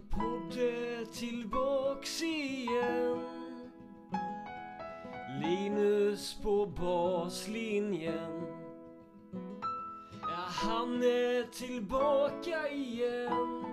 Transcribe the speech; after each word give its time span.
Min 0.00 0.08
podd 0.08 0.58
är 0.58 1.04
tillbaks 1.04 2.22
igen. 2.22 3.20
Linus 5.42 6.34
på 6.42 6.66
baslinjen. 6.66 8.42
Ja, 10.22 10.46
han 10.48 11.02
är 11.02 11.50
tillbaka 11.52 12.68
igen. 12.68 13.64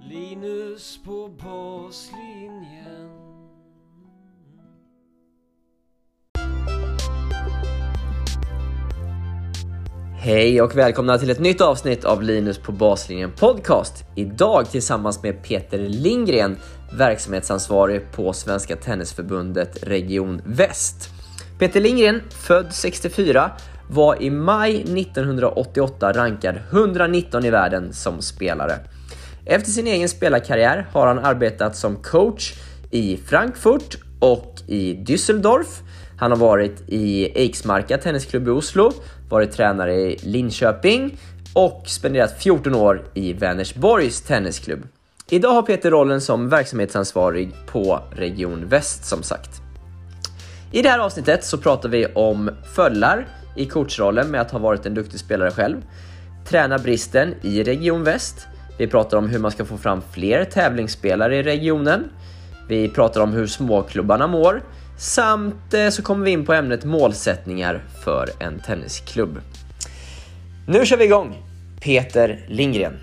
Linus 0.00 0.98
på 1.04 1.28
baslinjen. 1.28 3.05
Hej 10.26 10.62
och 10.62 10.76
välkomna 10.76 11.18
till 11.18 11.30
ett 11.30 11.40
nytt 11.40 11.60
avsnitt 11.60 12.04
av 12.04 12.22
Linus 12.22 12.58
på 12.58 12.72
baslinjen 12.72 13.32
podcast. 13.32 14.04
Idag 14.14 14.70
tillsammans 14.70 15.22
med 15.22 15.42
Peter 15.42 15.78
Lindgren, 15.78 16.56
verksamhetsansvarig 16.92 18.12
på 18.12 18.32
Svenska 18.32 18.76
Tennisförbundet 18.76 19.82
Region 19.82 20.42
Väst. 20.44 21.08
Peter 21.58 21.80
Lindgren, 21.80 22.22
född 22.30 22.66
64, 22.70 23.50
var 23.90 24.22
i 24.22 24.30
maj 24.30 24.76
1988 24.80 26.12
rankad 26.12 26.56
119 26.70 27.44
i 27.44 27.50
världen 27.50 27.92
som 27.92 28.22
spelare. 28.22 28.78
Efter 29.44 29.70
sin 29.70 29.86
egen 29.86 30.08
spelarkarriär 30.08 30.86
har 30.92 31.06
han 31.06 31.18
arbetat 31.18 31.76
som 31.76 31.96
coach 31.96 32.54
i 32.90 33.16
Frankfurt 33.16 33.98
och 34.20 34.54
i 34.66 34.94
Düsseldorf. 34.94 35.82
Han 36.18 36.30
har 36.30 36.38
varit 36.38 36.82
i 36.86 37.24
Eiksmarka 37.24 37.98
Tennisklubb 37.98 38.48
i 38.48 38.50
Oslo, 38.50 38.92
varit 39.28 39.52
tränare 39.52 39.94
i 39.94 40.16
Linköping 40.22 41.18
och 41.54 41.82
spenderat 41.86 42.42
14 42.42 42.74
år 42.74 43.02
i 43.14 43.32
Vänersborgs 43.32 44.20
Tennisklubb. 44.20 44.88
Idag 45.30 45.50
har 45.50 45.62
Peter 45.62 45.90
rollen 45.90 46.20
som 46.20 46.48
verksamhetsansvarig 46.48 47.52
på 47.66 48.00
Region 48.10 48.68
Väst 48.68 49.04
som 49.04 49.22
sagt. 49.22 49.50
I 50.72 50.82
det 50.82 50.88
här 50.88 50.98
avsnittet 50.98 51.44
så 51.44 51.58
pratar 51.58 51.88
vi 51.88 52.06
om 52.06 52.50
föllar 52.74 53.26
i 53.56 53.66
coachrollen 53.66 54.30
med 54.30 54.40
att 54.40 54.50
ha 54.50 54.58
varit 54.58 54.86
en 54.86 54.94
duktig 54.94 55.20
spelare 55.20 55.50
själv, 55.50 55.76
träna 56.48 56.78
bristen 56.78 57.34
i 57.42 57.62
Region 57.62 58.04
Väst, 58.04 58.46
vi 58.78 58.86
pratar 58.86 59.18
om 59.18 59.28
hur 59.28 59.38
man 59.38 59.50
ska 59.50 59.64
få 59.64 59.78
fram 59.78 60.02
fler 60.12 60.44
tävlingsspelare 60.44 61.36
i 61.36 61.42
regionen, 61.42 62.04
vi 62.68 62.88
pratar 62.88 63.20
om 63.20 63.32
hur 63.32 63.46
småklubbarna 63.46 64.26
mår, 64.26 64.62
samt 64.98 65.74
eh, 65.74 65.88
så 65.88 66.02
kommer 66.02 66.24
vi 66.24 66.30
in 66.30 66.44
på 66.46 66.52
ämnet 66.52 66.84
målsättningar 66.84 67.84
för 68.04 68.28
en 68.40 68.60
tennisklubb. 68.60 69.38
Nu 70.68 70.86
kör 70.86 70.96
vi 70.96 71.04
igång! 71.04 71.42
Peter 71.82 72.46
Lindgren. 72.48 72.94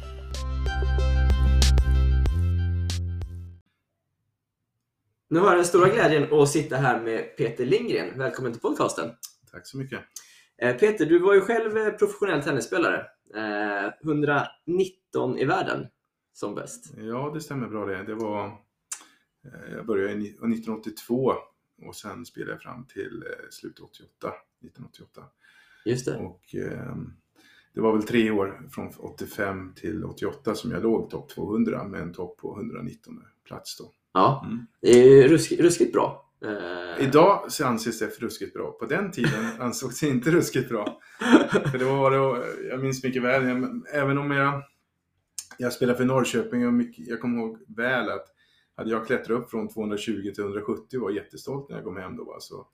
Nu 5.30 5.40
har 5.40 5.48
jag 5.48 5.58
den 5.58 5.66
stora 5.66 5.90
glädjen 5.90 6.34
att 6.34 6.50
sitta 6.50 6.76
här 6.76 7.02
med 7.02 7.38
Peter 7.38 7.66
Lindgren. 7.66 8.18
Välkommen 8.18 8.52
till 8.52 8.62
podcasten. 8.62 9.10
Tack 9.52 9.68
så 9.68 9.78
mycket. 9.78 10.00
Eh, 10.62 10.76
Peter, 10.78 11.06
du 11.06 11.20
var 11.20 11.34
ju 11.34 11.42
själv 11.42 11.78
eh, 11.78 11.90
professionell 11.90 12.44
tennisspelare. 12.44 13.06
Eh, 13.36 13.92
119 14.04 15.38
i 15.38 15.46
världen 15.46 15.88
som 16.34 16.56
bäst. 16.56 16.94
Ja, 16.98 17.32
det 17.34 17.42
stämmer 17.42 17.68
bra 17.68 17.86
det. 17.86 18.04
det 18.04 18.16
var, 18.16 18.52
jag 19.72 19.86
började 19.86 20.12
i 20.14 20.16
ni- 20.16 20.28
1982 20.30 21.34
och 21.82 21.96
sen 21.96 22.26
spelade 22.26 22.52
jag 22.52 22.62
fram 22.62 22.86
till 22.86 23.24
eh, 23.28 23.46
slutet 23.50 23.80
88, 23.84 24.28
1988. 24.62 25.22
Just 25.86 26.06
det. 26.06 26.18
Och 26.18 26.56
eh, 26.56 26.96
det 27.74 27.82
var 27.82 27.94
väl 27.94 28.04
tre 28.04 28.32
år 28.32 28.68
från 28.72 28.90
85 29.00 29.74
till 29.76 30.06
88 30.06 30.56
som 30.56 30.72
jag 30.72 30.84
låg 30.84 31.10
topp 31.10 31.30
200 31.30 31.84
med 31.84 32.02
en 32.02 32.14
topp 32.14 32.38
på 32.38 32.56
119 32.60 33.24
plats 33.48 33.78
då. 33.78 33.92
Ja, 34.14 34.44
Mm. 34.46 34.66
det 34.82 34.90
är 34.90 35.04
ju 35.04 35.28
ruskigt, 35.64 35.94
bra. 35.94 36.30
Eh, 36.46 37.08
Idag 37.08 37.52
så 37.52 37.66
anses 37.66 38.00
det 38.00 38.08
för 38.10 38.22
ruskigt 38.22 38.54
bra. 38.54 38.72
På 38.72 38.86
den 38.86 39.12
tiden 39.12 39.46
ansågs 39.60 40.00
det 40.00 40.08
inte 40.08 40.32
ruskigt 40.32 40.70
bra. 40.70 41.00
För 41.72 41.78
det 41.78 41.86
var 41.86 42.12
det, 42.12 42.68
jag 42.70 42.80
minns 42.80 43.04
mycket 43.04 43.24
väl, 43.24 43.44
även 43.94 44.18
om 44.18 44.32
jag, 44.32 44.64
jag 45.58 45.74
spelade 45.74 45.98
för 45.98 46.06
Norrköping 46.06 46.68
och 46.68 46.74
mycket, 46.74 47.08
jag 47.08 47.22
kommer 47.22 47.40
ihåg 47.40 47.58
väl 47.68 48.10
att 48.10 48.26
hade 48.76 48.90
jag 48.90 49.08
klättrat 49.08 49.40
upp 49.40 49.50
från 49.50 49.70
220 49.70 50.32
till 50.36 50.44
170 50.44 50.98
och 50.98 51.04
var 51.04 51.12
jättestolt 51.12 51.70
när 51.70 51.76
jag 51.76 51.86
kom 51.86 51.98
hem 51.98 52.16
då. 52.18 52.24
Va, 52.24 52.40
så 52.40 52.68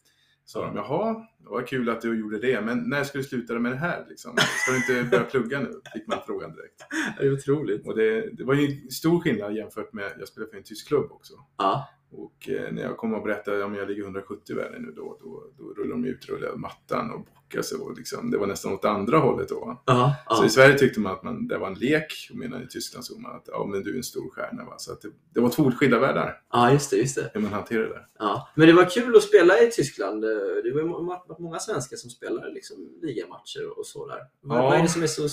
sa 0.46 0.66
de, 0.66 0.76
jaha, 0.76 1.26
det 1.38 1.50
var 1.50 1.68
kul 1.68 1.90
att 1.90 2.02
du 2.02 2.20
gjorde 2.20 2.40
det, 2.40 2.62
men 2.62 2.90
när 2.90 3.04
ska 3.04 3.18
du 3.18 3.24
sluta 3.24 3.60
med 3.60 3.72
det 3.72 3.78
här? 3.78 4.06
Liksom? 4.10 4.36
Ska 4.38 4.72
du 4.72 4.78
inte 4.78 5.10
börja 5.10 5.24
plugga 5.24 5.60
nu? 5.60 5.82
Fick 5.94 6.08
man 6.08 6.18
frågan 6.26 6.56
direkt. 6.56 6.86
Det 7.20 7.26
är 7.26 7.34
otroligt. 7.34 7.88
Och 7.88 7.96
det, 7.96 8.30
det 8.38 8.44
var 8.44 8.54
ju 8.54 8.90
stor 8.90 9.20
skillnad 9.20 9.56
jämfört 9.56 9.94
med, 9.94 10.12
jag 10.20 10.28
spelade 10.28 10.52
för 10.52 10.58
en 10.58 10.64
tysk 10.64 10.88
klubb 10.88 11.12
också. 11.12 11.34
Ja, 11.58 11.90
Och 12.12 12.50
eh, 12.50 12.72
när 12.74 12.82
jag 12.82 12.98
kom 12.98 13.14
och 13.14 13.24
berättade 13.24 13.64
om 13.64 13.76
jag 13.76 13.88
ligger 13.88 14.04
170 14.04 14.54
i 14.54 14.56
världen 14.56 14.82
nu 14.82 14.92
då, 14.92 15.18
då, 15.22 15.44
då 15.58 15.64
rullar 15.74 15.92
de 15.92 16.06
ut 16.06 16.26
rullade 16.30 16.58
mattan 16.58 17.12
och 17.12 17.20
bockade 17.20 17.64
sig. 17.64 17.78
Och 17.78 17.98
liksom, 17.98 18.32
det 18.32 18.38
var 18.38 18.48
nästan 18.48 18.74
åt 18.74 18.86
andra 18.86 19.18
hållet 19.18 19.50
då. 19.50 19.60
va. 19.60 19.84
ja, 19.86 20.16
Så 20.30 20.44
ja. 20.44 20.46
i 20.46 20.50
Sverige 20.50 20.78
tyckte 20.78 21.00
man 21.00 21.14
att 21.14 21.24
man, 21.24 21.48
det 21.48 21.58
var 21.58 21.68
en 21.68 21.74
lek, 21.74 22.28
och 22.32 22.38
medan 22.38 22.64
i 22.64 22.68
Tyskland 22.68 23.06
såg 23.06 23.20
man 23.20 23.36
att 23.36 23.44
ja, 23.48 23.66
men 23.66 23.84
du 23.84 23.94
är 23.94 23.98
en 23.98 24.04
stor 24.04 24.30
stjärna. 24.30 24.66
Va? 24.66 24.74
Så 24.78 24.92
att 24.92 25.02
det, 25.02 25.10
det 25.34 25.40
var 25.40 25.50
två 25.50 25.72
skilda 25.72 26.00
världar, 26.00 26.42
ja 26.52 26.72
just 26.72 26.92
det. 26.92 26.98
Just 26.98 27.16
det. 27.16 27.32
hur 27.34 27.42
man 27.42 27.54
hanterar 27.54 27.90
det. 27.90 28.06
Ja. 28.20 28.50
Men 28.56 28.68
det 28.68 28.74
var 28.74 28.90
kul 28.90 29.16
att 29.16 29.24
spela 29.24 29.60
i 29.60 29.72
Tyskland. 29.72 30.22
Det 30.64 30.72
var 30.74 31.40
många 31.42 31.60
svenskar 31.60 31.98
som 31.98 32.10
spelade 32.10 32.52
liksom, 32.52 32.78
ligamatcher 33.02 33.80
och 33.80 33.86
så 33.86 34.08
där. 34.08 34.20
Vad, 34.42 34.58
Ja. 34.58 34.64
vad 34.64 34.78
är 34.78 34.82
det 34.82 34.90
som 34.90 35.04
är 35.04 35.08
så 35.08 35.28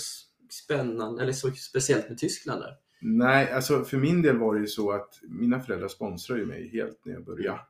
spännande 0.51 1.23
eller 1.23 1.33
så 1.33 1.51
speciellt 1.51 2.09
med 2.09 2.19
Tyskland 2.19 2.61
där? 2.63 2.75
Nej, 3.09 3.53
alltså 3.53 3.85
för 3.85 3.97
min 3.99 4.23
del 4.23 4.37
var 4.39 4.55
det 4.55 4.61
ju 4.61 4.67
så 4.67 4.91
att 4.93 5.21
mina 5.29 5.61
föräldrar 5.61 5.89
sponsrade 5.89 6.41
ju 6.41 6.47
mig 6.47 6.69
helt 6.69 7.05
när 7.05 7.13
jag 7.13 7.25
började. 7.25 7.61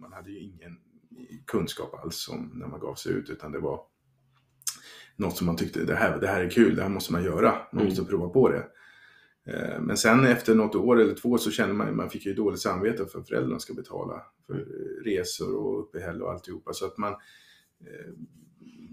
Man 0.00 0.12
hade 0.12 0.30
ju 0.30 0.38
ingen 0.38 0.78
kunskap 1.46 1.94
alls 1.94 2.28
om 2.28 2.50
när 2.54 2.66
man 2.66 2.80
gav 2.80 2.94
sig 2.94 3.12
ut, 3.12 3.30
utan 3.30 3.52
det 3.52 3.58
var 3.58 3.80
något 5.16 5.36
som 5.36 5.46
man 5.46 5.56
tyckte, 5.56 5.84
det 5.84 5.94
här, 5.94 6.20
det 6.20 6.26
här 6.26 6.44
är 6.44 6.50
kul, 6.50 6.76
det 6.76 6.82
här 6.82 6.88
måste 6.88 7.12
man 7.12 7.24
göra, 7.24 7.50
man 7.50 7.80
Mm. 7.80 7.84
måste 7.84 8.04
prova 8.04 8.28
på 8.28 8.48
det. 8.48 8.66
Eh, 9.46 9.80
Men 9.80 9.96
sen 9.96 10.24
efter 10.26 10.54
något 10.54 10.74
år 10.74 11.00
eller 11.00 11.14
två 11.14 11.38
så 11.38 11.50
kände 11.50 11.74
man, 11.74 11.96
man 11.96 12.10
fick 12.10 12.26
ju 12.26 12.34
dåligt 12.34 12.60
samvete 12.60 13.06
för 13.06 13.18
att 13.18 13.28
föräldrarna 13.28 13.58
ska 13.58 13.74
betala 13.74 14.22
för 14.46 14.54
eh, 14.54 15.04
resor 15.04 15.54
och 15.56 15.80
uppehälle 15.80 16.24
och 16.24 16.32
alltihopa. 16.32 16.72
Så 16.72 16.86
att 16.86 16.98
man, 16.98 17.12
eh, 17.80 18.12
man, 18.46 18.49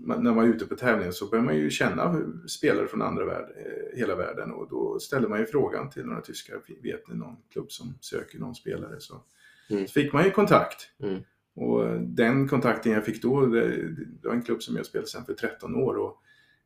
när 0.08 0.34
man 0.34 0.46
är 0.46 0.50
ute 0.50 0.66
på 0.66 0.76
tävlingar 0.76 1.12
så 1.12 1.30
börjar 1.30 1.44
man 1.46 1.58
ju 1.58 1.70
känna 1.70 2.22
spelare 2.48 2.88
från 2.88 3.02
andra 3.02 3.26
värld, 3.26 3.46
eh, 3.58 3.98
hela 4.00 4.16
världen 4.16 4.52
och 4.52 4.70
då 4.70 5.00
ställer 5.00 5.28
man 5.28 5.40
ju 5.40 5.46
frågan 5.46 5.90
till 5.90 6.06
några 6.06 6.22
tyskar, 6.22 6.62
vet 6.84 7.08
ni 7.08 7.16
någon 7.16 7.36
klubb 7.52 7.72
som 7.72 7.94
söker 8.02 8.40
någon 8.40 8.56
spelare? 8.56 9.00
Så, 9.00 9.24
Mm. 9.70 9.88
så 9.88 9.92
fick 9.94 10.14
man 10.14 10.24
ju 10.26 10.32
kontakt. 10.32 10.90
Mm. 11.00 11.22
Och 11.56 12.00
den 12.02 12.48
kontakten 12.48 12.92
jag 12.92 13.06
fick 13.06 13.22
då, 13.22 13.46
det, 13.46 13.96
var 14.24 14.34
en 14.34 14.42
klubb 14.42 14.64
som 14.64 14.76
jag 14.76 14.86
spelade 14.86 15.08
sen 15.08 15.26
för 15.26 15.34
13 15.34 15.76
år 15.76 15.96
och 15.98 16.22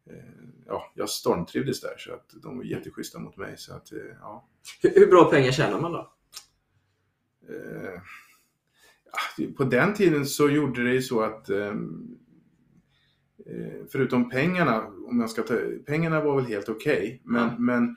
eh, 0.09 0.15
ja, 0.65 0.91
jag 0.95 1.09
stormtrivdes 1.09 1.81
där 1.81 1.97
så 1.97 2.13
att 2.13 2.29
de 2.43 2.57
var 2.57 2.63
jätteschyssta 2.63 3.19
mot 3.19 3.37
mig. 3.37 3.57
Så 3.57 3.73
att, 3.73 3.91
eh, 3.91 3.99
ja, 4.21 4.47
Hur, 4.81 4.91
hur 4.95 5.07
bra 5.07 5.29
pengar 5.31 5.51
tjänar 5.51 5.81
man 5.81 5.91
då? 5.91 6.13
Eh, 7.49 8.01
på 9.57 9.63
den 9.63 9.93
tiden 9.93 10.25
så 10.25 10.49
gjorde 10.49 10.83
det 10.83 10.93
ju 10.93 11.01
så 11.01 11.21
att 11.21 11.49
eh, 11.49 11.73
förutom 13.91 14.29
pengarna, 14.29 14.87
om 14.87 15.19
jag 15.19 15.29
ska 15.29 15.41
ta, 15.41 15.55
pengarna 15.85 16.21
var 16.23 16.35
väl 16.35 16.45
helt 16.45 16.69
okej, 16.69 17.21
men, 17.25 17.41
Ja. 17.41 17.55
men 17.59 17.95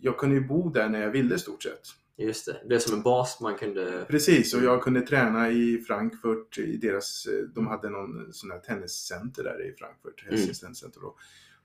jag 0.00 0.18
kunde 0.18 0.36
ju 0.36 0.46
bo 0.46 0.68
där 0.70 0.88
när 0.88 1.02
jag 1.02 1.10
ville 1.10 1.34
i 1.34 1.38
stort 1.38 1.62
sett. 1.62 1.80
Just 2.16 2.46
det. 2.46 2.62
Det 2.68 2.74
är 2.74 2.78
som 2.78 2.96
en 2.96 3.02
bas 3.02 3.40
man 3.40 3.54
kunde... 3.54 4.04
Precis, 4.08 4.54
och 4.54 4.62
jag 4.62 4.82
kunde 4.82 5.00
träna 5.00 5.50
i 5.50 5.78
Frankfurt, 5.86 6.58
i 6.58 6.76
deras, 6.76 7.26
eh, 7.26 7.48
de 7.54 7.66
hade 7.66 7.90
någon 7.90 8.32
sån 8.32 8.50
här 8.50 8.58
tenniscenter 8.58 9.44
där 9.44 9.66
i 9.68 9.74
Frankfurt, 9.78 10.24
Mm. 10.28 10.72
Då. 11.00 11.16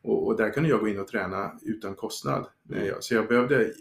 Och, 0.01 0.27
och 0.27 0.37
där 0.37 0.49
kunde 0.49 0.69
jag 0.69 0.79
gå 0.79 0.87
in 0.87 0.99
och 0.99 1.07
träna 1.07 1.59
utan 1.61 1.95
kostnad. 1.95 2.47
Mm. 2.73 2.93
Så 2.99 3.13
jag 3.13 3.27
behövde, 3.27 3.73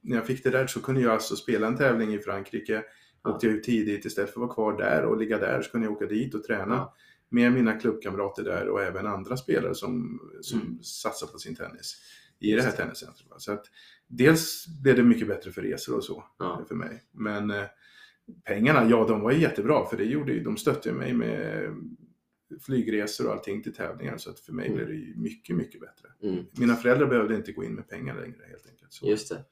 när 0.00 0.16
jag 0.16 0.26
fick 0.26 0.44
det 0.44 0.50
där 0.50 0.66
så 0.66 0.80
kunde 0.80 1.00
jag 1.00 1.12
alltså 1.12 1.36
spela 1.36 1.66
en 1.66 1.76
tävling 1.76 2.14
i 2.14 2.18
Frankrike, 2.18 2.82
Ja. 3.22 3.30
åkte 3.34 3.46
jag 3.46 3.56
ut 3.56 3.64
tidigt 3.64 4.04
istället 4.04 4.30
för 4.30 4.40
att 4.40 4.46
vara 4.48 4.54
kvar 4.54 4.78
där 4.78 5.04
och 5.04 5.16
ligga 5.16 5.38
där 5.38 5.62
så 5.62 5.70
kunde 5.70 5.86
jag 5.86 5.92
åka 5.96 6.06
dit 6.06 6.34
och 6.34 6.44
träna 6.44 6.74
Ja. 6.74 6.94
Med 7.28 7.52
mina 7.52 7.72
klubbkamrater 7.72 8.44
där 8.44 8.68
och 8.68 8.82
även 8.82 9.06
andra 9.06 9.36
spelare 9.36 9.74
som, 9.74 10.20
som 10.40 10.60
Mm. 10.60 10.82
satsar 10.82 11.26
på 11.26 11.38
sin 11.38 11.56
tennis 11.56 11.96
i 12.40 12.52
det 12.52 12.62
här 12.62 12.70
tenniscentret. 12.72 13.28
Så 13.38 13.52
att 13.52 13.64
dels 14.06 14.66
blev 14.82 14.96
det 14.96 15.02
mycket 15.02 15.28
bättre 15.28 15.50
för 15.52 15.62
resor 15.62 15.96
och 15.96 16.04
så 16.04 16.24
Ja. 16.38 16.64
för 16.68 16.74
mig. 16.74 17.04
Men 17.12 17.50
eh, 17.50 17.64
pengarna, 18.44 18.90
ja 18.90 19.04
de 19.08 19.20
var 19.20 19.30
ju 19.32 19.40
jättebra 19.40 19.86
för 19.86 19.96
det 19.96 20.04
gjorde 20.04 20.40
de 20.40 20.56
stötte 20.56 20.92
mig 20.92 21.12
med 21.14 21.64
flygresor 22.66 23.26
och 23.26 23.32
allting 23.32 23.62
till 23.62 23.74
tävlingar. 23.74 24.16
Så 24.18 24.30
att 24.30 24.40
för 24.40 24.52
mig 24.52 24.66
Mm. 24.66 24.76
blev 24.76 24.88
det 24.88 25.20
mycket, 25.20 25.56
mycket 25.56 25.80
bättre. 25.80 26.08
Mm. 26.22 26.44
Mina 26.58 26.76
föräldrar 26.76 27.06
behövde 27.06 27.34
inte 27.34 27.52
gå 27.52 27.64
in 27.64 27.74
med 27.74 27.88
pengar 27.88 28.14
längre 28.14 28.44
helt 28.48 28.66
enkelt. 28.66 28.92
Så. 28.92 29.06
Just 29.08 29.28
det. 29.28 29.44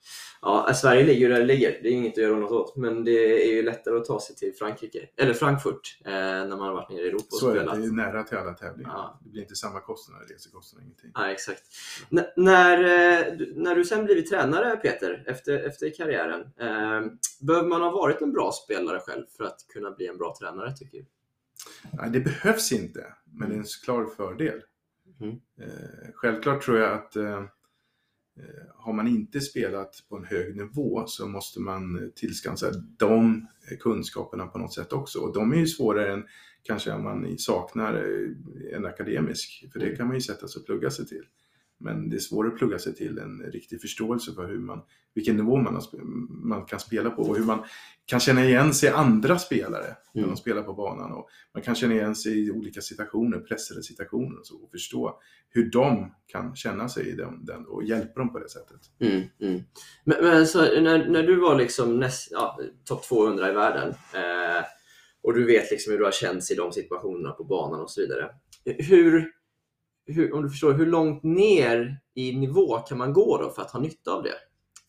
Ja, 0.42 0.74
Sverige 0.74 1.04
ligger 1.06 1.28
där 1.28 1.38
det 1.38 1.44
ligger. 1.44 1.78
Det 1.82 1.88
är 1.88 1.92
inget 1.92 2.12
att 2.12 2.18
göra 2.24 2.36
något 2.38 2.50
åt. 2.52 2.76
Men 2.76 3.04
det 3.04 3.48
är 3.50 3.54
ju 3.56 3.62
lättare 3.62 3.96
att 3.96 4.04
ta 4.04 4.20
sig 4.20 4.36
till 4.36 4.52
Frankrike, 4.58 5.08
eller 5.16 5.34
Frankfurt, 5.34 5.98
eh, 6.04 6.10
när 6.12 6.48
man 6.48 6.60
har 6.60 6.72
varit 6.74 6.90
nere 6.90 7.00
i 7.02 7.08
Europa 7.08 7.24
och 7.32 7.38
Så 7.38 7.48
är 7.50 7.54
det, 7.54 7.60
spelat. 7.60 7.76
det 7.82 7.86
är 7.88 7.92
nära 7.92 8.22
till 8.22 8.36
alla 8.38 8.52
tävlingar. 8.54 8.90
Ja. 8.94 9.20
Det 9.24 9.30
blir 9.30 9.42
inte 9.42 9.54
samma 9.54 9.80
kostnader, 9.80 10.26
resekostnader, 10.26 10.84
ingenting. 10.84 11.10
Ja, 11.14 11.30
exakt. 11.30 11.62
N- 12.10 12.24
när, 12.36 12.78
eh, 12.78 13.34
när 13.54 13.74
du 13.74 13.84
sen 13.84 14.04
blivit 14.04 14.30
tränare, 14.30 14.76
Peter, 14.76 15.24
efter, 15.26 15.58
efter 15.66 15.90
karriären, 15.96 16.40
eh, 16.40 17.12
behöver 17.40 17.68
man 17.68 17.80
ha 17.82 17.90
varit 17.90 18.20
en 18.22 18.32
bra 18.32 18.52
spelare 18.52 19.00
själv 19.00 19.24
för 19.36 19.44
att 19.44 19.66
kunna 19.72 19.90
bli 19.90 20.06
en 20.06 20.18
bra 20.18 20.34
tränare, 20.40 20.72
tycker 20.76 20.98
du? 20.98 21.06
Nej, 21.92 22.10
det 22.10 22.20
behövs 22.20 22.72
inte, 22.72 23.04
men 23.24 23.48
det 23.48 23.54
är 23.54 23.58
en 23.58 23.64
klar 23.84 24.06
fördel. 24.16 24.62
Mm. 25.20 25.32
Eh, 25.60 26.08
självklart 26.14 26.62
tror 26.62 26.78
jag 26.78 26.92
att 26.92 27.16
eh, 27.16 27.38
eh, 28.38 28.66
har 28.74 28.92
man 28.92 29.08
inte 29.08 29.40
spelat 29.40 30.04
på 30.08 30.16
en 30.16 30.24
hög 30.24 30.56
nivå 30.56 31.04
så 31.06 31.28
måste 31.28 31.60
man 31.60 32.12
tillskansa 32.14 32.70
de 32.98 33.46
kunskaperna 33.80 34.46
på 34.46 34.58
något 34.58 34.74
sätt 34.74 34.92
också. 34.92 35.18
Och 35.18 35.34
de 35.34 35.52
är 35.52 35.56
ju 35.56 35.66
svårare 35.66 36.12
än 36.12 36.24
kanske 36.62 36.92
om 36.92 37.02
man 37.02 37.38
saknar 37.38 37.94
en 38.72 38.86
akademisk, 38.86 39.64
för 39.72 39.78
det 39.78 39.86
Mm. 39.86 39.96
kan 39.96 40.06
man 40.06 40.16
ju 40.16 40.20
sätta 40.20 40.48
sig 40.48 40.60
och 40.60 40.66
plugga 40.66 40.90
sig 40.90 41.06
till. 41.06 41.24
Men 41.78 42.08
det 42.08 42.16
är 42.16 42.20
svårare 42.20 42.52
att 42.52 42.58
plugga 42.58 42.78
sig 42.78 42.94
till 42.94 43.18
en 43.18 43.42
riktig 43.42 43.80
förståelse 43.80 44.32
för 44.32 44.48
hur 44.48 44.58
man, 44.58 44.82
vilken 45.14 45.36
nivå 45.36 45.56
man, 45.56 45.74
har, 45.74 45.82
man 46.28 46.64
kan 46.64 46.80
spela 46.80 47.10
på 47.10 47.22
och 47.22 47.36
hur 47.36 47.44
man 47.44 47.64
kan 48.06 48.20
känna 48.20 48.44
igen 48.44 48.74
sig 48.74 48.88
i 48.88 48.92
andra 48.92 49.38
spelare 49.38 49.96
när 50.12 50.22
Mm. 50.22 50.34
de 50.34 50.36
spelar 50.36 50.62
på 50.62 50.72
banan. 50.72 51.12
Och 51.12 51.28
man 51.54 51.62
kan 51.62 51.74
känna 51.74 51.94
igen 51.94 52.14
sig 52.16 52.46
i 52.46 52.50
olika 52.50 52.80
situationer, 52.80 53.38
pressade 53.38 53.82
situationer 53.82 54.38
och 54.38 54.46
så 54.46 54.56
och 54.56 54.70
förstå 54.70 55.20
hur 55.48 55.70
de 55.70 56.14
kan 56.26 56.56
känna 56.56 56.88
sig 56.88 57.08
i 57.08 57.12
den, 57.12 57.44
den 57.44 57.66
och 57.66 57.84
hjälpa 57.84 58.20
dem 58.20 58.32
på 58.32 58.38
det 58.38 58.48
sättet. 58.48 58.80
Mm, 59.00 59.22
mm. 59.40 59.62
Men, 60.04 60.24
men 60.24 60.46
så, 60.46 60.58
när, 60.58 61.08
när 61.08 61.22
du 61.22 61.40
var 61.40 61.56
liksom 61.58 62.00
näst, 62.00 62.28
ja, 62.30 62.58
topp 62.84 63.04
200 63.08 63.50
i 63.50 63.52
världen 63.52 63.88
eh, 64.14 64.64
och 65.22 65.34
du 65.34 65.46
vet 65.46 65.70
liksom 65.70 65.92
hur 65.92 65.98
du 65.98 66.04
har 66.04 66.12
känt 66.12 66.50
i 66.50 66.54
de 66.54 66.72
situationerna 66.72 67.30
på 67.30 67.44
banan 67.44 67.80
och 67.80 67.90
så 67.90 68.00
vidare. 68.00 68.30
Hur, 68.64 69.32
hur, 70.06 70.32
om 70.32 70.42
du 70.42 70.50
förstår, 70.50 70.72
hur 70.72 70.86
långt 70.86 71.22
ner 71.22 72.00
i 72.14 72.36
nivå 72.36 72.78
kan 72.78 72.98
man 72.98 73.12
gå 73.12 73.42
då 73.42 73.50
för 73.50 73.62
att 73.62 73.70
ha 73.70 73.80
nytta 73.80 74.10
av 74.12 74.22
det? 74.22 74.34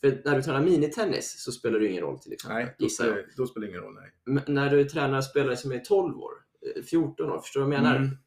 För 0.02 0.22
när 0.26 0.36
du 0.36 0.42
tränar 0.42 0.62
minitennis 0.62 1.44
så 1.44 1.52
spelar 1.52 1.80
det 1.80 1.88
ingen 1.88 2.04
roll 2.04 2.20
till 2.20 2.34
exempel, 2.34 2.58
Nej, 2.58 2.76
då 2.80 2.90
spelar, 2.90 3.26
då 3.38 3.48
spelar 3.48 3.68
det 3.68 3.72
ingen 3.72 3.84
roll. 3.84 3.94
Nej. 3.94 4.12
Men 4.26 4.44
när 4.48 4.70
du 4.70 4.84
tränar 4.84 5.22
spelare 5.22 5.58
som 5.58 5.72
är 5.72 5.80
12 5.80 6.20
år, 6.20 6.32
eh, 6.76 6.84
14 6.84 7.32
år, 7.32 7.40
förstår 7.40 7.62
du 7.62 7.66
vad 7.66 7.76
jag 7.76 7.84
menar? 7.84 7.96
Mm. 7.96 8.18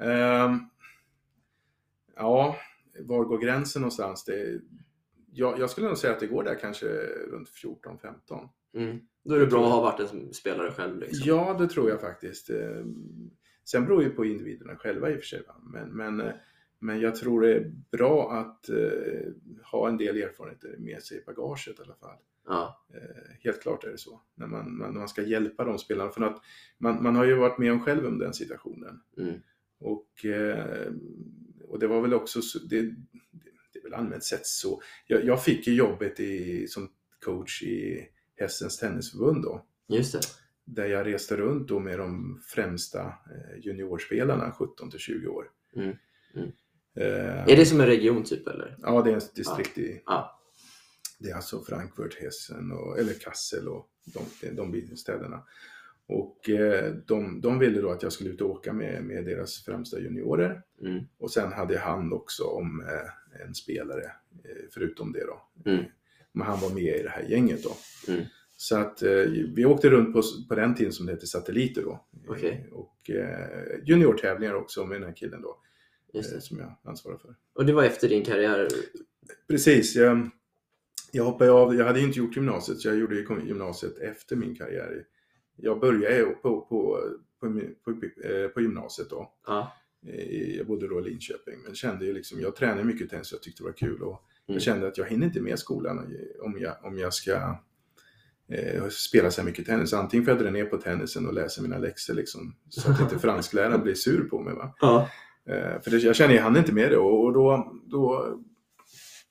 Ehm, 0.00 0.58
ja, 2.16 2.56
var 3.00 3.24
går 3.24 3.38
gränsen 3.38 3.82
någonstans? 3.82 4.24
Det, 4.24 4.60
jag, 5.32 5.58
jag 5.58 5.70
skulle 5.70 5.86
nog 5.86 5.98
säga 5.98 6.12
att 6.12 6.20
det 6.20 6.26
går 6.26 6.44
där 6.44 6.58
kanske 6.60 6.86
runt 7.30 7.48
14-15. 7.48 8.48
Mm. 8.76 9.00
Då 9.24 9.34
är 9.34 9.40
det 9.40 9.46
bra 9.46 9.66
att 9.66 9.72
ha 9.72 9.80
varit 9.80 10.12
en 10.12 10.34
spelare 10.34 10.72
själv. 10.72 10.98
Liksom. 10.98 11.22
Ja, 11.24 11.56
det 11.58 11.68
tror 11.68 11.90
jag 11.90 12.00
faktiskt. 12.00 12.50
Sen 13.64 13.84
beror 13.84 14.02
ju 14.02 14.10
på 14.10 14.24
individerna 14.24 14.76
själva 14.76 15.10
i 15.10 15.14
och 15.14 15.18
för 15.18 15.26
sig. 15.26 15.42
Men, 15.62 15.88
men, 15.88 16.20
eh, 16.20 16.34
men 16.78 17.00
jag 17.00 17.16
tror 17.16 17.40
det 17.40 17.54
är 17.54 17.72
bra 17.90 18.32
att 18.32 18.68
eh, 18.68 19.32
ha 19.62 19.88
en 19.88 19.96
del 19.96 20.16
erfarenheter 20.16 20.76
med 20.78 21.02
sig 21.02 21.18
i 21.18 21.24
bagaget 21.24 21.78
i 21.78 21.82
alla 21.82 21.94
fall. 21.94 22.16
Ja. 22.46 22.86
Eh, 22.94 23.34
helt 23.40 23.62
klart 23.62 23.84
är 23.84 23.90
det 23.90 23.98
så. 23.98 24.20
När 24.34 24.46
man, 24.46 24.76
man, 24.76 24.92
när 24.92 24.98
man 24.98 25.08
ska 25.08 25.22
hjälpa 25.22 25.64
de 25.64 25.78
spelarna. 25.78 26.10
För 26.10 26.22
att 26.22 26.42
man, 26.78 27.02
man 27.02 27.16
har 27.16 27.24
ju 27.24 27.34
varit 27.34 27.58
med 27.58 27.72
om 27.72 27.80
själv 27.80 28.06
om 28.06 28.18
den 28.18 28.34
situationen. 28.34 29.00
Mm. 29.18 29.40
Och, 29.78 30.24
eh, 30.24 30.92
och 31.68 31.78
det 31.78 31.86
var 31.86 32.00
väl 32.00 32.14
också, 32.14 32.42
så, 32.42 32.58
det, 32.58 32.82
det, 32.82 32.94
det 33.72 33.78
är 33.78 33.82
väl 33.82 33.94
allmänt 33.94 34.24
sett 34.24 34.46
så. 34.46 34.82
Jag, 35.06 35.24
jag 35.24 35.44
fick 35.44 35.66
ju 35.66 35.74
jobbet 35.74 36.20
i, 36.20 36.66
som 36.68 36.88
coach 37.24 37.62
i 37.62 38.08
Hästens 38.36 38.78
Tennisförbund 38.78 39.42
då. 39.42 39.66
Just 39.88 40.12
det. 40.12 40.20
Där 40.64 40.86
jag 40.86 41.06
reste 41.06 41.36
runt 41.36 41.68
då 41.68 41.78
med 41.78 41.98
de 41.98 42.40
främsta 42.46 43.00
eh, 43.06 43.58
juniorspelarna, 43.62 44.52
17 44.52 44.90
till 44.90 45.00
20 45.00 45.28
år. 45.28 45.50
Mm, 45.76 45.96
mm. 46.34 46.52
Eh, 46.96 47.48
Är 47.48 47.56
det 47.56 47.66
som 47.66 47.80
en 47.80 47.86
region 47.86 48.24
typ 48.24 48.46
eller? 48.46 48.76
Ja, 48.82 49.02
det 49.02 49.12
är 49.12 49.16
ett 49.16 49.34
distrikt 49.34 49.78
i... 49.78 50.02
Ja. 50.06 50.40
Det 51.18 51.30
är 51.30 51.34
alltså 51.34 51.64
Frankfurt, 51.64 52.14
Hessen 52.14 52.72
och, 52.72 52.98
eller 52.98 53.12
Kassel 53.12 53.68
och 53.68 53.88
de, 54.04 54.56
de 54.56 54.96
städerna. 54.96 55.42
Och 56.06 56.48
eh, 56.48 56.94
de, 56.94 57.40
de 57.40 57.58
ville 57.58 57.80
då 57.80 57.90
att 57.90 58.02
jag 58.02 58.12
skulle 58.12 58.30
ut 58.30 58.40
och 58.40 58.50
åka 58.50 58.72
med, 58.72 59.04
med 59.04 59.24
deras 59.24 59.64
främsta 59.64 60.00
juniorer. 60.00 60.62
Mm. 60.80 61.04
Och 61.18 61.30
sen 61.30 61.52
hade 61.52 61.74
jag 61.74 61.80
hand 61.80 62.12
också 62.12 62.44
om 62.44 62.80
eh, 62.80 63.42
en 63.46 63.54
spelare 63.54 64.12
förutom 64.74 65.12
det 65.12 65.24
då. 65.26 65.70
Mm. 65.70 65.84
Men 66.32 66.46
han 66.46 66.60
var 66.60 66.70
med 66.70 66.96
i 66.96 67.02
det 67.02 67.08
här 67.08 67.22
gänget 67.22 67.62
då. 67.62 67.76
Så 68.56 68.76
att 68.76 69.02
eh, 69.02 69.10
vi 69.54 69.64
åkte 69.64 69.90
runt 69.90 70.12
på, 70.14 70.22
på 70.48 70.54
den 70.54 70.74
tiden 70.74 70.92
som 70.92 71.06
det 71.06 71.12
hette 71.12 71.26
satelliter 71.26 71.82
då. 71.82 72.04
Eh, 72.56 72.72
Och 72.72 73.10
eh, 73.10 73.48
juniortävlingar 73.84 74.54
också 74.54 74.86
med 74.86 75.00
den 75.00 75.08
här 75.08 75.16
killen 75.16 75.42
då. 75.42 75.60
Eh, 76.14 76.22
som 76.40 76.58
jag 76.58 76.74
ansvarar 76.84 77.16
för. 77.18 77.34
Och 77.54 77.66
det 77.66 77.72
var 77.72 77.84
efter 77.84 78.08
din 78.08 78.24
karriär? 78.24 78.68
Precis. 79.48 79.96
Jag, 79.96 80.30
jag 81.12 81.24
hoppade 81.24 81.50
av. 81.50 81.74
Jag 81.74 81.84
hade 81.86 82.00
inte 82.00 82.18
gjort 82.18 82.36
gymnasiet, 82.36 82.78
så 82.80 82.88
jag 82.88 82.96
gjorde 82.96 83.16
gymnasiet 83.46 83.98
efter 83.98 84.36
min 84.36 84.54
karriär. 84.56 85.04
Jag 85.56 85.80
började 85.80 86.24
på, 86.24 86.60
på, 86.60 87.00
på, 87.40 87.60
på, 87.84 87.90
eh, 88.28 88.48
på 88.48 88.60
gymnasiet 88.60 89.10
då. 89.10 89.32
Ja. 89.46 89.72
Eh, 90.06 90.56
Jag 90.56 90.66
bodde 90.66 90.88
då 90.88 91.00
i 91.00 91.02
Linköping, 91.10 91.54
men 91.64 91.74
kände 91.74 92.04
ju 92.06 92.12
liksom, 92.12 92.40
jag 92.40 92.56
tränade 92.56 92.84
mycket 92.84 93.10
tennis 93.10 93.32
och 93.32 93.36
jag 93.36 93.42
tyckte 93.42 93.62
det 93.62 93.66
var 93.66 93.72
kul. 93.72 94.02
Och 94.02 94.22
Mm. 94.46 94.54
Jag 94.54 94.62
kände 94.62 94.88
att 94.88 94.98
jag 94.98 95.06
hinner 95.06 95.26
inte 95.26 95.40
med 95.40 95.58
skolan 95.58 96.16
om 96.40 96.58
jag, 96.58 96.74
om 96.82 96.98
jag 96.98 97.14
ska 97.14 97.56
eh, 98.48 98.88
spela 98.88 99.30
så 99.30 99.40
här 99.40 99.48
mycket 99.48 99.66
tennis. 99.66 99.92
Antingen 99.92 100.24
får 100.24 100.34
jag 100.34 100.42
dra 100.42 100.50
ner 100.50 100.64
på 100.64 100.76
tennisen 100.76 101.26
och 101.26 101.34
läsa 101.34 101.62
mina 101.62 101.78
läxor 101.78 102.14
liksom, 102.14 102.54
så 102.68 102.90
att 102.90 103.00
inte 103.00 103.18
franskläraren 103.18 103.82
blir 103.82 103.94
sur 103.94 104.24
på 104.28 104.40
mig. 104.40 104.54
Va? 104.54 104.74
Ja. 104.80 105.08
Eh, 105.48 105.80
för 105.82 105.90
det, 105.90 105.98
jag 105.98 106.16
känner 106.16 106.34
jag 106.34 106.42
hann 106.42 106.56
inte 106.56 106.72
med 106.74 106.90
det 106.90 106.96
och, 106.96 107.24
och 107.24 107.32
då, 107.32 107.72
då 107.86 108.34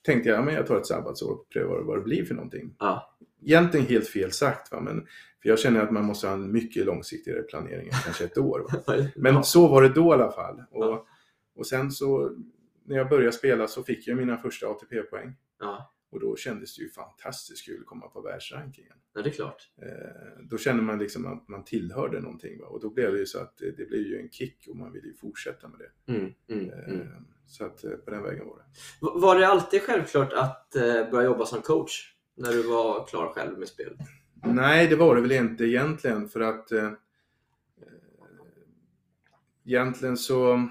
tänkte 0.05 0.29
jag, 0.29 0.37
ja, 0.37 0.41
men 0.41 0.53
jag 0.53 0.67
tar 0.67 0.77
ett 0.77 0.87
sabbatsår 0.87 1.31
och 1.31 1.49
prövar 1.49 1.81
vad 1.81 1.97
det 1.97 2.03
blir 2.03 2.25
för 2.25 2.35
någonting. 2.35 2.75
Ja. 2.79 3.17
Egentligen 3.45 3.85
helt 3.85 4.07
fel 4.07 4.31
sagt, 4.31 4.71
va? 4.71 4.81
men 4.81 5.07
för 5.41 5.49
jag 5.49 5.59
känner 5.59 5.81
att 5.81 5.91
man 5.91 6.05
måste 6.05 6.27
ha 6.27 6.33
en 6.33 6.51
mycket 6.51 6.85
långsiktigare 6.85 7.41
planering 7.41 7.87
än 7.87 7.93
kanske 8.03 8.23
ett 8.25 8.37
år. 8.37 8.65
Va? 8.71 8.95
Men 9.15 9.33
ja. 9.35 9.43
så 9.43 9.67
var 9.67 9.81
det 9.81 9.89
då 9.89 10.09
i 10.09 10.13
alla 10.13 10.31
fall. 10.31 10.63
Och, 10.71 10.83
Ja. 10.85 11.05
och 11.55 11.67
sen 11.67 11.91
så 11.91 12.31
när 12.85 12.97
jag 12.97 13.09
började 13.09 13.31
spela 13.31 13.67
så 13.67 13.83
fick 13.83 14.07
jag 14.07 14.17
mina 14.17 14.37
första 14.37 14.67
ATP-poäng. 14.67 15.35
Ja. 15.59 15.93
Och 16.13 16.19
då 16.19 16.35
kändes 16.35 16.75
det 16.75 16.83
ju 16.83 16.89
fantastiskt 16.89 17.65
kul 17.65 17.79
att 17.81 17.85
komma 17.85 18.07
på 18.07 18.21
världsrankingen. 18.21 18.93
ja, 19.13 19.21
det 19.21 19.29
är 19.29 19.33
klart. 19.33 19.69
Eh, 19.81 20.45
då 20.49 20.57
kände 20.57 20.83
man 20.83 20.99
liksom 20.99 21.25
att 21.25 21.47
man 21.47 21.63
tillhörde 21.63 22.19
någonting. 22.19 22.59
Va? 22.59 22.65
Och 22.65 22.81
då 22.81 22.89
blev 22.89 23.13
det 23.13 23.19
ju 23.19 23.25
så 23.25 23.39
att 23.39 23.57
det, 23.57 23.71
det 23.71 23.85
blev 23.85 24.01
ju 24.01 24.19
en 24.19 24.29
kick 24.29 24.67
och 24.69 24.75
man 24.75 24.91
ville 24.91 25.07
ju 25.07 25.13
fortsätta 25.13 25.67
med 25.67 25.79
det. 25.79 26.13
Mm, 26.13 26.33
mm, 26.49 26.69
Eh, 26.69 26.93
mm. 26.93 27.07
Så 27.47 27.65
att 27.65 27.83
eh, 27.83 27.91
på 27.91 28.11
den 28.11 28.23
vägen 28.23 28.45
var 28.47 28.57
det. 28.57 28.63
Var 29.19 29.39
det 29.39 29.47
alltid 29.47 29.81
självklart 29.81 30.33
att 30.33 30.75
eh, 30.75 30.81
börja 30.83 31.23
jobba 31.23 31.45
som 31.45 31.61
coach 31.61 32.13
när 32.35 32.51
du 32.51 32.63
var 32.63 33.07
klar 33.07 33.27
själv 33.27 33.59
med 33.59 33.67
spel? 33.67 33.97
Nej, 34.45 34.87
det 34.87 34.95
var 34.95 35.15
det 35.15 35.21
väl 35.21 35.31
inte 35.31 35.63
egentligen 35.63 36.29
för 36.29 36.39
att 36.39 36.71
eh, 36.71 36.85
eh, 36.85 36.91
egentligen 39.65 40.17
så 40.17 40.67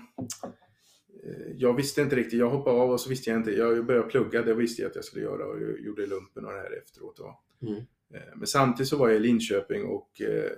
jag 1.57 1.77
visste 1.77 2.03
inte 2.03 2.17
riktigt. 2.17 2.39
Jag 2.39 2.51
hoppade 2.51 2.77
av 2.81 2.91
och 2.91 3.01
så 3.01 3.11
visste 3.11 3.31
jag 3.31 3.39
inte. 3.41 3.51
Jag 3.51 3.87
började 3.87 4.09
plugga, 4.09 4.43
det 4.43 4.55
visste 4.55 4.83
jag 4.83 4.89
att 4.91 4.97
jag 4.97 5.05
skulle 5.05 5.23
göra 5.25 5.47
och 5.47 5.63
jag 5.63 5.81
gjorde 5.81 6.07
lumpen 6.07 6.45
och 6.45 6.53
det 6.53 6.59
här 6.59 6.79
efteråt. 6.83 7.21
Mm. 7.63 7.75
Eh, 8.15 8.37
Men 8.37 8.47
samtidigt 8.47 8.89
så 8.89 8.97
var 8.97 9.09
jag 9.09 9.17
i 9.17 9.21
Linköping 9.21 9.85
och 9.85 10.21
eh, 10.21 10.51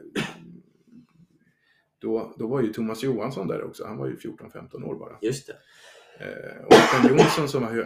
då, 1.99 2.35
då 2.38 2.47
var 2.47 2.62
ju 2.62 2.73
Thomas 2.73 3.02
Johansson 3.02 3.49
där 3.49 3.62
också. 3.64 3.85
Han 3.87 3.97
var 3.99 4.06
ju 4.06 4.16
14-15 4.16 4.83
år 4.85 4.99
bara. 4.99 5.18
Just 5.23 5.47
det. 5.47 5.56
Eh, 6.21 6.64
Och 6.66 6.73
Sven 6.73 7.16
Jonsson 7.18 7.49
som 7.49 7.62
var 7.62 7.80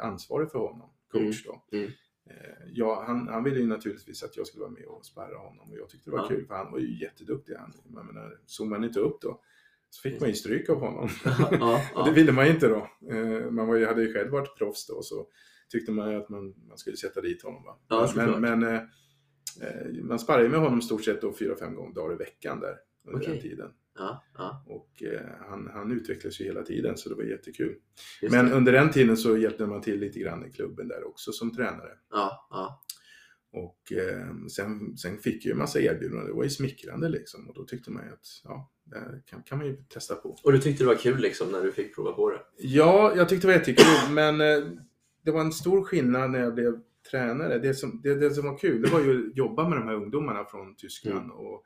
ansvarig 0.00 0.50
för 0.50 0.58
honom, 0.58 0.90
coach 1.12 1.44
då. 1.44 1.64
Mm. 1.72 1.90
Eh, 2.30 2.32
Ja, 2.72 3.04
han, 3.06 3.28
han 3.28 3.44
ville 3.44 3.58
ju 3.60 3.66
naturligtvis 3.66 4.22
att 4.22 4.36
jag 4.36 4.46
skulle 4.46 4.60
vara 4.62 4.70
med 4.72 4.84
och 4.84 5.06
sparra 5.06 5.38
honom 5.38 5.70
och 5.70 5.78
jag 5.78 5.88
tyckte 5.88 6.10
det 6.10 6.16
var 6.16 6.22
Ja. 6.22 6.28
kul 6.28 6.46
för 6.46 6.54
han 6.54 6.72
var 6.72 6.78
ju 6.78 7.00
jätteduktig. 7.00 7.54
Han, 7.54 7.72
jag 7.94 8.06
menar, 8.06 8.38
såg 8.46 8.66
man 8.66 8.84
inte 8.84 9.00
upp 9.00 9.20
då 9.20 9.42
så 9.90 10.02
fick 10.02 10.20
man 10.20 10.28
ju 10.28 10.34
stryk 10.34 10.68
av 10.70 10.80
honom. 10.80 11.08
Ja, 11.24 11.82
och 11.94 12.04
det 12.04 12.10
ja. 12.10 12.14
ville 12.14 12.32
man 12.32 12.46
ju 12.46 12.52
inte 12.52 12.68
då. 12.68 12.88
Eh, 13.10 13.50
Man 13.50 13.66
var 13.68 13.76
ju, 13.76 13.86
hade 13.86 14.02
ju 14.02 14.12
själv 14.12 14.30
varit 14.30 14.58
proffs 14.58 14.86
då 14.86 15.02
så 15.02 15.26
tyckte 15.68 15.92
man 15.92 16.10
ju 16.10 16.16
att 16.16 16.28
man, 16.28 16.54
man 16.68 16.78
skulle 16.78 16.96
sätta 16.96 17.20
dit 17.20 17.42
honom. 17.42 17.64
Va? 17.64 17.78
Ja, 17.88 18.12
men 18.16 18.40
men 18.40 18.62
eh, 18.62 18.74
eh, 19.62 19.92
man 20.02 20.18
sparrade 20.18 20.48
med 20.48 20.60
honom 20.60 20.82
stort 20.82 21.04
sett 21.04 21.20
då 21.20 21.32
fyra, 21.32 21.56
fem 21.56 21.74
gånger 21.74 21.94
dagar 21.94 22.14
i 22.14 22.18
veckan 22.18 22.60
där 22.60 22.76
under 23.06 23.20
Okej. 23.20 23.32
den 23.32 23.42
tiden. 23.42 23.70
ja, 23.98 24.24
ja. 24.38 24.64
Och 24.66 25.02
eh, 25.02 25.20
han, 25.48 25.70
han 25.72 25.92
utvecklades 25.92 26.40
ju 26.40 26.44
hela 26.44 26.62
tiden 26.62 26.96
så 26.96 27.08
det 27.08 27.14
var 27.14 27.22
jättekul. 27.22 27.74
Just 28.22 28.34
Men 28.34 28.46
det. 28.46 28.52
under 28.52 28.72
den 28.72 28.90
tiden 28.90 29.16
så 29.16 29.36
hjälpte 29.38 29.66
man 29.66 29.80
till 29.80 30.00
lite 30.00 30.18
grann 30.20 30.46
i 30.46 30.52
klubben 30.52 30.88
där 30.88 31.08
också 31.08 31.32
som 31.32 31.54
tränare. 31.54 31.90
Ja, 32.10 32.46
ja. 32.50 32.82
Och 33.52 33.92
eh, 33.92 34.46
sen, 34.48 34.96
sen 34.96 35.18
fick 35.18 35.34
jag 35.34 35.44
ju 35.44 35.52
en 35.52 35.58
massa 35.58 35.80
erbjudanden, 35.80 36.26
det 36.26 36.32
var 36.32 36.44
ju 36.44 36.50
smickrande 36.50 37.08
liksom. 37.08 37.48
Och 37.48 37.54
då 37.54 37.64
tyckte 37.64 37.90
man 37.90 38.04
ju 38.06 38.12
att 38.12 38.26
ja, 38.44 38.72
kan, 39.30 39.42
kan 39.42 39.58
man 39.58 39.66
ju 39.66 39.76
testa 39.76 40.14
på. 40.14 40.36
Och 40.44 40.52
du 40.52 40.58
tyckte 40.58 40.84
det 40.84 40.88
var 40.88 40.94
kul 40.94 41.18
liksom 41.20 41.48
när 41.52 41.62
du 41.62 41.72
fick 41.72 41.94
prova 41.94 42.12
på 42.12 42.30
det? 42.30 42.40
Ja, 42.58 43.12
jag 43.16 43.28
tyckte 43.28 43.46
det 43.46 43.52
var 43.52 43.58
jättekul, 43.58 44.10
men 44.14 44.40
eh, 44.40 44.64
det 45.24 45.30
var 45.30 45.40
en 45.40 45.52
stor 45.52 45.84
skillnad 45.84 46.30
när 46.30 46.38
jag 46.40 46.54
blev 46.54 46.80
tränare. 47.10 47.58
Det 47.58 47.74
som, 47.74 48.00
det, 48.02 48.14
det 48.14 48.30
som 48.30 48.46
var 48.46 48.58
kul, 48.58 48.82
det 48.82 48.88
var 48.90 49.00
ju 49.00 49.30
att 49.30 49.36
jobba 49.36 49.68
med 49.68 49.78
de 49.78 49.88
här 49.88 49.94
ungdomarna 49.94 50.44
från 50.44 50.76
Tyskland 50.76 51.30
och 51.30 51.62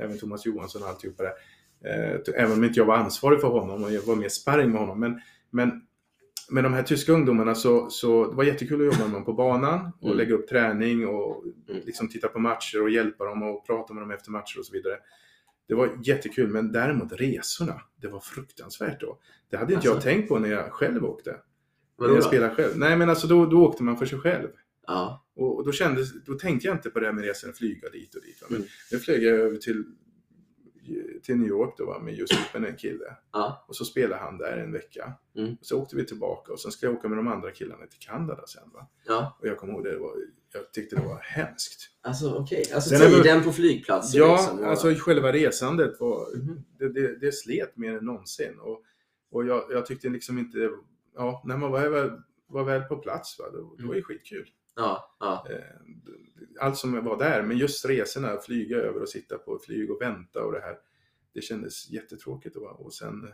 även 0.00 0.18
Thomas 0.18 0.46
Johansson 0.46 0.82
och 0.82 0.88
alltihopa 0.88 1.22
det. 1.22 1.32
Eh, 1.90 2.20
även 2.42 2.52
om 2.58 2.64
inte 2.64 2.80
jag 2.80 2.86
var 2.86 2.96
ansvarig 2.96 3.40
för 3.40 3.48
honom 3.48 3.84
och 3.84 3.92
jag 3.92 4.02
var 4.02 4.16
mer 4.16 4.28
sparring 4.28 4.70
med 4.70 4.80
honom. 4.80 5.00
Men, 5.00 5.20
men 5.50 5.82
med 6.50 6.64
de 6.64 6.72
här 6.72 6.82
tyska 6.82 7.12
ungdomarna 7.12 7.54
så, 7.54 7.90
så 7.90 8.30
det 8.30 8.36
var 8.36 8.44
jättekul 8.44 8.80
att 8.88 8.94
jobba 8.94 9.06
med 9.08 9.16
dem 9.16 9.24
på 9.24 9.32
banan 9.32 9.92
och 10.00 10.04
Mm. 10.06 10.16
lägga 10.16 10.34
upp 10.34 10.48
träning 10.48 11.06
och 11.08 11.44
Mm. 11.68 11.82
liksom 11.84 12.08
titta 12.08 12.28
på 12.28 12.38
matcher 12.38 12.82
och 12.82 12.90
hjälpa 12.90 13.24
dem 13.24 13.42
och 13.42 13.66
prata 13.66 13.94
med 13.94 14.02
dem 14.02 14.10
efter 14.10 14.30
matcher 14.30 14.58
och 14.58 14.66
så 14.66 14.72
vidare. 14.72 14.96
Det 15.66 15.74
var 15.74 15.98
jättekul, 16.02 16.48
men 16.50 16.72
däremot 16.72 17.12
resorna, 17.12 17.80
det 17.96 18.08
var 18.08 18.20
fruktansvärt 18.20 19.00
då. 19.00 19.18
Det 19.50 19.56
hade 19.56 19.74
inte 19.74 19.86
jag 19.86 19.94
Alltså? 19.94 20.08
tänkt 20.08 20.28
på 20.28 20.38
när 20.38 20.48
jag 20.48 20.72
själv 20.72 21.04
åkte. 21.04 21.36
Vadå 21.96 22.08
när 22.10 22.16
jag 22.16 22.24
spelade 22.24 22.54
själv. 22.54 22.72
Nej, 22.78 22.96
men 22.96 23.10
alltså 23.10 23.26
då, 23.26 23.46
då 23.46 23.64
åkte 23.66 23.82
man 23.82 23.96
för 23.96 24.06
sig 24.06 24.18
själv. 24.18 24.48
Ja. 24.86 25.26
Och, 25.36 25.56
och 25.56 25.64
då, 25.64 25.72
kändes, 25.72 26.24
då 26.24 26.34
tänkte 26.34 26.66
jag 26.66 26.76
inte 26.76 26.90
på 26.90 27.00
det 27.00 27.06
här 27.06 27.12
med 27.12 27.24
resan, 27.24 27.52
flyga 27.52 27.88
dit 27.90 28.14
och 28.14 28.22
dit. 28.22 28.42
Va? 28.42 28.46
Men 28.50 28.56
Mm. 28.56 28.68
nu 28.92 28.98
flög 28.98 29.22
jag 29.22 29.34
över 29.34 29.56
till, 29.56 29.84
till 31.22 31.36
New 31.36 31.48
York 31.48 31.74
då, 31.78 31.86
va? 31.86 31.98
med 31.98 32.14
just 32.14 32.32
med 32.54 32.64
en 32.64 32.76
kille. 32.76 33.16
Ja. 33.32 33.64
Och 33.68 33.76
så 33.76 33.84
spelade 33.84 34.22
han 34.22 34.38
där 34.38 34.56
en 34.56 34.72
vecka. 34.72 35.12
Mm. 35.36 35.52
Och 35.60 35.66
så 35.66 35.80
åkte 35.82 35.96
vi 35.96 36.04
tillbaka 36.06 36.52
och 36.52 36.60
sen 36.60 36.70
skulle 36.72 36.92
jag 36.92 36.98
åka 36.98 37.08
med 37.08 37.18
de 37.18 37.28
andra 37.28 37.50
killarna 37.50 37.86
till 37.86 37.98
Kanada 38.00 38.46
sen. 38.46 38.70
Va? 38.74 38.86
ja. 39.06 39.36
Och 39.40 39.46
jag 39.46 39.56
kommer 39.58 39.72
ihåg 39.72 39.84
det, 39.84 39.90
det 39.90 39.98
var, 39.98 40.14
jag 40.54 40.72
tyckte 40.72 40.96
det 40.96 41.02
var 41.02 41.20
hemskt. 41.20 41.90
Alltså 42.00 42.34
okej. 42.34 42.64
Alltså 42.74 42.90
Sen 42.90 43.02
är 43.02 43.10
det- 43.10 43.22
tiden 43.22 43.42
på 43.44 43.52
flygplatsen 43.52 44.20
Ja, 44.20 44.36
liksom. 44.36 44.58
och- 44.58 44.66
alltså 44.66 44.94
själva 44.94 45.32
resandet 45.32 46.00
var, 46.00 46.36
Mhm. 46.36 46.64
det, 46.78 46.88
det, 46.88 47.16
det 47.20 47.32
slet 47.32 47.76
mer 47.76 47.92
än 47.98 48.04
någonsin. 48.04 48.58
Och, 48.58 48.82
och 49.30 49.46
jag, 49.46 49.64
jag 49.70 49.86
tyckte 49.86 50.08
liksom 50.08 50.38
inte, 50.38 50.70
ja, 51.14 51.42
när 51.46 51.56
man 51.56 51.70
var, 51.70 51.88
väl- 51.88 52.20
var 52.46 52.64
väl 52.64 52.82
på 52.82 52.96
plats, 52.96 53.38
va, 53.38 53.44
då, 53.52 53.74
det 53.78 53.86
var 53.86 53.94
ju 53.94 54.02
skitkul. 54.02 54.50
Ja, 54.76 55.16
ja. 55.20 55.46
Eh, 55.50 55.58
Allt 56.60 56.76
som 56.76 57.04
var 57.04 57.18
där, 57.18 57.42
men 57.42 57.58
just 57.58 57.84
resorna, 57.86 58.38
flyga 58.38 58.76
över 58.76 59.02
och 59.02 59.08
sitta 59.08 59.38
på 59.38 59.56
ett 59.56 59.64
flyg 59.64 59.90
och 59.90 60.00
vänta 60.02 60.44
och 60.44 60.52
det 60.52 60.60
här. 60.60 60.76
Det 61.34 61.40
kändes 61.40 61.90
jättetråkigt. 61.90 62.56
Och, 62.56 62.80
och 62.86 62.94
sen, 62.94 63.28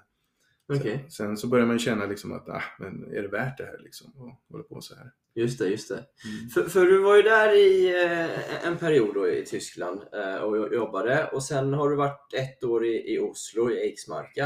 Okej. 0.70 0.98
sen, 1.02 1.10
sen 1.10 1.36
så 1.36 1.46
började 1.46 1.68
man 1.68 1.78
känna 1.78 2.06
liksom 2.06 2.32
att, 2.32 2.48
ah, 2.48 2.62
men 2.78 3.04
är 3.14 3.22
det 3.22 3.28
värt 3.28 3.58
det 3.58 3.64
här 3.64 3.78
liksom? 3.78 4.12
Och 4.16 4.52
hålla 4.52 4.64
på 4.64 4.80
så 4.80 4.94
här. 4.94 5.10
Just 5.34 5.58
det, 5.58 5.66
just 5.68 5.88
det. 5.88 5.94
Mm. 5.94 6.48
För, 6.54 6.62
för 6.62 6.86
du 6.86 6.98
var 7.02 7.16
ju 7.16 7.22
där 7.22 7.56
i 7.56 8.02
eh, 8.04 8.66
en 8.66 8.76
period 8.76 9.14
då 9.14 9.28
i 9.28 9.44
Tyskland 9.44 10.00
eh, 10.12 10.34
och 10.36 10.74
jobbade 10.74 11.30
och 11.32 11.42
sen 11.44 11.72
har 11.74 11.90
du 11.90 11.96
varit 11.96 12.34
ett 12.34 12.64
år 12.64 12.84
i, 12.86 13.14
i 13.14 13.18
Oslo, 13.18 13.70
i 13.70 13.78
Eiksmarka. 13.80 14.44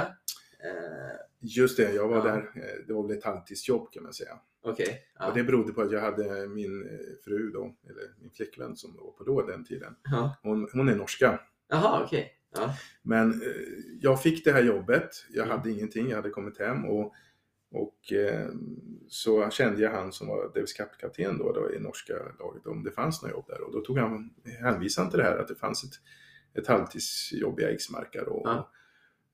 Eh, 0.64 1.16
Just 1.40 1.76
det, 1.76 1.92
jag 1.92 2.08
var 2.08 2.16
Ja. 2.16 2.22
där, 2.24 2.38
eh, 2.38 2.86
det 2.86 2.92
var 2.92 3.08
väl 3.08 3.18
ett 3.18 3.24
halvtidsjobb 3.24 3.92
kan 3.92 4.02
man 4.02 4.12
säga. 4.12 4.38
Okej. 4.62 5.02
Ja. 5.18 5.28
Och 5.28 5.34
det 5.34 5.44
berodde 5.44 5.72
på 5.72 5.82
att 5.82 5.92
jag 5.92 6.00
hade 6.00 6.46
min 6.48 6.82
eh, 6.88 6.98
fru 7.24 7.50
då, 7.50 7.74
eller 7.90 8.02
min 8.20 8.30
flickvän 8.30 8.76
som 8.76 8.96
var 8.96 9.10
på 9.12 9.24
då 9.24 9.42
den 9.46 9.64
tiden. 9.64 9.94
Ja. 10.10 10.36
Hon, 10.42 10.68
hon 10.72 10.88
är 10.88 10.94
norska. 10.96 11.40
Jaha, 11.68 12.02
okej. 12.04 12.32
Ja. 12.54 12.74
Men 13.02 13.30
eh, 13.42 13.48
jag 14.00 14.22
fick 14.22 14.44
det 14.44 14.52
här 14.52 14.62
jobbet. 14.62 15.10
Jag 15.30 15.44
Mm. 15.46 15.58
hade 15.58 15.70
ingenting, 15.70 16.08
jag 16.08 16.16
hade 16.16 16.30
kommit 16.30 16.58
hem 16.58 16.84
och, 16.84 17.14
och 17.70 18.12
eh, 18.12 18.48
så 19.08 19.50
kände 19.50 19.82
jag 19.82 19.90
han 19.90 20.12
som 20.12 20.26
var 20.28 20.52
Davis 20.54 20.72
Cup-kapten 20.72 21.38
då, 21.38 21.52
då 21.52 21.74
i 21.74 21.80
norska 21.80 22.14
laget 22.38 22.66
om 22.66 22.82
det 22.84 22.90
fanns 22.90 23.22
något 23.22 23.30
jobb 23.30 23.44
där. 23.48 23.60
Och 23.60 23.72
då 23.72 23.80
tog 23.80 23.98
han, 23.98 24.30
hänvisade 24.60 25.04
han 25.04 25.10
till 25.10 25.18
det 25.18 25.24
här 25.24 25.38
att 25.38 25.48
det 25.48 25.54
fanns 25.54 25.84
ett, 25.84 26.00
ett 26.62 26.66
halvtidsjobb 26.66 27.60
i 27.60 27.64
Eiksmarka. 27.64 28.24
Och, 28.24 28.48
Ja. 28.48 28.70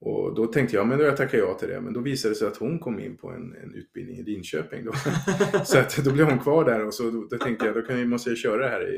Och 0.00 0.34
då 0.34 0.46
tänkte 0.46 0.76
jag, 0.76 0.86
men 0.88 0.98
då 0.98 1.04
jag 1.04 1.16
tackar 1.16 1.38
jag 1.38 1.58
till 1.58 1.68
det. 1.68 1.80
Men 1.80 1.92
då 1.92 2.00
visade 2.00 2.34
det 2.34 2.38
sig 2.38 2.48
att 2.48 2.56
hon 2.56 2.78
kom 2.78 3.00
in 3.00 3.16
på 3.16 3.28
en, 3.28 3.54
en 3.62 3.74
utbildning 3.74 4.16
i 4.18 4.22
Linköping. 4.22 4.84
Då. 4.84 4.92
Så 5.64 5.78
att, 5.78 5.96
då 6.04 6.12
blev 6.12 6.26
hon 6.26 6.38
kvar 6.38 6.64
där 6.64 6.86
och 6.86 6.94
så, 6.94 7.10
då, 7.10 7.26
då 7.30 7.38
tänkte 7.38 7.66
jag, 7.66 7.74
då 7.74 7.82
kan 7.82 7.96
vi, 7.96 8.04
måste 8.04 8.30
jag 8.30 8.38
köra 8.38 8.62
det 8.62 8.68
här 8.68 8.94
i 8.94 8.96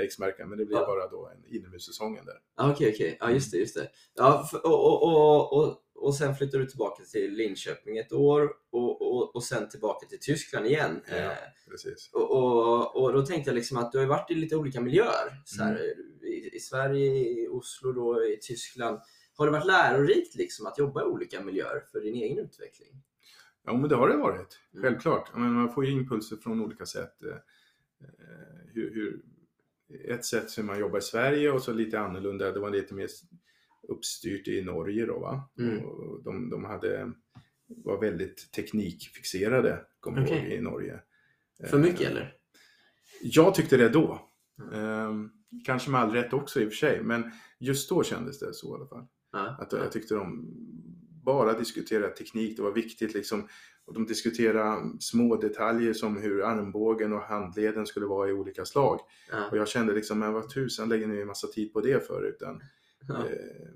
Eiksmarka. 0.00 0.46
Men 0.46 0.58
det 0.58 0.64
blev 0.66 0.78
Ja. 0.78 0.86
bara 0.86 1.08
då 1.08 1.28
en 1.34 1.54
inomhussäsongen 1.56 2.24
där. 2.24 2.34
Ja, 2.56 2.70
Okej, 2.72 2.92
okej. 2.94 3.16
Ja, 3.20 3.30
just 3.30 3.52
det, 3.52 3.58
just 3.58 3.74
det. 3.74 3.88
Ja, 4.16 4.48
f- 4.52 4.60
och, 4.64 5.02
och, 5.02 5.52
och, 5.52 5.76
och, 5.94 6.14
sen 6.14 6.34
flyttade 6.34 6.62
du 6.62 6.68
tillbaka 6.70 7.02
till 7.04 7.32
Linköping 7.34 7.98
ett 7.98 8.12
år 8.12 8.50
och, 8.72 9.02
och, 9.02 9.34
och 9.36 9.44
sen 9.44 9.68
tillbaka 9.68 10.06
till 10.06 10.18
Tyskland 10.20 10.66
igen. 10.66 11.00
Ja. 11.10 11.16
Eh, 11.16 11.30
Precis. 11.70 12.10
Och, 12.12 12.30
och, 12.30 12.96
och 13.02 13.12
då 13.12 13.22
tänkte 13.26 13.50
jag 13.50 13.54
liksom 13.54 13.76
att 13.76 13.92
du 13.92 13.98
har 13.98 14.06
varit 14.06 14.30
i 14.30 14.34
lite 14.34 14.56
olika 14.56 14.80
miljöer. 14.80 15.42
Så 15.44 15.62
här, 15.64 15.80
i, 16.24 16.50
I 16.56 16.60
Sverige, 16.60 17.06
i 17.06 17.48
Oslo, 17.50 17.92
då, 17.92 18.24
i 18.24 18.38
Tyskland. 18.42 18.98
Har 19.40 19.46
det 19.46 19.52
varit 19.52 19.66
lärorikt 19.66 20.34
liksom 20.34 20.66
att 20.66 20.78
jobba 20.78 21.02
i 21.02 21.04
olika 21.04 21.40
miljöer 21.40 21.82
för 21.92 22.00
din 22.00 22.14
egen 22.14 22.38
utveckling? 22.38 23.02
Ja, 23.64 23.72
men 23.72 23.88
det 23.88 23.96
har 23.96 24.08
det 24.08 24.16
varit. 24.16 24.60
Mm. 24.72 24.82
Självklart. 24.82 25.34
Menar, 25.34 25.48
man 25.48 25.74
får 25.74 25.84
ju 25.84 25.92
impulser 25.92 26.36
från 26.36 26.60
olika 26.60 26.86
sätt. 26.86 27.22
Eh, 27.22 27.28
eh, 28.00 28.72
hur, 28.74 28.94
hur, 28.94 29.22
ett 30.08 30.24
sätt 30.24 30.50
som 30.50 30.66
man 30.66 30.78
jobbar 30.78 30.98
i 30.98 31.02
Sverige 31.02 31.50
och 31.50 31.62
så 31.62 31.72
lite 31.72 32.00
annorlunda. 32.00 32.52
Det 32.52 32.60
var 32.60 32.70
lite 32.70 32.94
mer 32.94 33.08
uppstyrt 33.88 34.48
i 34.48 34.62
Norge 34.62 35.06
då. 35.06 35.18
Va? 35.18 35.50
Mm. 35.58 35.84
Och 35.84 36.22
de, 36.22 36.50
de 36.50 36.64
hade, 36.64 37.12
var 37.66 38.00
väldigt 38.00 38.52
teknikfixerade, 38.52 39.84
kommer 40.00 40.22
Okej. 40.22 40.38
ihåg, 40.38 40.52
i 40.52 40.60
Norge. 40.60 41.00
För 41.70 41.78
mycket 41.78 42.00
Eh, 42.00 42.10
eller? 42.10 42.34
Jag 43.22 43.54
tyckte 43.54 43.76
det 43.76 43.88
då. 43.88 44.30
Mm. 44.72 44.74
Eh, 44.74 45.30
kanske 45.66 45.90
med 45.90 46.00
all 46.00 46.12
rätt 46.12 46.32
också 46.32 46.60
i 46.60 46.64
och 46.64 46.68
för 46.68 46.76
sig, 46.76 47.02
men 47.02 47.30
just 47.58 47.88
då 47.88 48.02
kändes 48.02 48.38
det 48.38 48.54
så 48.54 48.74
i 48.74 48.74
alla 48.74 48.86
fall. 48.86 49.06
Ja. 49.32 49.56
Att 49.58 49.72
jag 49.72 49.92
tyckte 49.92 50.14
de 50.14 50.46
bara 51.24 51.58
diskuterade 51.58 52.14
teknik, 52.14 52.56
det 52.56 52.62
var 52.62 52.72
viktigt 52.72 53.14
liksom. 53.14 53.48
Och 53.84 53.94
de 53.94 54.06
diskuterade 54.06 54.90
små 55.00 55.36
detaljer 55.36 55.92
som 55.92 56.16
hur 56.16 56.42
armbågen 56.44 57.12
och 57.12 57.20
handleden 57.22 57.86
skulle 57.86 58.06
vara 58.06 58.28
i 58.28 58.32
olika 58.32 58.64
slag. 58.64 59.00
Ja. 59.30 59.48
Och 59.50 59.56
jag 59.56 59.68
kände 59.68 59.94
liksom, 59.94 60.18
men 60.18 60.32
vad 60.32 60.48
tusan 60.48 60.88
lägger 60.88 61.06
ni 61.06 61.20
en 61.20 61.26
massa 61.26 61.46
tid 61.46 61.72
på 61.72 61.80
det 61.80 62.06
för? 62.06 62.28
Utan, 62.28 62.60
Ja. 63.08 63.14
eh, 63.18 63.68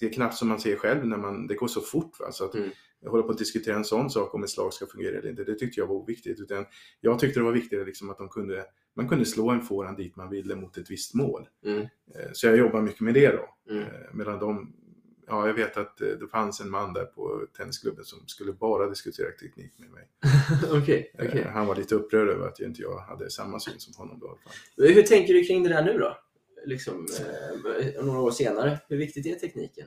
det 0.00 0.06
är 0.06 0.12
knappt 0.12 0.34
som 0.36 0.48
man 0.48 0.60
ser 0.60 0.76
själv 0.76 1.06
när 1.06 1.16
man, 1.16 1.46
det 1.46 1.54
går 1.54 1.68
så 1.68 1.80
fort. 1.80 2.20
Va? 2.20 2.32
Så 2.32 2.44
att 2.44 2.54
Mm. 2.54 2.70
håller 3.06 3.22
på 3.22 3.30
att 3.32 3.38
diskutera 3.38 3.76
en 3.76 3.84
sån 3.84 4.10
sak 4.10 4.34
om 4.34 4.42
ett 4.44 4.50
slag 4.50 4.72
ska 4.72 4.86
fungera 4.86 5.18
eller 5.18 5.30
inte. 5.30 5.44
Det 5.44 5.54
tyckte 5.54 5.80
jag 5.80 5.86
var 5.86 5.94
oviktigt. 5.94 6.40
Utan 6.40 6.64
jag 7.00 7.18
tyckte 7.18 7.40
det 7.40 7.44
var 7.44 7.52
viktigare 7.52 7.84
liksom 7.84 8.10
att 8.10 8.18
de 8.18 8.28
kunde, 8.28 8.64
man 8.96 9.08
kunde 9.08 9.24
slå 9.24 9.50
en 9.50 9.62
forehand 9.62 9.96
dit 9.96 10.16
man 10.16 10.30
ville 10.30 10.56
mot 10.56 10.76
ett 10.78 10.90
visst 10.90 11.14
mål. 11.14 11.48
Mm. 11.64 11.80
Eh, 11.80 11.88
Så 12.32 12.46
jag 12.46 12.56
jobbar 12.56 12.82
mycket 12.82 13.00
med 13.00 13.14
det 13.14 13.28
då. 13.32 13.72
Mm. 13.72 13.82
Eh, 13.82 13.88
Medan 14.12 14.38
de, 14.38 14.72
ja 15.30 15.46
jag 15.46 15.54
vet 15.54 15.76
att 15.76 16.00
eh, 16.00 16.08
det 16.08 16.28
fanns 16.28 16.60
en 16.60 16.70
man 16.70 16.92
där 16.92 17.04
på 17.04 17.46
tennisklubben 17.56 18.04
som 18.04 18.18
skulle 18.26 18.52
bara 18.52 18.88
diskutera 18.88 19.30
teknik 19.30 19.72
med 19.78 19.90
mig. 19.90 20.08
Okej, 20.82 21.12
Eh, 21.18 21.26
okej. 21.28 21.44
Han 21.52 21.66
var 21.66 21.76
lite 21.76 21.94
upprörd 21.94 22.28
över 22.28 22.46
att 22.48 22.60
jag 22.60 22.68
inte 22.68 22.82
jag 22.82 22.98
hade 22.98 23.30
samma 23.30 23.60
syn 23.60 23.78
som 23.80 23.94
honom 23.96 24.18
då. 24.20 24.38
Hur 24.76 25.02
tänker 25.02 25.34
du 25.34 25.42
kring 25.44 25.62
det 25.62 25.68
där 25.68 25.84
nu 25.84 25.98
då? 25.98 26.16
Liksom, 26.66 27.06
eh, 27.20 28.04
några 28.04 28.20
år 28.20 28.30
senare. 28.30 28.80
Hur 28.88 28.96
viktigt 28.96 29.26
är 29.26 29.34
tekniken? 29.34 29.86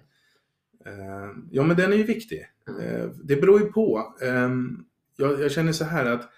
Eh, 0.85 1.31
Ja 1.51 1.63
men 1.63 1.77
den 1.77 1.93
är 1.93 1.97
ju 1.97 2.03
viktig. 2.03 2.47
Mm. 2.67 2.81
Eh, 2.81 3.09
Det 3.23 3.35
beror 3.35 3.59
ju 3.59 3.65
på. 3.65 4.15
Ehm, 4.21 4.85
Jag, 5.15 5.41
jag 5.41 5.51
känner 5.51 5.71
så 5.71 5.83
här 5.83 6.05
att 6.05 6.29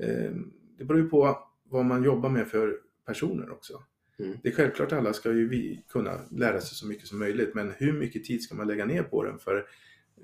ehm, 0.00 0.52
det 0.78 0.84
beror 0.84 1.00
ju 1.00 1.08
på 1.08 1.38
vad 1.64 1.84
man 1.84 2.02
jobbar 2.04 2.28
med 2.28 2.48
för 2.48 2.76
personer 3.06 3.50
också. 3.50 3.82
Mm. 4.18 4.38
Det 4.42 4.48
är 4.48 4.52
självklart 4.52 4.92
alla 4.92 5.12
ska 5.12 5.32
ju 5.32 5.48
vi 5.48 5.84
kunna 5.88 6.20
lära 6.30 6.60
sig 6.60 6.76
så 6.76 6.86
mycket 6.86 7.06
som 7.06 7.18
möjligt 7.18 7.54
men 7.54 7.70
hur 7.76 7.92
mycket 7.92 8.24
tid 8.24 8.42
ska 8.42 8.54
man 8.54 8.66
lägga 8.68 8.84
ner 8.84 9.02
på 9.02 9.24
den? 9.24 9.38
För 9.38 9.56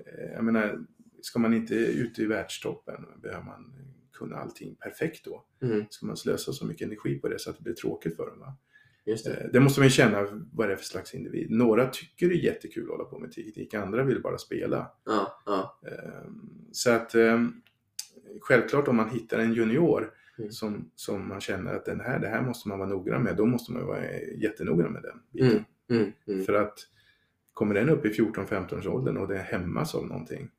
eh, 0.05 0.31
jag 0.33 0.43
menar, 0.43 0.79
ska 1.21 1.39
man 1.39 1.53
inte 1.53 1.75
ut 1.75 2.19
i 2.19 2.25
världstoppen 2.25 3.05
behöver 3.21 3.43
man 3.43 3.73
kunna 4.13 4.35
allting 4.37 4.75
perfekt 4.75 5.25
då. 5.25 5.45
Mm. 5.61 5.85
Ska 5.89 6.05
man 6.05 6.17
slösa 6.17 6.53
så 6.53 6.65
mycket 6.65 6.87
energi 6.87 7.15
på 7.19 7.27
det 7.27 7.39
så 7.39 7.49
att 7.49 7.57
det 7.57 7.63
blir 7.63 7.73
tråkigt 7.73 8.15
för 8.15 8.25
dem? 8.25 8.39
Va? 8.39 8.57
Det. 9.05 9.27
Eh, 9.27 9.49
Det 9.53 9.59
måste 9.59 9.79
man 9.79 9.89
känna 9.89 10.45
vad 10.53 10.67
det 10.67 10.73
är 10.73 10.77
för 10.77 10.85
slags 10.85 11.13
individ. 11.13 11.51
Några 11.51 11.87
tycker 11.87 12.29
det 12.29 12.35
är 12.35 12.43
jättekul 12.43 12.83
att 12.83 12.89
hålla 12.89 13.03
på 13.03 13.19
med 13.19 13.31
teknik, 13.31 13.73
andra 13.73 14.03
vill 14.03 14.21
bara 14.21 14.37
spela. 14.37 14.91
Ja, 15.05 15.41
ja. 15.45 15.79
Ehm, 15.87 16.49
Så 16.71 16.91
att 16.91 17.15
ehm, 17.15 17.61
självklart 18.41 18.87
om 18.87 18.95
man 18.95 19.09
hittar 19.09 19.39
en 19.39 19.53
junior 19.53 20.13
Mm. 20.39 20.51
som, 20.51 20.91
som 20.95 21.27
man 21.27 21.41
känner 21.41 21.73
att 21.73 21.85
den 21.85 21.99
här, 21.99 22.19
det 22.19 22.27
här 22.27 22.41
måste 22.41 22.69
man 22.69 22.79
vara 22.79 22.89
noggrann 22.89 23.23
med, 23.23 23.35
då 23.35 23.45
måste 23.45 23.71
man 23.71 23.85
vara 23.85 24.11
jättenoggrann 24.37 24.93
med 24.93 25.01
den 25.01 25.19
biten. 25.31 25.65
Mm. 25.89 26.01
Mm. 26.01 26.13
Mm. 26.27 26.45
För 26.45 26.53
att 26.53 26.79
kommer 27.53 27.75
den 27.75 27.89
upp 27.89 28.05
i 28.05 28.09
14-15 28.09 28.77
års 28.77 28.87
åldern 28.87 29.17
och 29.17 29.27
det 29.27 29.37
hämmas 29.37 29.95
av 29.95 30.07
någonting, 30.07 30.49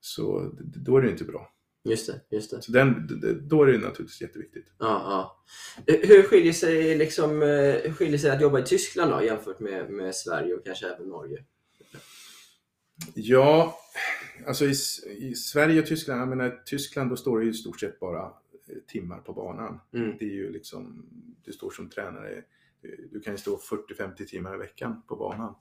så 0.00 0.52
då 0.58 0.96
är 0.96 1.02
det 1.02 1.10
inte 1.10 1.24
bra. 1.24 1.52
Just 1.84 2.06
det, 2.06 2.36
just 2.36 2.50
det. 2.50 2.62
Så 2.62 2.72
den, 2.72 3.08
då 3.42 3.62
är 3.62 3.66
det 3.66 3.78
naturligtvis 3.78 4.20
jätteviktigt. 4.20 4.66
Ja, 4.78 4.86
ja. 4.86 5.44
Hur 5.86 6.22
skiljer 6.22 6.52
sig, 6.52 6.98
liksom, 6.98 7.42
eh, 7.42 7.48
hur 7.82 7.92
skiljer 7.92 8.18
sig 8.18 8.30
att 8.30 8.40
jobba 8.40 8.58
i 8.58 8.62
Tyskland 8.62 9.12
då, 9.12 9.22
jämfört 9.22 9.60
med, 9.60 9.90
med 9.90 10.14
Sverige 10.14 10.54
och 10.54 10.64
kanske 10.64 10.86
även 10.86 11.08
Norge? 11.08 11.44
Ja, 13.14 13.78
alltså 14.46 14.64
i, 14.64 14.74
i 15.18 15.34
Sverige 15.34 15.80
och 15.80 15.86
Tyskland, 15.86 16.20
jag 16.20 16.28
menar 16.28 16.62
Tyskland 16.66 17.10
då 17.10 17.16
står 17.16 17.38
det 17.38 17.44
ju 17.44 17.50
i 17.50 17.54
stort 17.54 17.80
sett 17.80 18.00
bara 18.00 18.32
timmar 18.86 19.18
på 19.18 19.32
banan. 19.32 19.80
Mm. 19.92 20.16
Det 20.18 20.24
är 20.24 20.34
ju 20.34 20.52
liksom, 20.52 21.06
du 21.44 21.52
står 21.52 21.70
som 21.70 21.88
tränare, 21.90 22.42
du- 23.12 23.20
kan 23.20 23.34
ju 23.34 23.38
stå 23.38 23.56
40-50 23.56 24.24
timmar 24.26 24.54
i 24.54 24.58
veckan 24.58 25.02
på 25.08 25.16
banan. 25.16 25.54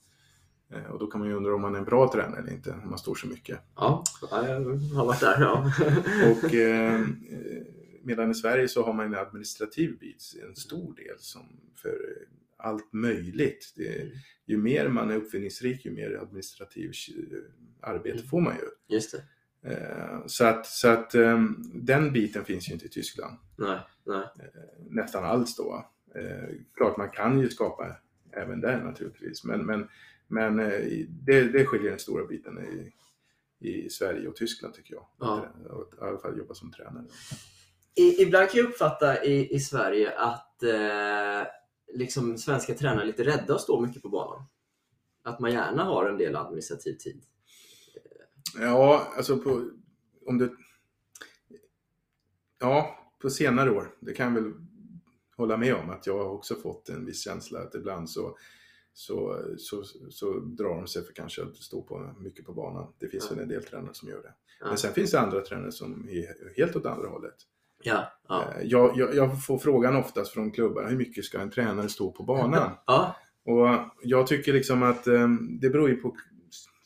Eh, 0.72 0.86
Och 0.86 1.00
då 1.00 1.08
kan 1.08 1.20
man 1.22 1.30
ju 1.30 1.36
undra 1.36 1.56
om 1.56 1.62
man 1.62 1.76
är 1.76 1.80
en 1.80 1.86
bra 1.86 2.12
tränare 2.12 2.40
eller 2.42 2.52
inte, 2.54 2.72
om 2.84 2.90
man 2.90 2.98
står 3.00 3.16
så 3.16 3.28
mycket. 3.28 3.60
Ja, 3.76 4.04
ja, 4.32 4.48
jag 4.48 4.60
har 4.76 5.06
varit 5.06 5.20
där. 5.20 5.42
Ja. 5.42 5.72
Och, 6.32 6.54
eh, 6.54 7.02
medan 8.04 8.32
i 8.32 8.36
Sverige 8.36 8.68
så 8.68 8.84
har 8.84 8.94
man 8.94 9.06
en 9.06 9.16
administrativ 9.16 9.98
bit, 10.00 10.24
en 10.50 10.56
stor 10.56 10.96
del 10.96 11.20
som 11.20 11.42
för 11.76 11.98
allt 12.58 12.94
möjligt. 12.94 13.74
Det, 13.76 14.12
ju 14.46 14.58
mer 14.58 14.90
man 14.90 15.12
är 15.12 15.16
uppfinningsrik, 15.16 15.86
ju 15.86 15.92
mer 15.92 16.18
administrativ 16.22 16.92
eh, 17.18 17.38
arbete 17.90 18.16
Mm. 18.18 18.28
får 18.28 18.42
man 18.42 18.56
ju. 18.56 18.96
Just 18.96 19.12
det. 19.12 19.24
Eh, 19.65 20.25
Så 20.25 20.45
att, 20.45 20.65
så 20.65 20.88
att 20.88 21.15
eh, 21.15 21.43
den 21.74 22.13
biten 22.13 22.45
finns 22.45 22.69
ju 22.69 22.74
inte 22.74 22.86
i 22.86 22.89
Tyskland 22.89 23.38
Nej, 23.57 23.79
nej. 24.05 24.24
nästan 24.89 25.24
alls 25.25 25.55
då. 25.55 25.86
Eh, 26.15 26.50
klart 26.77 26.98
man 26.98 27.10
kan 27.10 27.39
ju 27.39 27.50
skapa 27.50 27.95
även 28.31 28.62
där 28.62 28.84
naturligtvis, 28.84 29.43
men, 29.43 29.65
men, 29.65 29.89
men 30.27 30.60
eh, 30.60 31.05
det, 31.10 31.43
det 31.43 31.65
skiljer 31.65 31.89
den 31.89 32.00
stora 32.00 32.25
biten 32.25 32.60
i, 32.60 32.93
i 33.69 33.89
Sverige 33.89 34.27
och 34.27 34.36
Tyskland 34.36 34.74
tycker 34.74 34.93
jag. 34.93 35.07
Ja. 35.19 35.45
I 36.01 36.03
alla 36.05 36.17
fall 36.19 36.38
jobba 36.38 36.53
som 36.53 36.72
tränare. 36.72 37.05
I, 37.95 38.22
ibland 38.22 38.50
kan 38.50 38.60
jag 38.60 38.69
uppfatta 38.69 39.24
i, 39.24 39.55
i 39.55 39.60
Sverige 39.60 40.17
att 40.17 40.63
eh, 40.63 41.48
liksom 41.93 42.38
svenska 42.38 42.74
tränare 42.74 43.01
är 43.01 43.05
lite 43.05 43.24
rädda 43.24 43.55
att 43.55 43.62
stå 43.62 43.81
mycket 43.81 44.01
på 44.01 44.10
banan. 44.10 44.45
Att 45.24 45.39
man 45.39 45.51
gärna 45.51 45.84
har 45.84 46.10
en 46.10 46.17
del 46.17 46.36
administrativ 46.36 46.93
tid. 46.98 47.24
Ja, 48.60 49.08
alltså 49.18 49.38
på, 49.38 49.70
om 50.26 50.38
du... 50.38 50.58
Ja, 52.60 53.00
på 53.22 53.30
senare 53.30 53.72
år, 53.72 53.92
det 54.00 54.14
kan 54.14 54.34
jag 54.36 54.42
väl 54.42 54.54
hålla 55.38 55.58
med 55.58 55.76
om 55.76 55.90
att 55.90 56.08
jag 56.08 56.18
har 56.18 56.30
också 56.32 56.56
fått 56.56 56.90
en 56.90 57.06
viss 57.06 57.24
känsla 57.24 57.60
att 57.60 57.76
ibland 57.76 58.10
så, 58.10 58.38
så, 58.94 59.42
så, 59.58 59.84
så 60.10 60.40
drar 60.40 60.70
de 60.76 60.88
sig 60.88 61.06
för 61.06 61.14
kanske 61.14 61.44
att 61.44 61.56
stå 61.58 61.82
på, 61.82 62.16
mycket 62.20 62.46
på 62.46 62.54
banan. 62.54 62.94
Det 63.00 63.08
finns 63.08 63.28
Ja. 63.30 63.36
väl 63.36 63.44
en 63.44 63.50
del 63.50 63.64
tränare 63.64 63.94
som 63.94 64.10
gör 64.10 64.22
det. 64.22 64.34
Ja. 64.60 64.68
Men 64.68 64.78
sen 64.78 64.94
finns 64.94 65.12
det 65.12 65.20
andra 65.20 65.42
tränare 65.42 65.72
som 65.72 66.10
är 66.10 66.56
helt 66.58 66.76
åt 66.76 66.86
andra 66.86 67.08
hållet. 67.08 67.36
Ja, 67.84 68.12
ja. 68.28 68.44
Eh, 68.54 68.68
Jag, 68.68 68.98
jag, 68.98 69.16
jag 69.16 69.46
får 69.46 69.58
frågan 69.58 69.96
oftast 69.96 70.32
från 70.34 70.52
klubbar, 70.52 70.88
hur 70.90 70.98
mycket 70.98 71.26
ska 71.26 71.40
en 71.40 71.52
tränare 71.52 71.90
stå 71.90 72.12
på 72.12 72.24
banan? 72.24 72.72
ja, 72.88 73.16
Och 73.46 73.68
jag 74.04 74.28
tycker 74.28 74.54
liksom 74.54 74.84
att 74.84 75.08
eh, 75.08 75.28
det 75.62 75.70
beror 75.70 75.90
ju 75.90 75.96
på 75.96 76.16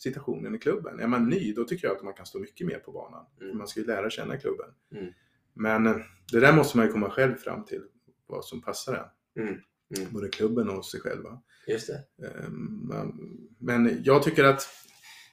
situationen 0.02 0.56
i 0.56 0.60
klubben. 0.60 1.00
Är 1.00 1.08
man 1.08 1.30
ny, 1.30 1.54
då 1.54 1.64
tycker 1.64 1.88
jag 1.88 1.96
att 1.98 2.04
man 2.04 2.14
kan 2.14 2.26
stå 2.26 2.40
mycket 2.40 2.68
mer 2.68 2.80
på 2.80 2.92
banan. 2.92 3.26
Mm. 3.42 3.58
Man 3.58 3.68
ska 3.68 3.80
ju 3.80 3.86
lära 3.86 4.10
känna 4.10 4.38
klubben. 4.38 4.70
Mm. 4.96 5.14
Men 5.54 5.88
eh, 5.88 5.96
det 6.32 6.40
där 6.40 6.54
måste 6.54 6.78
man 6.78 6.86
ju 6.86 6.92
komma 6.92 7.10
själv 7.10 7.36
fram 7.36 7.66
till, 7.66 7.82
vad 8.28 8.46
som 8.46 8.62
passar 8.62 9.12
en. 9.36 9.44
Mm. 9.44 9.60
Mm. 9.98 10.14
Både 10.14 10.30
klubben 10.30 10.70
och 10.70 10.86
sig 10.86 11.00
själva. 11.00 11.42
just 11.68 11.88
det. 11.88 12.28
Eh, 12.28 12.50
man- 12.50 13.48
Men 13.60 14.02
jag 14.04 14.24
tycker 14.24 14.44
att, 14.44 14.68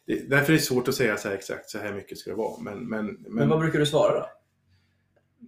därför 0.07 0.53
är 0.53 0.57
det 0.57 0.63
svårt 0.63 0.89
att 0.89 0.95
säga 0.95 1.17
så 1.17 1.29
här 1.29 1.35
exakt 1.35 1.71
så 1.71 1.79
här 1.79 1.95
mycket 1.95 2.19
ska 2.19 2.31
det 2.31 2.37
vara. 2.37 2.63
Men, 2.63 2.79
men, 2.89 3.07
Men, 3.07 3.35
men 3.35 3.49
vad 3.49 3.61
brukar 3.61 3.79
du 3.79 3.87
svara 3.87 4.13
då? 4.21 4.27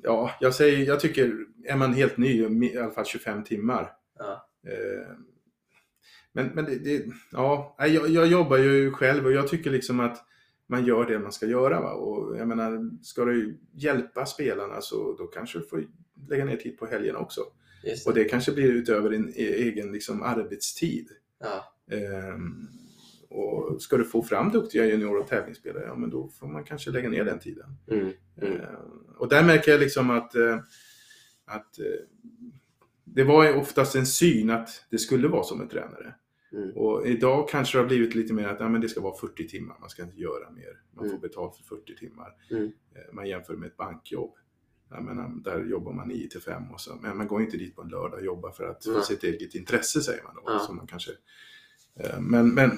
ja, 0.02 0.30
jag, 0.40 0.54
säger, 0.54 0.86
jag 0.86 1.00
tycker, 1.00 1.34
är 1.64 1.76
man 1.76 1.94
helt 1.94 2.16
ny, 2.16 2.42
i 2.64 2.78
alla 2.78 2.90
fall 2.90 3.04
25 3.06 3.44
timmar, 3.44 3.92
Ja. 4.18 4.48
Eh, 4.66 5.12
Men, 6.38 6.50
men 6.54 6.64
det, 6.64 6.78
det, 6.78 7.04
ja, 7.32 7.76
jag, 7.78 8.08
jag 8.08 8.26
jobbar 8.26 8.56
ju 8.56 8.92
själv 8.92 9.26
och 9.26 9.32
jag 9.32 9.48
tycker 9.48 9.70
liksom 9.70 10.00
att 10.00 10.24
man 10.66 10.84
gör 10.84 11.06
det 11.06 11.18
man 11.18 11.32
ska 11.32 11.46
göra. 11.46 11.80
Va? 11.80 11.92
Och 11.92 12.38
jag 12.38 12.48
menar, 12.48 12.90
ska 13.02 13.24
du 13.24 13.58
hjälpa 13.72 14.26
spelarna 14.26 14.80
så 14.80 15.16
då 15.18 15.26
kanske 15.26 15.58
du 15.58 15.64
får 15.64 15.84
lägga 16.28 16.44
ner 16.44 16.56
tid 16.56 16.78
på 16.78 16.86
helgerna 16.86 17.18
också. 17.18 17.40
Just 17.84 18.06
Och 18.06 18.14
det. 18.14 18.22
det 18.22 18.28
kanske 18.28 18.52
blir 18.52 18.72
utöver 18.72 19.10
din 19.10 19.28
e- 19.28 19.54
egen 19.54 19.92
liksom, 19.92 20.22
arbetstid. 20.22 21.08
Ja. 21.40 21.74
Ehm, 21.96 22.68
och 23.28 23.82
ska 23.82 23.96
du 23.96 24.04
få 24.04 24.22
fram 24.22 24.50
duktiga 24.50 24.86
junior 24.86 25.18
och 25.18 25.28
tävlingsspelare, 25.28 25.84
ja 25.86 25.94
men 25.94 26.10
då 26.10 26.28
får 26.28 26.46
man 26.46 26.64
kanske 26.64 26.90
lägga 26.90 27.08
ner 27.08 27.24
den 27.24 27.38
tiden. 27.38 27.66
Mm. 27.90 28.12
Mm. 28.42 28.52
Ehm, 28.52 28.66
och 29.16 29.28
där 29.28 29.44
märker 29.44 29.70
jag 29.70 29.80
liksom 29.80 30.10
att, 30.10 30.34
eh, 30.34 30.58
att 31.44 31.78
eh, 31.78 31.84
det 33.04 33.24
var 33.24 33.56
oftast 33.56 33.94
en 33.94 34.06
syn 34.06 34.50
att 34.50 34.84
det 34.90 34.98
skulle 34.98 35.28
vara 35.28 35.42
som 35.44 35.60
en 35.60 35.68
tränare. 35.68 36.14
Mm. 36.52 36.70
Och 36.76 37.06
idag 37.06 37.48
kanske 37.48 37.78
det 37.78 37.82
har 37.82 37.88
blivit 37.88 38.14
lite 38.14 38.32
mer 38.32 38.48
att 38.48 38.60
ja, 38.60 38.68
men 38.68 38.80
det 38.80 38.88
ska 38.88 39.00
vara 39.00 39.16
40 39.16 39.48
timmar, 39.48 39.76
man 39.80 39.90
ska 39.90 40.02
inte 40.02 40.20
göra 40.20 40.50
mer. 40.50 40.80
Man 40.94 41.04
får 41.04 41.08
Mm. 41.10 41.20
betalt 41.20 41.56
för 41.56 41.64
40 41.64 41.96
timmar. 41.96 42.34
Mm. 42.50 42.64
Eh, 42.64 43.14
Man 43.14 43.28
jämför 43.28 43.56
med 43.56 43.66
ett 43.66 43.76
bankjobb. 43.76 44.34
Jag 44.90 45.04
menar, 45.04 45.28
där 45.44 45.64
jobbar 45.64 45.92
man 45.92 46.08
9 46.08 46.28
till 46.28 46.40
5 46.40 46.62
och 46.72 46.80
så, 46.80 46.94
men 47.02 47.16
man 47.16 47.26
går 47.28 47.42
inte 47.42 47.56
dit 47.56 47.76
på 47.76 47.82
en 47.82 47.88
lördag 47.88 48.18
och 48.18 48.24
jobbar 48.24 48.50
för 48.50 48.64
att 48.64 48.84
för 48.84 49.00
sitt 49.00 49.24
eget 49.24 49.54
intresse 49.54 50.00
säger 50.00 50.22
man 50.22 50.34
då. 50.34 50.42
Ja. 50.46 50.58
Så 50.58 50.72
man 50.72 50.86
kanske, 50.86 51.10
eh, 52.00 52.20
men, 52.20 52.54
men 52.54 52.70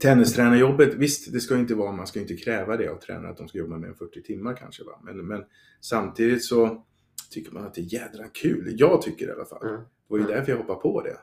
tennistränarjobbet, 0.00 0.94
visst 0.94 1.32
det 1.32 1.40
ska 1.40 1.58
inte 1.58 1.74
vara, 1.74 1.92
man 1.92 2.06
ska 2.06 2.20
inte 2.20 2.36
kräva 2.36 2.76
det 2.76 2.88
av 2.88 2.96
tränare 2.96 3.30
att 3.30 3.36
de 3.36 3.48
ska 3.48 3.58
jobba 3.58 3.78
mer 3.78 3.88
än 3.88 3.94
40 3.94 4.22
timmar 4.22 4.56
kanske. 4.56 4.84
Va? 4.84 5.00
Men, 5.04 5.26
men 5.26 5.44
samtidigt 5.80 6.44
så 6.44 6.84
tycker 7.30 7.52
man 7.52 7.66
att 7.66 7.74
det 7.74 7.80
är 7.80 7.94
jädra 7.94 8.28
kul. 8.28 8.74
Jag 8.78 9.02
tycker 9.02 9.26
det 9.26 9.32
i 9.32 9.34
alla 9.36 9.44
fall. 9.44 9.58
Ja. 9.62 9.68
Det 9.70 9.84
var 10.08 10.18
ju 10.18 10.24
Ja. 10.24 10.30
därför 10.36 10.52
jag 10.52 10.58
hoppade 10.58 10.80
på 10.80 11.02
det. 11.02 11.16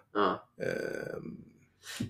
Eh, 0.65 1.17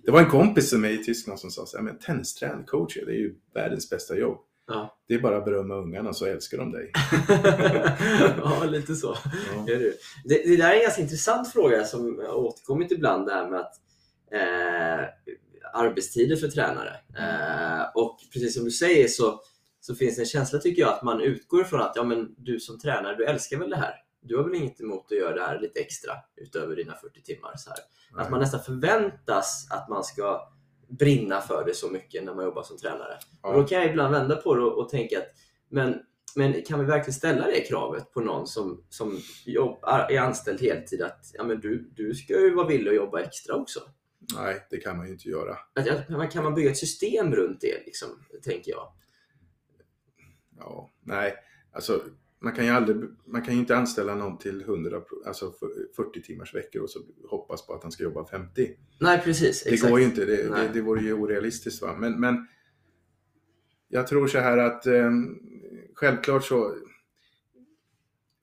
Det 0.03 0.11
var 0.11 0.19
en 0.21 0.29
kompis 0.29 0.69
till 0.69 0.79
mig 0.79 1.01
i 1.01 1.03
Tyskland 1.03 1.39
som 1.39 1.51
sa 1.51 1.65
så 1.65 1.77
här, 1.77 1.83
men 1.83 1.99
tennistränare, 1.99 2.63
coach, 2.63 2.95
det 2.95 3.11
är 3.11 3.15
ju 3.15 3.35
världens 3.53 3.89
bästa 3.89 4.17
jobb. 4.17 4.37
Ja. 4.67 4.97
Det 5.07 5.13
är 5.13 5.19
bara 5.19 5.37
att 5.37 5.45
berömma 5.45 5.75
ungarna 5.75 6.13
så 6.13 6.25
älskar 6.25 6.57
de 6.57 6.71
dig. 6.71 6.91
ja, 8.37 8.63
lite 8.65 8.95
så. 8.95 9.15
Ja. 9.55 9.63
Du. 9.67 9.93
Det, 10.25 10.43
det 10.43 10.57
där 10.57 10.71
är 10.71 10.75
en 10.75 10.81
ganska 10.81 11.01
intressant 11.01 11.51
fråga 11.53 11.83
som 11.85 12.19
återkommit 12.19 12.91
ibland, 12.91 13.25
det 13.27 13.33
här 13.33 13.49
med 13.49 13.59
att 13.59 13.73
eh, 14.31 15.05
arbetstider 15.73 16.35
för 16.35 16.47
tränare. 16.47 16.93
Eh, 17.17 17.85
och 17.95 18.17
precis 18.33 18.55
som 18.55 18.63
du 18.65 18.71
säger 18.71 19.07
så, 19.07 19.39
så 19.85 19.95
finns 19.95 20.15
det 20.15 20.21
en 20.21 20.25
känsla 20.25 20.59
tycker 20.59 20.81
jag 20.81 20.93
att 20.93 21.03
man 21.03 21.21
utgår 21.21 21.61
ifrån 21.61 21.81
att 21.81 21.93
ja, 21.95 22.03
men 22.03 22.35
du 22.37 22.59
som 22.59 22.79
tränare, 22.79 23.15
du 23.15 23.25
älskar 23.25 23.57
väl 23.57 23.69
det 23.69 23.75
här? 23.75 23.93
Du 24.21 24.37
har 24.37 24.43
väl 24.43 24.55
inget 24.55 24.81
emot 24.81 25.11
att 25.11 25.17
göra 25.17 25.35
det 25.35 25.41
här 25.41 25.59
lite 25.59 25.79
extra 25.79 26.13
utöver 26.35 26.75
dina 26.75 26.95
40 26.95 27.21
timmar? 27.21 27.53
Så 27.57 27.69
här. 27.69 27.79
Att 28.23 28.31
man 28.31 28.39
nästan 28.39 28.63
förväntas 28.63 29.67
att 29.71 29.89
man 29.89 30.03
ska 30.03 30.53
brinna 30.99 31.41
för 31.41 31.65
det 31.65 31.73
så 31.73 31.89
mycket 31.89 32.23
när 32.23 32.35
man 32.35 32.45
jobbar 32.45 32.63
som 32.63 32.77
tränare. 32.77 33.17
Ja. 33.43 33.49
Och 33.49 33.61
då 33.61 33.67
kan 33.67 33.77
jag 33.77 33.89
ibland 33.89 34.13
vända 34.13 34.35
på 34.35 34.55
det 34.55 34.63
och, 34.63 34.83
och 34.83 34.89
tänka 34.89 35.17
att 35.17 35.27
men, 35.69 35.99
men 36.35 36.61
kan 36.61 36.79
vi 36.79 36.85
verkligen 36.85 37.13
ställa 37.13 37.45
det 37.45 37.61
kravet 37.61 38.11
på 38.11 38.21
någon 38.21 38.47
som, 38.47 38.83
som 38.89 39.19
jobbar, 39.45 40.07
är 40.09 40.19
anställd 40.19 40.61
heltid 40.61 41.01
att 41.01 41.31
ja, 41.33 41.43
men 41.43 41.59
du, 41.59 41.91
du 41.95 42.13
ska 42.13 42.33
ju 42.33 42.55
vara 42.55 42.67
villig 42.67 42.89
att 42.89 42.95
jobba 42.95 43.19
extra 43.19 43.55
också? 43.55 43.79
Nej, 44.35 44.67
det 44.69 44.77
kan 44.77 44.97
man 44.97 45.05
ju 45.05 45.13
inte 45.13 45.29
göra. 45.29 45.57
Att, 45.73 46.31
kan 46.31 46.43
man 46.43 46.55
bygga 46.55 46.71
ett 46.71 46.77
system 46.77 47.35
runt 47.35 47.61
det, 47.61 47.85
liksom, 47.85 48.09
tänker 48.43 48.71
jag? 48.71 48.93
Ja, 50.57 50.91
nej, 51.03 51.33
alltså 51.71 52.01
man 52.39 52.53
kan 52.53 52.65
ju 52.65 52.71
aldrig, 52.71 52.97
man 53.25 53.41
kan 53.41 53.53
ju 53.53 53.59
inte 53.59 53.77
anställa 53.77 54.15
någon 54.15 54.37
till 54.37 54.61
100, 54.61 55.01
pro- 55.01 55.23
alltså 55.25 55.51
för- 55.51 55.93
40 55.95 56.21
timmars 56.21 56.55
veckor 56.55 56.81
och 56.81 56.89
så 56.89 56.99
hoppas 57.29 57.67
på 57.67 57.73
att 57.73 57.83
han 57.83 57.91
ska 57.91 58.03
jobba 58.03 58.25
50. 58.27 58.77
Nej, 58.99 59.21
precis. 59.23 59.63
Det 59.63 59.69
exakt. 59.73 59.91
går 59.91 59.99
ju 59.99 60.05
inte, 60.05 60.25
det, 60.25 60.35
det, 60.49 60.69
det 60.73 60.81
vore 60.81 61.01
ju 61.01 61.13
orealistiskt. 61.13 61.81
Va? 61.81 61.95
Men, 61.97 62.19
men 62.19 62.47
jag 63.87 64.07
tror 64.07 64.27
så 64.27 64.37
här 64.39 64.57
att 64.57 64.87
eh, 64.87 65.11
självklart 65.93 66.43
så 66.43 66.75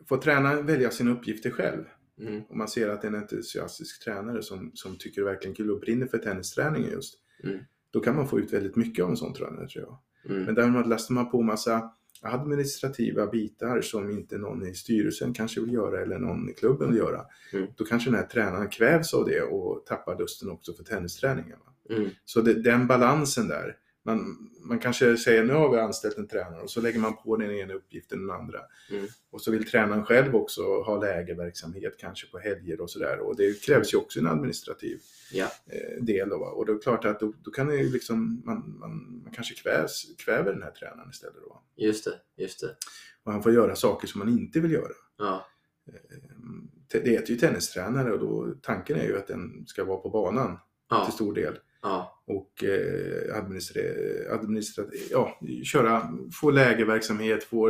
får 0.09 0.19
tränaren 0.19 0.67
välja 0.67 0.91
sina 0.91 1.11
uppgifter 1.13 1.51
själv. 1.51 1.85
Mm, 2.21 2.43
Om 2.49 2.59
man 2.59 2.69
ser 2.69 2.89
att 2.89 3.03
det 3.03 3.09
är 3.09 3.13
en 3.13 3.19
entusiastisk 3.23 4.05
tränare 4.05 4.43
som, 4.43 4.71
som 4.75 4.97
tycker 4.99 5.23
verkligen 5.23 5.55
kul 5.55 5.71
och 5.71 5.81
brinner 5.81 6.07
för 6.07 6.19
tennisträningen 6.19 6.91
just. 6.91 7.15
Mm. 7.45 7.59
Då 7.91 8.01
kan 8.01 8.17
man 8.17 8.29
få 8.29 8.39
ut 8.41 8.53
väldigt 8.53 8.77
mycket 8.77 9.05
av 9.05 9.11
en 9.11 9.17
sån 9.17 9.35
tränare 9.35 9.69
tror 9.69 9.85
jag. 9.85 9.99
mm, 10.33 10.45
Men 10.45 10.55
däremot 10.55 10.87
lastar 10.87 11.15
man 11.15 11.31
på 11.31 11.43
massa 11.43 11.93
administrativa 12.23 13.27
bitar 13.27 13.81
som 13.81 14.11
inte 14.11 14.39
någon 14.39 14.67
i 14.67 14.75
styrelsen 14.75 15.35
kanske 15.35 15.61
vill 15.61 15.73
göra 15.73 16.03
eller 16.03 16.19
någon 16.19 16.51
i 16.51 16.53
klubben 16.53 16.89
vill 16.89 16.99
göra. 16.99 17.21
Mm. 17.53 17.67
Då 17.77 17.85
kanske 17.85 18.11
den 18.11 18.19
här 18.19 18.27
tränaren 18.27 18.69
kvävs 18.69 19.15
av 19.15 19.25
det 19.25 19.43
och 19.43 19.87
tappar 19.87 20.19
lusten 20.19 20.51
också 20.51 20.73
för 20.73 20.85
tennisträningen. 20.85 21.59
Mm, 21.91 22.11
Så 22.25 22.41
det, 22.41 22.63
den 22.63 22.87
balansen 22.87 23.49
där. 23.49 23.77
Man, 24.05 24.49
man 24.61 24.79
kanske 24.79 25.17
säger 25.17 25.45
nu 25.45 25.53
har 25.53 25.71
vi 25.73 25.79
anställt 25.79 26.19
en 26.19 26.29
tränare 26.29 26.63
och 26.63 26.71
så 26.71 26.81
lägger 26.81 27.01
man 27.01 27.17
på 27.17 27.37
den 27.37 27.51
ena 27.51 27.75
uppgiften 27.75 28.27
den 28.27 28.31
andra. 28.37 28.59
Mm. 28.91 29.07
Och 29.31 29.41
så 29.43 29.51
vill 29.51 29.71
tränaren 29.71 30.05
själv 30.05 30.37
också 30.37 30.63
ha 30.63 31.01
lägerverksamhet 31.01 31.95
kanske 31.99 32.27
på 32.27 32.39
helger 32.39 32.81
och 32.81 32.91
sådär. 32.91 33.19
Och 33.19 33.37
det 33.37 33.63
krävs 33.63 33.95
ju 33.95 33.99
också 33.99 34.21
en 34.21 34.27
administrativ 34.27 35.01
ja. 35.33 35.47
eh, 35.67 36.03
del. 36.05 36.29
Då, 36.29 36.37
och 36.37 36.67
det 36.67 36.73
är 36.73 36.79
klart 36.79 37.05
att 37.05 37.21
då, 37.21 37.33
då 37.43 37.51
kan 37.51 37.67
det 37.67 37.83
liksom, 37.83 38.43
man, 38.45 38.77
man, 38.81 39.21
man 39.25 39.33
kanske 39.33 39.55
kvävs, 39.55 40.17
kväver 40.19 40.53
den 40.53 40.63
här 40.63 40.71
tränaren 40.71 41.11
istället. 41.11 41.37
Då. 41.49 41.63
Just 41.77 42.05
det. 42.05 42.43
Just 42.43 42.61
det. 42.61 42.77
Och 43.25 43.33
han 43.33 43.43
får 43.43 43.53
göra 43.53 43.77
saker 43.77 44.09
som 44.09 44.19
man 44.19 44.29
inte 44.29 44.61
vill 44.61 44.73
göra. 44.73 44.93
Ja. 45.19 45.47
Ehm, 45.89 46.69
Det 46.93 47.11
heter 47.11 47.31
ju 47.33 47.37
tennistränare 47.39 48.13
och 48.13 48.19
då, 48.19 48.55
tanken 48.63 48.97
är 48.97 49.05
ju 49.05 49.19
att 49.19 49.27
den 49.27 49.67
ska 49.67 49.85
vara 49.85 49.99
på 49.99 50.11
banan 50.11 50.59
Ja. 50.91 51.05
till 51.05 51.15
stor 51.15 51.35
del. 51.35 51.59
Ja. 51.83 52.23
Och 52.27 52.65
eh, 52.65 53.37
administrera, 53.37 54.35
administra, 54.35 54.85
ja, 55.11 55.41
köra, 55.65 56.09
få 56.41 56.51
lägerverksamhet, 56.51 57.45
få 57.45 57.67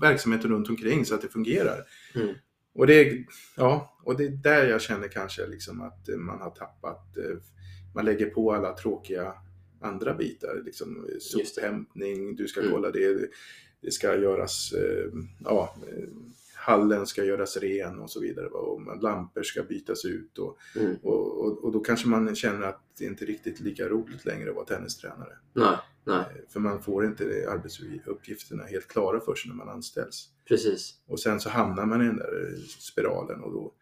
verksamheten 0.00 0.50
runt 0.50 0.68
omkring 0.68 1.04
så 1.04 1.14
att 1.14 1.22
det 1.22 1.28
fungerar. 1.28 1.84
Mm. 2.14 2.34
Och, 2.74 2.86
det, 2.86 3.26
ja, 3.56 3.98
och 4.04 4.16
det 4.16 4.24
är 4.24 4.30
där 4.30 4.66
jag 4.66 4.80
känner 4.80 5.08
kanske 5.08 5.46
liksom 5.46 5.82
att 5.82 6.08
man 6.18 6.40
har 6.40 6.50
tappat 6.50 7.16
eh, 7.16 7.36
man 7.94 8.04
lägger 8.04 8.26
på 8.26 8.52
alla 8.52 8.76
tråkiga 8.76 9.34
andra 9.80 10.14
bitar. 10.14 10.62
Liksom 10.64 11.06
sophämtning, 11.20 12.36
du 12.36 12.48
ska 12.48 12.60
Mm. 12.60 12.72
kolla 12.72 12.90
det, 12.90 13.30
det 13.80 13.90
ska 13.90 14.16
göras, 14.16 14.72
eh, 14.72 15.10
ja, 15.44 15.76
eh, 15.88 16.08
hallen 16.62 17.06
ska 17.06 17.24
göras 17.24 17.56
ren 17.56 17.98
och 18.00 18.10
så 18.10 18.20
vidare. 18.20 18.46
Och 18.46 19.02
lampor 19.02 19.42
ska 19.42 19.62
bytas 19.62 20.04
ut 20.04 20.38
och, 20.38 20.58
Mm. 20.80 20.96
och, 21.02 21.44
och, 21.44 21.64
och 21.64 21.72
då 21.72 21.80
kanske 21.80 22.08
man 22.08 22.34
känner 22.34 22.66
att 22.66 22.80
det 22.98 23.04
inte 23.04 23.24
är 23.24 23.26
riktigt 23.26 23.60
lika 23.60 23.88
roligt 23.88 24.24
längre 24.24 24.50
att 24.50 24.56
vara 24.56 24.66
tennistränare. 24.66 25.38
Nej, 25.52 25.76
nej, 26.04 26.16
Eh, 26.18 26.48
För 26.52 26.60
man 26.60 26.82
får 26.82 27.04
inte 27.04 27.46
arbetsuppgifterna 27.50 28.64
helt 28.64 28.88
klara 28.88 29.20
för 29.20 29.34
sig 29.34 29.48
när 29.48 29.56
man 29.56 29.68
anställs. 29.68 30.28
precis. 30.48 30.94
Och 31.06 31.20
sen 31.20 31.40
så 31.40 31.48
hamnar 31.50 31.86
man 31.86 32.02
i 32.02 32.06
den 32.06 32.16
där 32.16 32.52
eh, 32.52 32.58
spiralen 32.78 33.40
och, 33.42 33.52
då, 33.52 33.74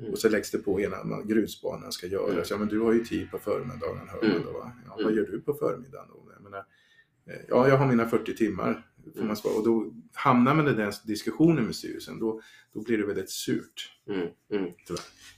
Mm. 0.00 0.12
och 0.12 0.18
så 0.18 0.28
läggs 0.28 0.50
det 0.50 0.58
på 0.58 0.80
ena 0.80 1.04
man, 1.04 1.28
grusbanan 1.28 1.92
ska 1.92 2.06
göras. 2.06 2.30
Mm. 2.30 2.44
Ja, 2.50 2.56
men 2.58 2.68
du 2.68 2.80
har 2.80 2.92
ju 2.92 3.04
tid 3.04 3.30
på 3.30 3.38
förmiddagen, 3.38 4.08
hör 4.08 4.22
man 4.22 4.30
Mm. 4.30 4.42
då. 4.46 4.52
Va? 4.52 4.72
Ja, 4.86 4.92
Mm. 4.92 5.04
vad 5.04 5.14
gör 5.14 5.26
du 5.26 5.40
på 5.40 5.54
förmiddagen 5.54 6.08
då? 6.08 6.32
Jag 6.34 6.42
menar, 6.42 6.58
eh, 7.26 7.40
ja, 7.48 7.68
jag 7.68 7.76
har 7.76 7.86
mina 7.86 8.06
40 8.08 8.36
timmar. 8.36 8.86
Får 9.12 9.16
Mm. 9.18 9.26
man 9.26 9.36
svara. 9.36 9.54
Och 9.54 9.64
då 9.64 9.92
hamnar 10.14 10.54
man 10.54 10.68
i 10.68 10.72
den 10.72 10.92
diskussionen 11.04 11.64
med 11.64 11.74
styrelsen, 11.74 12.18
då, 12.18 12.40
då 12.72 12.80
blir 12.82 12.98
det 12.98 13.06
väldigt 13.06 13.30
surt. 13.30 13.92
Mm, 14.08 14.28
mm. 14.52 14.70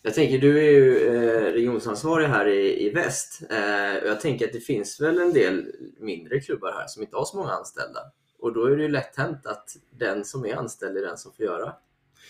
Jag 0.03 0.15
tänker, 0.15 0.39
du 0.39 0.59
är 0.59 0.71
ju 0.71 0.97
eh, 0.99 1.53
regionsansvarig 1.53 2.27
här 2.27 2.47
i, 2.47 2.87
i 2.87 2.91
väst. 2.91 3.43
Eh, 3.51 3.59
jag 4.07 4.21
tänker 4.21 4.47
att 4.47 4.53
det 4.53 4.61
finns 4.61 5.01
väl 5.01 5.19
en 5.19 5.33
del 5.33 5.67
mindre 6.01 6.41
klubbar 6.41 6.73
här 6.73 6.87
som 6.87 7.03
inte 7.03 7.17
har 7.17 7.25
så 7.25 7.37
många 7.37 7.51
anställda. 7.53 8.01
Och 8.39 8.53
då 8.53 8.65
är 8.65 8.77
det 8.77 8.83
ju 8.83 8.89
lätt 8.89 9.17
hänt 9.17 9.47
att 9.47 9.77
den 9.99 10.25
som 10.25 10.45
är 10.47 10.55
anställd 10.57 10.97
är 10.97 11.03
den 11.03 11.19
som 11.19 11.33
får 11.33 11.45
göra 11.47 11.73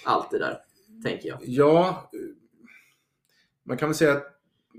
allt 0.05 0.31
det 0.31 0.39
där, 0.39 0.59
tänker 1.05 1.29
jag. 1.29 1.39
Ja, 1.43 2.11
man 3.63 3.77
kan 3.77 3.89
väl 3.89 3.97
säga 3.97 4.13
att 4.13 4.27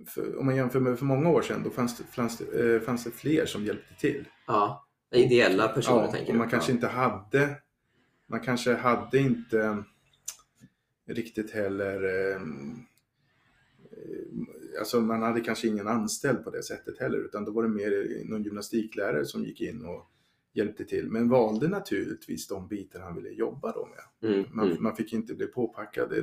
för, 0.07 0.37
om 0.39 0.45
man 0.45 0.55
jämför 0.55 0.79
med 0.79 0.97
för 0.99 1.05
många 1.05 1.29
år 1.29 1.41
sedan, 1.41 1.61
då 1.63 1.69
fanns 1.69 1.97
det, 1.97 2.03
fanns 2.03 2.37
det, 2.37 2.75
eh, 2.75 2.81
fanns 2.81 3.03
det 3.03 3.11
fler 3.11 3.45
som 3.45 3.65
hjälpte 3.65 3.93
till. 3.99 4.25
Ja, 4.47 4.87
ideella 5.13 5.67
personer 5.67 6.01
Ja, 6.05 6.11
tänker 6.11 6.31
du? 6.33 6.37
man 6.39 6.49
kanske 6.49 6.71
inte 6.71 6.87
hade 6.87 7.55
man 8.27 8.39
kanske 8.39 8.73
hade 8.73 9.17
inte 9.19 9.83
riktigt 11.07 11.51
heller 11.51 12.03
eh, 12.03 12.41
eh, 13.91 14.79
alltså 14.79 15.01
man 15.01 15.21
hade 15.21 15.41
kanske 15.41 15.67
ingen 15.67 15.87
anställd 15.87 16.43
på 16.43 16.49
det 16.49 16.63
sättet 16.63 16.99
heller 16.99 17.17
utan 17.17 17.45
då 17.45 17.51
var 17.51 17.63
det 17.63 17.69
mer 17.69 18.21
någon 18.29 18.43
gymnastiklärare 18.43 19.25
som 19.25 19.43
gick 19.43 19.61
in 19.61 19.85
och 19.85 20.07
hjälpte 20.53 20.85
till 20.85 21.09
men 21.11 21.29
valde 21.29 21.67
naturligtvis 21.67 22.47
de 22.47 22.67
bitar 22.67 22.99
han 22.99 23.15
ville 23.15 23.29
jobba 23.29 23.71
då 23.71 23.85
med. 24.21 24.31
Mm, 24.33 24.45
Man, 24.53 24.71
mm, 24.71 24.83
man 24.83 24.95
fick 24.95 25.13
inte 25.13 25.33
bli 25.33 25.47
påpackad. 25.47 26.13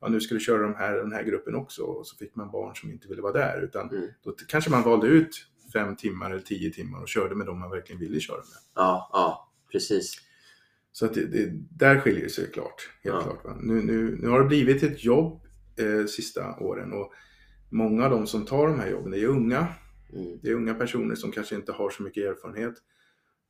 Ja, 0.00 0.08
nu 0.08 0.20
ska 0.20 0.34
du 0.34 0.40
köra 0.40 0.62
de 0.62 0.74
här, 0.74 0.96
den 0.96 1.12
här 1.12 1.22
gruppen 1.22 1.54
också 1.54 1.82
och 1.82 2.06
så 2.06 2.16
fick 2.16 2.34
man 2.34 2.50
barn 2.50 2.74
som 2.76 2.90
inte 2.90 3.08
ville 3.08 3.22
vara 3.22 3.32
där 3.32 3.60
utan 3.62 3.90
Mm. 3.90 4.08
då 4.22 4.32
kanske 4.48 4.70
man 4.70 4.82
valde 4.82 5.06
ut 5.06 5.46
fem 5.72 5.96
timmar 5.96 6.30
eller 6.30 6.40
tio 6.42 6.70
timmar 6.72 7.00
och 7.02 7.08
körde 7.08 7.34
med 7.34 7.46
dem 7.46 7.58
man 7.58 7.70
verkligen 7.70 8.00
ville 8.00 8.20
köra 8.20 8.36
med. 8.36 8.58
ja, 8.74 9.10
ja, 9.12 9.52
precis. 9.72 10.14
Så 10.92 11.06
att 11.06 11.14
det, 11.14 11.26
det, 11.26 11.50
där 11.70 12.00
skiljer 12.00 12.22
det 12.22 12.30
sig 12.30 12.50
klart. 12.50 12.90
Helt 13.04 13.16
Ja. 13.16 13.22
klart 13.22 13.44
va? 13.44 13.56
Nu, 13.60 13.82
nu, 13.82 14.16
nu 14.20 14.28
har 14.28 14.40
det 14.40 14.46
blivit 14.46 14.82
ett 14.82 15.04
jobb 15.04 15.40
eh, 15.76 16.06
sista 16.06 16.56
åren 16.60 16.92
och 16.92 17.12
många 17.70 18.04
av 18.04 18.10
de 18.10 18.26
som 18.26 18.44
tar 18.46 18.66
de 18.68 18.80
här 18.80 18.90
jobben 18.90 19.14
är 19.14 19.24
unga. 19.24 19.66
Mm, 20.12 20.38
Det 20.42 20.48
är 20.50 20.54
unga 20.54 20.74
personer 20.74 21.14
som 21.14 21.32
kanske 21.32 21.54
inte 21.54 21.72
har 21.72 21.90
så 21.90 22.02
mycket 22.02 22.24
erfarenhet. 22.24 22.74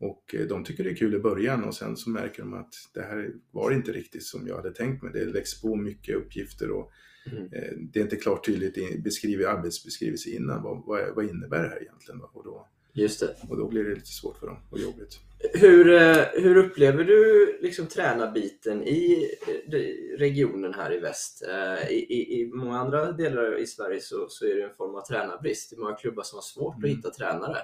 Och 0.01 0.35
eh, 0.35 0.47
de 0.47 0.65
tycker 0.65 0.85
det 0.85 0.91
är 0.91 0.97
kul 0.97 1.15
i 1.15 1.19
början 1.19 1.65
och 1.65 1.75
sen 1.75 1.97
så 1.97 2.11
märker 2.11 2.43
de 2.43 2.55
att 2.55 2.75
det 2.95 3.03
här 3.03 3.31
var 3.51 3.71
inte 3.71 3.93
riktigt 3.93 4.25
som 4.25 4.47
jag 4.47 4.57
hade 4.57 4.71
tänkt 4.75 5.03
mig. 5.03 5.13
Det 5.13 5.25
läggs 5.25 5.61
på 5.63 5.77
mycket 5.77 6.17
uppgifter 6.17 6.71
och 6.71 6.91
mm. 7.33 7.43
eh, 7.53 7.73
det 7.93 7.99
är 7.99 8.03
inte 8.03 8.17
klart 8.17 8.47
tydligt 8.47 9.05
beskrivet 9.05 9.47
arbetsbeskrivelse 9.47 10.31
innan. 10.31 10.62
Vad, 10.62 10.83
vad, 10.87 11.15
vad 11.15 11.25
innebär 11.25 11.62
det 11.62 11.69
här 11.69 11.83
egentligen? 11.83 12.21
Och 12.21 12.45
då, 12.45 12.69
Just 12.93 13.21
det. 13.21 13.37
och 13.49 13.57
då 13.57 13.69
blir 13.69 13.85
det 13.85 13.95
lite 13.95 14.07
svårt 14.07 14.39
för 14.39 14.47
dem 14.47 14.57
och 14.71 14.79
jobbigt. 14.79 15.21
Hur, 15.55 15.95
eh, 15.95 16.25
hur 16.35 16.57
upplever 16.57 17.05
du 17.05 17.59
liksom 17.62 17.87
tränarbiten 17.87 18.83
i 18.83 19.29
eh, 19.47 19.79
regionen 20.19 20.75
här 20.75 20.93
i 20.93 20.99
väst? 20.99 21.43
I, 21.91 21.95
i, 21.95 22.41
I 22.41 22.47
många 22.47 22.79
andra 22.79 23.12
delar 23.12 23.59
i 23.59 23.67
Sverige 23.67 24.01
så, 24.01 24.27
så 24.29 24.47
är 24.47 24.55
det 24.55 24.62
en 24.65 24.75
form 24.77 24.95
av 24.95 25.01
tränarbrist. 25.07 25.71
Det 25.71 25.77
är 25.77 25.81
många 25.81 25.95
klubbar 25.97 26.23
som 26.23 26.37
har 26.37 26.43
svårt 26.43 26.75
att 26.75 26.85
Mm. 26.85 26.97
hitta 26.97 27.11
tränare. 27.11 27.59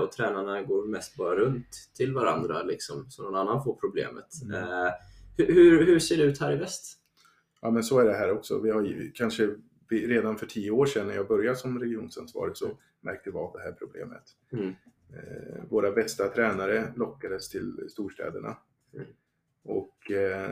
Och 0.00 0.12
tränarna 0.12 0.62
går 0.62 0.86
mest 0.88 1.16
bara 1.16 1.36
runt 1.36 1.90
till 1.96 2.14
varandra 2.14 2.62
liksom, 2.62 3.06
så 3.10 3.22
någon 3.22 3.34
annan 3.34 3.64
får 3.64 3.74
problemet. 3.74 4.26
Mm. 4.44 4.90
Hur, 5.36 5.46
hur, 5.54 5.86
hur 5.86 5.98
ser 5.98 6.16
det 6.16 6.22
ut 6.22 6.40
här 6.40 6.52
i 6.52 6.56
väst? 6.56 6.97
Ja, 7.60 7.70
men 7.70 7.82
så 7.82 7.98
är 7.98 8.04
det 8.04 8.14
här 8.14 8.30
också. 8.32 8.58
Vi 8.60 8.70
har 8.70 9.10
kanske 9.14 9.54
redan 9.90 10.36
för 10.38 10.46
tio 10.46 10.70
år 10.70 10.86
sedan 10.86 11.06
när 11.06 11.14
jag 11.14 11.28
började 11.28 11.56
som 11.56 11.80
regionsansvarig 11.80 12.56
så 12.56 12.78
märkte 13.00 13.30
vi 13.30 13.36
av 13.36 13.52
det 13.52 13.62
här 13.62 13.72
problemet. 13.72 14.22
Mm. 14.52 14.68
Eh, 15.12 15.64
våra 15.68 15.92
bästa 15.92 16.28
tränare 16.28 16.92
lockades 16.96 17.48
till 17.48 17.86
storstäderna. 17.90 18.56
Mm. 18.94 19.06
Och 19.64 20.10
eh, 20.10 20.50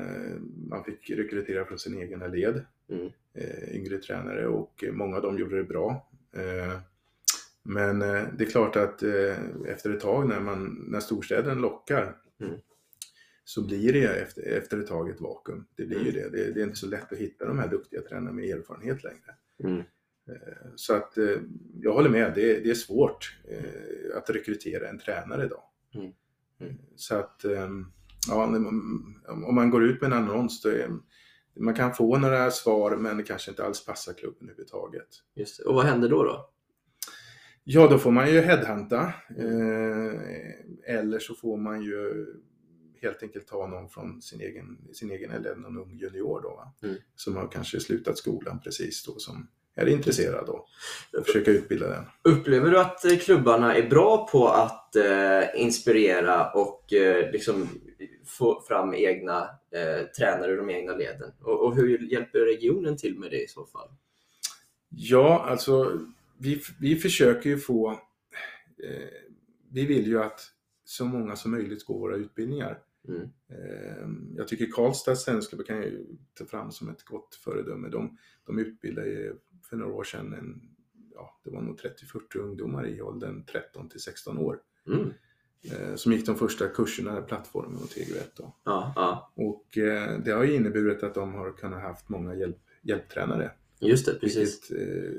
man 0.69 0.85
fick 0.85 1.11
rekrytera 1.11 1.65
från 1.65 1.79
sin 1.79 1.99
egna 2.03 2.27
led, 2.27 2.65
Mm. 2.89 3.07
eh, 3.35 3.77
yngre 3.77 3.99
tränare 3.99 4.47
och 4.47 4.85
många 4.93 5.17
av 5.17 5.23
dem 5.23 5.39
gjorde 5.39 5.57
det 5.57 5.65
bra. 5.65 6.09
Eh, 6.33 6.81
men 7.63 8.03
eh, 8.03 8.23
det 8.39 8.45
är 8.45 8.51
klart 8.51 8.77
att 8.77 9.03
eh, 9.03 9.37
efter 9.67 9.91
ett 9.95 10.01
tag 10.01 10.29
när, 10.29 10.41
man, 10.41 10.85
när 10.89 11.01
storstäderna 11.01 11.61
lockar 11.61 12.17
Mm. 12.41 12.55
Så 13.49 13.67
blir 13.67 13.93
det 13.93 14.05
efter, 14.21 14.43
efter 14.43 14.79
ett 14.79 14.87
tag 14.87 15.11
ett 15.11 15.21
vakuum. 15.21 15.67
Det 15.77 15.87
blir 15.87 16.05
ju 16.05 16.11
Mm. 16.19 16.33
det. 16.33 16.39
det. 16.45 16.53
Det 16.53 16.61
är 16.61 16.65
inte 16.65 16.77
så 16.77 16.87
lätt 16.87 17.13
att 17.13 17.19
hitta 17.19 17.47
de 17.47 17.59
här 17.59 17.69
duktiga 17.69 18.01
tränarna 18.03 18.33
med 18.33 18.45
erfarenhet 18.45 19.05
längre. 19.05 19.35
Mm. 19.65 19.79
Eh, 20.29 20.67
Så 20.77 20.95
att 20.95 21.19
eh, 21.19 21.37
jag 21.81 21.93
håller 21.93 22.11
med, 22.11 22.33
det, 22.35 22.61
det 22.61 22.71
är 22.71 22.75
svårt 22.75 23.37
eh, 23.49 24.17
att 24.17 24.31
rekrytera 24.31 24.89
en 24.89 24.99
tränare 24.99 25.45
idag. 25.45 25.63
Mm. 25.95 26.13
Mm. 26.61 26.75
Så 26.97 27.15
att 27.15 27.45
ehm, 27.45 27.87
ja, 28.29 28.45
om 29.47 29.55
man 29.55 29.71
går 29.71 29.85
ut 29.85 30.01
med 30.01 30.13
en 30.13 30.19
annons 30.19 30.63
då 30.63 30.69
är, 30.69 30.91
man 31.57 31.75
kan 31.75 31.95
få 31.95 32.19
några 32.19 32.51
svar 32.51 32.97
men 32.97 33.17
det 33.17 33.23
kanske 33.23 33.51
inte 33.51 33.65
alls 33.65 33.87
passar 33.87 34.13
klubben 34.13 34.49
överhuvudtaget. 34.49 35.09
Just 35.35 35.59
det. 35.59 35.65
Och 35.65 35.75
vad 35.75 35.85
händer 35.85 36.09
då? 36.09 36.25
då? 36.25 36.51
Ja, 37.65 37.89
då 37.89 37.99
får 37.99 38.11
man 38.11 38.31
ju 38.33 38.41
headhunta. 38.41 39.13
Eh, 39.39 40.95
eller 40.97 41.19
så 41.19 41.35
får 41.35 41.57
man 41.57 41.83
ju 41.83 42.27
helt 43.07 43.23
enkelt 43.23 43.47
ta 43.47 43.67
någon 43.67 43.89
från 43.89 44.23
sin 44.23 44.41
egen, 44.41 44.79
sin 44.93 45.11
egen 45.11 45.31
eller 45.31 45.55
någon 45.55 45.79
ung 45.79 45.99
junior 45.99 46.41
då. 46.43 46.73
Mm. 46.83 46.97
Som 47.15 47.37
har 47.37 47.49
kanske 47.49 47.81
slutat 47.81 48.19
skolan 48.19 48.61
precis 48.65 49.05
då, 49.05 49.19
som 49.19 49.49
är 49.75 49.87
intresserad 49.87 50.47
då. 50.47 50.67
Och 51.19 51.27
försöka 51.27 51.51
utbilda 51.51 51.89
den. 51.89 52.05
Upplever 52.23 52.71
du 52.71 52.79
att 52.81 53.05
eh, 53.05 53.19
klubbarna 53.19 53.75
är 53.75 53.89
bra 53.91 54.29
på 54.29 54.49
att 54.49 54.97
eh, 54.97 55.63
inspirera 55.63 56.51
och 56.51 56.93
eh, 56.93 57.33
liksom 57.33 57.69
få 58.25 58.63
fram 58.69 58.95
egna 58.95 59.41
eh, 59.71 60.07
tränare 60.19 60.53
ur 60.53 60.57
de 60.57 60.71
egna 60.71 60.93
leden? 60.93 61.33
Och, 61.41 61.67
och 61.67 61.77
hur 61.77 62.13
hjälper 62.13 62.39
regionen 62.39 62.97
till 62.97 63.19
med 63.19 63.31
det 63.31 63.45
i 63.45 63.49
så 63.49 63.67
fall? 63.67 63.89
Ja, 64.89 65.47
alltså 65.49 66.01
vi, 66.39 66.63
vi 66.81 66.97
försöker 66.97 67.51
ju 67.51 67.59
få... 67.59 67.91
Eh, 68.85 69.09
vi 69.71 69.87
vill 69.87 70.07
ju 70.07 70.23
att 70.23 70.41
så 70.85 71.05
många 71.05 71.37
som 71.37 71.51
möjligt 71.51 71.87
går 71.87 71.99
våra 71.99 72.17
utbildningar. 72.17 72.79
Mm. 73.09 73.23
Eh, 73.49 74.09
jag 74.37 74.49
tycker 74.49 74.67
Karlstads 74.67 75.25
tennisklubb 75.25 75.67
kan 75.67 75.77
jag 75.77 75.85
ju 75.85 76.07
ta 76.35 76.45
fram 76.45 76.71
som 76.71 76.89
ett 76.89 77.05
gott 77.05 77.35
föredöme. 77.35 77.89
De, 77.89 78.19
de 78.47 78.59
utbildade 78.59 79.09
ju 79.09 79.35
för 79.63 79.77
några 79.77 79.95
år 79.95 80.05
sedan 80.05 80.33
en, 80.33 80.61
ja, 81.15 81.41
det 81.45 81.51
var 81.51 81.63
nog 81.63 81.81
30-40 81.81 82.39
ungdomar 82.39 82.87
i 82.87 83.03
åldern 83.03 83.45
13 83.45 83.89
till 83.89 84.01
16 84.01 84.39
år. 84.39 84.61
Mm. 84.87 85.11
Eh, 85.73 85.95
som 85.95 86.13
gick 86.13 86.27
de 86.27 86.37
första 86.37 86.69
kurserna, 86.69 87.23
plattformen 87.23 87.77
och 87.77 87.89
TG1 87.89 88.23
då. 88.37 88.57
Ja, 88.65 88.93
ja, 88.97 89.33
Och 89.35 89.79
eh, 89.79 90.19
det 90.19 90.31
har 90.31 90.45
ju 90.45 90.55
inneburit 90.55 91.03
att 91.03 91.15
de 91.15 91.35
har 91.35 91.53
kunnat 91.53 91.83
haft 91.83 92.09
många 92.09 92.35
hjälp, 92.35 92.59
hjälptränare. 92.83 93.53
just 93.81 94.07
det, 94.07 94.15
precis. 94.15 94.71
Vilket 94.71 94.89
eh, 94.89 95.13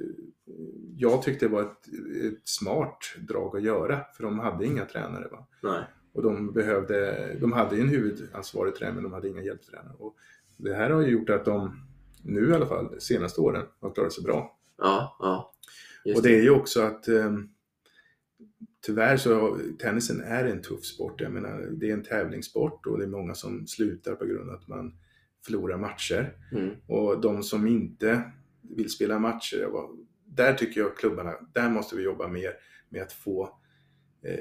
jag 0.95 1.23
tyckte 1.23 1.47
var 1.47 1.61
ett, 1.61 1.87
ett 2.33 2.47
smart 2.47 2.99
drag 3.27 3.57
att 3.57 3.63
göra, 3.63 4.05
för 4.17 4.23
de 4.23 4.39
hade 4.39 4.65
inga 4.65 4.85
tränare. 4.85 5.27
Va? 5.31 5.47
Nej. 5.63 5.83
Och 6.17 6.23
de, 6.23 6.53
behövde, 6.53 7.27
de 7.41 7.51
hade 7.51 7.75
ju 7.75 7.81
en 7.81 7.89
huvudansvarig 7.89 8.75
tränare, 8.75 8.95
men 8.95 9.03
de 9.03 9.13
hade 9.13 9.29
inga 9.29 9.41
hjälptränare. 9.41 9.93
Och 9.99 10.15
det 10.57 10.73
här 10.73 10.89
har 10.89 11.01
ju 11.01 11.11
gjort 11.11 11.29
att 11.29 11.45
de, 11.45 11.79
nu 12.23 12.49
i 12.49 12.53
alla 12.53 12.65
fall, 12.65 12.87
de 12.91 12.99
senaste 12.99 13.41
åren, 13.41 13.65
har 13.79 13.93
klarat 13.93 14.13
sig 14.13 14.23
bra. 14.23 14.57
Ja, 14.77 15.17
ja. 15.19 15.53
Och 16.15 16.21
det 16.21 16.37
är 16.37 16.41
ju 16.41 16.49
också 16.49 16.81
att 16.81 17.07
eh, 17.07 17.37
tyvärr 18.85 19.17
så 19.17 19.57
tennisen 19.79 20.21
är 20.21 20.45
en 20.45 20.61
tuff 20.61 20.85
sport. 20.85 21.21
Jag 21.21 21.31
menar, 21.31 21.69
det 21.71 21.89
är 21.89 21.93
en 21.93 22.03
tävlingssport 22.03 22.87
och 22.87 22.97
det 22.97 23.03
är 23.03 23.09
många 23.09 23.33
som 23.33 23.67
slutar 23.67 24.15
på 24.15 24.25
grund 24.25 24.49
av 24.49 24.55
att 24.55 24.67
man 24.67 24.93
förlorar 25.45 25.77
matcher. 25.77 26.33
Mm. 26.51 26.69
Och 26.87 27.21
de 27.21 27.43
som 27.43 27.67
inte 27.67 28.21
vill 28.61 28.89
spela 28.89 29.19
matcher, 29.19 29.69
där 30.25 30.53
tycker 30.53 30.81
jag 30.81 30.97
klubbarna, 30.97 31.33
där 31.53 31.69
måste 31.69 31.95
vi 31.95 32.03
jobba 32.03 32.27
mer 32.27 32.53
med 32.89 33.01
att 33.01 33.13
få 33.13 33.59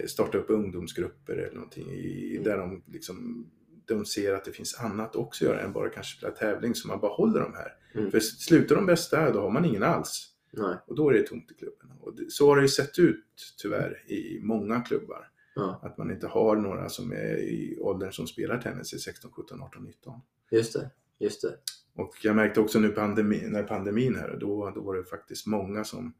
starta 0.06 0.38
upp 0.38 0.50
ungdomsgrupper 0.50 1.36
eller 1.36 1.54
någonting 1.54 1.90
i, 1.90 2.30
Mm. 2.32 2.44
där 2.44 2.56
de 2.58 2.82
liksom 2.86 3.46
de 3.84 4.04
ser 4.04 4.34
att 4.34 4.44
det 4.44 4.52
finns 4.52 4.74
annat 4.80 5.16
också 5.16 5.44
att 5.44 5.50
göra 5.50 5.60
än 5.60 5.72
bara 5.72 5.88
kanske 5.90 6.18
spela 6.18 6.32
tävling 6.32 6.74
så 6.74 6.88
man 6.88 7.00
bara 7.00 7.12
håller 7.12 7.40
de 7.40 7.54
här. 7.54 7.72
Mm. 7.94 8.10
För 8.10 8.20
slutar 8.20 8.76
de 8.76 8.86
bästa, 8.86 9.30
då 9.32 9.40
har 9.40 9.50
man 9.50 9.64
ingen 9.64 9.82
alls. 9.82 10.32
Nej. 10.52 10.76
Och 10.86 10.96
då 10.96 11.08
är 11.10 11.12
det 11.14 11.22
tomt 11.26 11.50
i 11.50 11.54
klubben. 11.54 11.90
Och 12.00 12.16
det, 12.16 12.30
så 12.32 12.48
har 12.48 12.56
det 12.56 12.62
ju 12.62 12.68
sett 12.68 12.98
ut 12.98 13.24
tyvärr 13.62 14.10
i 14.12 14.40
många 14.42 14.80
klubbar. 14.80 15.28
Ja, 15.54 15.80
Att 15.82 15.98
man 15.98 16.10
inte 16.10 16.26
har 16.26 16.56
några 16.56 16.88
som 16.88 17.12
är 17.12 17.36
i 17.38 17.78
åldern 17.80 18.12
som 18.12 18.26
spelar 18.26 18.58
tennis 18.58 18.94
i 18.94 18.98
16, 18.98 19.30
17, 19.32 19.62
18, 19.62 19.84
19. 19.84 20.20
just 20.50 20.72
det. 20.72 20.90
Just 21.18 21.42
det. 21.42 21.54
Och 22.02 22.16
jag 22.22 22.36
märkte 22.36 22.60
också 22.60 22.78
nu 22.80 22.88
pandemi, 22.88 23.42
när 23.46 23.62
pandemin 23.62 24.16
här, 24.16 24.36
då, 24.40 24.70
då 24.74 24.80
var 24.80 24.96
det 24.96 25.04
faktiskt 25.04 25.46
många 25.46 25.84
som, 25.84 26.14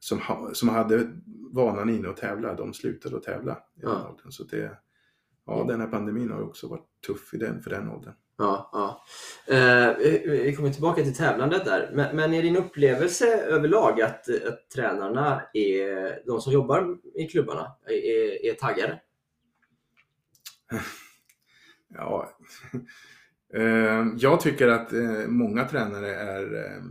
som, 0.00 0.20
ha, 0.20 0.54
som 0.54 0.68
hade 0.68 1.06
vanan 1.52 1.90
inne 1.90 2.08
att 2.08 2.16
tävla. 2.16 2.54
De 2.54 2.74
slutade 2.74 3.16
att 3.16 3.22
tävla 3.22 3.52
i 3.76 3.80
den 3.80 3.90
Ja. 3.90 4.08
åldern. 4.10 4.30
Så 4.32 4.44
det, 4.44 4.78
ja, 5.46 5.64
den 5.68 5.80
här 5.80 5.88
pandemin 5.88 6.30
har 6.30 6.42
också 6.42 6.68
varit 6.68 6.86
tuff 7.06 7.34
i 7.34 7.36
den, 7.36 7.62
för 7.62 7.70
den 7.70 7.88
åldern. 7.88 8.12
Ja, 8.38 8.70
ja. 8.72 9.04
Eh, 9.54 9.96
vi- 9.98 10.22
vi 10.44 10.56
kommer 10.56 10.70
tillbaka 10.70 11.02
till 11.02 11.14
tävlandet 11.16 11.64
där. 11.64 11.90
Men, 11.94 12.16
men 12.16 12.34
är 12.34 12.42
din 12.42 12.56
upplevelse 12.56 13.26
överlag 13.42 14.00
att, 14.00 14.28
att 14.46 14.70
tränarna, 14.74 15.42
är, 15.54 16.26
de 16.26 16.40
som 16.40 16.52
jobbar 16.52 16.98
i 17.14 17.26
klubbarna, 17.26 17.72
är, 17.86 18.46
är 18.50 18.54
taggade? 18.54 19.00
Ja, 21.94 22.30
eh, 23.54 24.06
jag 24.18 24.40
tycker 24.40 24.68
att 24.68 24.92
eh, 24.92 25.26
många 25.28 25.64
tränare 25.64 26.14
är, 26.14 26.54
eh, 26.54 26.82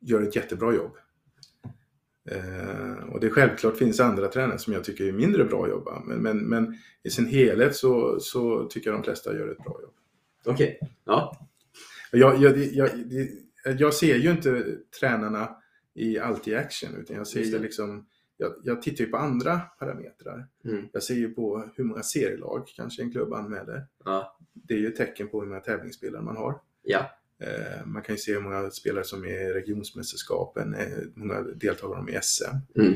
gör 0.00 0.22
ett 0.22 0.36
jättebra 0.36 0.74
jobb. 0.74 0.96
Eh, 2.30 3.08
och 3.12 3.20
det 3.20 3.26
är 3.26 3.30
självklart 3.30 3.76
finns 3.76 4.00
andra 4.00 4.28
tränare 4.28 4.58
som 4.58 4.72
jag 4.72 4.84
tycker 4.84 5.04
är 5.04 5.12
mindre 5.12 5.44
bra 5.44 5.68
jobb. 5.68 5.84
va. 5.84 6.02
Men, 6.06 6.18
men, 6.18 6.38
men 6.38 6.78
i 7.02 7.10
sin 7.10 7.26
helhet 7.26 7.76
så, 7.76 8.20
så 8.20 8.64
tycker 8.64 8.90
jag 8.90 8.98
de 8.98 9.04
flesta 9.04 9.34
gör 9.34 9.48
ett 9.48 9.64
bra 9.64 9.78
jobb. 9.82 9.94
Okej. 10.44 10.80
Ja. 11.04 11.48
Jag, 12.12 12.42
jag, 12.42 12.58
jag, 12.58 12.90
jag 13.78 13.94
ser 13.94 14.16
ju 14.16 14.30
inte 14.30 14.76
tränarna 15.00 15.56
i 15.94 16.18
alltid 16.18 16.56
action 16.56 16.94
utan 16.94 17.16
jag 17.16 17.26
ser 17.26 17.42
ju 17.42 17.58
liksom 17.58 18.06
jag, 18.36 18.52
jag 18.62 18.82
tittar 18.82 19.04
ju 19.04 19.10
på 19.10 19.16
andra 19.16 19.58
parametrar. 19.58 20.46
Mm. 20.64 20.88
Jag 20.92 21.02
ser 21.02 21.14
ju 21.14 21.34
på 21.34 21.70
hur 21.76 21.84
många 21.84 22.02
serielag 22.02 22.66
kanske 22.76 23.02
en 23.02 23.12
klubb 23.12 23.32
anmäler. 23.32 23.86
Ja. 24.04 24.38
Det 24.52 24.74
är 24.74 24.78
ju 24.78 24.86
ett 24.86 24.96
tecken 24.96 25.28
på 25.28 25.40
hur 25.40 25.48
många 25.48 25.60
tävlingsspelare 25.60 26.22
man 26.22 26.36
har. 26.36 26.60
Ja. 26.82 27.10
Eh, 27.42 27.86
Man 27.86 28.02
kan 28.02 28.14
ju 28.14 28.18
se 28.18 28.32
hur 28.34 28.40
många 28.40 28.70
spelare 28.70 29.04
som 29.04 29.24
är 29.24 29.50
i 29.50 29.52
regionsmästerskapen, 29.52 30.74
eh, 30.74 30.80
hur 30.86 31.12
många 31.14 31.40
deltagare 31.42 31.96
de 31.98 32.08
i 32.08 32.18
SM. 32.22 32.56
Mm. 32.80 32.94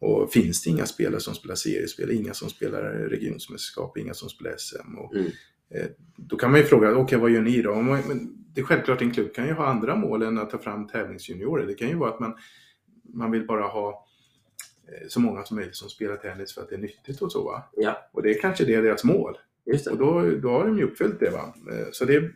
Och 0.00 0.32
finns 0.32 0.62
det 0.62 0.70
inga 0.70 0.86
spelare 0.86 1.20
som 1.20 1.34
spelar 1.34 1.54
seriespel, 1.54 2.10
inga 2.10 2.34
som 2.34 2.48
spelar 2.48 2.82
regionsmästerskap, 2.92 3.96
inga 3.98 4.14
som 4.14 4.28
spelar 4.28 4.56
SM. 4.56 4.98
Och, 4.98 5.14
Mm. 5.14 5.26
eh, 5.74 5.86
Då 6.16 6.36
kan 6.36 6.50
man 6.50 6.60
ju 6.60 6.66
fråga, 6.66 6.96
okej 6.96 7.18
vad 7.18 7.30
gör 7.30 7.42
ni 7.42 7.62
då? 7.62 7.74
Men 7.74 8.34
det 8.54 8.60
är 8.60 8.64
självklart, 8.64 9.02
en 9.02 9.10
klubb 9.10 9.32
kan 9.34 9.46
ju 9.46 9.52
ha 9.52 9.66
andra 9.66 9.96
mål 9.96 10.22
än 10.22 10.38
att 10.38 10.50
ta 10.50 10.58
fram 10.58 10.86
tävlingsjuniorer. 10.86 11.66
Det 11.66 11.74
kan 11.74 11.88
ju 11.88 11.94
vara 11.96 12.10
att 12.10 12.20
man, 12.20 12.34
man 13.14 13.30
vill 13.30 13.46
bara 13.46 13.62
ha 13.66 14.06
så 15.08 15.20
många 15.20 15.44
som 15.44 15.56
möjligt 15.56 15.76
som 15.76 15.88
spelar 15.88 16.16
tennis 16.16 16.54
för 16.54 16.62
att 16.62 16.68
det 16.68 16.74
är 16.74 16.78
nyttigt 16.78 17.22
och 17.22 17.32
så. 17.32 17.44
Va? 17.44 17.70
Ja. 17.76 18.08
Och 18.12 18.22
det 18.22 18.30
är 18.30 18.40
kanske 18.40 18.64
det 18.64 18.74
är 18.74 18.82
deras 18.82 19.04
mål. 19.04 19.38
Och 19.90 19.98
då, 19.98 20.30
då 20.42 20.48
har 20.50 20.66
de 20.66 20.78
ju 20.78 20.84
uppfyllt 20.84 21.20
det. 21.20 21.30
Va? 21.30 21.54
Så 21.92 22.04
det, 22.04 22.30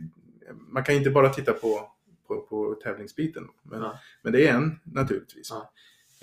man 0.55 0.85
kan 0.85 0.95
inte 0.95 1.11
bara 1.11 1.29
titta 1.29 1.53
på, 1.53 1.91
på, 2.27 2.41
på 2.41 2.75
tävlingsbiten. 2.83 3.49
Men, 3.62 3.81
Ja. 3.81 3.99
men 4.23 4.33
det 4.33 4.49
är 4.49 4.55
en 4.55 4.79
naturligtvis. 4.85 5.49
Ja. 5.51 5.73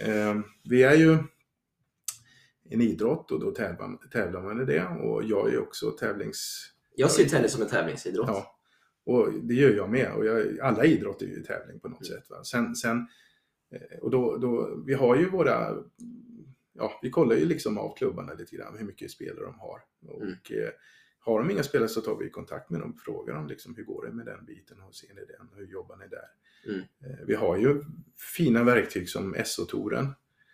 Eh, 0.06 0.36
vi 0.70 0.84
är 0.84 0.96
ju 0.96 1.18
en 2.70 2.82
idrott 2.82 3.32
och 3.32 3.40
då 3.40 3.52
tävlar, 3.52 4.10
tävlar 4.12 4.42
man 4.42 4.62
i 4.62 4.66
det. 4.66 4.86
Och 4.88 5.24
jag 5.24 5.48
är 5.48 5.52
ju 5.52 5.60
också 5.60 5.92
tävlings... 5.92 6.72
Jag 6.96 7.12
ser 7.12 7.26
tennis 7.26 7.52
som 7.52 7.62
en 7.62 7.68
tävlingsidrott. 7.70 8.28
Ja, 8.28 8.56
och 9.06 9.34
det 9.34 9.54
gör 9.54 9.70
jag 9.76 9.90
med. 9.90 10.12
Och 10.14 10.26
jag, 10.26 10.60
alla 10.60 10.86
idrotter 10.86 11.26
är 11.26 11.30
ju 11.30 11.44
tävling 11.44 11.80
på 11.80 11.88
något 11.90 12.10
Mm. 12.10 12.20
sätt. 12.22 12.30
Va? 12.30 12.44
Sen, 12.44 12.76
sen, 12.76 13.08
eh, 13.72 14.00
och 14.02 14.12
då, 14.12 14.38
då, 14.38 14.76
vi 14.86 14.94
har 14.94 15.16
ju 15.16 15.30
våra... 15.30 15.76
Ja, 16.74 17.00
vi 17.02 17.10
kollar 17.10 17.36
ju 17.36 17.46
liksom 17.46 17.78
av 17.78 17.96
klubbarna 17.98 18.34
lite 18.34 18.56
grann 18.56 18.78
hur 18.78 18.86
mycket 18.86 19.12
spelare 19.12 19.46
de 19.46 19.60
har. 19.60 19.82
Och 20.08 20.22
Mm. 20.22 20.34
Har 21.20 21.40
de 21.40 21.52
inga 21.52 21.64
spelare 21.64 21.90
så 21.90 22.02
tar 22.02 22.16
vi 22.18 22.30
kontakt 22.30 22.70
med 22.70 22.82
dem 22.82 22.92
och 22.92 23.00
frågar 23.00 23.36
dem 23.36 23.48
liksom, 23.48 23.76
hur 23.76 23.84
går 23.84 24.06
det 24.06 24.12
med 24.12 24.26
den 24.26 24.46
biten, 24.46 24.78
hur 24.86 24.92
ser 24.92 25.14
ni 25.14 25.22
den, 25.26 25.50
hur 25.56 25.66
jobbar 25.66 25.96
ni 25.98 26.08
där? 26.08 26.26
Mm. 26.66 26.80
Eh, 26.80 27.26
Vi 27.28 27.36
har 27.36 27.58
ju 27.58 27.84
fina 28.36 28.64
verktyg 28.64 29.10
som 29.10 29.36
SO-touren. 29.46 30.08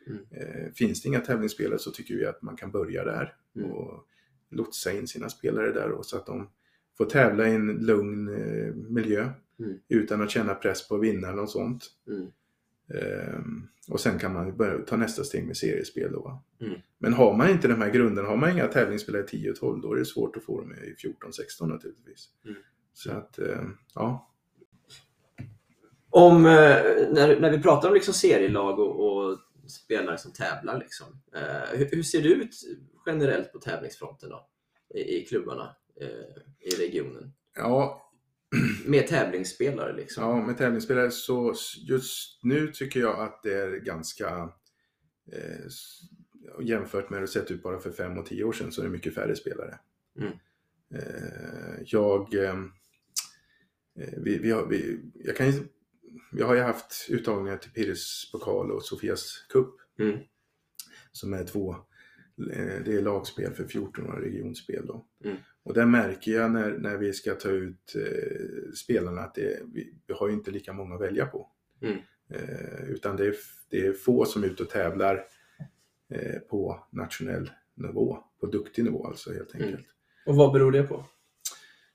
Mm. 0.08 0.20
Eh, 0.32 0.72
Finns 0.74 1.02
det 1.02 1.08
inga 1.08 1.20
tävlingsspelare 1.20 1.80
så 1.80 1.92
tycker 1.92 2.16
vi 2.16 2.26
att 2.26 2.42
man 2.42 2.56
kan 2.56 2.72
börja 2.72 3.04
där 3.04 3.36
Mm. 3.56 3.72
och 3.72 4.08
lotsa 4.50 4.92
in 4.92 5.08
sina 5.08 5.30
spelare 5.30 5.72
där 5.72 5.92
och 5.92 6.06
så 6.06 6.18
att 6.18 6.26
de 6.26 6.50
får 6.98 7.06
tävla 7.06 7.48
i 7.48 7.56
en 7.56 7.68
lugn 7.68 8.28
eh, 8.28 8.74
miljö 8.76 9.30
Mm. 9.60 9.80
utan 9.88 10.22
att 10.22 10.32
känna 10.32 10.56
press 10.56 10.88
på 10.88 10.96
att 10.96 11.02
vinna 11.02 11.28
eller 11.28 11.38
något 11.42 11.50
sånt. 11.52 11.84
Ehm, 12.94 13.68
och 13.90 14.00
sen 14.00 14.20
kan 14.20 14.34
man 14.34 14.58
börja 14.58 14.86
ta 14.86 14.98
nästa 14.98 15.24
steg 15.24 15.48
med 15.48 15.58
seriespel 15.58 16.12
då. 16.12 16.44
Mm. 16.62 16.80
Men 16.98 17.14
har 17.14 17.34
man 17.34 17.50
inte 17.50 17.68
de 17.68 17.82
här 17.82 17.90
grunderna, 17.90 18.28
har 18.28 18.38
man 18.38 18.52
inga 18.52 18.68
tävlingsspelare 18.68 19.24
i 19.24 19.28
10 19.28 19.52
och 19.52 19.56
12, 19.56 19.82
då 19.82 19.94
är 19.94 19.98
det 19.98 20.06
svårt 20.06 20.38
att 20.38 20.44
få 20.44 20.62
dem 20.62 20.74
i 20.74 20.96
14, 21.02 21.34
16 21.34 21.70
naturligtvis. 21.70 22.30
Mm. 22.46 22.58
Så 22.94 23.12
att, 23.12 23.40
eh, 23.40 23.64
ja. 23.96 24.32
Om, 26.10 26.46
eh, 26.46 26.52
när, 27.12 27.40
när 27.40 27.52
vi 27.52 27.62
pratar 27.62 27.88
om 27.88 27.94
liksom 27.94 28.14
serielag 28.14 28.80
och, 28.80 29.06
och 29.06 29.38
spelare 29.68 30.18
som 30.18 30.34
tävlar, 30.34 30.80
liksom, 30.80 31.08
eh, 31.36 31.78
hur, 31.78 31.90
hur 31.92 32.04
ser 32.04 32.22
det 32.22 32.30
ut 32.30 32.56
generellt 33.06 33.52
på 33.52 33.60
tävlingsfronten 33.60 34.30
då? 34.30 34.48
I, 34.96 35.18
i 35.18 35.26
klubbarna 35.26 35.76
eh, 36.02 36.08
i 36.60 36.88
regionen? 36.88 37.34
Ja, 37.56 38.05
Med 38.86 39.08
tävlingsspelare 39.08 39.94
liksom? 39.94 40.24
Ja, 40.24 40.46
med 40.46 40.58
tävlingsspelare 40.58 41.12
så 41.12 41.56
just 41.88 42.44
nu 42.44 42.68
tycker 42.68 43.00
jag 43.00 43.20
att 43.20 43.44
det 43.44 43.54
är 43.54 43.78
ganska 43.80 44.50
eh, 45.32 45.66
jämfört 46.62 47.10
med 47.10 47.20
hur 47.20 47.26
det 47.28 47.32
sett 47.32 47.52
ut 47.52 47.64
bara 47.64 47.80
för 47.80 47.92
fem 47.92 48.18
och 48.18 48.26
tio 48.26 48.44
år 48.44 48.54
sedan 48.54 48.72
så 48.72 48.82
är 48.82 48.86
det 48.86 48.92
mycket 48.92 49.16
färre 49.16 49.36
spelare. 49.36 49.80
Mm. 50.20 50.34
Eh, 50.94 51.82
jag, 51.86 52.34
eh, 52.34 52.60
eh, 54.00 54.14
vi, 54.18 54.38
vi 54.38 54.52
har, 54.52 54.66
vi, 54.68 55.00
jag, 55.14 55.36
kan, 55.36 55.68
jag 56.32 56.48
har 56.48 56.56
ju 56.56 56.62
haft 56.62 57.08
uttagningar 57.10 57.58
till 57.58 57.72
Pires 57.72 58.32
pokal 58.32 58.72
och 58.72 58.84
Sofias 58.84 59.46
cup 59.50 59.76
Mm. 60.00 60.20
som 61.12 61.34
är 61.34 61.44
två, 61.44 61.76
eh, 62.52 62.84
det 62.86 62.94
är 62.94 63.02
lagspel 63.02 63.54
för 63.54 63.68
14 63.68 64.06
och 64.06 64.22
regionspel 64.22 64.86
då. 64.86 65.06
Mm. 65.24 65.38
Och 65.66 65.74
där 65.74 65.86
märker 65.86 66.32
jag 66.32 66.52
när, 66.52 66.72
när 66.78 66.98
vi 66.98 67.14
ska 67.14 67.34
ta 67.34 67.50
ut 67.50 67.96
eh, 67.96 68.72
spelarna 68.76 69.22
att 69.22 69.36
det, 69.36 69.60
vi, 69.74 69.94
vi 70.08 70.14
har 70.14 70.28
ju 70.28 70.34
inte 70.34 70.52
lika 70.52 70.74
många 70.74 70.96
att 70.96 71.02
välja 71.02 71.26
på. 71.26 71.50
Mm. 71.82 71.98
Eh, 72.30 72.90
utan 72.90 73.16
det 73.16 73.26
är, 73.26 73.36
det 73.70 73.86
är 73.86 73.94
få 73.94 74.26
som 74.26 74.44
är 74.44 74.48
ute 74.48 74.64
och 74.64 74.70
tävlar 74.70 75.26
eh, 76.10 76.40
på 76.50 76.88
nationell 76.92 77.52
nivå, 77.76 78.18
på 78.40 78.46
duktig 78.46 78.84
nivå 78.84 79.08
alltså 79.08 79.34
helt 79.34 79.56
Mm. 79.56 79.68
enkelt. 79.68 79.88
Och 80.26 80.36
vad 80.36 80.54
beror 80.54 80.72
det 80.72 80.84
på? 80.84 81.06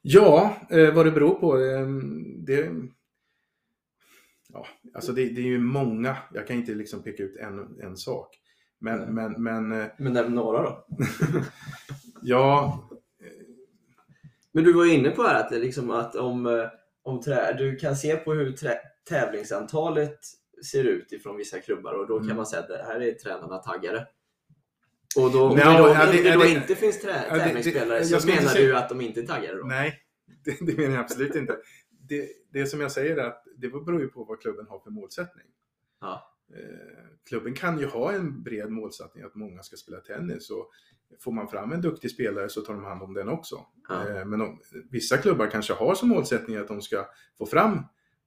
Ja, 0.02 0.56
eh, 0.70 0.94
vad 0.94 1.06
det 1.06 1.12
beror 1.12 1.34
på, 1.34 1.58
eh, 1.58 1.88
det... 2.38 2.72
Ja, 4.52 4.66
alltså 4.94 5.12
det, 5.12 5.24
det 5.28 5.40
är 5.40 5.46
ju 5.46 5.58
många, 5.58 6.16
jag 6.34 6.46
kan 6.46 6.56
inte 6.56 6.74
liksom 6.74 7.02
peka 7.02 7.22
ut 7.22 7.36
en, 7.36 7.80
en 7.80 7.96
sak. 7.96 8.36
Men, 8.78 9.14
men, 9.14 9.42
men 9.42 9.72
eh, 9.72 9.86
Men 9.98 10.12
nämn 10.12 10.34
några 10.34 10.62
då. 10.62 10.86
ja, 12.22 12.89
Men 14.52 14.64
du 14.64 14.72
var 14.72 14.86
inne 14.86 15.10
på 15.10 15.22
att, 15.22 15.50
det 15.50 15.58
liksom 15.58 15.90
att 15.90 16.16
om, 16.16 16.46
eh, 16.46 16.66
om 17.02 17.20
trä, 17.20 17.52
du 17.58 17.76
kan 17.76 17.96
se 17.96 18.16
på 18.16 18.32
hur 18.34 18.52
trä, 18.52 18.78
tävlingsantalet 19.08 20.18
ser 20.70 20.84
ut 20.84 21.12
ifrån 21.12 21.36
vissa 21.36 21.58
klubbar 21.60 21.92
och 21.92 22.06
då 22.06 22.16
kan 22.18 22.24
Mm. 22.24 22.36
man 22.36 22.46
säga 22.46 22.62
att 22.62 22.86
här 22.86 23.00
är 23.00 23.12
tränarna 23.12 23.58
taggade. 23.58 24.06
Och 25.16 25.32
då, 25.32 25.44
om 25.44 25.56
det 25.56 25.64
då, 25.64 25.70
ja, 25.88 26.06
det- 26.12 26.22
det 26.22 26.34
då 26.34 26.44
inte 26.44 26.74
finns 26.74 27.00
trä, 27.00 27.24
ja, 27.28 27.36
tävlingsspelare 27.36 28.04
så 28.04 28.26
menar 28.26 28.54
du 28.54 28.76
att 28.76 28.88
de 28.88 29.00
inte 29.00 29.20
är 29.20 29.26
taggade 29.26 29.58
då? 29.58 29.64
nej, 29.64 30.00
det, 30.44 30.56
det 30.60 30.76
menar 30.76 30.94
jag 30.94 31.00
absolut 31.04 31.34
inte. 31.34 31.56
Det, 32.08 32.28
det 32.52 32.66
som 32.66 32.80
jag 32.80 32.92
säger 32.92 33.16
är 33.16 33.24
att 33.26 33.44
det 33.56 33.68
beror 33.68 34.00
ju 34.00 34.08
på 34.08 34.24
vad 34.24 34.40
klubben 34.40 34.66
har 34.68 34.78
för 34.80 34.90
målsättning. 34.90 35.46
Ja. 36.00 36.36
Eh, 36.54 37.06
klubben 37.28 37.54
kan 37.54 37.78
ju 37.78 37.86
ha 37.86 38.12
en 38.12 38.42
bred 38.42 38.70
målsättning 38.70 39.24
att 39.24 39.34
många 39.34 39.62
ska 39.62 39.76
spela 39.76 40.00
tennis 40.00 40.50
och 40.50 40.70
får 41.20 41.32
man 41.32 41.48
fram 41.48 41.72
en 41.72 41.80
duktig 41.80 42.10
spelare 42.10 42.48
så 42.48 42.60
tar 42.60 42.74
de 42.74 42.84
hand 42.84 43.02
om 43.02 43.14
den 43.14 43.28
också. 43.28 43.66
Ja. 43.88 44.08
Eh, 44.08 44.24
men 44.24 44.40
om, 44.40 44.60
vissa 44.90 45.16
klubbar 45.16 45.46
kanske 45.50 45.72
har 45.72 45.94
som 45.94 46.08
målsättning 46.08 46.56
att 46.56 46.68
de 46.68 46.82
ska 46.82 47.06
få 47.38 47.46
fram 47.46 47.78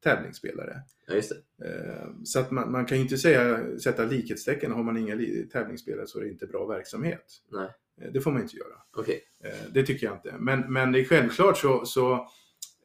tävlingsspelare. 0.04 0.82
Ja, 1.08 1.14
just 1.14 1.32
det. 1.60 1.66
Eh, 1.68 2.08
Så 2.24 2.40
att 2.40 2.52
man, 2.52 2.72
man 2.72 2.86
kan 2.86 2.98
ju 2.98 3.04
inte 3.04 3.18
säga, 3.18 3.60
sätta 3.80 4.06
likhetstecken, 4.06 4.72
har 4.72 4.84
man 4.84 4.98
inga 4.98 5.16
li- 5.16 5.50
tävlingsspelare 5.52 6.08
så 6.08 6.20
är 6.20 6.24
det 6.24 6.30
inte 6.30 6.48
bra 6.48 6.66
verksamhet. 6.66 7.26
Nej. 7.52 7.70
Eh, 8.02 8.12
Det 8.14 8.22
får 8.22 8.32
man 8.32 8.42
inte 8.42 8.58
göra. 8.58 8.76
Eh, 9.44 9.72
Det 9.74 9.84
tycker 9.86 10.06
jag 10.06 10.16
inte. 10.16 10.36
Men, 10.40 10.74
men 10.74 10.92
det 10.92 11.00
är 11.00 11.06
självklart 11.06 11.58
så, 11.58 11.86
så 11.86 12.14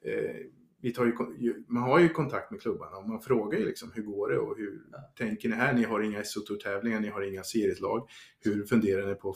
eh, 0.04 0.36
vi 0.80 0.92
tar 0.92 1.04
ju, 1.38 1.64
man 1.68 1.82
har 1.82 1.98
ju 1.98 2.08
kontakt 2.08 2.50
med 2.50 2.60
klubbarna 2.60 2.96
och 2.96 3.08
man 3.08 3.20
frågar 3.20 3.58
ju 3.58 3.64
liksom 3.64 3.90
hur 3.94 4.02
går 4.02 4.28
det 4.30 4.38
och 4.38 4.56
hur 4.56 4.80
tänker 5.18 5.48
ni 5.48 5.54
här? 5.54 5.72
Ni 5.72 5.84
har 5.84 6.00
inga 6.00 6.24
SO-tävlingar, 6.24 7.00
ni 7.00 7.08
har 7.08 7.22
inga 7.32 7.42
serieslag. 7.42 8.08
Hur 8.40 8.64
funderar 8.64 9.06
ni 9.06 9.14
på, 9.14 9.34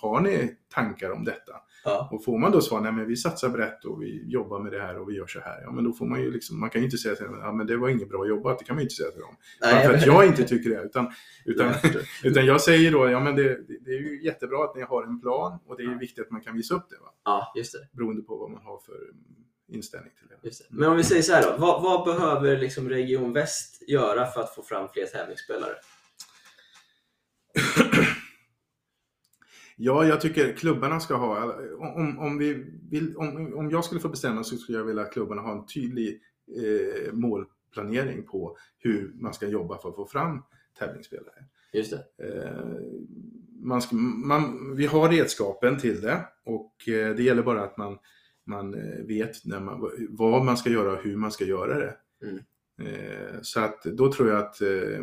har 0.00 0.20
ni 0.20 0.56
tankar 0.74 1.10
om 1.10 1.24
detta? 1.24 1.52
Ja. 1.84 2.08
Och 2.12 2.24
får 2.24 2.38
man 2.38 2.52
då 2.52 2.60
svar, 2.60 2.80
nej 2.80 2.92
men 2.92 3.06
vi 3.06 3.16
satsar 3.16 3.48
brett 3.48 3.84
och 3.84 4.02
vi 4.02 4.22
jobbar 4.26 4.60
med 4.60 4.72
det 4.72 4.80
här 4.80 4.98
och 4.98 5.08
vi 5.10 5.14
gör 5.16 5.26
så 5.26 5.40
här. 5.40 5.62
Ja 5.62 5.72
men 5.72 5.84
då 5.84 5.92
får 5.92 6.06
man 6.06 6.20
ju 6.20 6.30
liksom, 6.30 6.60
man 6.60 6.70
kan 6.70 6.80
ju 6.80 6.84
inte 6.84 6.98
säga 6.98 7.14
till 7.14 7.24
dem, 7.26 7.38
ja 7.40 7.52
men 7.52 7.66
det 7.66 7.76
var 7.76 7.88
inget 7.88 8.08
bra 8.08 8.26
jobbat, 8.28 8.58
det 8.58 8.64
kan 8.64 8.76
man 8.76 8.80
ju 8.80 8.84
inte 8.84 8.94
säga 8.94 9.10
till 9.10 9.20
dem. 9.20 9.36
Bara 9.60 9.80
för 9.80 9.94
att 9.94 10.06
jag 10.06 10.26
inte 10.26 10.42
tycker 10.44 10.70
det, 10.70 10.82
utan, 10.82 11.12
utan, 11.44 11.72
utan 12.24 12.46
jag 12.46 12.60
säger 12.60 12.92
då, 12.92 13.10
ja 13.10 13.20
men 13.20 13.36
det, 13.36 13.60
det- 13.84 13.90
är 13.90 14.00
ju 14.00 14.24
jättebra 14.24 14.64
att 14.64 14.76
ni 14.76 14.82
har 14.82 15.02
en 15.04 15.20
plan 15.20 15.58
och 15.66 15.76
det 15.76 15.82
är 15.82 15.86
ju 15.86 15.92
Ja. 15.92 15.98
viktigt 15.98 16.24
att 16.24 16.30
man 16.30 16.40
kan 16.40 16.56
visa 16.56 16.74
upp 16.74 16.86
det, 16.90 16.96
va? 17.00 17.08
Ja, 17.24 17.52
just 17.56 17.72
det. 17.72 17.96
beroende 17.96 18.22
på 18.22 18.36
vad 18.36 18.50
man 18.50 18.62
har 18.62 18.78
för 18.78 18.94
inställning 19.68 20.12
till 20.18 20.28
det. 20.28 20.48
Just 20.48 20.58
det. 20.58 20.66
Men 20.70 20.90
om 20.90 20.96
vi 20.96 21.04
säger 21.04 21.22
så 21.22 21.32
här 21.32 21.42
då, 21.42 21.56
vad, 21.58 21.82
vad 21.82 22.04
behöver 22.04 22.58
liksom 22.58 22.88
Region 22.88 23.32
Väst 23.32 23.88
göra 23.88 24.26
för 24.26 24.40
att 24.40 24.54
få 24.54 24.62
fram 24.62 24.88
fler 24.88 25.06
tävlingsspelare? 25.06 25.74
Ja, 29.76 30.04
jag 30.06 30.20
tycker 30.20 30.52
klubbarna 30.52 31.00
ska 31.00 31.14
ha, 31.14 31.54
om, 31.78 32.18
om, 32.18 32.38
vi 32.38 32.66
vill, 32.90 33.16
om, 33.16 33.54
om 33.56 33.70
jag 33.70 33.84
skulle 33.84 34.00
få 34.00 34.08
bestämma 34.08 34.44
så 34.44 34.56
skulle 34.56 34.78
jag 34.78 34.84
vilja 34.84 35.02
att 35.02 35.12
klubbarna 35.12 35.42
har 35.42 35.52
en 35.52 35.66
tydlig 35.66 36.20
eh, 36.56 37.12
målplanering 37.12 38.22
på 38.26 38.56
hur 38.78 39.12
man 39.14 39.34
ska 39.34 39.48
jobba 39.48 39.78
för 39.78 39.88
att 39.88 39.96
få 39.96 40.06
fram 40.06 40.42
tävlingsspelare. 40.78 41.44
Just 41.72 41.90
det. 41.90 42.26
Eh, 42.26 42.76
man 43.60 43.82
ska, 43.82 43.96
man, 43.96 44.74
vi 44.76 44.86
har 44.86 45.08
redskapen 45.08 45.78
till 45.78 46.00
det 46.00 46.28
och 46.44 46.88
eh, 46.88 47.14
det 47.14 47.22
gäller 47.22 47.42
bara 47.42 47.64
att 47.64 47.76
man, 47.76 47.98
man 48.46 48.74
eh, 48.74 49.04
vet 49.04 49.44
när 49.44 49.60
man, 49.60 49.90
vad 50.08 50.44
man 50.44 50.56
ska 50.56 50.70
göra 50.70 50.92
och 50.92 51.02
hur 51.02 51.16
man 51.16 51.32
ska 51.32 51.44
göra 51.44 51.78
det. 51.78 51.96
Mm. 52.22 52.38
Eh, 52.80 53.40
så 53.42 53.60
att 53.60 53.82
då 53.82 54.12
tror 54.12 54.28
jag 54.28 54.38
att 54.38 54.60
eh, 54.60 55.00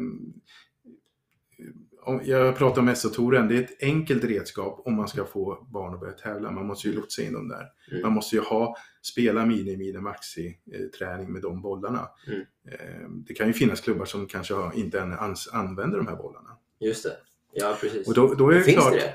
jag 2.24 2.58
pratar 2.58 2.82
om 2.82 2.96
SO-touren, 2.96 3.48
det 3.48 3.58
är 3.58 3.62
ett 3.62 3.84
enkelt 3.84 4.24
redskap 4.24 4.82
om 4.86 4.96
man 4.96 5.08
ska 5.08 5.26
få 5.26 5.68
barn 5.72 5.94
att 5.94 6.00
börja 6.00 6.14
tävla. 6.14 6.52
Man 6.52 6.66
måste 6.66 6.88
ju 6.88 6.96
lotsa 6.96 7.22
in 7.22 7.34
dem 7.34 7.48
där. 7.48 7.68
Mm. 7.92 8.02
Man 8.02 8.14
måste 8.14 8.36
ju 8.36 8.42
ha, 8.42 8.76
spela 9.02 9.46
mini, 9.46 9.78
mini, 9.78 10.00
maxi 10.00 10.58
träning 10.98 11.34
med 11.34 11.42
de 11.42 11.62
bollarna. 11.62 12.10
Mm. 12.28 13.24
Det 13.24 13.34
kan 13.34 13.48
ju 13.48 13.54
finnas 13.54 13.82
klubbar 13.82 14.06
som 14.06 14.28
kanske 14.28 14.54
inte 14.76 15.00
än 15.00 15.14
ans, 15.14 15.50
använder 15.54 15.98
de 15.98 16.08
här 16.08 16.16
bollarna. 16.16 16.58
Just 16.80 17.04
det. 17.04 17.18
Ja, 17.54 17.78
precis. 17.82 18.08
Och 18.08 18.14
då, 18.14 18.34
då 18.34 18.50
är 18.50 18.56
det 18.56 18.64
Finns 18.64 18.78
klart, 18.78 18.94
det? 18.94 19.14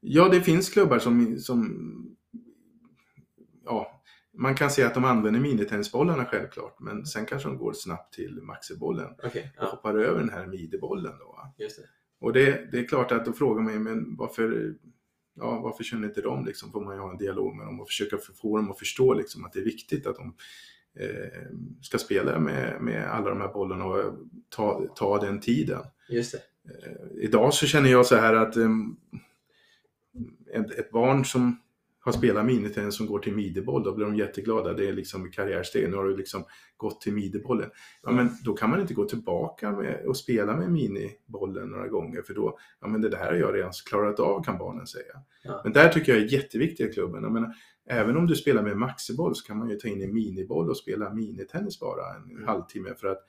Ja, 0.00 0.28
det 0.28 0.40
finns 0.40 0.70
klubbar 0.70 0.98
som, 0.98 1.38
som 1.38 2.15
ja, 3.66 4.02
man 4.38 4.54
kan 4.54 4.70
säga 4.70 4.86
att 4.86 4.94
de 4.94 5.04
använder 5.04 5.40
minitennisbollarna 5.40 6.24
självklart, 6.24 6.80
men 6.80 7.06
sen 7.06 7.26
kanske 7.26 7.48
de 7.48 7.58
går 7.58 7.72
snabbt 7.72 8.14
till 8.14 8.42
maxibollen 8.42 9.10
och 9.22 9.36
ja, 9.56 9.64
hoppar 9.64 9.94
över 9.94 10.18
den 10.18 10.30
här 10.30 10.46
midebollen. 10.46 11.12
Då. 11.18 11.54
det. 11.58 11.70
Och 12.20 12.32
det, 12.32 12.72
det 12.72 12.78
är 12.78 12.88
klart 12.88 13.12
att 13.12 13.24
då 13.24 13.32
frågar 13.32 13.62
man 13.62 13.72
ju, 13.72 13.78
men 13.78 14.16
varför, 14.16 14.74
ja, 15.34 15.60
varför 15.60 15.84
känner 15.84 16.08
inte 16.08 16.20
de 16.20 16.44
liksom? 16.44 16.72
Får 16.72 16.84
man 16.84 16.94
ju 16.94 17.00
ha 17.00 17.10
en 17.10 17.18
dialog 17.18 17.56
med 17.56 17.66
dem 17.66 17.80
och 17.80 17.88
försöka 17.88 18.18
få 18.42 18.56
dem 18.56 18.70
att 18.70 18.78
förstå 18.78 19.14
liksom 19.14 19.44
att 19.44 19.52
det 19.52 19.60
är 19.60 19.64
viktigt 19.64 20.06
att 20.06 20.16
de 20.16 20.34
eh, 21.00 21.50
ska 21.82 21.98
spela 21.98 22.38
med, 22.38 22.80
med 22.80 23.10
alla 23.10 23.28
de 23.28 23.40
här 23.40 23.52
bollarna 23.52 23.84
och 23.84 24.14
ta, 24.48 24.86
ta 24.96 25.20
den 25.20 25.40
tiden. 25.40 25.82
Just. 26.08 26.34
Eh, 26.34 26.40
idag 27.22 27.54
så 27.54 27.66
känner 27.66 27.90
jag 27.90 28.06
så 28.06 28.16
här 28.16 28.34
att 28.34 28.56
um, 28.56 28.96
ett, 30.52 30.70
ett 30.70 30.90
barn 30.90 31.24
som 31.24 31.60
har 32.06 32.12
spelat 32.12 32.46
minitennis 32.46 32.96
som 32.96 33.06
går 33.06 33.18
till 33.18 33.34
mideboll, 33.34 33.84
då 33.84 33.94
blir 33.94 34.06
de 34.06 34.16
jätteglada. 34.16 34.72
Det 34.72 34.88
är 34.88 34.92
liksom 34.92 35.30
karriärsteg. 35.30 35.90
Nu 35.90 35.96
har 35.96 36.04
du 36.04 36.16
liksom 36.16 36.44
gått 36.76 37.00
till 37.00 37.12
midebollen. 37.12 37.70
Ja, 38.02 38.10
men 38.10 38.28
då 38.44 38.54
kan 38.54 38.70
man 38.70 38.80
inte 38.80 38.94
gå 38.94 39.04
tillbaka 39.04 39.72
med, 39.72 40.04
och 40.06 40.16
spela 40.16 40.56
med 40.56 40.70
minibollen 40.70 41.68
några 41.68 41.88
gånger 41.88 42.22
för 42.22 42.34
då, 42.34 42.58
ja 42.80 42.88
men 42.88 43.00
det 43.00 43.16
här 43.16 43.26
har 43.26 43.34
jag 43.34 43.54
redan 43.54 43.72
klarat 43.88 44.20
av 44.20 44.44
kan 44.44 44.58
barnen 44.58 44.86
säga. 44.86 45.14
Ja. 45.44 45.60
Men 45.64 45.72
där 45.72 45.88
tycker 45.88 46.12
jag 46.14 46.22
är 46.22 46.32
jätteviktigt 46.32 46.90
i 46.90 46.92
klubben. 46.92 47.22
Jag 47.22 47.32
menar, 47.32 47.54
även 47.90 48.16
om 48.16 48.26
du 48.26 48.34
spelar 48.34 48.62
med 48.62 48.76
maxiboll 48.76 49.34
så 49.34 49.46
kan 49.46 49.58
man 49.58 49.68
ju 49.70 49.76
ta 49.76 49.88
in 49.88 50.02
en 50.02 50.14
miniboll 50.14 50.70
och 50.70 50.76
spela 50.76 51.14
minitennis 51.14 51.80
bara 51.80 52.14
en 52.16 52.30
Mm. 52.30 52.46
halvtimme 52.48 52.94
för 53.00 53.08
att 53.08 53.22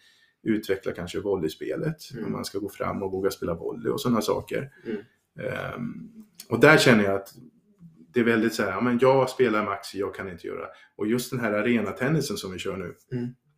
utveckla 0.43 0.91
kanske 0.91 1.19
volleyspelet. 1.19 1.97
Mm. 2.13 2.25
Om 2.25 2.31
man 2.31 2.45
ska 2.45 2.59
gå 2.59 2.69
fram 2.69 3.03
och 3.03 3.11
våga 3.11 3.29
spela 3.31 3.53
volley 3.53 3.91
och 3.91 4.01
sådana 4.01 4.21
saker. 4.21 4.69
Mm. 4.85 4.97
Ehm, 5.39 6.09
och 6.49 6.59
där 6.59 6.77
känner 6.77 7.03
jag 7.03 7.15
att 7.15 7.33
det 8.13 8.19
är 8.19 8.23
väldigt 8.23 8.53
så 8.53 8.63
här, 8.63 8.69
ja, 8.71 8.81
men 8.81 8.99
jag 9.01 9.29
spelar 9.29 9.65
maxi, 9.65 9.99
jag 9.99 10.15
kan 10.15 10.29
inte 10.29 10.47
göra. 10.47 10.67
Och 10.95 11.07
just 11.07 11.31
den 11.31 11.39
här 11.39 11.51
arenatennisen 11.53 12.37
som 12.37 12.51
vi 12.51 12.57
kör 12.59 12.77
nu, 12.77 12.95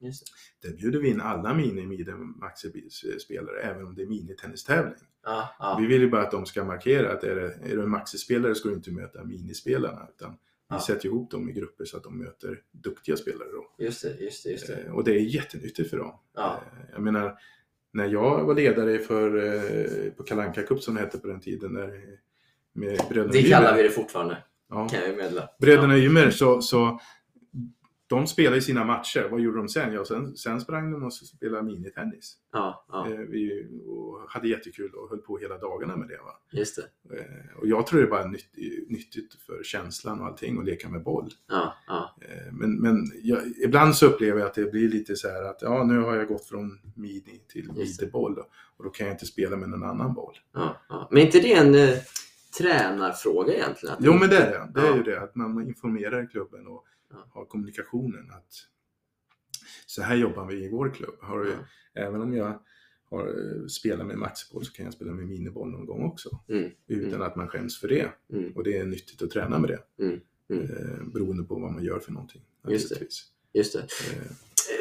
Just 0.02 0.24
det. 0.62 0.68
där 0.68 0.76
bjuder 0.78 1.00
vi 1.00 1.10
in 1.10 1.22
alla 1.22 1.54
mini 1.54 1.86
midi 1.86 2.12
maxi 2.42 2.90
spelare 3.20 3.60
även 3.62 3.86
om 3.86 3.96
det 3.96 4.02
är 4.02 4.08
minitennistävling. 4.08 4.94
Ja, 5.24 5.56
ja. 5.60 5.78
Vi 5.82 5.88
vill 5.88 6.02
ju 6.02 6.10
bara 6.10 6.22
att 6.22 6.32
de 6.32 6.46
ska 6.46 6.64
markera 6.64 7.12
att 7.14 7.24
är, 7.24 7.36
det, 7.36 7.72
är 7.72 7.76
du 7.76 7.84
en 7.84 7.90
maxispelare 7.90 8.56
ska 8.56 8.70
du 8.70 8.76
inte 8.76 8.92
möta 8.92 9.24
minispelarna. 9.24 10.08
Utan 10.16 10.32
vi 10.32 10.76
Ja. 10.76 10.80
sätter 10.80 11.06
ihop 11.06 11.32
dem 11.32 11.50
i 11.50 11.54
grupper 11.54 11.86
så 11.86 11.98
att 11.98 12.04
de 12.04 12.18
möter 12.18 12.62
duktiga 12.72 13.18
spelare 13.18 13.48
då. 13.52 13.84
Just 13.86 14.02
det, 14.04 14.16
just 14.24 14.44
det, 14.44 14.50
just 14.50 14.68
det. 14.68 14.74
Eh, 14.86 14.92
Och 14.94 15.04
det 15.04 15.12
är 15.12 15.20
jättenyttigt 15.20 15.90
för 15.90 15.98
dem. 15.98 16.20
Eh, 16.38 16.54
Jag 16.94 17.02
menar, 17.04 17.38
när 17.94 18.08
jag 18.08 18.44
var 18.46 18.56
ledare 18.56 19.00
för, 19.00 19.38
eh, 19.46 20.12
på 20.12 20.24
Kalanka 20.24 20.64
Cup 20.64 20.82
som 20.84 20.94
det 20.96 21.00
hette 21.02 21.18
på 21.18 21.28
den 21.28 21.40
tiden, 21.40 21.74
där, 21.74 22.02
med 22.80 23.00
bröderna 23.10 23.32
Det 23.32 23.40
Ymer. 23.40 23.50
kallar 23.50 23.78
vi 23.78 23.84
det 23.84 23.90
fortfarande, 23.90 24.38
ja, 24.70 24.88
kan 24.88 25.00
jag 25.02 25.18
meddela. 25.18 25.50
Bröderna 25.60 25.98
Ymer, 25.98 26.30
så, 26.32 26.62
så 26.62 27.00
de 28.08 28.28
spelade 28.28 28.62
sina 28.62 28.84
matcher. 28.84 29.28
Vad 29.32 29.40
gjorde 29.42 29.58
de 29.58 29.70
sen? 29.70 29.94
Ja, 29.94 30.06
sen, 30.06 30.36
sen 30.38 30.62
sprang 30.62 30.92
de 30.92 31.04
och 31.04 31.14
spelade 31.14 31.64
minitennis. 31.64 32.38
Ja, 32.54 32.86
ja, 32.92 33.08
Eh, 33.10 33.18
Vi 33.20 33.68
och 33.88 34.20
hade 34.32 34.48
jättekul 34.48 34.92
och 34.96 35.10
höll 35.10 35.20
på 35.20 35.38
hela 35.38 35.58
dagarna 35.58 35.96
med 35.96 36.08
det. 36.08 36.18
Va? 36.18 36.32
just 36.52 36.76
det. 36.76 37.18
Eh, 37.20 37.58
Och 37.62 37.68
jag 37.68 37.88
tror 37.88 38.00
det 38.00 38.06
är 38.06 38.10
bara 38.10 38.26
nytt, 38.26 38.50
nyttigt 38.88 39.34
för 39.46 39.64
känslan 39.64 40.20
och 40.22 40.26
allting 40.28 40.60
att 40.60 40.66
leka 40.66 40.90
med 40.90 41.04
boll. 41.04 41.30
Ja, 41.48 41.74
ja, 41.88 42.16
Eh, 42.22 42.54
Men, 42.54 42.76
men 42.82 42.96
jag, 43.22 43.40
ibland 43.66 43.96
så 43.96 44.06
upplever 44.06 44.40
jag 44.40 44.48
att 44.48 44.54
det 44.54 44.72
blir 44.72 44.90
lite 44.90 45.16
så 45.16 45.28
här 45.30 45.44
att 45.44 45.62
ja, 45.62 45.84
nu 45.84 46.00
har 46.00 46.16
jag 46.16 46.28
gått 46.28 46.46
från 46.46 46.80
midi 46.96 47.42
till 47.48 47.72
mideboll 47.72 48.40
och, 48.78 48.84
då 48.84 48.90
kan 48.90 49.08
jag 49.08 49.14
inte 49.14 49.26
spela 49.26 49.58
med 49.58 49.70
någon 49.70 49.84
annan 49.84 50.14
boll. 50.14 50.34
ja, 50.54 50.78
ja. 50.90 51.08
Men 51.12 51.22
inte 51.22 51.40
det 51.40 51.54
en 51.54 51.76
tränarfråga 52.58 53.54
egentligen? 53.54 53.96
Jo, 54.00 54.14
men 54.14 54.30
det 54.30 54.38
är 54.38 54.52
det. 54.52 54.72
Det 54.74 54.80
är 54.82 54.86
Ja. 54.90 54.96
ju 54.96 55.04
det 55.04 55.22
att 55.22 55.36
man 55.36 55.68
informerar 55.68 56.30
klubben 56.32 56.68
och 56.68 56.86
Ja. 57.12 57.26
har 57.34 57.46
kommunikationen 57.46 58.32
att 58.32 58.54
så 59.86 60.02
här 60.02 60.16
jobbar 60.16 60.46
vi 60.46 60.66
i 60.66 60.70
vår 60.70 60.94
klubb. 60.94 61.16
Har, 61.22 61.46
Ja. 61.46 61.54
Även 62.02 62.22
om 62.22 62.34
jag 62.34 62.60
har 63.10 63.28
eh, 63.28 63.66
spelat 63.68 64.08
med 64.08 64.18
maxiboll 64.18 64.66
så 64.66 64.72
kan 64.74 64.86
jag 64.86 64.94
spela 64.94 65.12
med 65.12 65.28
miniboll 65.28 65.70
någon 65.70 65.86
gång 65.86 66.04
också. 66.06 66.30
Mm, 66.50 66.72
Utan 66.88 67.14
mm. 67.14 67.22
att 67.22 67.36
man 67.36 67.48
skäms 67.48 67.80
för 67.80 67.88
det. 67.88 68.10
Mm, 68.34 68.52
Och 68.56 68.64
det 68.64 68.78
är 68.78 68.86
nyttigt 68.86 69.22
att 69.22 69.30
träna 69.32 69.60
med 69.60 69.70
det. 69.70 70.04
Mm, 70.06 70.20
mm. 70.50 70.64
Eh, 70.64 71.04
beroende 71.14 71.44
på 71.44 71.56
vad 71.56 71.72
man 71.72 71.84
gör 71.84 72.00
för 72.00 72.12
någonting. 72.12 72.42
Just 72.68 72.90
det. 72.90 73.06
just 73.54 73.74
det. 73.74 73.80
Eh, 73.80 74.32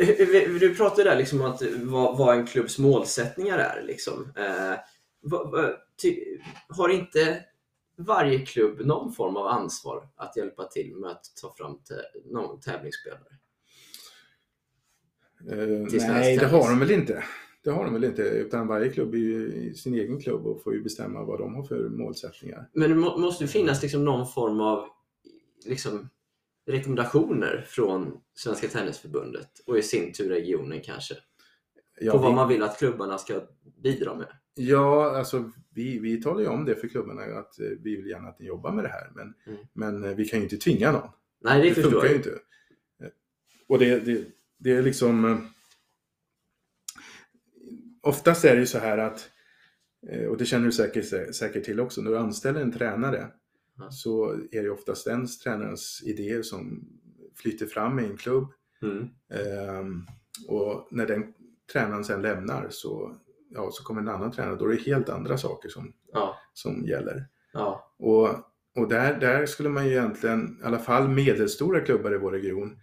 Eh, 0.01 0.51
Du 0.61 0.75
pratade 0.75 1.11
där 1.11 1.17
liksom 1.17 1.41
om 1.41 1.51
att 1.51 1.63
vad, 1.83 2.19
vad 2.19 2.37
en 2.39 2.47
klubbs 2.47 2.79
målsättningar 2.79 3.59
är. 3.59 3.83
Liksom. 3.83 4.33
Eh, 4.37 4.75
vad, 5.21 5.51
vad, 5.51 5.77
ty, 6.03 6.25
har 6.69 6.89
inte 6.89 7.45
varje 7.99 8.47
klubb 8.47 8.81
någon 8.81 9.13
form 9.13 9.37
av 9.37 9.47
ansvar 9.47 10.09
att 10.17 10.37
hjälpa 10.37 10.65
till 10.65 10.97
med 10.97 11.11
att 11.11 11.25
ta 11.43 11.55
fram 11.59 11.79
någon 12.25 12.61
tävlingsspelare? 12.61 13.39
Svensk 15.41 16.07
nej, 16.09 16.37
det 16.37 16.41
tennis. 16.41 16.53
har 16.53 16.71
de 16.71 16.79
väl 16.79 16.91
inte. 16.91 17.25
Det 17.65 17.71
har 17.71 17.85
de 17.85 17.95
väl 17.95 18.05
inte, 18.05 18.23
utan 18.23 18.67
varje 18.67 18.89
klubb 18.89 19.15
är 19.15 19.19
ju 19.19 19.75
sin 19.75 19.95
egen 19.95 20.21
klubb 20.21 20.47
och 20.47 20.63
får 20.63 20.75
ju 20.75 20.83
bestämma 20.83 21.25
vad 21.25 21.39
de 21.39 21.55
har 21.55 21.63
för 21.63 21.89
målsättningar. 21.89 22.69
Men 22.73 22.91
det 22.91 22.97
må, 22.97 23.19
måste 23.19 23.45
ju 23.45 23.49
finnas 23.49 23.83
liksom 23.83 24.05
någon 24.05 24.27
form 24.27 24.61
av 24.61 24.89
liksom, 25.67 26.09
rekommendationer 26.67 27.67
från 27.69 28.21
Svenska 28.35 28.69
Tennisförbundet 28.69 29.51
och 29.67 29.79
i 29.79 29.83
sin 29.83 30.13
tur 30.13 30.29
regionen 30.29 30.81
kanske. 30.81 31.15
Ja, 32.01 32.13
på 32.13 32.19
vad 32.19 32.35
man 32.35 32.49
vill 32.49 32.63
att 32.63 32.79
klubbarna 32.79 33.19
ska 33.19 33.41
bidra 33.83 34.15
med. 34.15 34.29
Ja 34.59 35.17
alltså 35.19 35.51
vi, 35.75 35.99
vi 35.99 36.23
talar 36.23 36.41
ju 36.41 36.47
om 36.49 36.65
det 36.65 36.75
för 36.77 36.89
klubbarna 36.89 37.23
att 37.23 37.61
eh, 37.61 37.67
vi 37.81 37.97
vill 37.97 38.07
gärna 38.07 38.29
att 38.29 38.39
ni 38.39 38.47
jobbar 38.47 38.73
med 38.73 38.85
det 38.85 38.89
här, 38.89 39.11
men, 39.15 39.35
Mm. 39.47 39.59
men 39.73 40.05
eh, 40.05 40.15
vi 40.17 40.25
kan 40.25 40.39
ju 40.39 40.43
inte 40.45 40.57
tvinga 40.57 40.93
någon. 40.93 41.09
Nej, 41.41 41.63
det, 41.63 41.69
Det 41.69 41.75
förstår 41.75 41.91
funkar 41.91 42.07
jag. 42.07 42.13
ju 42.13 42.17
inte. 42.17 42.31
Eh, 43.01 43.09
Och 43.67 43.79
det, 43.79 43.99
det, 44.01 44.25
det 44.59 44.71
är 44.73 44.83
liksom... 44.83 45.47
Oftast 48.01 48.45
är 48.45 48.55
det 48.55 48.61
ju 48.61 48.67
så 48.67 48.79
här 48.79 48.99
att, 48.99 49.31
och 50.29 50.37
det 50.37 50.45
känner 50.47 50.67
du 50.67 50.73
säkert, 50.73 51.35
säkert 51.35 51.65
till 51.65 51.81
också, 51.81 52.03
när 52.03 52.11
du 52.11 52.19
anställer 52.19 52.61
en 52.61 52.73
tränare 52.73 53.27
Ja. 53.81 53.91
så 53.91 54.33
är 54.53 54.63
det 54.63 54.71
oftast 54.71 55.05
den 55.05 55.27
tränarens 55.27 56.03
idéer 56.07 56.43
som 56.43 56.89
flyter 57.37 57.67
fram 57.67 57.99
i 57.99 58.05
en 58.05 58.17
klubb. 58.17 58.53
Mm. 58.83 59.09
Ehm, 59.31 60.07
och 60.49 60.89
när 60.91 61.07
den 61.07 61.35
tränaren 61.73 62.05
sen 62.05 62.23
lämnar 62.23 62.67
så, 62.71 63.17
ja, 63.51 63.71
så 63.73 63.85
kommer 63.85 64.01
en 64.01 64.09
annan 64.09 64.33
tränare, 64.33 64.57
då 64.57 64.65
är 64.65 64.69
det 64.77 64.83
helt 64.83 65.09
andra 65.09 65.39
saker 65.39 65.69
som, 65.69 65.93
Ja, 66.13 66.37
som 66.53 66.85
gäller. 66.87 67.27
ja, 67.53 67.95
Och, 67.99 68.29
och 68.77 68.89
där, 68.89 69.21
där 69.21 69.47
skulle 69.47 69.69
man 69.69 69.87
ju 69.87 69.91
egentligen, 69.93 70.59
i 70.63 70.65
alla 70.65 70.79
fall 70.79 71.09
medelstora 71.09 71.81
klubbar 71.81 72.15
i 72.15 72.19
vår 72.19 72.33
region, 72.33 72.81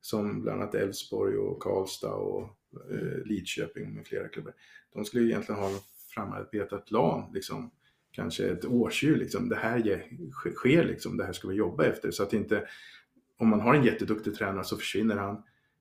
som 0.00 0.42
bland 0.42 0.62
annat 0.62 0.74
Elfsborg 0.74 1.36
och 1.36 1.62
Karlstad 1.62 2.14
och 2.14 2.42
eh, 2.90 3.24
Lidköping 3.24 3.94
med 3.94 4.06
flera 4.06 4.28
klubbar. 4.28 4.52
De 4.94 5.04
skulle 5.04 5.22
ju 5.24 5.30
egentligen 5.30 5.60
ha 5.60 5.68
en 5.68 5.78
framarbetad 6.14 6.78
plan, 6.78 7.30
liksom, 7.34 7.70
kanske 8.12 8.44
ett 8.46 8.64
årsdjur, 8.64 9.16
liksom. 9.16 9.48
det 9.48 9.56
här 9.56 9.78
ge, 9.78 10.00
sker, 10.54 10.84
liksom, 10.84 11.16
det 11.16 11.24
här 11.24 11.32
ska 11.32 11.48
vi 11.48 11.54
jobba 11.54 11.84
efter. 11.84 12.10
Så 12.10 12.22
att 12.22 12.32
inte, 12.32 12.66
om 13.38 13.48
man 13.48 13.60
har 13.60 13.74
en 13.74 13.84
jätteduktig 13.84 14.34
tränare 14.34 14.64
så 14.64 14.76
försvinner 14.76 15.16
han, 15.16 15.34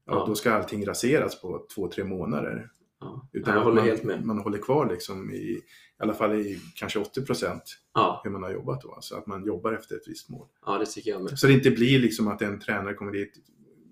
ja, 0.05 0.13
Ja. 0.13 0.25
då 0.27 0.35
ska 0.35 0.51
allting 0.51 0.85
raseras 0.85 1.41
på 1.41 1.67
två, 1.75 1.87
tre 1.87 2.03
månader. 2.03 2.69
Ja. 3.05 3.29
Utan 3.33 3.53
jag 3.55 3.63
håller 3.63 3.75
man, 3.81 3.85
helt 3.85 4.03
med. 4.03 4.25
man 4.25 4.37
håller 4.39 4.57
kvar 4.57 4.89
liksom 4.89 5.31
i, 5.31 5.35
i 5.35 5.61
alla 5.97 6.13
fall 6.13 6.33
i 6.35 6.59
kanske 6.75 6.99
80 6.99 7.25
procent 7.25 7.63
Ja, 7.93 8.21
hur 8.23 8.31
man 8.31 8.43
har 8.43 8.51
jobbat 8.51 8.81
då. 8.81 8.97
Så 9.01 9.17
att 9.17 9.27
man 9.27 9.45
jobbar 9.45 9.73
efter 9.73 9.95
ett 9.95 10.07
visst 10.07 10.29
mål. 10.29 10.47
ja, 10.65 10.77
det 10.77 10.85
tycker 10.85 11.11
jag 11.11 11.23
med. 11.23 11.39
Så 11.39 11.47
det 11.47 11.53
inte 11.53 11.71
blir 11.71 11.99
liksom 11.99 12.27
att 12.27 12.41
en 12.41 12.59
tränare 12.59 12.93
kommer 12.93 13.11
dit. 13.11 13.33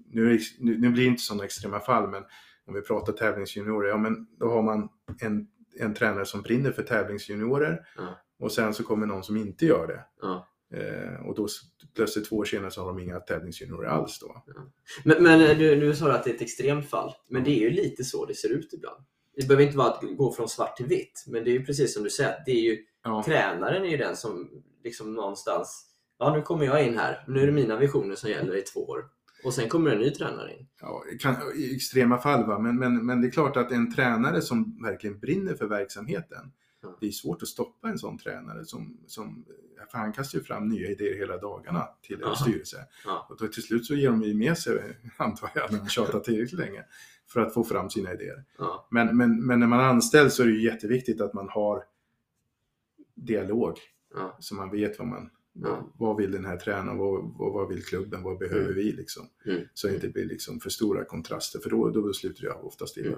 Nu, 0.09 0.39
nu, 0.59 0.77
nu 0.77 0.89
blir 0.89 1.03
det 1.03 1.09
inte 1.09 1.21
sådana 1.23 1.43
extrema 1.45 1.79
fall, 1.79 2.09
men 2.09 2.23
om 2.67 2.73
vi 2.73 2.81
pratar 2.81 3.13
tävlingsjuniorer, 3.13 3.89
ja 3.89 3.97
men 3.97 4.27
då 4.39 4.49
har 4.49 4.61
man 4.61 4.89
en, 5.21 5.47
en 5.79 5.93
tränare 5.93 6.25
som 6.25 6.41
brinner 6.41 6.71
för 6.71 6.83
tävlingsjuniorer 6.83 7.79
Ja. 7.97 8.19
och 8.39 8.51
sen 8.51 8.73
så 8.73 8.83
kommer 8.83 9.05
någon 9.07 9.23
som 9.23 9.37
inte 9.37 9.65
gör 9.65 9.87
det. 9.87 10.05
Ja. 10.21 10.47
Eh, 10.73 11.25
och 11.25 11.35
då 11.35 11.47
plötsligt 11.95 12.29
två 12.29 12.35
år 12.35 12.45
senare 12.45 12.71
så 12.71 12.81
har 12.81 12.87
de 12.87 12.99
inga 12.99 13.19
tävlingsjuniorer 13.19 13.87
alls 13.87 14.19
då. 14.19 14.43
Men, 15.03 15.23
men 15.23 15.41
eh, 15.41 15.57
du, 15.57 15.75
du 15.75 15.95
sa 15.95 16.11
att 16.11 16.23
det 16.23 16.29
är 16.29 16.35
ett 16.35 16.41
extremt 16.41 16.89
fall. 16.89 17.13
Men 17.29 17.43
det 17.43 17.51
är 17.51 17.59
ju 17.59 17.69
lite 17.69 18.03
så 18.03 18.25
det 18.25 18.35
ser 18.35 18.49
ut 18.49 18.73
ibland. 18.73 19.03
Det 19.35 19.47
behöver 19.47 19.63
inte 19.65 19.77
vara 19.77 19.87
att 19.87 20.03
gå 20.17 20.31
från 20.31 20.49
svart 20.49 20.77
till 20.77 20.85
vitt. 20.85 21.23
Men 21.27 21.43
det 21.43 21.49
är 21.49 21.53
ju 21.53 21.65
precis 21.65 21.93
som 21.93 22.03
du 22.03 22.09
säger. 22.09 22.43
Det 22.45 22.51
är 22.51 22.61
ju, 22.61 22.77
Ja, 23.03 23.23
Tränaren 23.25 23.83
är 23.83 23.89
ju 23.89 23.97
den 23.97 24.15
som 24.15 24.49
liksom 24.83 25.13
någonstans... 25.13 25.89
Ja, 26.19 26.35
nu 26.35 26.41
kommer 26.41 26.65
jag 26.65 26.87
in 26.87 26.97
här. 26.97 27.23
Nu 27.27 27.41
är 27.41 27.45
det 27.45 27.51
mina 27.51 27.77
visioner 27.77 28.15
som 28.15 28.29
gäller 28.29 28.55
i 28.57 28.61
två 28.61 28.79
år. 28.79 29.05
Och 29.43 29.53
sen 29.53 29.69
kommer 29.69 29.91
en 29.91 29.99
ny 29.99 30.09
tränare 30.11 30.53
in. 30.53 30.67
ja, 30.81 31.03
kan, 31.19 31.35
i 31.55 31.75
extrema 31.75 32.17
fall 32.17 32.47
va, 32.47 32.59
men, 32.59 32.79
men, 32.79 33.05
men 33.05 33.21
det 33.21 33.27
är 33.27 33.31
klart 33.31 33.57
att 33.57 33.71
en 33.71 33.95
tränare 33.95 34.41
som 34.41 34.83
verkligen 34.83 35.19
brinner 35.19 35.55
för 35.55 35.65
verksamheten, 35.65 36.51
Ja. 36.55 36.62
Det 36.99 37.07
är 37.07 37.11
svårt 37.11 37.41
att 37.41 37.47
stoppa 37.47 37.87
en 37.87 37.97
sån 37.97 38.17
tränare 38.17 38.65
som, 38.65 38.97
som 39.07 39.45
för 39.91 39.97
han 39.97 40.13
kastar 40.13 40.39
ju 40.39 40.45
fram 40.45 40.67
nya 40.67 40.89
idéer 40.89 41.17
hela 41.17 41.37
dagarna 41.37 41.87
till 42.01 42.23
en 42.23 42.35
styrelse. 42.35 42.87
Ja. 43.05 43.27
Och 43.29 43.37
då 43.37 43.47
till 43.47 43.63
slut 43.63 43.85
så 43.85 43.95
ger 43.95 44.09
de 44.09 44.21
ju 44.21 44.33
med 44.33 44.57
sig, 44.57 44.97
antar 45.17 45.51
jag, 45.55 45.71
när 45.71 45.79
de 45.79 45.89
tjatar 45.89 46.19
tillräckligt 46.19 46.59
länge 46.59 46.85
för 47.27 47.41
att 47.41 47.53
få 47.53 47.63
fram 47.63 47.89
sina 47.89 48.13
idéer. 48.13 48.45
Ja, 48.57 48.87
Men, 48.91 49.17
men, 49.17 49.45
men 49.45 49.59
när 49.59 49.67
man 49.67 49.79
anställs 49.79 50.35
så 50.35 50.43
är 50.43 50.47
det 50.47 50.53
ju 50.53 50.63
jätteviktigt 50.63 51.21
att 51.21 51.33
man 51.33 51.49
har 51.49 51.83
dialog. 53.15 53.77
ja, 54.13 54.37
Så 54.39 54.55
man 54.55 54.71
vet 54.71 54.99
vad 54.99 55.07
man 55.07 55.29
Ja. 55.55 55.91
vad, 55.97 56.17
vill 56.17 56.31
den 56.31 56.45
här 56.45 56.57
tränaren, 56.57 56.97
vad, 56.97 57.33
vad, 57.37 57.53
vad 57.53 57.69
vill 57.69 57.83
klubben, 57.85 58.23
vad 58.23 58.37
behöver 58.37 58.61
Mm. 58.63 58.75
vi 58.75 58.91
liksom. 58.91 59.27
Mm. 59.45 59.61
Så 59.73 59.87
det 59.87 59.93
inte 59.93 60.07
blir 60.07 60.25
liksom 60.25 60.59
för 60.59 60.69
stora 60.69 61.05
kontraster 61.05 61.59
för 61.59 61.69
då, 61.69 61.89
då 61.89 62.13
slutar 62.13 62.43
jag 62.45 62.65
oftast 62.65 62.97
illa. 62.97 63.17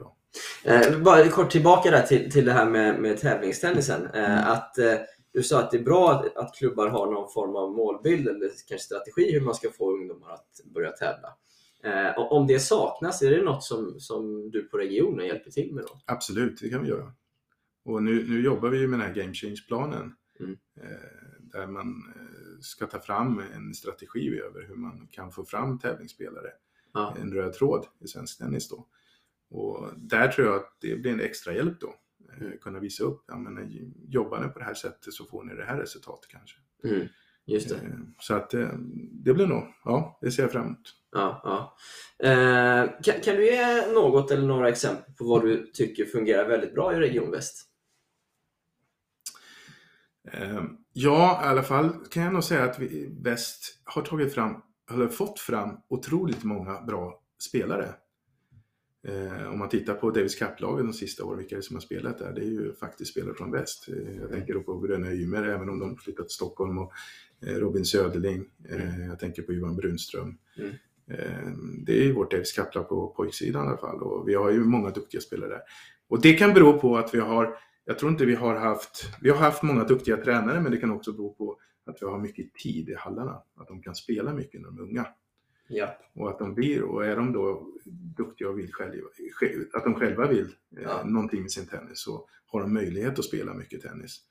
Mm. 0.63 0.93
Eh, 0.93 0.99
bara 0.99 1.27
kort 1.29 1.51
tillbaka 1.51 1.91
där 1.91 2.01
till, 2.03 2.31
till 2.31 2.45
det 2.45 2.51
här 2.51 2.69
med, 2.69 3.01
med 3.01 3.17
tävlingstennisen. 3.19 4.05
Eh, 4.13 4.31
Mm. 4.37 4.51
att, 4.51 4.77
eh, 4.77 4.93
du 5.31 5.43
sa 5.43 5.59
att 5.59 5.71
det 5.71 5.77
är 5.77 5.83
bra 5.83 6.11
att, 6.11 6.37
att 6.37 6.55
klubbar 6.55 6.87
har 6.87 7.11
någon 7.11 7.31
form 7.33 7.55
av 7.55 7.71
målbild 7.71 8.27
eller 8.27 8.47
kanske 8.67 8.79
strategi 8.85 9.31
hur 9.33 9.41
man 9.41 9.55
ska 9.55 9.69
få 9.69 9.91
ungdomar 9.93 10.29
att 10.33 10.73
börja 10.73 10.91
tävla. 10.91 11.27
Eh, 11.83 12.17
och 12.19 12.31
om 12.31 12.47
det 12.47 12.59
saknas, 12.59 13.21
är 13.21 13.31
det 13.31 13.41
något 13.43 13.63
som, 13.63 13.99
som 13.99 14.51
du 14.51 14.63
på 14.63 14.77
regionen 14.77 15.25
hjälper 15.25 15.51
till 15.51 15.73
med 15.73 15.83
då? 15.83 15.99
Absolut, 16.05 16.59
det 16.61 16.69
kan 16.69 16.83
vi 16.83 16.89
göra. 16.89 17.13
Och 17.85 18.03
nu, 18.03 18.25
nu 18.29 18.41
jobbar 18.41 18.69
vi 18.69 18.77
ju 18.79 18.87
med 18.87 18.99
den 18.99 19.07
här 19.07 19.15
Game 19.15 19.33
Change-planen. 19.33 20.13
Mm. 20.39 20.55
Där 21.55 21.67
man 21.67 22.13
eh, 22.15 22.59
ska 22.61 22.87
ta 22.87 22.99
fram 22.99 23.39
en 23.55 23.73
strategi 23.73 24.39
över 24.39 24.61
hur 24.67 24.75
man 24.75 25.07
kan 25.11 25.31
få 25.31 25.45
fram 25.45 25.79
tävlingsspelare. 25.79 26.51
Ja, 26.93 27.15
En 27.21 27.33
röd 27.33 27.53
tråd 27.53 27.87
i 27.99 28.07
svensk 28.07 28.37
tennis 28.37 28.69
då. 28.69 28.87
Och 29.49 29.89
där 29.97 30.27
tror 30.27 30.47
jag 30.47 30.55
att 30.55 30.77
det 30.81 30.95
blir 30.95 31.11
en 31.11 31.19
extra 31.21 31.53
hjälp 31.53 31.79
då. 31.79 31.87
Eh, 31.87 32.41
Mm. 32.41 32.57
kunna 32.57 32.79
visa 32.79 33.03
upp, 33.03 33.23
ja 33.27 33.37
men 33.37 33.57
eh, 33.57 33.67
jobbar 34.07 34.39
ni 34.43 34.47
på 34.49 34.59
det 34.59 34.65
här 34.65 34.73
sättet 34.73 35.13
så 35.13 35.25
får 35.25 35.43
ni 35.43 35.55
det 35.55 35.65
här 35.65 35.77
resultatet 35.77 36.27
kanske. 36.31 36.57
mm, 36.83 37.07
just 37.45 37.69
det. 37.69 37.99
Så 38.19 38.33
att 38.35 38.49
det 39.11 39.33
blir 39.33 39.47
nog, 39.47 39.63
ja 39.83 40.17
det 40.21 40.31
ser 40.31 40.43
jag 40.43 40.51
fram 40.51 40.65
emot. 40.65 40.93
Ja, 41.11 41.41
ja. 41.43 41.77
Eh, 42.29 42.89
kan, 43.03 43.21
kan 43.21 43.35
du 43.35 43.45
ge 43.45 43.87
något 43.93 44.31
eller 44.31 44.47
några 44.47 44.69
exempel 44.69 45.13
på 45.13 45.25
vad 45.25 45.41
du 45.45 45.71
tycker 45.73 46.05
fungerar 46.05 46.47
väldigt 46.47 46.73
bra 46.73 46.93
i 46.93 46.99
Region 46.99 47.31
Väst? 47.31 47.69
Ja, 50.97 51.41
i 51.43 51.47
alla 51.47 51.63
fall 51.63 51.89
kan 52.09 52.23
jag 52.23 52.33
nog 52.33 52.43
säga 52.43 52.63
att 52.63 52.79
vi 52.79 52.85
i 52.85 53.09
väst 53.21 53.79
har 53.83 54.01
tagit 54.01 54.33
fram, 54.33 54.61
eller 54.91 55.07
fått 55.07 55.39
fram 55.39 55.77
otroligt 55.87 56.43
många 56.43 56.81
bra 56.81 57.21
spelare. 57.39 57.93
Eh, 59.07 59.51
om 59.51 59.59
man 59.59 59.69
tittar 59.69 59.93
på 59.93 60.11
Davis 60.11 60.35
Cup-lagen 60.35 60.85
de 60.85 60.93
sista 60.93 61.23
åren, 61.23 61.37
vilka 61.37 61.55
är 61.55 61.57
det 61.57 61.63
som 61.63 61.75
har 61.75 61.81
spelat 61.81 62.17
där? 62.17 62.33
Det 62.33 62.41
är 62.41 62.45
ju 62.45 62.73
faktiskt 62.73 63.11
spelare 63.11 63.33
från 63.33 63.51
väst. 63.51 63.89
Eh, 63.89 64.17
jag 64.21 64.31
tänker 64.31 64.53
då 64.53 64.63
på 64.63 64.77
Bröderna 64.77 65.13
Ymer, 65.13 65.43
även 65.43 65.69
om 65.69 65.79
de 65.79 65.97
flyttat 65.97 66.27
till 66.27 66.35
Stockholm, 66.35 66.77
och 66.77 66.91
eh, 67.47 67.53
Robin 67.53 67.85
Söderling. 67.85 68.45
Eh, 68.69 69.05
jag 69.07 69.19
tänker 69.19 69.41
på 69.41 69.53
Johan 69.53 69.75
Brunström. 69.75 70.37
Mm. 70.57 70.71
Eh, 71.07 71.51
det 71.85 71.99
är 71.99 72.03
ju 72.03 72.13
vårt 72.13 72.31
Davis 72.31 72.53
Cup-lag 72.53 72.89
på 72.89 73.07
pojksidan 73.07 73.65
i 73.65 73.67
alla 73.67 73.77
fall 73.77 74.01
och 74.01 74.29
vi 74.29 74.33
har 74.33 74.51
ju 74.51 74.63
många 74.63 74.89
duktiga 74.89 75.21
spelare 75.21 75.49
där. 75.49 75.61
Och 76.07 76.21
det 76.21 76.33
kan 76.33 76.53
bero 76.53 76.79
på 76.79 76.97
att 76.97 77.13
vi 77.13 77.19
har 77.19 77.57
jag 77.85 77.99
tror 77.99 78.11
inte 78.11 78.25
vi 78.25 78.35
har 78.35 78.55
haft, 78.55 79.09
vi 79.21 79.29
har 79.29 79.37
haft 79.37 79.63
många 79.63 79.83
duktiga 79.83 80.17
tränare 80.17 80.61
men 80.61 80.71
det 80.71 80.77
kan 80.77 80.91
också 80.91 81.11
bero 81.11 81.33
på 81.33 81.59
att 81.85 82.01
vi 82.01 82.05
har 82.05 82.19
mycket 82.19 82.53
tid 82.53 82.89
i 82.89 82.95
hallarna. 82.95 83.41
Att 83.55 83.67
de 83.67 83.81
kan 83.81 83.95
spela 83.95 84.33
mycket 84.33 84.61
när 84.61 84.67
de 84.67 84.77
är 84.77 84.81
unga. 84.83 85.07
Ja. 85.67 85.97
Och 86.13 86.29
att 86.29 86.39
de 86.39 86.53
blir, 86.55 86.83
och 86.83 87.05
är 87.05 87.15
de 87.15 87.33
då 87.33 87.67
duktiga 88.17 88.49
och 88.49 88.59
vill 88.59 88.71
själva, 88.73 89.07
att 89.73 89.83
de 89.83 89.95
själva 89.95 90.27
vill 90.27 90.45
eh, 90.77 90.83
Ja. 90.83 91.03
någonting 91.05 91.41
med 91.41 91.51
sin 91.51 91.67
tennis 91.67 91.99
så 91.99 92.27
har 92.47 92.61
de 92.61 92.73
möjlighet 92.73 93.19
att 93.19 93.25
spela 93.25 93.53
mycket 93.53 93.81
tennis 93.81 94.21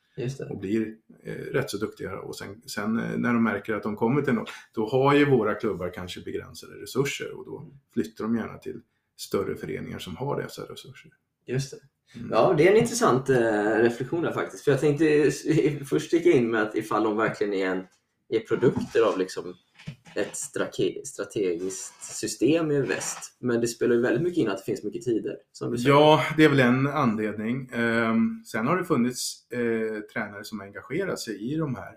och 0.51 0.59
blir 0.61 0.97
eh, 1.23 1.33
rätt 1.35 1.71
så 1.71 1.77
duktiga. 1.79 2.19
Och 2.21 2.37
sen, 2.37 2.63
sen 2.67 2.99
eh, 2.99 3.17
när 3.19 3.33
de 3.35 3.43
märker 3.45 3.75
att 3.75 3.83
de 3.83 3.97
kommer 3.97 4.23
till 4.23 4.35
något, 4.35 4.51
då 4.75 4.87
har 4.87 5.15
ju 5.15 5.25
våra 5.31 5.55
klubbar 5.55 5.91
kanske 5.95 6.21
begränsade 6.21 6.75
resurser 6.75 7.39
och 7.39 7.45
då 7.47 7.71
flyttar 7.93 8.25
de 8.25 8.37
gärna 8.37 8.59
till 8.59 8.81
större 9.17 9.57
föreningar 9.57 9.99
som 9.99 10.17
har 10.17 10.43
dessa 10.43 10.63
resurser. 10.63 11.13
Just 11.47 11.71
det. 11.71 11.77
Mm. 12.17 12.29
Ja, 12.33 12.55
det 12.59 12.67
är 12.69 12.71
en 12.73 12.77
intressant 12.77 13.29
eh, 13.31 13.77
reflektion 13.77 14.23
där 14.23 14.33
faktiskt. 14.33 14.65
För 14.65 14.71
jag 14.71 14.81
tänkte 14.81 15.31
först 15.89 16.07
sticka 16.07 16.31
in 16.31 16.51
med 16.51 16.63
att 16.63 16.75
ifall 16.77 17.03
de 17.05 17.17
verkligen 17.17 17.53
är, 17.55 17.67
en, 17.67 17.85
är 18.29 18.41
produkter 18.41 19.03
av 19.13 19.19
liksom 19.19 19.55
ett 20.15 20.37
strategiskt 20.37 22.05
system 22.05 22.71
i 22.71 22.81
väst. 22.81 23.37
Men 23.41 23.61
det 23.61 23.69
spelar 23.69 23.95
ju 23.95 24.01
väldigt 24.01 24.23
mycket 24.23 24.39
in 24.39 24.49
att 24.49 24.59
det 24.59 24.65
finns 24.65 24.83
mycket 24.83 25.03
tider. 25.03 25.37
Ja, 25.61 26.23
det 26.37 26.45
är 26.45 26.49
väl 26.49 26.61
en 26.61 26.87
anledning. 26.87 27.71
Ehm, 27.73 28.43
sen 28.47 28.67
har 28.67 28.77
det 28.77 28.85
funnits 28.85 29.51
eh, 29.53 30.01
tränare 30.13 30.45
som 30.45 30.61
har 30.61 30.67
engagerat 30.67 31.21
sig 31.21 31.53
i 31.53 31.57
de 31.57 31.75
här 31.75 31.91
eh, 31.93 31.97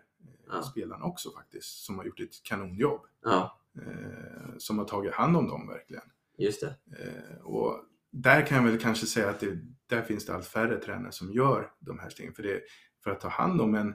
Ja. 0.52 0.62
spelarna 0.64 1.06
också 1.06 1.32
faktiskt, 1.32 1.86
som 1.86 1.98
har 1.98 2.06
gjort 2.06 2.20
ett 2.20 2.44
kanonjobb. 2.44 3.02
Ja, 3.24 3.54
Eh, 3.86 4.54
som 4.58 4.78
har 4.78 4.86
tagit 4.86 5.14
hand 5.14 5.38
om 5.38 5.48
dem 5.48 5.68
verkligen. 5.68 6.04
just 6.38 6.62
det. 6.62 6.76
Eh, 7.00 7.42
och 7.46 7.74
där 8.12 8.46
kan 8.46 8.58
jag 8.58 8.72
väl 8.72 8.82
kanske 8.82 9.06
säga 9.06 9.30
att 9.30 9.40
det, 9.40 9.58
där 9.88 10.02
finns 10.02 10.26
det 10.26 10.34
allt 10.36 10.48
färre 10.48 10.78
tränare 10.78 11.12
som 11.12 11.32
gör 11.32 11.72
de 11.80 12.00
här 12.00 12.10
stegen. 12.10 12.34
För, 12.34 12.44
det, 12.44 12.62
för 13.04 13.12
att 13.12 13.22
ta 13.22 13.28
hand 13.28 13.62
om 13.62 13.76
en, 13.76 13.90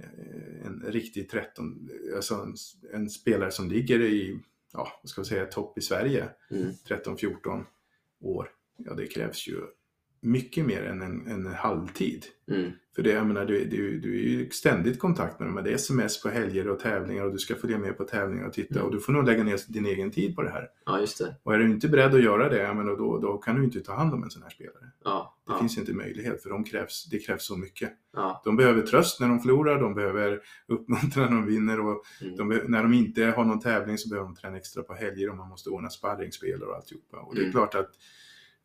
eh, 0.00 0.66
en 0.66 0.84
riktig 0.86 1.30
13, 1.30 1.90
alltså 2.14 2.34
en, 2.34 2.54
en 2.92 3.10
spelare 3.10 3.50
som 3.50 3.68
ligger 3.68 4.00
i, 4.00 4.40
ja, 4.72 5.00
vad 5.02 5.10
ska 5.10 5.20
vi 5.20 5.28
säga, 5.28 5.46
topp 5.46 5.78
i 5.78 5.80
Sverige, 5.80 6.28
Mm. 6.50 6.72
13-14 6.88 7.64
år, 8.20 8.50
ja 8.76 8.94
det 8.94 9.06
krävs 9.06 9.48
ju 9.48 9.60
mycket 10.24 10.66
mer 10.66 10.82
än 10.84 11.02
en, 11.02 11.26
en 11.26 11.46
halvtid. 11.46 12.24
Mm. 12.50 12.70
För 12.96 13.02
det, 13.02 13.10
jag 13.10 13.26
menar, 13.26 13.44
du, 13.44 13.64
du, 13.64 13.98
du 14.00 14.14
är 14.18 14.22
ju 14.28 14.50
ständigt 14.50 14.96
i 14.96 14.98
kontakt 14.98 15.38
med 15.40 15.48
dem. 15.48 15.64
Det 15.64 15.70
är 15.70 15.74
sms 15.74 16.22
på 16.22 16.28
helger 16.28 16.68
och 16.68 16.78
tävlingar 16.78 17.24
och 17.24 17.32
du 17.32 17.38
ska 17.38 17.54
följa 17.54 17.78
med 17.78 17.96
på 17.98 18.04
tävlingar 18.04 18.46
och 18.46 18.52
titta 18.52 18.74
Mm. 18.74 18.86
och 18.86 18.92
du 18.92 19.00
får 19.00 19.12
nog 19.12 19.24
lägga 19.26 19.44
ner 19.44 19.58
din 19.72 19.86
egen 19.86 20.10
tid 20.10 20.36
på 20.36 20.42
det 20.42 20.50
här. 20.50 20.68
Ja, 20.86 21.00
just 21.00 21.18
det. 21.18 21.36
Och 21.42 21.54
är 21.54 21.58
du 21.58 21.70
inte 21.70 21.88
beredd 21.88 22.14
att 22.14 22.22
göra 22.22 22.48
det, 22.48 22.58
ja, 22.58 22.74
men 22.74 22.86
då, 22.86 23.18
då 23.18 23.38
kan 23.38 23.56
du 23.56 23.64
inte 23.64 23.80
ta 23.80 23.94
hand 23.94 24.14
om 24.14 24.22
en 24.22 24.30
sån 24.30 24.42
här 24.42 24.50
spelare. 24.50 24.90
Ja, 25.04 25.36
Det 25.46 25.52
ja, 25.52 25.58
finns 25.58 25.78
inte 25.78 25.92
möjlighet 25.92 26.42
för 26.42 26.50
de 26.50 26.64
krävs, 26.64 27.08
det 27.10 27.18
krävs 27.18 27.46
så 27.46 27.56
mycket. 27.56 27.90
ja. 28.12 28.42
De 28.44 28.56
behöver 28.56 28.82
tröst 28.82 29.20
när 29.20 29.28
de 29.28 29.40
förlorar, 29.40 29.80
de 29.80 29.94
behöver 29.94 30.40
uppmuntran 30.68 31.24
när 31.30 31.36
de 31.40 31.46
vinner 31.46 31.80
och 31.80 32.04
Mm. 32.22 32.36
de, 32.36 32.60
när 32.68 32.82
de 32.82 32.94
inte 32.94 33.24
har 33.24 33.44
någon 33.44 33.60
tävling 33.60 33.98
så 33.98 34.08
behöver 34.08 34.28
de 34.28 34.34
träna 34.36 34.56
extra 34.56 34.82
på 34.82 34.94
helger 34.94 35.30
och 35.30 35.36
man 35.36 35.48
måste 35.48 35.70
ordna 35.70 35.90
sparringspelare 35.90 36.68
och 36.70 36.76
alltihopa. 36.76 37.16
Och 37.16 37.34
det 37.34 37.40
är 37.40 37.42
Mm. 37.44 37.52
klart 37.52 37.74
att 37.74 37.90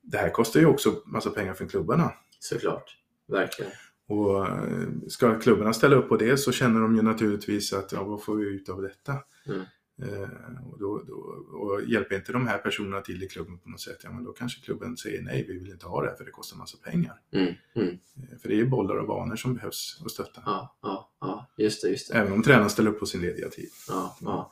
det 0.01 0.17
här 0.17 0.29
kostar 0.29 0.59
ju 0.59 0.65
också 0.65 1.01
massa 1.05 1.29
pengar 1.29 1.53
för 1.53 1.65
klubbarna. 1.65 2.13
Såklart. 2.39 2.97
Verkligen. 3.27 3.71
Och 4.07 4.47
eh, 4.47 4.87
ska 5.07 5.39
klubbarna 5.39 5.73
ställa 5.73 5.95
upp 5.95 6.09
på 6.09 6.17
det 6.17 6.37
så 6.37 6.51
känner 6.51 6.81
de 6.81 6.95
ju 6.95 7.01
naturligtvis 7.01 7.73
att 7.73 7.91
ja, 7.91 8.03
vad 8.03 8.23
får 8.23 8.35
vi 8.35 8.45
ut 8.45 8.69
av 8.69 8.81
detta? 8.81 9.17
Mm. 9.45 9.61
Eh, 10.01 10.29
och, 10.71 10.79
då, 10.79 11.03
då, 11.07 11.13
och 11.57 11.81
hjälper 11.83 12.15
inte 12.15 12.31
de 12.31 12.47
här 12.47 12.57
personerna 12.57 13.01
till 13.01 13.23
i 13.23 13.27
klubben 13.27 13.59
på 13.59 13.69
något 13.69 13.81
sätt, 13.81 13.97
ja 14.03 14.11
men 14.11 14.23
då 14.23 14.31
kanske 14.31 14.61
klubben 14.61 14.97
säger 14.97 15.21
nej, 15.21 15.45
vi 15.47 15.59
vill 15.59 15.71
inte 15.71 15.85
ha 15.85 16.01
det 16.01 16.09
här 16.09 16.15
för 16.15 16.25
det 16.25 16.31
kostar 16.31 16.57
massa 16.57 16.77
pengar. 16.77 17.21
Mm. 17.31 17.53
Mm. 17.75 17.89
Eh, 17.89 18.37
för 18.41 18.49
det 18.49 18.55
är 18.55 18.57
ju 18.57 18.69
bollar 18.69 18.95
och 18.95 19.07
banor 19.07 19.35
som 19.35 19.53
behövs 19.53 20.01
att 20.05 20.11
stötta. 20.11 20.41
Ja, 20.45 20.77
ja, 20.81 21.11
ja. 21.19 21.49
Just 21.57 21.81
det, 21.81 21.89
just 21.89 22.11
det. 22.11 22.17
Även 22.17 22.33
om 22.33 22.43
tränaren 22.43 22.69
ställer 22.69 22.91
upp 22.91 22.99
på 22.99 23.05
sin 23.05 23.21
lediga 23.21 23.49
tid. 23.49 23.69
Ja, 23.87 24.17
ja. 24.21 24.51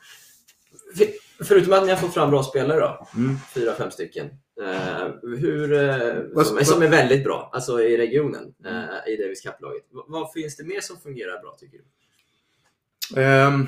Förutom 1.39 1.73
att 1.73 1.83
ni 1.85 1.89
har 1.89 1.97
fått 1.97 2.13
fram 2.13 2.29
bra 2.29 2.43
spelare 2.43 2.79
då, 2.79 3.07
Mm. 3.15 3.35
fyra, 3.53 3.73
fem 3.73 3.91
stycken, 3.91 4.25
eh, 4.61 5.07
hur, 5.21 5.73
eh, 5.73 6.43
som, 6.43 6.65
som 6.65 6.81
är 6.81 6.88
väldigt 6.89 7.23
bra, 7.23 7.49
alltså 7.53 7.81
i 7.81 7.97
regionen, 7.97 8.53
eh, 8.65 9.13
i 9.13 9.17
Davis 9.17 9.41
Cup-laget. 9.41 9.83
Vad 9.89 10.31
finns 10.33 10.57
det 10.57 10.63
mer 10.63 10.81
som 10.81 10.97
fungerar 10.97 11.41
bra 11.41 11.55
tycker 11.59 11.77
du? 11.77 13.21
Ehm, 13.21 13.67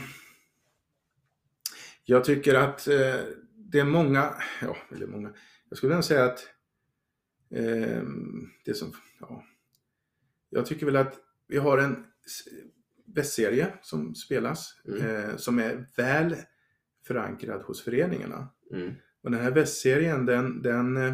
jag 2.06 2.24
tycker 2.24 2.56
att 2.56 2.88
eh, 2.88 3.16
det 3.56 3.80
är 3.80 3.84
många, 3.86 4.34
ja, 4.62 4.78
eller 4.96 5.08
många, 5.08 5.34
jag 5.70 5.78
skulle 5.78 5.90
vilja 5.90 6.02
säga 6.02 6.26
att 6.26 6.48
ehm, 7.56 8.50
det 8.66 8.74
som, 8.74 8.94
ja, 9.20 9.44
jag 10.50 10.66
tycker 10.66 10.86
väl 10.86 10.96
att 10.96 11.16
vi 11.48 11.58
har 11.58 11.78
en 11.78 12.06
västserie 13.16 13.74
som 13.82 14.16
spelas, 14.16 14.74
Mm. 14.88 15.06
eh, 15.30 15.36
som 15.36 15.60
är 15.60 15.86
väl 15.96 16.36
förankrad 17.10 17.62
hos 17.62 17.84
föreningarna. 17.84 18.50
Mm. 18.74 18.94
Och 19.24 19.32
den 19.32 19.40
här 19.40 19.52
västserien 19.52 20.26
den, 20.26 20.62
den 20.62 20.98
eh, 20.98 21.14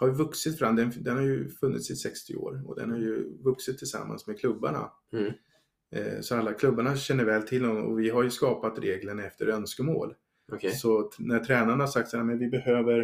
har 0.00 0.06
ju 0.06 0.14
vuxit 0.14 0.58
fram, 0.58 0.76
den, 0.76 0.92
den 0.96 1.16
har 1.16 1.22
ju 1.22 1.48
funnits 1.48 1.90
i 1.90 1.96
60 1.96 2.36
år 2.36 2.62
och 2.66 2.76
den 2.76 2.90
har 2.90 2.98
ju 2.98 3.42
vuxit 3.42 3.78
tillsammans 3.78 4.26
med 4.26 4.38
klubbarna. 4.40 4.90
Mm. 5.12 5.32
Eh, 5.90 6.20
Så 6.20 6.36
alla 6.36 6.52
klubbarna 6.52 6.96
känner 6.96 7.24
väl 7.24 7.42
till 7.42 7.62
dem 7.62 7.76
och 7.76 8.00
vi 8.00 8.10
har 8.10 8.22
ju 8.22 8.30
skapat 8.30 8.78
reglerna 8.78 9.24
efter 9.24 9.46
önskemål. 9.46 10.14
Okej. 10.52 10.72
Så 10.72 11.10
när 11.18 11.38
tränarna 11.40 11.82
har 11.82 11.88
sagt 11.88 12.14
att 12.14 12.40
vi 12.40 12.48
behöver 12.48 13.00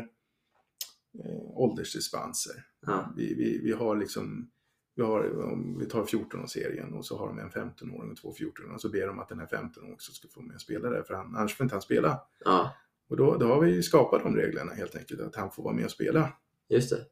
eh, 1.25 1.43
åldersdispenser. 1.55 2.55
Ja. 2.87 3.14
Vi, 3.16 3.35
vi, 3.35 3.61
vi 3.64 3.72
har 3.72 3.97
liksom, 3.97 4.51
vi, 4.95 5.03
har, 5.03 5.43
om 5.53 5.79
vi 5.79 5.87
tar 5.87 6.05
14-årsserien 6.05 6.93
och 6.93 7.07
så 7.07 7.19
har 7.19 7.27
de 7.29 7.39
en 7.39 7.51
15-åring 7.51 8.11
och 8.11 8.17
två 8.17 8.33
14-åringar 8.33 8.75
och 8.75 8.81
så 8.81 8.89
ber 8.91 9.07
de 9.07 9.19
att 9.19 9.29
den 9.29 9.39
här 9.39 9.47
15-åringen 9.47 9.93
också 9.93 10.13
ska 10.13 10.29
få 10.29 10.43
med 10.43 10.55
och 10.55 10.61
spela 10.61 10.91
där 10.91 11.03
för 11.03 11.15
han, 11.15 11.37
annars 11.37 11.55
får 11.57 11.65
inte 11.65 11.75
han 11.75 11.83
spela. 11.83 12.21
ja, 12.45 12.75
Och 13.09 13.17
då, 13.17 13.37
då 13.37 13.47
har 13.47 13.61
vi 13.61 13.83
skapat 13.83 14.23
de 14.23 14.37
reglerna 14.37 14.73
helt 14.73 14.97
enkelt, 14.97 15.21
att 15.21 15.37
han 15.37 15.51
får 15.51 15.63
vara 15.63 15.75
med 15.75 15.85
och 15.85 15.91
spela. 15.91 16.33
just 16.69 16.91
det. 16.91 17.07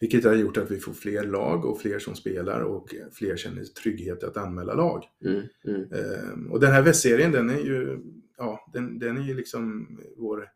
Vilket 0.00 0.24
har 0.24 0.34
gjort 0.34 0.56
att 0.56 0.70
vi 0.70 0.78
får 0.80 0.92
fler 0.92 1.24
lag 1.24 1.64
och 1.64 1.80
fler 1.80 1.98
som 1.98 2.14
spelar 2.14 2.60
och 2.60 2.94
fler 3.12 3.36
känner 3.36 3.64
trygghet 3.64 4.24
att 4.24 4.36
anmäla 4.36 4.74
lag. 4.74 5.04
Mm. 5.24 5.42
Mm. 5.64 5.92
Ehm, 5.92 6.52
och 6.52 6.60
den 6.60 6.72
här 6.72 6.82
västserien 6.82 7.32
den 7.32 7.50
är 7.50 7.58
ju, 7.60 8.00
ja, 8.38 8.70
den, 8.72 8.98
den 8.98 9.16
är 9.16 9.22
ju 9.22 9.34
liksom 9.34 9.88
vår 10.16 10.48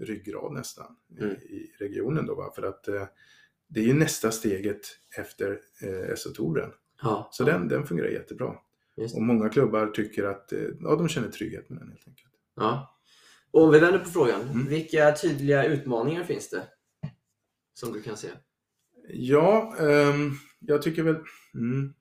ryggrad 0.00 0.52
nästan 0.52 0.96
Mm. 1.18 1.30
i, 1.30 1.34
i 1.34 1.72
regionen 1.78 2.26
då 2.26 2.34
va? 2.34 2.52
för 2.54 2.62
att 2.62 2.88
eh, 2.88 3.06
det 3.68 3.80
är 3.80 3.84
ju 3.84 3.94
nästa 3.94 4.30
steget 4.30 4.80
efter 5.18 5.60
eh, 5.82 6.14
SO-touren. 6.16 6.70
Ja, 7.02 7.28
Så 7.32 7.42
ja, 7.42 7.46
den, 7.46 7.68
den 7.68 7.86
fungerar 7.86 8.08
jättebra. 8.08 8.54
Och 9.14 9.22
många 9.22 9.48
klubbar 9.48 9.86
tycker 9.86 10.24
att, 10.24 10.52
eh, 10.52 10.60
ja 10.80 10.96
de 10.96 11.08
känner 11.08 11.28
trygghet 11.28 11.70
med 11.70 11.78
den 11.78 11.88
helt 11.88 12.08
enkelt. 12.08 12.32
Ja. 12.56 12.94
Och 13.50 13.74
vi 13.74 13.78
vänder 13.78 13.98
på 13.98 14.10
frågan, 14.10 14.40
Mm. 14.40 14.66
vilka 14.66 15.12
tydliga 15.14 15.64
utmaningar 15.64 16.24
finns 16.24 16.50
det? 16.50 16.62
Som 17.74 17.92
du 17.92 18.02
kan 18.02 18.16
se? 18.16 18.28
Ja, 19.08 19.76
ehm, 19.80 20.30
jag 20.58 20.82
tycker 20.82 21.02
väl, 21.02 21.16
mm, 21.54 21.94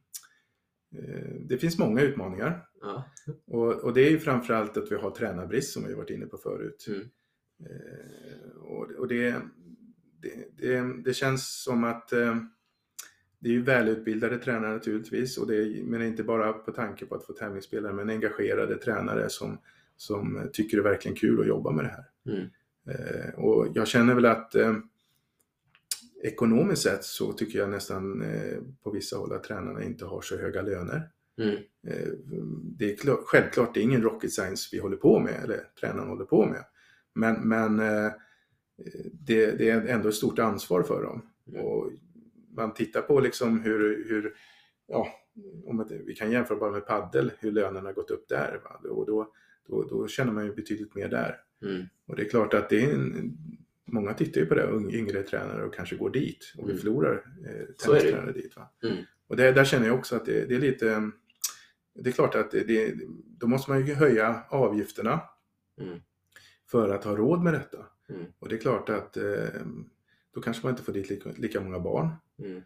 eh, 0.95 1.35
det 1.41 1.57
finns 1.57 1.77
många 1.77 2.01
utmaningar. 2.01 2.67
Ja. 2.81 3.03
Och, 3.47 3.73
och 3.73 3.93
det 3.93 4.01
är 4.07 4.09
ju 4.11 4.19
framförallt 4.19 4.77
att 4.77 4.91
vi 4.91 4.95
har 4.95 5.11
tränarbrist 5.11 5.73
som 5.73 5.87
vi 5.87 5.93
varit 5.93 6.09
inne 6.09 6.25
på 6.25 6.37
förut. 6.37 6.85
Mm. 6.87 7.01
Eh, 7.65 8.49
och 8.61 8.91
och 8.91 9.07
det, 9.07 9.35
det, 10.21 10.57
det, 10.57 11.03
det 11.03 11.13
känns 11.13 11.63
som 11.63 11.83
att 11.83 12.13
eh, 12.13 12.37
det 13.39 13.49
är 13.49 13.53
ju 13.53 13.61
välutbildade 13.61 14.37
tränare 14.37 14.73
naturligtvis, 14.73 15.37
och 15.37 15.47
det 15.47 15.55
är, 15.55 15.83
men 15.83 16.01
inte 16.01 16.23
bara 16.23 16.53
på 16.53 16.71
tanke 16.71 17.05
på 17.05 17.15
att 17.15 17.25
få 17.25 17.33
tävlingsspelare, 17.33 17.93
men 17.93 18.09
engagerade 18.09 18.77
tränare 18.77 19.29
som, 19.29 19.57
som 19.97 20.49
tycker 20.53 20.77
det 20.77 20.81
är 20.81 20.89
verkligen 20.91 21.17
kul 21.17 21.41
att 21.41 21.47
jobba 21.47 21.71
med 21.71 21.85
det 21.85 21.89
här. 21.89 22.05
Mm. 22.35 22.49
Eh, 22.89 23.33
och 23.39 23.67
jag 23.73 23.87
känner 23.87 24.15
väl 24.15 24.25
att 24.25 24.55
eh, 24.55 24.75
ekonomiskt 26.23 26.81
sett 26.81 27.03
så 27.03 27.33
tycker 27.33 27.59
jag 27.59 27.69
nästan 27.69 28.23
på 28.83 28.91
vissa 28.91 29.17
håll 29.17 29.33
att 29.33 29.43
tränarna 29.43 29.83
inte 29.83 30.05
har 30.05 30.21
så 30.21 30.37
höga 30.37 30.61
löner. 30.61 31.09
Mm. 31.41 31.57
Det 32.77 32.93
är 32.93 32.97
klar, 32.97 33.19
självklart, 33.25 33.73
det 33.73 33.79
är 33.79 33.83
ingen 33.83 34.01
rocket 34.01 34.33
science 34.33 34.69
vi 34.71 34.79
håller 34.79 34.97
på 34.97 35.19
med, 35.19 35.43
eller 35.43 35.63
tränaren 35.79 36.09
håller 36.09 36.25
på 36.25 36.45
med. 36.45 36.63
Men, 37.13 37.47
men 37.47 37.81
det, 39.11 39.51
det 39.51 39.69
är 39.69 39.87
ändå 39.87 40.09
ett 40.09 40.15
stort 40.15 40.39
ansvar 40.39 40.83
för 40.83 41.03
dem. 41.03 41.21
Mm. 41.47 41.61
Och 41.65 41.91
man 42.55 42.73
tittar 42.73 43.01
på 43.01 43.19
liksom 43.19 43.61
hur, 43.61 44.05
hur 44.09 44.35
ja, 44.87 45.07
om 45.65 45.79
att, 45.79 45.91
vi 45.91 46.15
kan 46.15 46.31
jämföra 46.31 46.57
bara 46.57 46.71
med 46.71 46.85
paddel, 46.85 47.31
hur 47.39 47.51
lönerna 47.51 47.89
har 47.89 47.93
gått 47.93 48.11
upp 48.11 48.27
där. 48.29 48.61
Va? 48.63 48.89
Och 48.89 49.05
då, 49.05 49.33
då, 49.67 49.83
då 49.83 50.07
känner 50.07 50.31
man 50.31 50.45
ju 50.45 50.53
betydligt 50.53 50.95
mer 50.95 51.09
där. 51.09 51.41
Mm. 51.61 51.85
Och 52.05 52.15
det 52.15 52.21
är 52.25 52.29
klart 52.29 52.53
att 52.53 52.69
det 52.69 52.83
är 52.83 52.93
en, 52.93 53.37
många 53.85 54.13
tittar 54.13 54.41
ju 54.41 54.47
på 54.47 54.55
det, 54.55 54.69
yngre 54.97 55.23
tränare 55.23 55.63
och 55.65 55.73
kanske 55.73 55.95
går 55.95 56.09
dit 56.09 56.53
och 56.57 56.67
vi 56.67 56.71
Mm. 56.71 56.81
förlorar 56.81 57.13
eh, 57.45 57.65
tennistränare 57.85 58.31
dit. 58.31 58.55
Va? 58.55 58.71
Mm. 58.83 58.97
Och 59.27 59.37
det, 59.37 59.51
där 59.51 59.65
känner 59.65 59.87
jag 59.87 59.95
också 59.95 60.15
att 60.15 60.25
det, 60.25 60.45
det 60.45 60.55
är 60.55 60.59
lite, 60.59 61.11
det 61.95 62.09
är 62.09 62.13
klart 62.13 62.35
att 62.35 62.51
det, 62.51 62.63
det, 62.63 62.93
då 63.39 63.47
måste 63.47 63.71
man 63.71 63.85
ju 63.87 63.93
höja 63.93 64.43
avgifterna 64.49 65.21
Mm. 65.81 65.99
för 66.71 66.89
att 66.89 67.03
ha 67.03 67.15
råd 67.15 67.43
med 67.43 67.53
detta. 67.53 67.85
Mm. 68.09 68.25
Och 68.39 68.49
det 68.49 68.55
är 68.55 68.59
klart 68.59 68.89
att 68.89 69.17
eh, 69.17 69.23
då 70.33 70.41
kanske 70.41 70.65
man 70.65 70.71
inte 70.73 70.83
får 70.83 70.93
dit 70.93 71.09
lika, 71.09 71.29
lika 71.37 71.61
många 71.61 71.79
barn. 71.79 72.09
Mm. 72.39 72.57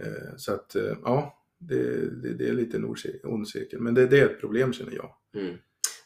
Eh, 0.00 0.36
så 0.36 0.52
att 0.52 0.74
eh, 0.76 0.96
ja, 1.04 1.42
det, 1.58 2.10
det, 2.22 2.34
det 2.34 2.48
är 2.48 2.52
lite 2.52 2.76
en 2.76 2.84
ond 2.84 2.96
cir- 2.96 3.20
ond 3.26 3.48
cirkel. 3.48 3.80
Men 3.80 3.94
det, 3.94 4.06
det 4.06 4.20
är 4.20 4.26
ett 4.26 4.40
problem 4.40 4.72
känner 4.72 4.92
jag. 4.92 5.14
Mm. 5.42 5.56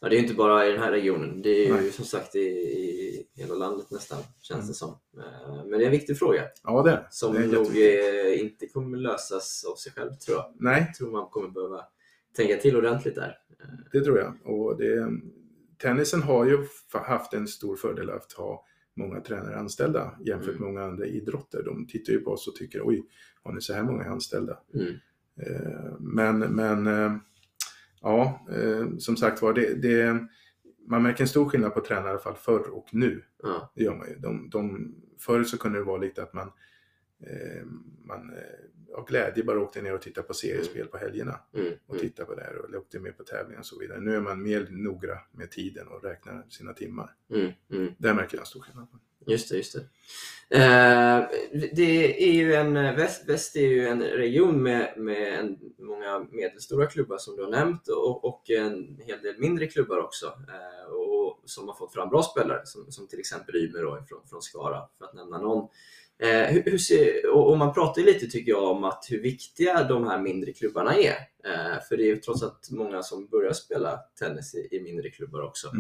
Ja, 0.01 0.09
det 0.09 0.15
är 0.15 0.19
ju 0.19 0.23
inte 0.23 0.35
bara 0.35 0.67
i 0.67 0.73
den 0.73 0.81
här 0.81 0.91
regionen. 0.91 1.43
Det 1.43 1.51
är 1.51 1.67
ju 1.67 1.73
Nej. 1.75 1.91
som 1.91 2.05
sagt 2.05 2.35
i, 2.35 2.39
i 2.41 3.27
hela 3.35 3.55
landet 3.55 3.91
nästan, 3.91 4.23
känns 4.41 4.59
Mm. 4.59 4.69
det 4.69 4.75
som. 4.75 4.91
Eh, 5.19 5.65
Men 5.65 5.71
det 5.79 5.85
är 5.85 5.87
en 5.87 5.91
viktig 5.91 6.19
fråga 6.19 6.43
Ja, 6.65 6.83
det 6.83 7.07
som 7.11 7.35
det. 7.35 7.47
nog 7.47 7.67
eh, 7.67 8.41
inte 8.41 8.67
kommer 8.69 8.99
lösas 8.99 9.65
av 9.73 9.75
sig 9.77 9.93
själv 9.93 10.11
tror 10.15 10.37
jag. 10.37 10.53
Nej, 10.59 10.85
Jag 10.87 10.95
tror 10.95 11.11
man 11.13 11.27
kommer 11.31 11.49
behöva 11.49 11.85
tänka 12.37 12.57
till 12.57 12.77
ordentligt 12.77 13.15
där. 13.15 13.39
Eh, 13.61 13.67
Det 13.93 14.01
tror 14.01 14.19
jag. 14.19 14.35
Och 14.45 14.77
det, 14.79 15.09
tennisen 15.79 16.23
har 16.23 16.45
ju 16.47 16.59
haft 16.93 17.35
en 17.35 17.49
stor 17.49 17.77
fördel 17.77 18.11
att 18.11 18.33
ha 18.33 18.67
många 19.01 19.21
tränare 19.21 19.57
anställda 19.57 20.19
jämfört 20.25 20.49
Mm. 20.49 20.61
med 20.61 20.69
många 20.69 20.85
andra 20.85 21.07
idrotter. 21.07 21.63
De 21.63 21.87
tittar 21.87 22.13
ju 22.13 22.21
på 22.21 22.31
oss 22.31 22.49
och 22.49 22.55
tycker 22.55 22.81
oj, 22.85 23.05
har 23.43 23.53
ni 23.53 23.61
så 23.61 23.73
här 23.75 23.83
många 23.83 24.05
anställda? 24.05 24.59
Mm. 24.75 24.95
Eh, 25.37 25.93
Men, 26.01 26.39
men 26.39 26.87
eh, 26.87 27.17
ja, 28.03 28.47
eh, 28.53 28.97
som 28.99 29.17
sagt 29.17 29.43
var, 29.43 29.53
det, 29.55 29.75
det, 29.75 30.27
man 30.89 31.03
märker 31.03 31.25
en 31.25 31.29
stor 31.29 31.49
skillnad 31.49 31.75
på 31.75 31.81
tränare 31.81 32.07
i 32.09 32.11
alla 32.11 32.19
fall 32.19 32.37
förr 32.37 32.71
och 32.71 32.89
nu. 32.93 33.23
Ja. 33.43 33.73
Det 33.75 33.83
gör 33.85 33.97
man 33.97 34.09
ju. 34.09 34.17
De, 34.17 34.51
de, 34.51 34.95
förr 35.19 35.45
så 35.45 35.59
kunde 35.59 35.79
det 35.79 35.85
vara 35.85 35.99
lite 35.99 36.23
att 36.23 36.33
man, 36.35 36.51
man 38.05 38.31
av 38.95 39.07
glädje 39.07 39.45
bara 39.45 39.61
åkte 39.61 39.83
ner 39.83 39.95
och 39.95 40.03
tittade 40.03 40.27
på 40.27 40.35
seriespel 40.35 40.87
på 40.87 40.99
helgerna 40.99 41.41
Mm. 41.55 41.73
och 41.87 41.95
Mm. 41.95 42.09
titta 42.09 42.25
på 42.25 42.35
det 42.35 42.43
här 42.43 42.57
och 42.57 42.75
åkte 42.75 42.99
med 43.01 43.17
på 43.17 43.25
tävlingar 43.25 43.61
och 43.61 43.67
så 43.67 43.79
vidare. 43.79 44.01
Nu 44.01 44.15
är 44.17 44.21
man 44.21 44.43
mer 44.43 44.67
noggrann 44.71 45.19
med 45.33 45.51
tiden 45.51 45.89
och 45.89 46.05
räknar 46.05 46.47
sina 46.49 46.73
timmar. 46.73 47.15
Mm. 47.31 47.53
Mm. 47.73 47.93
Där 47.99 48.15
märker 48.15 48.37
jag 48.37 48.41
en 48.41 48.47
stor 48.47 48.61
skillnad. 48.61 48.87
Just 49.27 49.49
det, 49.51 49.57
just 49.57 49.73
det. 49.73 49.81
Eh, 50.59 51.29
det 51.73 52.29
är 52.29 52.33
ju 52.33 52.55
en, 52.55 52.75
väst, 52.75 53.29
väst 53.29 53.57
är 53.57 53.61
ju 53.67 53.87
en 53.89 54.03
region 54.03 54.63
med, 54.63 54.95
med 54.97 55.39
en, 55.39 55.59
många 55.79 56.27
medelstora 56.31 56.87
klubbar 56.87 57.19
som 57.19 57.37
du 57.37 57.43
har 57.43 57.51
nämnt 57.51 57.89
och, 57.89 58.25
och 58.25 58.51
en 58.51 58.99
hel 59.07 59.23
del 59.23 59.39
mindre 59.39 59.67
klubbar 59.67 59.99
också. 59.99 60.27
Eh, 60.27 60.93
och 60.93 61.43
som 61.45 61.69
har 61.69 61.75
fått 61.75 61.93
fram 61.95 62.09
bra 62.09 62.23
spelare 62.23 62.61
som, 62.67 62.93
som 62.93 63.09
till 63.09 63.19
exempel 63.19 63.57
Ymer 63.57 64.07
från, 64.09 64.27
från 64.31 64.43
Skara 64.43 64.83
för 64.99 65.05
att 65.05 65.15
nämna 65.15 65.39
någon. 65.39 65.69
Eh, 66.23 66.53
hur, 66.53 66.63
hur 66.71 66.79
ser, 66.79 67.31
och, 67.35 67.51
och 67.51 67.59
man 67.59 67.75
pratar 67.75 68.03
ju 68.03 68.07
lite 68.07 68.27
tycker 68.27 68.53
jag 68.53 68.63
om 68.65 68.85
att 68.85 69.05
hur 69.11 69.21
viktiga 69.23 69.85
de 69.85 70.07
här 70.07 70.21
mindre 70.23 70.53
klubbarna 70.53 70.95
är. 70.97 71.17
Eh, 71.45 71.83
för 71.89 71.97
det 71.97 72.03
är 72.03 72.07
ju 72.07 72.17
trots 72.17 72.43
allt 72.43 72.71
många 72.71 73.03
som 73.03 73.27
börjar 73.27 73.53
spela 73.53 73.97
tennis 74.19 74.55
i, 74.55 74.69
i 74.71 74.81
mindre 74.83 75.11
klubbar 75.11 75.43
också. 75.43 75.71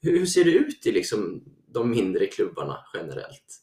Hur, 0.00 0.18
hur 0.18 0.26
ser 0.26 0.44
det 0.44 0.50
ut 0.50 0.86
i 0.86 0.92
liksom 0.92 1.44
de 1.66 1.90
mindre 1.90 2.26
klubbarna 2.26 2.78
generellt? 2.94 3.62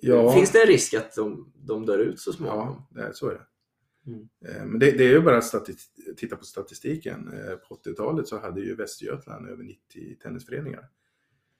Ja, 0.00 0.32
Finns 0.32 0.52
det 0.52 0.60
en 0.62 0.66
risk 0.66 0.94
att 0.94 1.14
de, 1.14 1.52
de 1.56 1.86
dör 1.86 1.98
ut 1.98 2.20
så 2.20 2.32
småningom? 2.32 2.82
ja 2.94 3.12
så 3.12 3.28
är 3.28 3.34
det. 3.34 3.46
Mm. 4.10 4.28
Eh, 4.44 4.64
Men 4.66 4.78
det, 4.78 4.90
det 4.90 5.04
är 5.04 5.08
ju 5.08 5.20
bara 5.20 5.38
att 5.38 5.68
titta 6.16 6.36
på 6.36 6.44
statistiken. 6.44 7.32
Eh, 7.32 7.56
På 7.56 7.74
80-talet 7.74 8.28
så 8.28 8.38
hade 8.38 8.60
ju 8.60 8.74
Västergötland 8.74 9.48
över 9.48 9.64
90 9.64 10.16
tennisföreningar. 10.22 10.88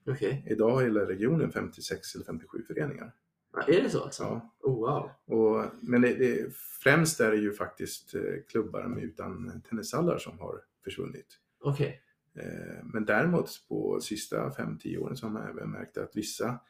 Okej, 0.07 0.47
Idag 0.51 0.71
har 0.71 0.83
hela 0.83 1.09
regionen 1.09 1.53
56 1.53 2.15
eller 2.15 2.25
57 2.25 2.63
föreningar. 2.67 3.15
Ja, 3.53 3.63
är 3.63 3.83
det 3.83 3.91
så 3.91 4.03
alltså? 4.05 4.23
Ja. 4.23 4.55
Oh, 4.61 4.77
wow. 4.77 5.11
Och, 5.39 5.65
men 5.81 6.01
det, 6.01 6.15
det, 6.15 6.55
främst 6.83 7.21
är 7.21 7.31
det 7.31 7.37
ju 7.37 7.53
faktiskt 7.53 8.15
eh, 8.15 8.23
klubbar 8.49 9.01
utan 9.01 9.63
tennishallar 9.69 10.19
som 10.19 10.39
har 10.39 10.61
försvunnit. 10.85 11.39
Okej. 11.61 12.03
Eh, 12.35 12.85
Men 12.85 13.05
däremot 13.05 13.51
på 13.69 14.01
sista 14.01 14.51
5-10 14.51 14.99
åren 14.99 15.17
så 15.17 15.27
har 15.27 15.33
man 15.33 15.49
även 15.49 15.71
märkt 15.71 15.99
att 15.99 16.17
vissa 16.17 16.61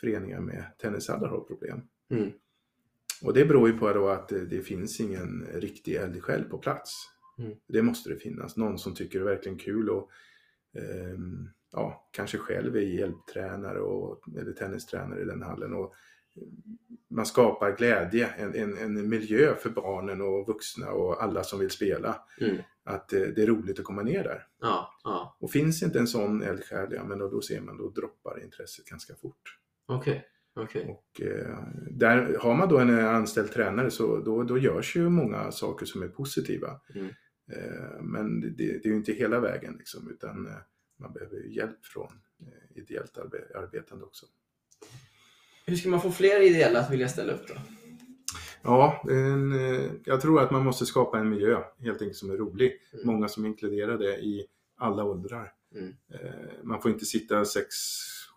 föreningar 0.00 0.40
med 0.40 0.64
tennishallar 0.78 1.28
har 1.28 1.40
problem. 1.40 1.82
Mm. 2.10 2.30
Och 3.22 3.34
det 3.34 3.44
beror 3.44 3.68
ju 3.68 3.78
på 3.78 4.08
att 4.08 4.28
det, 4.28 4.66
finns 4.66 5.00
ingen 5.00 5.46
riktig 5.54 5.94
eldsjäl 5.94 6.44
på 6.44 6.58
plats. 6.58 7.10
Mm. 7.38 7.56
Det 7.66 7.82
måste 7.82 8.10
det 8.10 8.16
finnas. 8.16 8.56
Någon 8.56 8.78
som 8.78 8.94
tycker 8.94 9.18
det 9.18 9.24
är 9.24 9.34
verkligen 9.34 9.58
kul 9.58 9.90
och 9.90 10.10
ehm, 10.72 11.50
ja, 11.72 12.08
kanske 12.10 12.38
själv 12.38 12.76
är 12.76 12.80
hjälptränare 12.80 13.80
och, 13.80 14.22
eller 14.38 14.52
tennistränare 14.52 15.20
i 15.20 15.24
den 15.24 15.42
hallen. 15.42 15.74
Och 15.74 15.94
man 17.08 17.26
skapar 17.26 17.76
glädje, 17.76 18.26
en, 18.26 18.54
en, 18.54 18.78
en 18.78 19.08
miljö 19.08 19.54
för 19.54 19.70
barnen 19.70 20.20
och 20.20 20.46
vuxna 20.46 20.90
och 20.90 21.22
alla 21.22 21.44
som 21.44 21.58
vill 21.58 21.70
spela. 21.70 22.22
Mm. 22.40 22.56
Att 22.84 23.12
eh, 23.12 23.20
det 23.20 23.42
är 23.42 23.46
roligt 23.46 23.78
att 23.78 23.84
komma 23.84 24.02
ner 24.02 24.24
där. 24.24 24.46
Ja, 24.60 24.98
ja. 25.04 25.36
Och 25.40 25.50
finns 25.50 25.82
inte 25.82 25.98
en 25.98 26.06
sån 26.06 26.42
eldsjäl, 26.42 26.92
ja, 26.92 27.04
men 27.04 27.18
då, 27.18 27.28
då 27.28 27.40
ser 27.40 27.60
man, 27.60 27.76
då 27.76 27.90
droppar 27.90 28.44
intresset 28.44 28.84
ganska 28.84 29.14
fort. 29.14 29.58
Okej, 29.86 30.26
okej. 30.54 30.86
Och 30.88 31.20
eh, 31.20 31.58
där 31.90 32.38
har 32.40 32.54
man 32.54 32.68
då 32.68 32.78
en 32.78 32.90
anställd 32.90 33.52
tränare 33.52 33.90
så 33.90 34.20
då, 34.20 34.42
då 34.42 34.58
görs 34.58 34.96
ju 34.96 35.08
många 35.08 35.52
saker 35.52 35.86
som 35.86 36.02
är 36.02 36.08
positiva. 36.08 36.80
Mm. 36.94 37.08
Eh, 37.52 38.02
men 38.02 38.40
det, 38.40 38.48
det 38.56 38.84
är 38.84 38.88
ju 38.88 38.96
inte 38.96 39.12
hela 39.12 39.40
vägen 39.40 39.74
liksom, 39.78 40.10
utan 40.10 40.46
eh, 40.46 40.52
man 40.96 41.12
behöver 41.12 41.36
ju 41.36 41.54
hjälp 41.54 41.86
från 41.86 42.20
eh, 42.40 42.78
ideellt 42.78 43.16
arbe- 43.16 43.56
arbetande 43.56 44.04
också. 44.04 44.26
Hur 45.68 45.76
ska 45.76 45.88
man 45.88 46.00
få 46.00 46.10
fler 46.10 46.40
ideella 46.40 46.80
att 46.80 46.90
vilja 46.92 47.08
ställa 47.08 47.32
upp 47.32 47.48
då? 47.48 47.54
Ja, 48.62 49.04
en, 49.10 49.52
eh, 49.52 49.90
jag 50.04 50.20
tror 50.20 50.40
att 50.40 50.50
man 50.50 50.64
måste 50.64 50.86
skapa 50.86 51.18
en 51.18 51.28
miljö 51.30 51.58
helt 51.78 52.02
enkelt 52.02 52.16
som 52.16 52.30
är 52.30 52.36
rolig. 52.36 52.72
Mm. 52.92 53.06
Många 53.06 53.28
som 53.28 53.46
inkluderar 53.46 53.98
det 53.98 54.16
i 54.18 54.46
alla 54.78 55.04
åldrar. 55.04 55.52
Mm. 55.74 55.94
Eh, 56.14 56.30
Man 56.62 56.82
får 56.82 56.90
inte 56.90 57.04
sitta 57.04 57.44
sex, 57.44 57.66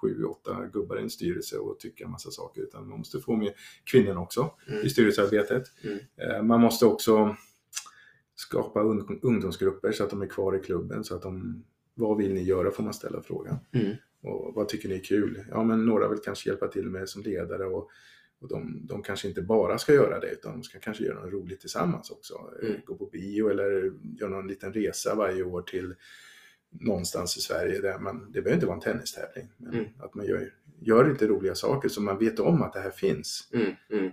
sju, 0.02 0.24
åtta 0.24 0.66
gubbar 0.74 0.98
i 0.98 1.02
en 1.02 1.10
styrelse 1.10 1.58
och 1.58 1.80
tycka 1.80 2.04
en 2.06 2.12
massa 2.12 2.32
saker 2.32 2.62
utan 2.62 2.90
man 2.90 2.98
måste 3.00 3.20
få 3.20 3.36
med 3.36 3.54
kvinnorna 3.84 4.20
också 4.22 4.52
Mm. 4.68 4.86
i 4.86 4.90
styrelsearbetet. 4.90 5.64
Mm. 5.84 6.00
Eh, 6.18 6.44
Man 6.44 6.62
måste 6.62 6.86
också 6.86 7.36
skapa 8.36 8.80
un- 8.80 9.20
ungdomsgrupper 9.22 9.92
så 9.92 10.04
att 10.04 10.10
de 10.10 10.22
är 10.22 10.28
kvar 10.28 10.56
i 10.56 10.60
klubben 10.60 11.04
så 11.04 11.16
att 11.16 11.22
de 11.22 11.64
vad 11.94 12.18
vill 12.18 12.34
ni 12.34 12.44
göra 12.44 12.72
får 12.72 12.84
man 12.84 12.94
ställa 12.94 13.22
frågan. 13.22 13.58
Mm. 13.72 13.96
Och 14.22 14.54
vad 14.56 14.70
tycker 14.70 14.90
ni 14.90 14.96
är 14.96 15.04
kul? 15.04 15.44
Ja, 15.50 15.64
men 15.64 15.86
några 15.86 16.08
vill 16.10 16.20
kanske 16.20 16.50
hjälpa 16.50 16.68
till 16.68 16.86
med 16.90 17.10
som 17.10 17.22
ledare 17.24 17.66
och, 17.66 17.90
och 18.42 18.48
de, 18.48 18.82
de 18.88 19.04
kanske 19.04 19.28
inte 19.28 19.42
bara 19.42 19.78
ska 19.78 19.94
göra 19.94 20.20
det 20.20 20.32
utan 20.32 20.52
de 20.52 20.64
ska 20.64 20.80
kanske 20.80 21.04
göra 21.04 21.20
något 21.24 21.34
roligt 21.34 21.62
tillsammans 21.62 22.10
också. 22.12 22.34
Eh, 22.62 22.70
Mm. 22.70 22.82
Gå 22.86 22.96
på 22.96 23.06
bio 23.06 23.50
eller 23.50 23.92
göra 24.20 24.30
någon 24.30 24.48
liten 24.48 24.74
resa 24.74 25.16
varje 25.16 25.44
år 25.44 25.62
till 25.62 25.96
någonstans 26.80 27.38
i 27.38 27.42
Sverige. 27.42 27.82
Där 27.82 28.00
man, 28.00 28.32
det 28.32 28.42
behöver 28.42 28.54
inte 28.54 28.66
vara 28.66 28.76
en 28.76 28.82
tennistävling. 28.82 29.52
Men 29.58 29.74
Mm. 29.74 29.86
att 30.00 30.16
man 30.16 30.26
gör, 30.26 30.54
gör 30.80 31.10
lite 31.10 31.28
roliga 31.28 31.56
saker 31.56 31.90
så 31.90 32.02
man 32.02 32.18
vet 32.20 32.40
om 32.40 32.62
att 32.62 32.74
det 32.74 32.80
här 32.80 32.92
finns. 32.92 33.50
Mm. 33.54 33.72
Mm. 33.92 34.12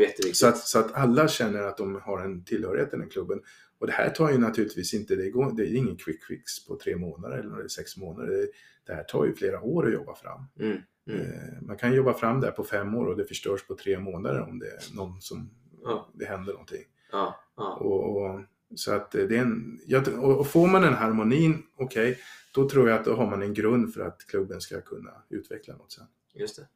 Jätteviktigt. 0.00 0.36
så 0.36 0.46
att, 0.46 0.58
så 0.58 0.78
att 0.78 0.92
alla 0.94 1.28
känner 1.28 1.62
att 1.62 1.76
de 1.76 1.94
har 1.94 2.20
en 2.24 2.44
tillhörighet 2.44 2.94
i 2.94 2.96
den 2.96 3.08
klubben. 3.08 3.40
Och 3.78 3.86
det 3.86 3.92
här 3.92 4.10
tar 4.10 4.30
ju 4.30 4.38
naturligtvis 4.38 4.94
inte, 4.94 5.16
det, 5.16 5.30
går, 5.30 5.52
det 5.56 5.62
är 5.62 5.74
ingen 5.74 5.96
quick 5.96 6.24
fix 6.24 6.66
på 6.66 6.76
tre 6.76 6.96
månader 6.96 7.38
eller 7.38 7.68
sex 7.68 7.96
månader. 7.96 8.30
Det, 8.32 8.48
det 8.90 8.96
här 8.96 9.02
tar 9.04 9.24
ju 9.24 9.34
flera 9.34 9.60
år 9.60 9.86
att 9.86 9.92
jobba 9.92 10.14
fram. 10.14 10.44
Mm. 10.60 10.78
Mm. 11.10 11.20
Eh, 11.20 11.62
Man 11.62 11.76
kan 11.76 11.92
jobba 11.94 12.14
fram 12.14 12.40
det 12.40 12.46
här 12.46 12.52
på 12.54 12.64
fem 12.64 12.94
år 12.94 13.06
och 13.06 13.16
det 13.16 13.24
förstörs 13.24 13.66
på 13.66 13.74
tre 13.74 13.98
månader 13.98 14.40
om 14.40 14.58
det 14.58 14.66
är 14.66 14.96
någon 14.96 15.20
som, 15.20 15.50
Ja. 15.84 16.10
det 16.14 16.24
händer 16.24 16.52
någonting. 16.52 16.84
Ja, 17.12 17.36
ja. 17.56 17.74
Och, 17.74 18.16
och, 18.16 18.40
så 18.74 18.92
att 18.94 19.10
det 19.10 19.22
är 19.22 19.32
en, 19.32 19.78
och 20.20 20.46
får 20.46 20.66
man 20.68 20.82
den 20.82 20.94
harmonin, 20.94 21.62
okej, 21.76 22.18
då 22.54 22.68
tror 22.68 22.88
jag 22.88 22.98
att 22.98 23.04
då 23.04 23.14
har 23.14 23.26
man 23.30 23.42
en 23.42 23.54
grund 23.54 23.94
för 23.94 24.00
att 24.00 24.18
klubben 24.26 24.60
ska 24.60 24.80
kunna 24.80 25.10
utveckla 25.28 25.74
något 25.76 25.92
sen. 25.92 26.06
Just 26.34 26.56
det. 26.56 26.68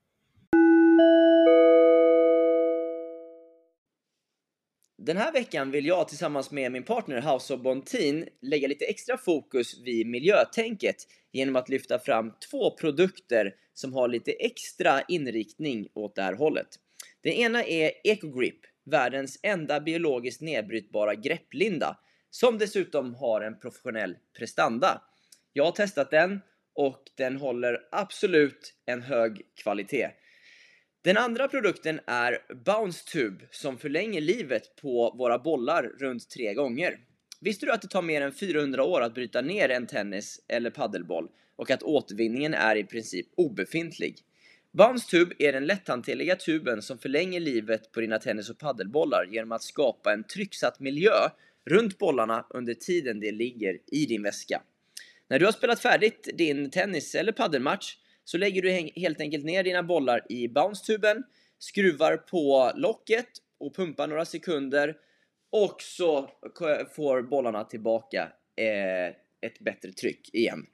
Den 4.99 5.17
här 5.17 5.33
veckan 5.33 5.71
vill 5.71 5.87
jag 5.87 6.09
tillsammans 6.09 6.51
med 6.51 6.73
min 6.73 6.83
partner 6.83 7.21
House 7.21 7.55
of 7.55 7.61
Bontin 7.61 8.29
lägga 8.43 8.69
lite 8.69 8.85
extra 8.85 9.19
fokus 9.19 9.81
vid 9.85 10.07
miljötänket 10.07 10.97
genom 11.33 11.57
att 11.57 11.69
lyfta 11.69 11.99
fram 11.99 12.33
två 12.51 12.71
produkter 12.71 13.55
som 13.75 13.93
har 13.93 14.09
lite 14.09 14.33
extra 14.33 15.03
inriktning 15.03 15.89
åt 15.95 16.15
det 16.15 16.23
här 16.23 16.35
hållet. 16.35 16.67
Den 17.21 17.33
ena 17.33 17.65
är 17.65 17.93
EcoGrip, 18.05 18.61
världens 18.85 19.39
enda 19.43 19.81
biologiskt 19.81 20.41
nedbrytbara 20.41 21.15
grepplinda, 21.15 21.99
som 22.31 22.59
dessutom 22.59 23.15
har 23.15 23.41
en 23.41 23.59
professionell 23.59 24.17
prestanda. 24.39 25.03
Jag 25.53 25.65
har 25.65 25.73
testat 25.73 26.11
den 26.11 26.41
och 26.75 27.03
den 27.17 27.37
håller 27.37 27.81
absolut 27.93 28.75
en 28.87 29.03
hög 29.03 29.43
kvalitet. 29.63 30.11
Den 31.05 31.17
andra 31.17 31.49
produkten 31.49 32.01
är 32.07 32.39
Bounce 32.65 33.05
Tube 33.05 33.45
som 33.51 33.79
förlänger 33.79 34.21
livet 34.21 34.77
på 34.77 35.15
våra 35.19 35.39
bollar 35.39 35.83
runt 35.83 36.31
tre 36.31 36.55
gånger. 36.55 36.99
Visste 37.41 37.67
du 37.67 37.73
att 37.73 37.83
det 37.83 37.89
tar 37.89 38.03
mer 38.03 38.21
än 38.21 38.33
400 38.33 38.85
år 38.85 39.01
att 39.01 39.15
bryta 39.15 39.41
ner 39.41 39.69
en 39.69 39.87
tennis 39.87 40.41
eller 40.49 40.71
paddelboll 40.71 41.29
och 41.57 41.71
att 41.71 41.83
återvinningen 41.83 42.55
är 42.55 42.77
i 42.77 42.85
princip 42.85 43.27
obefintlig? 43.37 44.17
Bounce 44.73 45.11
Tube 45.11 45.35
är 45.39 45.53
den 45.53 45.67
lätthanterliga 45.67 46.37
tuben 46.37 46.83
som 46.83 46.99
förlänger 46.99 47.41
livet 47.41 47.93
på 47.93 48.01
dina 48.01 48.19
tennis 48.19 48.51
och 48.51 48.59
paddelbollar 48.59 49.29
genom 49.31 49.53
att 49.53 49.63
skapa 49.63 50.13
en 50.13 50.25
trycksatt 50.25 50.81
miljö 50.81 51.15
runt 51.65 51.99
bollarna 51.99 52.47
under 52.51 52.75
tiden 52.75 53.21
de 53.21 53.33
ligger 53.33 53.79
i 53.87 54.07
din 54.07 54.23
väska. 54.23 54.63
När 55.29 55.39
du 55.39 55.45
har 55.45 55.53
spelat 55.53 55.81
färdigt 55.81 56.29
din 56.35 56.71
tennis 56.71 57.15
eller 57.15 57.33
paddelmatch 57.33 57.97
så 58.25 58.39
lägger 58.39 58.63
du 58.63 58.71
helt 58.97 59.21
enkelt 59.21 59.45
ner 59.45 59.63
dina 59.63 59.83
bollar 59.83 60.33
i 60.33 60.49
bounce-tuben, 60.49 61.23
skruvar 61.59 62.17
på 62.17 62.73
locket 62.75 63.29
och 63.59 63.77
pumpar 63.77 64.07
några 64.07 64.25
sekunder 64.25 64.97
och 65.51 65.83
så 65.83 66.31
får 66.97 67.23
bollarna 67.23 67.65
tillbaka 67.65 68.33
eh, 68.57 69.17
ett 69.41 69.59
bättre 69.61 69.93
tryck 69.93 70.35
igen. 70.35 70.67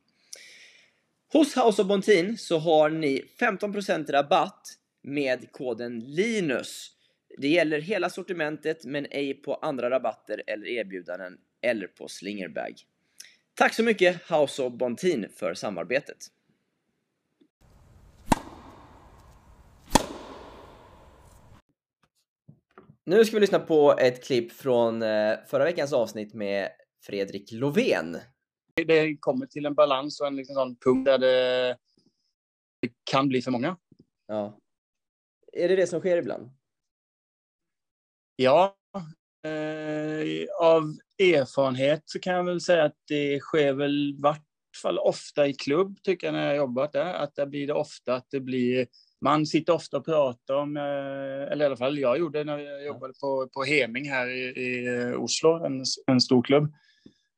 Hos 1.33 1.57
House 1.57 1.83
of 1.83 1.89
Bontin 1.89 2.39
så 2.39 2.59
har 2.59 2.91
ni 2.91 3.25
15% 3.41 4.13
rabatt 4.13 4.69
med 5.03 5.53
koden 5.53 6.01
LINUS. 6.01 6.91
Det 7.39 7.49
gäller 7.49 7.81
hela 7.81 8.11
sortimentet 8.11 8.85
men 8.85 9.07
ej 9.11 9.35
på 9.35 9.55
andra 9.55 9.91
rabatter 9.91 10.43
eller 10.47 10.67
erbjudanden 10.67 11.39
eller 11.61 11.87
på 11.87 12.09
Slingerbag. 12.09 12.75
Tack 13.55 13.75
så 13.75 13.83
mycket 13.83 14.31
House 14.31 14.63
of 14.63 14.73
Bontin 14.73 15.27
för 15.37 15.55
samarbetet. 15.55 16.17
Nu 23.05 23.25
ska 23.25 23.37
vi 23.37 23.41
lyssna 23.41 23.59
på 23.59 23.97
ett 23.99 24.25
klipp 24.25 24.53
från 24.53 25.03
eh, 25.03 25.39
förra 25.47 25.65
veckans 25.65 25.93
avsnitt 25.93 26.35
med 26.35 26.69
Fredrik 27.07 27.53
Lovén. 27.53 28.17
det 28.75 29.17
kommer 29.17 29.47
till 29.47 29.67
en 29.67 29.75
balans 29.75 30.21
och 30.21 30.27
en 30.27 30.37
liksom 30.37 30.55
sån 30.55 30.77
punkt 30.77 31.05
där 31.05 31.19
det, 31.19 31.77
det 32.81 32.93
kan 33.11 33.29
bli 33.29 33.43
för 33.43 33.51
många. 33.51 33.77
Ja. 34.27 34.59
Är 35.53 35.69
det 35.69 35.77
det 35.77 35.87
som 35.87 36.01
sker 36.01 36.17
ibland? 36.17 36.51
Ja, 38.37 38.77
eh, 39.45 40.47
av 40.61 40.83
erfarenhet 41.19 42.03
så 42.05 42.19
kan 42.19 42.35
jag 42.35 42.45
väl 42.45 42.61
säga 42.61 42.85
att 42.85 42.97
det 43.09 43.41
sker 43.41 43.73
väl 43.73 44.17
vart 44.19 44.47
fall 44.83 44.99
ofta 44.99 45.47
i 45.47 45.55
klubb, 45.55 46.03
tycker 46.03 46.27
jag, 46.27 46.35
när 46.35 46.47
jag 46.47 46.57
jobbat 46.57 46.93
där. 46.93 47.15
Att 47.15 47.35
där 47.35 47.47
blir 47.47 47.67
det 47.67 47.73
ofta 47.73 48.15
att 48.15 48.27
det 48.31 48.41
blir... 48.41 48.87
Man 49.21 49.47
sitter 49.47 49.73
ofta 49.73 49.97
och 49.97 50.05
pratar 50.05 50.55
om, 50.55 50.77
eh, 50.77 51.53
eller 51.53 51.61
i 51.61 51.67
alla 51.67 51.77
fall 51.77 51.99
jag 51.99 52.19
gjorde 52.19 52.45
när 52.45 52.59
jag 52.59 52.87
jobbade 52.87 53.15
på, 53.21 53.49
på 53.55 53.65
Heming 53.65 54.11
här 54.11 54.29
i, 54.29 54.41
i 54.41 54.87
eh, 54.87 55.23
Oslo, 55.23 55.65
en, 55.65 55.85
en 56.07 56.21
stor 56.21 56.43
klubb. 56.43 56.73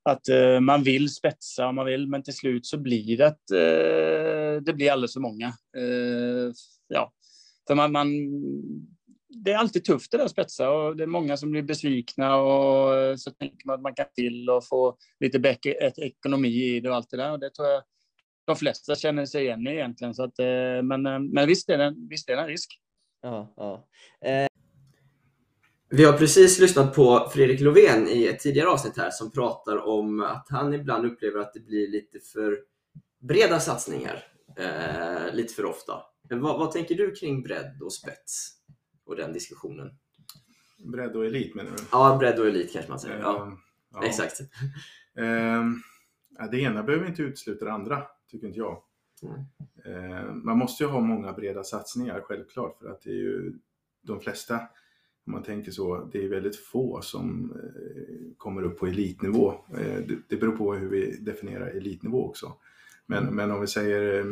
Att 0.05 0.29
eh, 0.29 0.61
man 0.61 0.83
vill 0.83 1.15
spetsa 1.15 1.69
och 1.69 1.75
man 1.75 1.87
vill, 1.87 2.09
men 2.09 2.23
till 2.23 2.37
slut 2.37 2.67
så 2.67 2.79
blir 2.79 3.17
det 3.17 3.27
att 3.27 3.51
eh, 3.51 4.63
det 4.63 4.75
blir 4.75 4.93
alldeles 4.93 5.13
för 5.13 5.21
många. 5.21 5.47
Eh, 5.77 6.53
ja, 6.89 7.13
för 7.67 7.75
man, 7.75 7.93
man, 7.93 8.09
det 9.29 9.53
är 9.53 9.59
alltid 9.59 9.85
tufft 9.85 10.11
det 10.11 10.17
där 10.17 10.25
att 10.25 10.31
spetsa 10.31 10.71
och 10.71 10.97
det 10.97 11.03
är 11.03 11.07
många 11.07 11.37
som 11.37 11.51
blir 11.51 11.63
besvikna 11.63 12.37
och 12.37 12.97
eh, 12.97 13.17
så 13.17 13.31
tänker 13.31 13.67
man 13.67 13.75
att 13.75 13.83
man 13.83 13.95
kan 13.95 14.07
till 14.15 14.51
och 14.51 14.67
få 14.69 14.97
lite 15.21 15.39
bättre 15.39 15.93
ekonomi 15.97 16.49
i 16.49 16.81
det 16.81 16.91
och 16.91 16.97
allt 16.97 17.11
det 17.11 17.17
där. 17.17 17.33
Och 17.33 17.41
det 17.41 17.51
tror 17.51 17.69
jag 17.69 17.83
de 18.45 18.57
flesta 18.57 18.95
känner 18.95 19.27
sig 19.27 19.45
igen 19.45 19.67
i 19.67 19.71
egentligen. 19.71 20.15
Så 20.15 20.25
att, 20.25 20.39
eh, 20.39 20.83
men, 20.83 21.07
eh, 21.07 21.19
men 21.19 21.47
visst, 21.49 21.69
är 21.71 21.79
det, 21.79 21.85
en- 21.85 22.09
visst 22.09 22.29
är 22.29 22.37
det 22.37 22.43
en 22.43 22.49
risk. 22.49 22.79
Ja, 23.23 23.55
ja. 23.57 23.89
Eh, 24.29 24.47
vi 25.91 26.05
har 26.05 26.13
precis 26.13 26.59
lyssnat 26.59 26.95
på 26.95 27.31
Fredrik 27.35 27.61
Lovén 27.61 28.09
i 28.09 28.27
ett 28.27 28.39
tidigare 28.41 28.69
avsnitt 28.69 28.97
här 28.97 29.11
som 29.11 29.31
pratar 29.31 29.87
om 29.87 30.21
att 30.21 30.47
han 30.51 30.75
ibland 30.75 31.07
upplever 31.07 31.41
att 31.41 31.53
det 31.53 31.61
blir 31.61 31.89
lite 31.91 32.19
för 32.33 32.59
breda 33.21 33.61
satsningar. 33.61 34.25
Eh, 34.57 35.35
lite 35.35 35.55
för 35.55 35.65
ofta. 35.65 36.03
Men 36.29 36.41
vad, 36.41 36.59
vad 36.59 36.71
tänker 36.73 36.95
du 36.95 37.15
kring 37.15 37.43
bredd 37.43 37.83
och 37.83 37.93
spets 37.93 38.51
och 39.07 39.17
den 39.17 39.33
diskussionen? 39.33 39.91
Bredd 40.93 41.17
och 41.17 41.27
elit 41.27 41.55
menar 41.55 41.71
du? 41.71 41.77
Ja, 41.93 42.17
bredd 42.21 42.39
och 42.39 42.47
elit 42.47 42.73
kanske 42.73 42.91
man 42.91 43.01
säger. 43.01 43.19
Ja, 43.19 43.43
Ehm, 43.43 43.57
ja. 43.93 44.05
exakt. 44.07 44.41
Ja, 46.39 46.47
det 46.51 46.59
ena 46.61 46.83
behöver 46.83 47.07
inte 47.07 47.23
utesluta 47.23 47.65
det 47.65 47.73
andra, 47.73 48.03
tycker 48.33 48.47
inte 48.47 48.59
jag. 48.59 48.83
Mm. 49.23 49.41
Ehm, 49.85 50.45
man 50.45 50.59
måste 50.59 50.85
ju 50.85 50.91
ha 50.91 51.01
många 51.01 51.33
breda 51.33 51.65
satsningar, 51.65 52.21
självklart, 52.21 52.79
för 52.79 52.91
att 52.91 53.03
det 53.03 53.11
är 53.11 53.15
ju 53.15 53.53
de 54.03 54.21
flesta, 54.21 54.59
om 55.27 55.33
man 55.33 55.43
tänker 55.43 55.71
så, 55.73 56.09
det 56.13 56.25
är 56.25 56.29
väldigt 56.29 56.57
få 56.57 57.01
som 57.03 57.53
eh, 57.57 58.37
kommer 58.37 58.63
upp 58.63 58.79
på 58.79 58.87
elitnivå. 58.87 59.53
Eh, 59.53 59.99
det, 60.09 60.19
det 60.29 60.37
beror 60.37 60.57
på 60.57 60.75
hur 60.75 60.89
vi 60.89 61.17
definierar 61.21 61.67
elitnivå 61.67 62.25
också. 62.29 62.53
Men, 63.07 63.25
men 63.35 63.51
om 63.51 63.61
vi 63.61 63.67
säger 63.67 64.19
eh, 64.19 64.25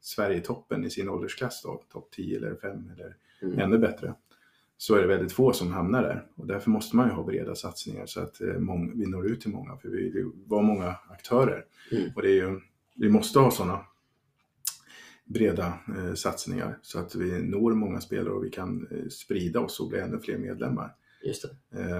Sverige-toppen 0.00 0.84
i 0.84 0.90
sin 0.90 1.08
åldersklass 1.08 1.62
då, 1.62 1.82
topp 1.92 2.08
10 2.10 2.36
eller 2.36 2.54
5 2.54 2.90
eller 2.96 3.16
Mm. 3.42 3.58
ännu 3.58 3.78
bättre, 3.78 4.14
så 4.76 4.94
är 4.94 5.00
det 5.00 5.06
väldigt 5.06 5.32
få 5.32 5.52
som 5.52 5.72
hamnar 5.72 6.02
där. 6.02 6.26
Och 6.34 6.46
därför 6.46 6.70
måste 6.70 6.96
man 6.96 7.08
ju 7.08 7.14
ha 7.14 7.22
breda 7.22 7.54
satsningar 7.54 8.06
så 8.06 8.20
att 8.20 8.40
eh, 8.40 8.54
vi 8.94 9.06
når 9.06 9.26
ut 9.26 9.40
till 9.40 9.50
många, 9.50 9.76
för 9.76 9.88
vi 9.88 10.10
vill 10.10 10.30
vara 10.46 10.62
många 10.62 10.94
aktörer. 11.08 11.64
Mm. 11.92 12.10
Och 12.16 12.22
det 12.22 12.28
är 12.28 12.34
ju, 12.34 12.60
vi 13.00 13.08
måste 13.08 13.38
ha 13.38 13.50
sådana 13.50 13.84
breda 15.24 15.78
eh, 15.96 16.14
satsningar 16.14 16.78
så 16.82 16.98
att 16.98 17.14
vi 17.14 17.42
når 17.42 17.72
många 17.72 18.00
spelare 18.00 18.32
och 18.32 18.44
vi 18.44 18.50
kan 18.50 18.86
eh, 18.90 19.08
sprida 19.08 19.60
oss 19.60 19.80
och 19.80 19.88
bli 19.88 19.98
ännu 19.98 20.18
fler 20.18 20.38
medlemmar. 20.38 20.94
Just. 21.24 21.44
Eh, 21.74 21.98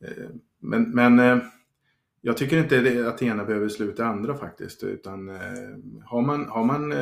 eh, 0.00 0.30
men 0.58 0.90
men 0.90 1.18
eh, 1.18 1.38
jag 2.20 2.36
tycker 2.36 2.58
inte 2.58 2.80
det, 2.80 3.08
att 3.08 3.18
det 3.18 3.26
ena 3.26 3.44
behöver 3.44 3.68
sluta 3.68 4.06
andra 4.06 4.36
faktiskt. 4.36 4.82
Utan 4.82 5.28
eh, 5.28 5.76
har 6.04 6.22
man, 6.22 6.48
har 6.48 6.64
man 6.64 6.92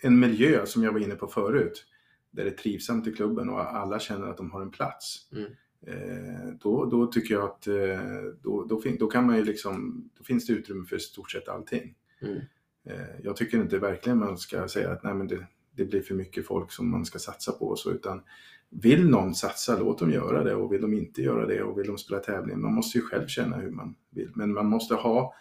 en 0.00 0.18
miljö 0.20 0.66
som 0.66 0.82
jag 0.82 0.92
var 0.92 1.00
inne 1.00 1.14
på 1.14 1.26
förut, 1.26 1.84
där 2.30 2.44
det 2.44 2.50
är 2.50 2.54
trivsamt 2.54 3.06
i 3.06 3.12
klubben 3.12 3.48
och 3.48 3.76
alla 3.76 3.98
känner 3.98 4.26
att 4.26 4.36
de 4.36 4.50
har 4.50 4.62
en 4.62 4.70
plats. 4.70 5.28
Mm. 5.32 5.50
Eh, 5.86 6.54
då, 6.60 6.84
då 6.84 7.06
tycker 7.06 7.34
jag 7.34 7.44
att 7.44 7.66
eh, 7.66 8.00
då, 8.42 8.64
då, 8.64 8.80
fin, 8.80 8.96
då 9.00 9.06
kan 9.06 9.26
man 9.26 9.36
ju 9.36 9.44
liksom, 9.44 10.04
då 10.18 10.24
finns 10.24 10.46
det 10.46 10.52
utrymme 10.52 10.86
för 10.86 10.96
i 10.96 11.00
stort 11.00 11.30
sett 11.30 11.48
allting. 11.48 11.94
Mm. 12.22 12.40
Eh, 12.84 13.20
jag 13.22 13.36
tycker 13.36 13.60
inte 13.60 13.78
verkligen 13.78 14.18
man 14.18 14.38
ska 14.38 14.68
säga 14.68 14.90
att 14.92 15.02
nej, 15.02 15.14
men 15.14 15.28
det, 15.28 15.46
det 15.76 15.84
blir 15.84 16.02
för 16.02 16.14
mycket 16.14 16.46
folk 16.46 16.72
som 16.72 16.90
man 16.90 17.04
ska 17.04 17.18
satsa 17.18 17.52
på. 17.52 17.76
Så, 17.76 17.90
utan 17.90 18.22
vill 18.68 19.08
någon 19.08 19.34
satsa, 19.34 19.78
låt 19.78 19.98
dem 19.98 20.10
göra 20.10 20.44
det. 20.44 20.54
Och 20.54 20.72
vill 20.72 20.80
de 20.80 20.94
inte 20.94 21.22
göra 21.22 21.46
det 21.46 21.62
och 21.62 21.78
vill 21.78 21.86
de 21.86 21.98
spela 21.98 22.20
tävling, 22.20 22.60
man 22.60 22.74
måste 22.74 22.98
ju 22.98 23.04
själv 23.04 23.26
känna 23.26 23.56
hur 23.56 23.70
man 23.70 23.94
vill. 24.10 24.30
Men 24.34 24.52
man 24.52 24.66
måste 24.66 24.94
ha, 24.94 25.34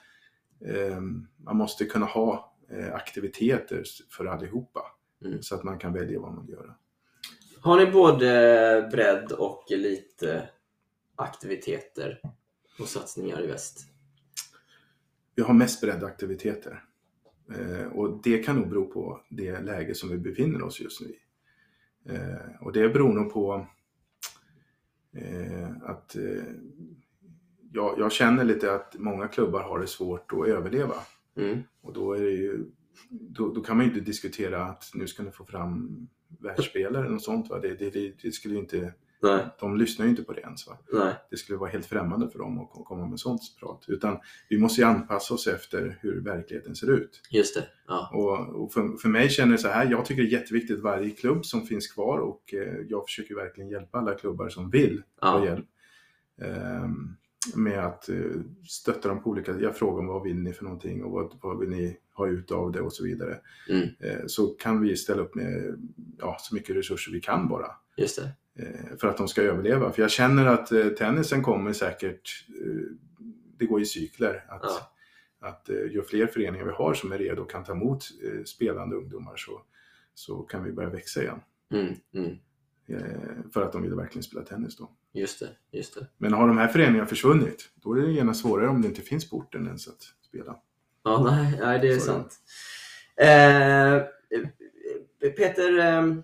eh, 0.66 1.02
man 1.38 1.58
måste 1.58 1.86
kunna 1.86 2.06
ha 2.06 2.46
aktiviteter 2.94 3.84
för 4.10 4.26
allihopa. 4.26 4.82
Mm. 5.26 5.42
Så 5.42 5.56
att 5.56 5.64
man 5.64 5.80
kan 5.80 5.94
välja 5.94 6.20
vad 6.20 6.34
man 6.34 6.46
vill 6.46 6.56
göra. 6.56 6.76
Har 7.62 7.86
ni 7.86 7.91
både 7.91 8.89
bredd 8.91 9.32
och 9.32 9.64
lite 9.70 10.49
aktiviteter 11.16 12.22
och 12.80 12.88
satsningar 12.88 13.43
i 13.43 13.47
väst? 13.47 13.88
Vi 15.36 15.43
har 15.43 15.53
mest 15.53 15.82
bredda 15.82 16.07
aktiviteter. 16.07 16.84
Eh, 17.55 17.88
och 17.88 18.22
det 18.24 18.38
kan 18.38 18.55
nog 18.55 18.70
bero 18.70 18.86
på 18.86 19.22
det 19.30 19.60
läge 19.60 19.95
som 19.95 20.10
vi 20.10 20.18
befinner 20.18 20.64
oss 20.64 20.82
just 20.82 21.01
nu 21.01 21.07
i. 21.07 21.20
Eh, 22.14 22.62
och 22.62 22.74
det 22.74 22.89
beror 22.89 23.14
nog 23.14 23.34
på 23.34 23.68
eh, 25.14 25.70
att 25.84 26.16
jag, 27.72 27.99
jag 27.99 28.12
känner 28.12 28.43
lite 28.43 28.76
att 28.76 28.95
många 28.99 29.28
klubbar 29.28 29.62
har 29.62 29.80
det 29.80 29.88
svårt 29.88 30.34
att 30.34 30.47
överleva. 30.47 30.95
Mm. 31.36 31.60
Och 31.82 31.93
då, 31.93 32.14
är 32.14 32.22
det 32.22 32.32
ju, 32.32 32.66
då, 33.10 33.53
då 33.53 33.62
kan 33.62 33.78
man 33.78 33.86
ju 33.86 33.91
inte 33.91 34.05
diskutera 34.05 34.66
att 34.66 34.91
nu 34.93 35.07
ska 35.07 35.24
ni 35.24 35.32
få 35.32 35.45
fram 35.45 36.07
världsspelare 36.39 37.01
eller 37.03 37.13
något 37.13 37.23
sånt. 37.23 37.49
Va? 37.49 37.59
Det, 37.59 37.75
det, 37.75 38.13
det, 38.21 38.32
skulle 38.32 38.55
inte, 38.55 38.93
Nej, 39.21 39.45
de 39.59 39.77
lyssnar 39.77 40.05
ju 40.05 40.09
inte 40.09 40.23
på 40.23 40.34
det 40.34 40.41
ens. 40.41 40.67
Va? 40.67 40.77
nej. 40.93 41.13
det 41.30 41.38
skulle 41.38 41.57
vara 41.57 41.69
helt 41.69 41.86
främmande 41.86 42.30
för 42.30 42.39
dem 42.39 42.59
att 42.59 42.69
ko- 42.69 42.84
komma 42.84 43.07
med 43.07 43.19
sånt 43.19 43.41
prat. 43.59 43.86
Utan 43.88 44.17
vi 44.49 44.57
måste 44.57 44.82
ju 44.82 44.88
anpassa 44.88 45.34
oss 45.34 45.47
efter 45.47 45.97
hur 46.01 46.21
verkligheten 46.21 46.75
ser 46.75 46.91
ut. 46.91 47.21
Just 47.32 47.55
det. 47.55 47.63
Ja. 47.88 48.09
Och, 48.13 48.63
och 48.63 48.73
för, 48.73 48.97
för 48.97 49.09
mig 49.09 49.30
känner 49.30 49.51
det 49.51 49.57
så 49.57 49.67
här, 49.67 49.91
jag 49.91 50.05
tycker 50.05 50.21
det 50.21 50.27
är 50.30 50.32
jätteviktigt 50.39 50.77
att 50.77 50.84
varje 50.84 51.09
klubb 51.09 51.45
som 51.45 51.65
finns 51.65 51.88
kvar 51.88 52.17
och 52.19 52.53
eh, 52.53 52.75
jag 52.89 53.05
försöker 53.05 53.36
verkligen 53.36 53.69
hjälpa 53.69 53.97
alla 53.97 54.13
klubbar 54.15 54.49
som 54.49 54.69
vill 54.69 55.03
ha 55.21 55.39
Ja. 55.39 55.45
hjälp. 55.45 55.65
ehm, 56.41 57.15
med 57.55 57.86
att 57.86 58.09
eh, 58.09 58.15
stötta 58.69 59.07
dem 59.09 59.23
på 59.23 59.30
olika, 59.30 59.59
jag 59.59 59.75
frågar 59.77 59.97
dem 59.97 60.07
vad 60.07 60.23
vill 60.23 60.39
ni 60.39 60.53
för 60.53 60.63
någonting 60.63 61.03
och 61.03 61.11
vad, 61.11 61.34
vad 61.41 61.59
vill 61.59 61.69
ni 61.69 61.97
ha 62.20 62.28
ut 62.28 62.51
av 62.51 62.72
det 62.72 62.82
och 62.82 62.93
så 62.93 63.03
vidare. 63.03 63.39
Mm. 63.70 63.88
Eh, 63.99 64.26
så 64.28 64.47
kan 64.47 64.82
vi 64.82 64.95
ställa 64.95 65.22
upp 65.22 65.36
med 65.36 65.80
ja, 66.20 66.38
så 66.39 66.55
mycket 66.55 66.76
resurser 66.76 67.11
vi 67.11 67.22
kan 67.22 67.47
bara 67.47 67.67
Just 67.97 68.20
det. 68.55 68.63
eh, 68.63 68.97
för 68.97 69.07
att 69.07 69.17
de 69.17 69.28
ska 69.28 69.41
överleva. 69.41 69.91
För 69.91 70.01
jag 70.01 70.11
känner 70.11 70.45
att 70.45 70.72
eh, 70.72 70.88
tennisen 70.88 71.43
kommer 71.43 71.74
säkert, 71.74 72.45
det 73.57 73.65
går 73.65 73.82
i 73.82 73.86
cykler. 73.86 74.45
Att, 74.49 74.61
Ja. 74.63 74.91
att 75.47 75.70
ju 75.91 76.03
fler 76.03 76.28
föreningar 76.28 76.65
vi 76.65 76.72
har 76.72 76.93
som 76.93 77.11
är 77.11 77.17
redo 77.17 77.41
och 77.41 77.51
kan 77.51 77.63
ta 77.63 77.72
emot 77.72 78.03
spelande 78.45 78.95
ungdomar 78.95 79.34
så, 79.38 79.61
så 80.13 80.41
kan 80.41 80.63
vi 80.63 80.72
börja 80.72 80.89
växa 80.89 81.22
igen. 81.24 81.39
Mm. 81.74 81.93
Mm. 82.13 82.38
För 83.53 83.61
att 83.61 83.72
de 83.72 83.82
vill 83.82 83.93
verkligen 83.95 84.24
spela 84.24 84.43
tennis 84.45 84.78
då. 84.78 84.91
Just 85.13 85.39
det. 85.39 85.49
Just 85.78 85.95
det. 85.95 86.07
Men 86.17 86.34
har 86.34 86.47
de 86.47 86.57
här 86.57 86.67
föreningarna 86.67 87.05
försvunnit, 87.07 87.70
då 87.76 87.93
är 87.93 88.01
det 88.01 88.11
gärna 88.11 88.34
svårare 88.34 88.67
om 88.67 88.82
det 88.82 88.88
inte 88.88 89.01
finns 89.01 89.30
på 89.30 89.38
orten 89.38 89.65
ens 89.67 89.88
att 89.88 90.01
spela. 90.22 90.55
Ja, 91.10 91.24
nej, 91.24 91.60
nej 91.60 91.80
det 91.80 91.88
är 91.88 91.93
det. 91.93 91.99
sant. 91.99 92.39
Eh, 93.22 94.01
Peter, 95.38 95.78
eh, 95.80 96.16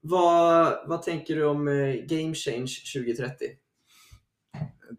vad, 0.00 0.78
vad 0.88 1.02
tänker 1.02 1.36
du 1.36 1.44
om 1.44 1.68
eh, 1.68 1.94
Game 1.94 2.34
Change 2.34 2.72
2030? 2.94 3.46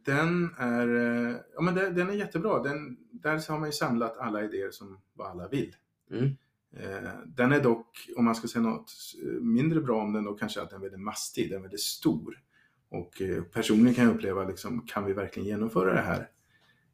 Den 0.05 0.55
är, 0.57 0.87
eh, 0.95 1.35
ja, 1.55 1.61
men 1.61 1.75
den, 1.75 1.95
den 1.95 2.09
är 2.09 2.13
jättebra. 2.13 2.63
Den, 2.63 2.97
där 3.11 3.49
har 3.51 3.59
man 3.59 3.69
ju 3.69 3.73
samlat 3.73 4.17
alla 4.17 4.43
idéer 4.43 4.71
som 4.71 5.01
vad 5.13 5.27
alla 5.31 5.47
vill. 5.47 5.75
Mm. 6.11 6.25
Eh, 6.77 7.09
Den 7.25 7.51
är 7.51 7.59
dock, 7.59 8.09
om 8.17 8.25
man 8.25 8.35
ska 8.35 8.47
säga 8.47 8.63
något 8.63 8.91
mindre 9.41 9.81
bra 9.81 10.01
om 10.01 10.13
den, 10.13 10.23
då 10.23 10.33
kanske 10.33 10.61
att 10.61 10.69
den 10.69 10.79
är 10.79 10.83
väldigt 10.83 10.99
mastig, 10.99 11.49
den 11.49 11.57
är 11.57 11.61
väldigt 11.61 11.79
stor. 11.79 12.39
Och 12.89 13.21
personligen 13.53 13.95
kan 13.95 14.05
jag 14.05 14.15
uppleva, 14.15 14.43
liksom, 14.43 14.85
kan 14.87 15.05
vi 15.05 15.13
verkligen 15.13 15.47
genomföra 15.47 15.93
det 15.93 16.01
här? 16.01 16.29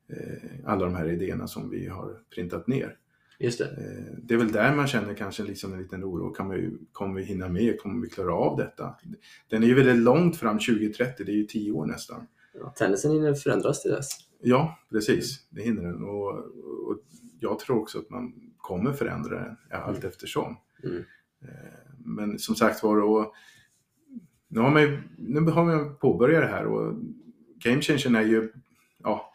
Eh, 0.10 0.50
Alla 0.66 0.86
de 0.86 0.96
här 0.96 1.10
idéerna 1.10 1.48
som 1.48 1.70
vi 1.70 1.88
har 1.88 2.18
printat 2.36 2.68
ner. 2.68 2.96
Just 3.40 3.60
det. 3.60 3.66
Eh, 3.66 4.14
Det 4.24 4.34
är 4.34 4.38
väl 4.38 4.52
där 4.52 4.76
man 4.76 4.88
känner 4.88 5.14
kanske 5.14 5.44
liksom 5.44 5.74
en 5.74 5.82
liten 5.82 6.04
oro. 6.04 6.30
Kan 6.30 6.50
vi, 6.50 6.72
kommer 6.92 7.16
vi 7.20 7.24
hinna 7.26 7.50
med? 7.50 7.80
Kommer 7.80 8.02
vi 8.02 8.10
klara 8.10 8.34
av 8.34 8.58
detta? 8.58 8.96
Den 9.50 9.64
är 9.64 9.68
ju 9.68 9.74
väldigt 9.74 9.96
långt 10.04 10.38
fram 10.38 10.60
2030, 10.60 11.26
det 11.26 11.32
är 11.32 11.36
ju 11.36 11.44
tio 11.46 11.72
år 11.72 11.86
nästan. 11.86 12.28
Ja, 12.54 12.70
tennisen 12.78 13.12
hinner 13.12 13.34
förändras 13.34 13.82
till 13.82 13.92
dess. 13.92 14.10
Ja, 14.42 14.80
precis. 14.92 15.48
Det 15.50 15.62
hinner 15.62 15.84
den. 15.84 16.04
Och, 16.04 16.30
och 16.90 17.00
jag 17.40 17.60
tror 17.60 17.80
också 17.82 18.00
att 18.00 18.10
man 18.10 18.34
kommer 18.58 18.94
förändra 18.94 19.40
den 19.40 19.58
allt 19.72 20.04
eftersom. 20.04 20.58
Mm. 20.84 20.98
Eh, 21.42 21.50
Men 22.06 22.40
som 22.40 22.56
sagt 22.56 22.84
var, 22.84 23.02
och 23.02 23.34
nu 24.48 24.60
har 24.60 24.70
man 24.72 24.82
ju, 24.82 25.02
nu 25.18 25.40
har 25.40 25.66
man 25.66 25.96
påbörjat 25.96 26.42
det 26.44 26.48
här 26.48 26.66
och 26.66 26.96
Game 27.64 27.82
Changer 27.82 28.20
är 28.22 28.26
ju, 28.26 28.52
ja, 29.04 29.34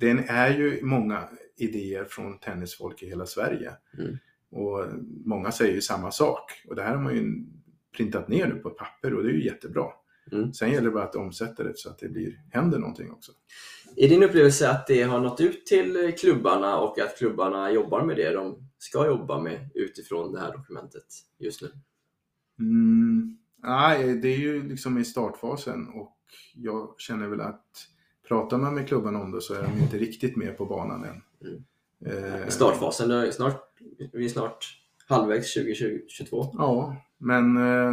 den 0.00 0.18
är 0.18 0.58
ju 0.58 0.82
många 0.82 1.28
idéer 1.56 2.04
från 2.04 2.38
tennisfolk 2.38 3.02
i 3.02 3.06
hela 3.06 3.26
Sverige. 3.26 3.72
Mm. 3.98 4.18
Och 4.50 4.86
många 5.24 5.52
säger 5.52 5.74
ju 5.74 5.80
samma 5.80 6.10
sak. 6.10 6.62
Och 6.68 6.76
det 6.76 6.82
här 6.82 6.94
har 6.94 7.02
man 7.02 7.16
ju 7.16 7.44
printat 7.96 8.28
ner 8.28 8.46
nu 8.46 8.54
på 8.54 8.70
papper 8.70 9.14
och 9.14 9.22
det 9.22 9.28
är 9.28 9.32
ju 9.32 9.44
jättebra. 9.44 9.86
Mm. 10.32 10.52
Sen 10.52 10.70
gäller 10.70 10.86
det 10.86 10.94
bara 10.94 11.04
att 11.04 11.16
omsätta 11.16 11.64
det 11.64 11.76
så 11.76 11.90
att 11.90 11.98
det 11.98 12.08
blir, 12.08 12.40
händer 12.50 12.78
någonting 12.78 13.10
också. 13.10 13.32
Är 13.96 14.08
din 14.08 14.22
upplevelse 14.22 14.70
att 14.70 14.86
det 14.86 15.02
har 15.02 15.20
nått 15.20 15.40
ut 15.40 15.66
till 15.66 16.14
klubbarna 16.18 16.78
och 16.78 16.98
att 16.98 17.18
klubbarna 17.18 17.72
jobbar 17.72 18.04
med 18.04 18.16
det 18.16 18.32
de 18.32 18.68
ska 18.78 19.06
jobba 19.06 19.40
med 19.40 19.70
utifrån 19.74 20.32
det 20.32 20.40
här 20.40 20.52
dokumentet 20.52 21.06
just 21.38 21.62
nu? 21.62 21.68
Mm, 22.58 23.38
nej, 23.62 24.14
det 24.14 24.28
är 24.28 24.38
ju 24.38 24.68
liksom 24.68 24.98
i 24.98 25.04
startfasen 25.04 25.88
och 25.88 26.16
jag 26.54 26.94
känner 26.98 27.28
väl 27.28 27.40
att 27.40 27.66
pratar 28.30 28.58
man 28.58 28.74
med 28.74 28.88
klubbarna 28.88 29.20
om 29.20 29.30
det 29.30 29.40
så 29.40 29.54
är 29.54 29.62
de 29.62 29.78
inte 29.82 29.98
riktigt 29.98 30.36
med 30.36 30.58
på 30.58 30.66
banan 30.66 31.04
än. 31.04 31.22
Mm. 31.48 32.24
Eh, 32.40 32.48
Startfasen, 32.48 33.32
snart, 33.32 33.62
vi 34.12 34.24
är 34.24 34.28
snart 34.28 34.66
halvvägs 35.06 35.54
2022. 35.54 36.54
Ja, 36.58 36.96
men 37.18 37.56
eh, 37.56 37.92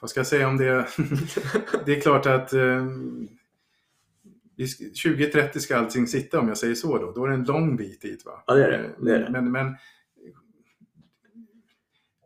vad 0.00 0.10
ska 0.10 0.20
jag 0.20 0.26
säga 0.26 0.48
om 0.48 0.56
det? 0.56 0.88
det 1.86 1.96
är 1.96 2.00
klart 2.00 2.26
att 2.26 2.52
eh, 2.52 2.86
vi 4.56 4.64
sk- 4.64 5.14
2030 5.16 5.60
ska 5.60 5.76
allting 5.76 6.06
sitta 6.06 6.40
om 6.40 6.48
jag 6.48 6.58
säger 6.58 6.74
så 6.74 6.98
då. 6.98 7.12
Då 7.12 7.24
är 7.24 7.28
det 7.28 7.34
en 7.34 7.44
lång 7.44 7.76
bit 7.76 8.00
dit 8.00 8.24
va? 8.24 8.44
Ja, 8.46 8.54
det 8.54 8.64
är 8.64 8.70
det. 8.70 8.90
Det 9.00 9.16
är 9.16 9.20
det. 9.20 9.30
Men, 9.30 9.52
men 9.52 9.76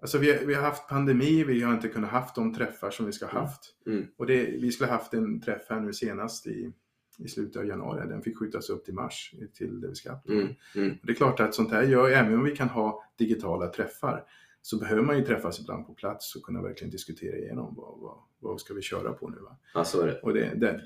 alltså 0.00 0.18
vi, 0.18 0.44
vi 0.46 0.54
har 0.54 0.62
haft 0.62 0.88
pandemi, 0.88 1.44
vi 1.44 1.62
har 1.62 1.74
inte 1.74 1.88
kunnat 1.88 2.10
haft 2.10 2.34
de 2.34 2.54
träffar 2.54 2.90
som 2.90 3.06
vi 3.06 3.12
ska 3.12 3.26
ha 3.26 3.40
haft. 3.40 3.60
Mm. 3.86 4.06
Och 4.16 4.26
det, 4.26 4.44
vi 4.44 4.70
skulle 4.70 4.90
ha 4.90 4.96
haft 4.96 5.14
en 5.14 5.40
träff 5.40 5.62
här 5.68 5.80
nu 5.80 5.92
senast 5.92 6.46
i, 6.46 6.72
i 7.18 7.28
slutet 7.28 7.56
av 7.56 7.66
januari. 7.66 8.08
Den 8.08 8.22
fick 8.22 8.38
skjutas 8.38 8.70
upp 8.70 8.84
till 8.84 8.94
mars 8.94 9.34
till 9.54 9.80
det 9.80 9.88
vi 9.88 9.94
ska. 9.94 10.18
Mm. 10.28 10.48
Mm. 10.74 10.96
Det 11.02 11.12
är 11.12 11.16
klart 11.16 11.40
att 11.40 11.54
sånt 11.54 11.70
här 11.70 11.82
gör, 11.82 12.10
även 12.10 12.34
om 12.34 12.44
vi 12.44 12.56
kan 12.56 12.68
ha 12.68 13.04
digitala 13.18 13.66
träffar, 13.66 14.24
så 14.62 14.78
behöver 14.78 15.02
man 15.02 15.18
ju 15.18 15.24
träffas 15.24 15.60
ibland 15.60 15.86
på 15.86 15.94
plats 15.94 16.36
och 16.36 16.42
kunna 16.42 16.62
verkligen 16.62 16.90
diskutera 16.90 17.36
igenom 17.36 17.74
vad, 17.76 17.98
vad, 18.00 18.18
vad 18.38 18.60
ska 18.60 18.74
vi 18.74 18.82
köra 18.82 19.12
på 19.12 19.28
nu. 19.28 19.36
Va? 19.36 19.58
Ja, 19.74 19.84
så 19.84 20.00
är 20.00 20.06
det. 20.06 20.20
Och 20.20 20.34
det, 20.34 20.54
det, 20.54 20.80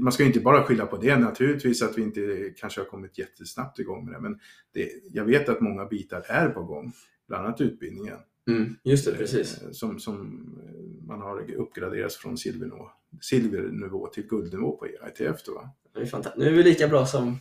man 0.00 0.12
ska 0.12 0.22
ju 0.22 0.26
inte 0.26 0.40
bara 0.40 0.62
skylla 0.62 0.86
på 0.86 0.96
det 0.96 1.16
naturligtvis, 1.16 1.82
att 1.82 1.98
vi 1.98 2.02
inte 2.02 2.54
kanske 2.56 2.80
har 2.80 2.86
kommit 2.86 3.18
jättesnabbt 3.18 3.78
igång 3.78 4.04
med 4.04 4.14
det, 4.14 4.20
men 4.20 4.40
det, 4.72 4.90
jag 5.12 5.24
vet 5.24 5.48
att 5.48 5.60
många 5.60 5.86
bitar 5.86 6.22
är 6.28 6.48
på 6.48 6.62
gång, 6.62 6.92
bland 7.28 7.46
annat 7.46 7.60
utbildningen. 7.60 8.18
Mm. 8.48 8.76
Just 8.82 9.04
det, 9.06 9.12
precis. 9.12 9.62
eh, 9.62 9.70
Som, 9.70 9.98
som 9.98 10.20
eh, 10.66 11.06
man 11.06 11.20
har 11.20 11.54
uppgraderats 11.54 12.16
från 12.16 12.38
silvernivå, 12.38 12.90
silvernivå 13.20 14.06
till 14.06 14.26
guldnivå 14.26 14.76
på 14.76 14.86
ITF. 14.86 15.42
Då, 15.46 15.54
va? 15.54 15.70
Det 15.94 16.00
är 16.00 16.06
fantastiskt. 16.06 16.44
Nu 16.44 16.52
är 16.52 16.56
vi 16.56 16.62
lika 16.62 16.88
bra 16.88 17.06
som, 17.06 17.36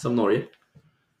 som 0.00 0.16
Norge. 0.16 0.42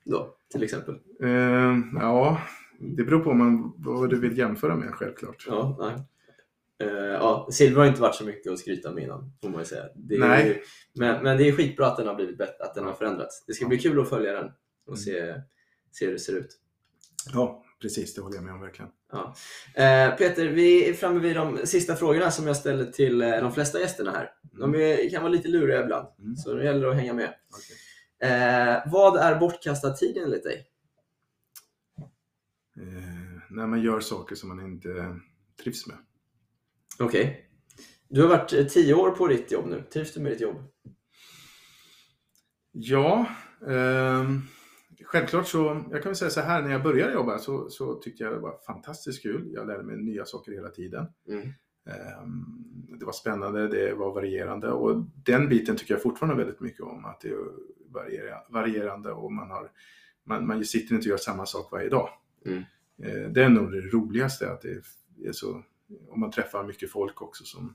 då, 0.04 0.36
till 0.52 0.62
exempel? 0.62 0.94
Eh, 1.22 1.76
ja, 1.94 2.40
det 2.80 3.04
beror 3.04 3.20
på 3.20 3.34
man, 3.34 3.72
vad 3.76 4.10
du 4.10 4.20
vill 4.20 4.38
jämföra 4.38 4.76
med 4.76 4.94
självklart. 4.94 5.44
Ja, 5.48 5.76
nej. 5.80 6.02
Eh, 6.78 6.96
ja, 6.96 7.48
silver 7.52 7.80
har 7.80 7.86
inte 7.88 8.00
varit 8.00 8.14
så 8.14 8.24
mycket 8.24 8.52
att 8.52 8.58
skryta 8.58 8.92
med 8.92 9.04
innan, 9.04 9.32
får 9.42 9.48
man 9.48 9.58
ju 9.58 9.64
säga. 9.64 9.84
Nej. 9.94 10.48
Ju, 10.48 10.60
men, 11.00 11.22
men 11.22 11.38
det 11.38 11.48
är 11.48 11.52
skitbra 11.52 11.86
att 11.86 11.96
den 11.96 12.06
har 12.06 12.14
blivit 12.14 12.38
bättre, 12.38 12.64
att 12.64 12.74
den 12.74 12.84
har 12.84 12.92
förändrats. 12.92 13.44
Det 13.46 13.52
ska 13.52 13.66
bli 13.66 13.78
kul 13.78 14.00
att 14.00 14.08
följa 14.08 14.32
den 14.32 14.44
och 14.86 14.88
Mm. 14.88 14.96
se, 14.96 15.34
se 15.92 16.06
hur 16.06 16.12
det 16.12 16.18
ser 16.18 16.36
ut. 16.36 16.60
Ja, 17.32 17.63
precis. 17.84 18.14
Det 18.14 18.20
håller 18.20 18.36
jag 18.36 18.44
med 18.44 18.54
om 18.54 18.60
verkligen. 18.60 18.90
Ja. 19.12 19.34
Eh, 19.74 20.16
Peter, 20.16 20.46
vi 20.48 20.88
är 20.88 20.94
framme 20.94 21.20
vid 21.20 21.36
de 21.36 21.66
sista 21.66 21.96
frågorna 21.96 22.30
som 22.30 22.46
jag 22.46 22.56
ställer 22.56 22.84
till 22.92 23.22
eh, 23.22 23.30
de 23.30 23.52
flesta 23.52 23.80
gästerna 23.80 24.10
här. 24.10 24.30
De 24.42 24.74
är, 24.74 25.10
kan 25.10 25.22
vara 25.22 25.32
lite 25.32 25.48
luriga 25.48 25.82
ibland, 25.84 26.08
Mm. 26.18 26.36
så 26.36 26.54
det 26.54 26.64
gäller 26.64 26.88
att 26.88 26.96
hänga 26.96 27.12
med. 27.12 27.34
Okej. 27.50 28.32
Eh, 28.32 28.82
vad 28.92 29.16
är 29.16 29.36
bortkastad 29.40 29.90
tid 29.92 30.16
enligt 30.16 30.42
dig? 30.44 30.66
Eh, 32.76 33.40
när 33.50 33.66
man 33.66 33.82
gör 33.82 34.00
saker 34.00 34.34
som 34.34 34.48
man 34.48 34.66
inte 34.66 35.16
trivs 35.62 35.86
med. 35.86 35.96
Okej. 36.98 37.48
Du 38.08 38.22
har 38.22 38.28
varit 38.28 38.52
eh, 38.52 38.64
tio 38.66 38.94
år 38.94 39.10
på 39.10 39.26
ditt 39.26 39.52
jobb 39.52 39.66
nu. 39.66 39.82
Trivs 39.92 40.14
du 40.14 40.20
med 40.20 40.32
ditt 40.32 40.40
jobb? 40.40 40.56
Ja, 42.72 43.26
ehm, 43.68 44.42
självklart 45.14 45.46
så, 45.48 45.84
jag 45.90 46.02
kan 46.02 46.10
väl 46.10 46.16
säga 46.16 46.30
så 46.30 46.40
här, 46.40 46.62
när 46.62 46.70
jag 46.70 46.82
började 46.82 47.12
jobba 47.12 47.38
så, 47.38 47.68
så 47.70 47.94
tyckte 47.94 48.24
jag 48.24 48.32
det 48.32 48.38
var 48.38 48.58
fantastiskt 48.66 49.22
kul. 49.22 49.50
Jag 49.52 49.66
lärde 49.66 49.82
mig 49.82 49.96
nya 49.96 50.24
saker 50.24 50.52
hela 50.52 50.68
tiden. 50.68 51.06
Mm. 51.28 51.48
Ehm, 51.86 52.44
det 52.98 53.04
var 53.04 53.12
spännande, 53.12 53.68
det 53.68 53.94
var 53.94 54.14
varierande 54.14 54.70
och 54.70 55.04
den 55.24 55.48
biten 55.48 55.76
tycker 55.76 55.94
jag 55.94 56.02
fortfarande 56.02 56.36
väldigt 56.44 56.60
mycket 56.60 56.80
om. 56.80 57.04
Att 57.04 57.20
det 57.20 57.28
är 57.28 57.36
variera- 57.88 58.42
varierande 58.48 59.12
och 59.12 59.32
man, 59.32 59.50
har, 59.50 59.70
man, 60.24 60.46
man 60.46 60.64
sitter 60.64 60.94
inte 60.94 61.06
och 61.06 61.10
gör 61.10 61.16
samma 61.16 61.46
sak 61.46 61.72
varje 61.72 61.88
dag. 61.88 62.08
Mm. 62.46 62.62
Eh, 63.02 63.30
Det 63.30 63.42
är 63.44 63.48
nog 63.48 63.72
det 63.72 63.80
roligaste, 63.80 64.50
att 64.52 64.62
det 64.62 64.82
är 65.28 65.32
så, 65.32 65.62
om 66.08 66.20
man 66.20 66.30
träffar 66.30 66.64
mycket 66.64 66.90
folk 66.90 67.22
också 67.22 67.44
som, 67.44 67.74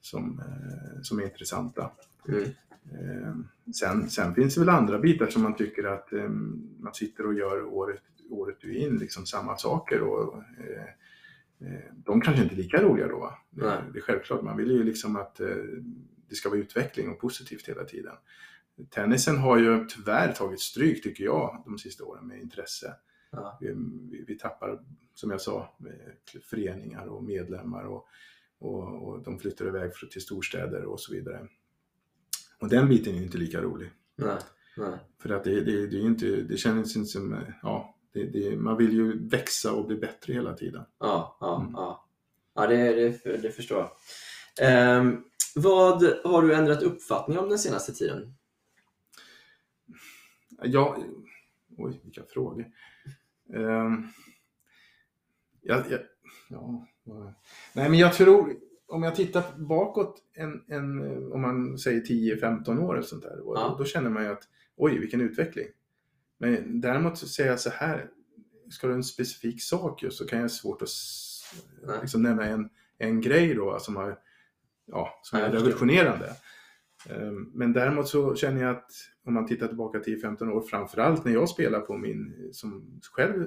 som, 0.00 0.38
eh, 0.40 1.02
som 1.02 1.18
är 1.18 1.22
intressanta. 1.24 1.90
Mm. 2.28 3.44
Sen, 3.74 4.10
sen 4.10 4.34
finns 4.34 4.54
det 4.54 4.60
väl 4.60 4.68
andra 4.68 4.98
bitar 4.98 5.26
som 5.26 5.42
man 5.42 5.56
tycker 5.56 5.84
att 5.84 6.12
eh, 6.12 6.28
man 6.78 6.94
sitter 6.94 7.26
och 7.26 7.34
gör 7.34 7.64
året, 7.64 8.02
året 8.30 8.64
in, 8.64 8.98
liksom 8.98 9.26
samma 9.26 9.56
saker. 9.56 10.02
Och, 10.02 10.36
eh, 10.36 10.82
eh, 11.68 11.94
de 11.94 12.20
kanske 12.20 12.42
inte 12.42 12.54
är 12.54 12.56
lika 12.56 12.82
roliga 12.82 13.08
då. 13.08 13.38
Nej. 13.50 13.78
det 13.92 13.98
är 13.98 14.02
självklart, 14.02 14.42
man 14.42 14.56
vill 14.56 14.70
ju 14.70 14.82
liksom 14.82 15.16
att 15.16 15.40
det 16.28 16.34
ska 16.34 16.48
vara 16.48 16.58
utveckling 16.58 17.10
och 17.10 17.18
positivt 17.18 17.68
hela 17.68 17.84
tiden. 17.84 18.14
Tennisen 18.90 19.38
har 19.38 19.58
ju 19.58 19.84
tyvärr 19.84 20.32
tagit 20.32 20.60
stryk, 20.60 21.02
tycker 21.02 21.24
jag, 21.24 21.62
de 21.66 21.78
sista 21.78 22.04
åren 22.04 22.26
med 22.26 22.40
intresse. 22.40 22.94
Ja. 23.30 23.58
Vi, 23.60 23.74
vi, 24.10 24.24
vi 24.26 24.38
tappar, 24.38 24.80
som 25.14 25.30
jag 25.30 25.40
sa, 25.40 25.74
föreningar 26.50 27.06
och 27.06 27.24
medlemmar 27.24 27.84
och, 27.84 28.08
och, 28.58 29.08
och 29.08 29.22
de 29.22 29.38
flyttar 29.38 29.66
iväg 29.66 29.92
till 30.10 30.22
storstäder 30.22 30.84
och 30.84 31.00
så 31.00 31.12
vidare. 31.12 31.48
Och 32.60 32.68
den 32.68 32.88
biten 32.88 33.14
är 33.14 33.18
ju 33.18 33.24
inte 33.24 33.38
lika 33.38 33.60
rolig. 33.60 33.90
Nej. 34.16 34.38
Nej. 34.76 34.98
För 35.22 35.30
att 35.30 35.44
det, 35.44 35.60
det, 35.60 35.86
det 35.86 35.96
är 35.96 36.06
inte, 36.06 36.26
det 36.26 36.56
känns 36.56 36.96
inte 36.96 37.08
som, 37.08 37.32
eh, 37.32 37.48
ja, 37.62 37.94
det, 38.12 38.24
det, 38.24 38.56
man 38.56 38.76
vill 38.76 38.92
ju 38.92 39.28
växa 39.28 39.72
och 39.72 39.86
bli 39.86 39.96
bättre 39.96 40.32
hela 40.32 40.54
tiden. 40.54 40.84
Ja, 40.98 41.36
ja, 41.40 41.60
Mm. 41.60 41.72
ja. 41.74 42.06
ja 42.54 42.66
det, 42.66 42.92
det, 43.42 43.50
förstår 43.50 43.78
jag. 43.78 43.90
Ehm, 44.60 45.24
vad 45.54 46.02
har 46.24 46.42
du 46.42 46.54
ändrat 46.54 46.82
uppfattning 46.82 47.38
om 47.38 47.48
den 47.48 47.58
senaste 47.58 47.92
tiden? 47.92 48.34
Ja, 50.62 50.98
oj, 51.76 52.00
vilka 52.04 52.22
frågor. 52.24 52.66
Um, 53.54 54.08
ja, 55.60 55.84
ja, 55.90 55.98
ja, 56.48 56.86
nej, 57.72 57.90
men 57.90 57.98
jag 57.98 58.14
tror, 58.14 58.56
om 58.90 59.02
jag 59.02 59.14
tittar 59.14 59.42
bakåt, 59.58 60.22
en, 60.34 60.64
en, 60.68 61.02
eh, 61.12 61.32
om 61.32 61.40
man 61.42 61.78
säger 61.78 62.00
10-15 62.00 62.78
år 62.78 62.94
eller 62.94 63.06
sånt 63.06 63.22
där, 63.22 63.40
Ja. 63.44 63.74
då, 63.78 63.84
känner 63.84 64.10
man 64.10 64.22
ju 64.22 64.28
att 64.28 64.42
oj, 64.76 64.98
vilken 64.98 65.20
utveckling. 65.20 65.66
Men 66.38 66.80
däremot 66.80 67.18
så 67.18 67.28
säger 67.28 67.50
jag 67.50 67.60
så 67.60 67.70
här, 67.70 68.10
ska 68.70 68.86
du 68.86 68.92
en 68.92 69.04
specifik 69.04 69.62
sak 69.62 70.02
just 70.02 70.18
så 70.18 70.26
kan 70.26 70.38
jag 70.38 70.44
ha 70.44 70.48
svårt 70.48 70.82
att 70.82 70.88
liksom 72.00 72.22
nämna 72.22 72.44
en, 72.44 72.68
en 72.98 73.20
grej 73.20 73.54
då 73.54 73.78
som, 73.78 73.96
har, 73.96 74.18
ja, 74.86 75.20
som 75.22 75.38
är 75.38 75.50
revolutionerande. 75.50 76.32
Ehm, 77.10 77.50
Men 77.54 77.72
däremot 77.72 78.08
så 78.08 78.34
känner 78.34 78.62
jag 78.62 78.70
att 78.76 78.90
om 79.30 79.34
man 79.34 79.46
tittar 79.46 79.66
tillbaka 79.68 79.98
10-15 79.98 80.50
år, 80.50 80.60
framförallt 80.60 81.24
när 81.24 81.32
jag 81.32 81.48
spelar 81.48 81.80
på 81.80 81.96
min, 81.96 82.48
som 82.52 83.00
själv 83.12 83.46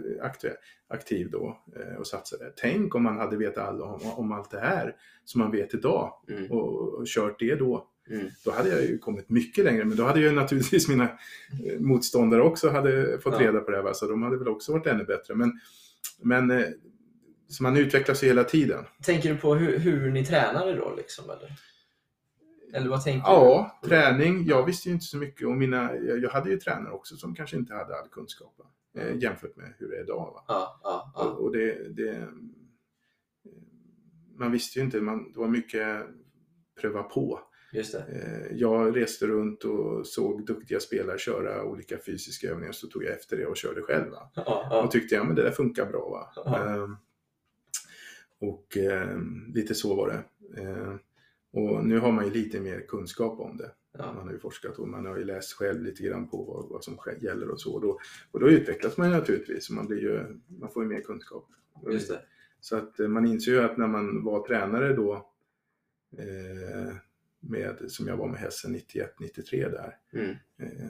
aktiv 0.90 1.30
då 1.32 1.58
eh, 1.76 1.96
och 2.00 2.08
satsade. 2.08 2.54
Tänk 2.56 2.96
om 2.96 3.04
man 3.04 3.18
hade 3.18 3.38
vetat 3.38 3.68
all, 3.68 3.82
om, 3.82 4.00
om 4.16 4.32
allt 4.32 4.52
det 4.52 4.60
här 4.60 4.96
som 5.26 5.42
man 5.42 5.52
vet 5.52 5.74
idag 5.74 6.14
Mm. 6.30 6.52
och, 6.52 6.94
och 6.94 7.08
kört 7.08 7.40
det 7.40 7.56
då. 7.56 7.88
Mm. 8.10 8.28
Då 8.46 8.52
hade 8.52 8.70
jag 8.70 8.82
ju 8.82 8.98
kommit 8.98 9.30
mycket 9.30 9.66
längre, 9.66 9.86
men 9.86 9.98
då 9.98 10.04
hade 10.04 10.20
ju 10.20 10.32
naturligtvis 10.32 10.88
mina 10.90 11.04
eh, 11.04 11.80
motståndare 11.80 12.42
också 12.42 12.70
hade 12.70 13.20
fått 13.20 13.34
Ja. 13.34 13.40
reda 13.48 13.60
på 13.60 13.72
det 13.72 13.82
här, 13.84 13.94
så 13.94 14.08
de 14.08 14.24
hade 14.24 14.38
väl 14.38 14.48
också 14.48 14.72
varit 14.72 14.88
ännu 14.88 15.04
bättre. 15.04 15.36
Men, 15.36 15.52
men 16.22 16.52
eh, 16.52 16.66
så 17.48 17.64
man 17.64 17.78
utvecklas 17.78 18.24
ju 18.24 18.28
hela 18.28 18.44
tiden. 18.44 18.84
Tänker 19.06 19.30
du 19.34 19.40
på 19.40 19.56
hur, 19.56 19.78
hur 19.80 20.12
ni 20.12 20.26
tränade 20.26 20.74
då? 20.76 20.94
Liksom, 20.98 21.26
eller? 21.30 21.52
Eller 22.74 22.90
vad 22.90 23.04
tänker 23.04 23.28
Ja, 23.28 23.80
du? 23.82 23.90
träning. 23.90 24.46
Jag 24.46 24.66
visste 24.66 24.90
ju 24.90 24.94
inte 24.94 25.06
så 25.06 25.18
mycket 25.18 25.48
och 25.48 25.54
mina, 25.54 25.96
jag, 25.96 26.30
hade 26.30 26.50
ju 26.50 26.58
tränare 26.58 26.94
också 26.94 27.16
som 27.16 27.36
kanske 27.36 27.58
inte 27.58 27.74
hade 27.74 28.00
all 28.00 28.08
kunskap 28.08 28.54
va? 28.58 28.66
eh, 29.02 29.18
jämfört 29.18 29.56
med 29.56 29.74
hur 29.78 29.90
det 29.90 29.98
är 29.98 30.04
idag. 30.04 30.32
Va? 30.34 30.44
Ja, 30.48 30.80
ja, 30.84 31.12
Och, 31.16 31.22
ja. 31.26 31.30
och 31.30 31.52
det, 31.52 31.90
det, 31.90 32.28
man 34.36 34.52
visste 34.52 34.80
ju 34.80 34.86
inte, 34.86 35.02
man, 35.02 35.32
det 35.32 35.40
var 35.40 35.48
mycket 35.48 36.06
pröva 36.82 37.04
på. 37.04 37.40
Eh, 37.74 38.52
Jag 38.52 38.98
reste 38.98 39.28
runt 39.28 39.64
och 39.64 40.08
såg 40.08 40.46
duktiga 40.46 40.80
spelare 40.80 41.18
köra 41.18 41.64
olika 41.64 41.98
fysiska 41.98 42.48
övningar 42.50 42.72
så 42.72 42.88
tog 42.88 43.04
jag 43.04 43.12
efter 43.14 43.38
det 43.38 43.46
och 43.46 43.58
körde 43.58 43.82
själv. 43.82 44.12
Va? 44.12 44.32
Ja, 44.36 44.68
Och 44.72 44.76
ja. 44.86 44.88
tyckte 44.92 45.16
jag, 45.16 45.26
men 45.28 45.36
det 45.36 45.44
där 45.44 45.52
funkar 45.52 45.86
bra. 45.86 46.10
Va? 46.10 46.32
Ja. 46.46 46.70
Ehm, 46.84 46.96
och 48.40 48.78
ehm, 48.78 49.52
lite 49.54 49.76
så 49.76 49.96
var 49.96 50.08
det. 50.08 50.24
Ehm, 50.62 51.00
och 51.54 51.86
nu 51.86 52.00
har 52.00 52.12
man 52.12 52.26
ju 52.26 52.32
lite 52.32 52.60
mer 52.60 52.80
kunskap 52.88 53.40
om 53.40 53.58
det. 53.58 53.72
Ja. 53.98 54.14
Man 54.14 54.26
har 54.28 54.32
ju 54.34 54.40
forskat 54.40 54.80
och 54.80 54.88
man 54.88 55.06
har 55.06 55.18
ju 55.18 55.24
läst 55.24 55.54
själv 55.54 55.82
lite 55.84 56.04
grann 56.04 56.28
på 56.28 56.44
vad, 56.44 56.70
vad 56.70 56.84
som 56.84 56.98
gäller 57.22 57.50
och 57.50 57.62
så. 57.62 57.74
Och 57.74 57.82
då, 57.82 58.00
och 58.32 58.40
då 58.40 58.50
utvecklas 58.50 58.98
man 58.98 59.10
ju 59.10 59.16
naturligtvis. 59.16 59.70
Man, 59.70 59.88
blir 59.88 60.00
ju, 60.02 60.40
man 60.60 60.70
får 60.70 60.84
ju 60.84 60.90
mer 60.90 61.02
kunskap. 61.02 61.48
Just 61.92 62.10
det. 62.10 62.20
Så 62.60 62.76
att 62.78 63.00
eh, 63.00 63.08
man 63.08 63.26
inser 63.26 63.52
ju 63.52 63.60
att 63.60 63.78
när 63.78 63.88
man 63.88 64.24
var 64.24 64.48
tränare 64.48 64.94
då, 64.96 65.14
eh, 66.18 66.94
med, 67.40 67.78
som 67.88 68.08
jag 68.08 68.18
var 68.18 68.28
med 68.28 68.40
hästen 68.40 68.76
91-93 68.76 69.72
där, 69.72 69.96
Mm. 70.14 70.30
Eh, 70.60 70.90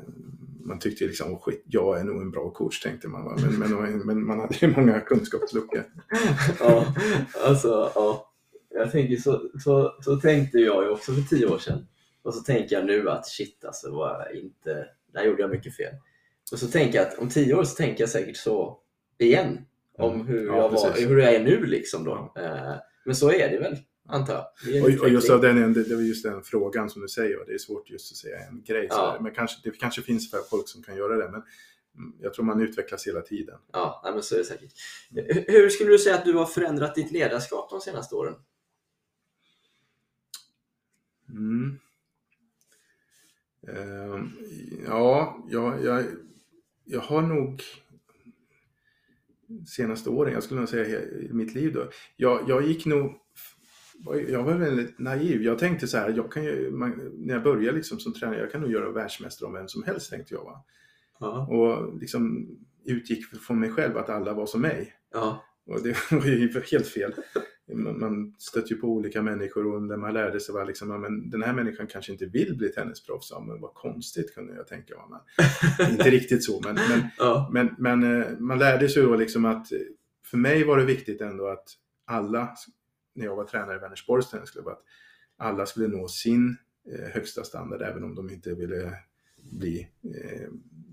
Man 0.66 0.80
tyckte 0.80 1.05
liksom, 1.05 1.32
"Åh, 1.34 1.41
skit, 1.41 1.64
jag 1.66 1.99
är 1.99 2.03
nog 2.03 2.22
en 2.22 2.32
bra 2.32 2.49
coach 2.51 2.82
tänkte 2.82 3.07
man. 3.07 3.26
Va? 3.26 3.38
Men, 3.59 3.59
men, 3.59 3.99
men 3.99 4.26
man 4.26 4.39
hade 4.39 4.55
ju 4.55 4.68
många 4.76 4.99
kunskapsluckor. 4.99 5.84
ja, 6.59 6.95
alltså, 7.45 7.91
ja. 7.95 8.32
Jag 8.74 8.91
tänker 8.91 9.17
så, 9.17 9.49
så, 9.63 9.95
så 10.01 10.15
tänkte 10.15 10.57
jag 10.57 10.84
ju 10.84 10.89
också 10.89 11.13
för 11.13 11.21
tio 11.21 11.45
år 11.45 11.57
sedan. 11.57 11.88
Och 12.21 12.34
så 12.34 12.41
tänker 12.41 12.76
jag 12.76 12.86
nu 12.86 13.09
att 13.09 13.28
shit 13.28 13.65
alltså, 13.65 13.91
var 13.91 14.36
inte, 14.36 14.88
där 15.13 15.24
gjorde 15.24 15.41
jag 15.41 15.51
mycket 15.51 15.76
fel. 15.76 15.93
Och 16.51 16.59
så 16.59 16.67
tänker 16.67 16.97
jag 16.97 17.07
att 17.07 17.19
om 17.19 17.30
tio 17.30 17.55
år 17.55 17.63
så 17.63 17.76
tänker 17.76 18.03
jag 18.03 18.09
säkert 18.09 18.38
så 18.38 18.80
igen. 19.17 19.65
Om 19.97 20.13
Mm. 20.13 20.28
hur, 20.28 20.45
Ja, 20.45 20.57
jag 20.57 20.69
var, 20.69 21.07
hur 21.07 21.17
jag 21.17 21.34
är 21.34 21.43
nu 21.43 21.65
liksom 21.65 22.03
då. 22.03 22.34
Eh, 22.38 22.74
Men 23.05 23.15
så 23.15 23.32
är 23.32 23.49
det 23.49 23.59
väl, 23.59 23.78
antar 24.09 24.34
jag. 24.34 24.84
Och, 24.84 25.01
och 25.01 25.09
just 25.09 25.30
av 25.30 25.41
den, 25.41 25.74
det, 25.74 25.84
det 25.84 25.95
var 25.95 26.01
just 26.01 26.24
den 26.24 26.43
frågan 26.43 26.89
som 26.89 27.01
du 27.01 27.07
säger, 27.07 27.38
va? 27.38 27.43
det 27.47 27.53
är 27.53 27.57
svårt 27.57 27.89
just 27.89 28.11
att 28.11 28.17
säga 28.17 28.38
en 28.39 28.63
grej. 28.63 28.88
Ja. 28.89 29.17
Men 29.21 29.34
kanske, 29.34 29.69
det 29.69 29.78
kanske 29.80 30.01
finns 30.01 30.32
folk 30.49 30.69
som 30.69 30.84
kan 30.84 30.95
göra 30.95 31.17
det. 31.17 31.30
Men 31.32 31.41
mm, 31.97 32.13
jag 32.21 32.34
tror 32.34 32.45
man 32.45 32.61
utvecklas 32.61 33.07
hela 33.07 33.21
tiden. 33.21 33.55
Ja, 33.74 34.11
men 34.13 34.24
så 34.24 34.36
är 34.36 34.39
det 34.39 34.45
säkert. 34.45 34.71
Hur 35.47 35.69
skulle 35.69 35.91
du 35.91 35.97
säga 35.97 36.15
att 36.15 36.26
du 36.26 36.34
har 36.34 36.45
förändrat 36.45 36.95
ditt 36.95 37.11
ledarskap 37.11 37.69
de 37.69 37.82
senaste 37.82 38.15
åren? 38.15 38.34
Mm. 41.34 41.79
Ehm, 43.67 44.29
ja, 44.88 45.43
jag, 45.49 45.86
jag, 45.86 46.05
jag 46.86 47.01
har 47.01 47.21
nog 47.21 47.61
senaste 49.67 50.09
åren, 50.09 50.34
jag 50.34 50.43
skulle 50.43 50.59
nog 50.59 50.69
säga 50.69 51.01
i 51.01 51.29
mitt 51.34 51.55
liv 51.55 51.73
då. 51.73 51.89
Jag, 52.15 52.49
jag 52.49 52.67
gick 52.67 52.86
nog, 52.86 53.13
jag 54.27 54.43
var 54.43 54.57
väldigt 54.57 54.99
naiv. 54.99 55.43
Jag 55.43 55.59
tänkte 55.59 55.88
så 55.88 55.97
här, 55.97 56.09
jag 56.09 56.31
kan 56.31 56.43
ju, 56.43 56.71
man, 56.71 57.11
när 57.13 57.34
jag 57.34 57.43
började 57.43 57.77
liksom 57.77 57.99
som 57.99 58.13
tränare, 58.13 58.39
jag 58.39 58.51
kan 58.51 58.61
nog 58.61 58.71
göra 58.71 58.91
världsmästare 58.91 59.47
om 59.47 59.53
vem 59.53 59.67
som 59.67 59.84
helst 59.84 60.11
tänkte 60.11 60.34
jag. 60.34 60.43
Va? 60.43 60.65
Ja. 61.19 61.47
Och 61.47 61.99
liksom 61.99 62.49
utgick 62.86 63.25
från 63.25 63.59
mig 63.59 63.71
själv 63.71 63.97
att 63.97 64.09
alla 64.09 64.34
var 64.34 64.45
som 64.45 64.61
mig. 64.61 64.93
Ja. 65.13 65.43
Och 65.65 65.84
det 65.84 65.97
var 66.11 66.25
ju 66.25 66.61
helt 66.71 66.88
fel. 66.88 67.13
Man, 67.72 68.34
stötte 68.38 68.74
ju 68.74 68.80
på 68.80 68.88
olika 68.88 69.22
människor 69.22 69.74
och 69.74 69.88
där 69.88 69.97
man 69.97 70.14
lärde 70.14 70.39
sig 70.39 70.55
var 70.55 70.66
liksom, 70.66 70.89
ja, 70.89 70.97
men 70.97 71.30
den 71.30 71.43
här 71.43 71.53
människan 71.53 71.88
kanske 71.88 72.11
inte 72.11 72.26
vill 72.26 72.57
bli 72.57 72.70
tennisproffs, 72.70 73.32
ja, 73.32 73.39
men 73.39 73.61
vad 73.61 73.74
konstigt 73.74 74.36
kunde 74.36 74.55
jag 74.55 74.68
tänka 74.68 74.93
mig. 74.95 75.20
Inte 75.91 76.09
riktigt 76.09 76.43
så, 76.43 76.61
men, 76.64 76.76
men, 76.76 77.07
Ja. 77.18 77.49
men, 77.53 77.76
men 77.78 78.22
eh, 78.22 78.39
man 78.39 78.59
lärde 78.59 78.89
sig 78.89 79.03
då 79.03 79.16
liksom 79.16 79.45
att 79.45 79.72
eh, 79.72 79.78
för 80.26 80.38
mig 80.38 80.64
var 80.64 80.78
det 80.78 80.86
viktigt 80.86 81.22
ändå 81.22 81.47
att 81.47 81.68
alla, 82.05 82.55
när 83.16 83.26
jag 83.26 83.36
var 83.36 83.45
tränare 83.45 83.76
i 83.76 83.80
Vänersborgs 83.80 84.30
tennisklubb, 84.30 84.68
att 84.68 84.82
alla 85.38 85.66
skulle 85.66 85.88
nå 85.88 86.07
sin 86.07 86.57
eh, 86.91 87.14
högsta 87.14 87.43
standard 87.43 87.82
även 87.82 88.03
om 88.03 88.16
de 88.16 88.30
inte 88.30 88.53
ville 88.53 88.93
bli 89.51 89.88
eh, 90.03 90.47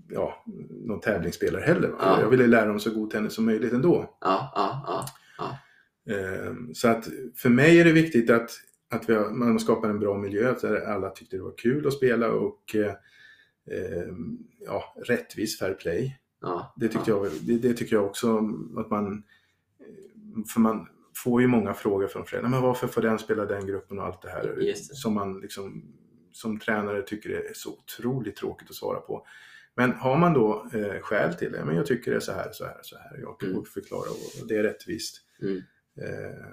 ja, 0.09 0.43
någon 0.69 0.99
tävlingsspelare 0.99 1.61
heller. 1.61 1.91
Ja. 1.99 2.21
Jag 2.21 2.29
ville 2.29 2.47
lära 2.47 2.65
dem 2.65 2.79
så 2.79 2.91
god 2.91 3.09
tennis 3.09 3.33
som 3.33 3.45
möjligt 3.45 3.73
ändå. 3.73 4.17
Ja, 4.21 4.51
ja, 4.55 4.83
ja. 4.87 5.05
Eh, 5.45 5.55
så 6.73 6.87
att 6.87 7.07
för 7.35 7.49
mig 7.49 7.79
är 7.79 7.85
det 7.85 7.91
viktigt 7.91 8.29
att, 8.29 8.51
att 8.89 9.09
vi 9.09 9.13
har, 9.13 9.29
man 9.29 9.59
skapar 9.59 9.89
en 9.89 9.99
bra 9.99 10.17
miljö 10.17 10.55
där 10.61 10.81
alla 10.81 11.09
tyckte 11.09 11.37
det 11.37 11.43
var 11.43 11.57
kul 11.57 11.87
att 11.87 11.93
spela 11.93 12.31
och 12.31 12.75
eh, 12.75 12.93
eh, 13.71 14.07
ja, 14.65 14.95
rättvis 15.05 15.59
fair 15.59 15.73
play. 15.73 16.19
ja. 16.41 16.73
Det, 16.77 16.87
tyckte 16.87 17.11
jag, 17.11 17.27
det, 17.41 17.57
det 17.57 17.73
tycker 17.73 17.95
jag 17.95 18.05
också 18.05 18.37
att 18.77 18.89
man... 18.89 19.23
För 20.53 20.59
man 20.59 20.87
får 21.15 21.41
ju 21.41 21.47
många 21.47 21.73
frågor 21.73 22.07
från 22.07 22.25
föräldrar. 22.25 22.49
Men 22.49 22.61
varför 22.61 22.87
får 22.87 23.01
den 23.01 23.19
spela 23.19 23.45
den 23.45 23.65
gruppen 23.67 23.99
och 23.99 24.05
allt 24.05 24.21
det 24.21 24.29
här? 24.29 24.55
Det. 24.59 24.77
Som 24.77 25.13
man 25.13 25.39
liksom, 25.39 25.83
som 26.31 26.59
tränare 26.59 27.01
tycker 27.01 27.29
det 27.29 27.35
är 27.49 27.53
så 27.53 27.69
otroligt 27.71 28.35
tråkigt 28.35 28.69
att 28.69 28.75
svara 28.75 28.99
på. 28.99 29.25
Men 29.75 29.91
har 29.91 30.17
man 30.17 30.33
då 30.33 30.67
eh, 30.73 31.01
skäl 31.01 31.33
till 31.33 31.51
det, 31.51 31.65
men 31.65 31.75
jag 31.75 31.85
tycker 31.85 32.11
det 32.11 32.17
är 32.17 32.21
så 32.21 32.31
här, 32.31 32.49
så 32.51 32.65
här, 32.65 32.77
så 32.81 32.97
här. 32.97 33.19
Jag 33.21 33.39
kan 33.39 33.49
Mm. 33.49 33.63
förklara 33.65 34.09
och, 34.09 34.41
och 34.41 34.47
det 34.47 34.57
är 34.57 34.63
rättvist. 34.63 35.21
Mm. 35.41 35.61
Eh, 35.95 36.45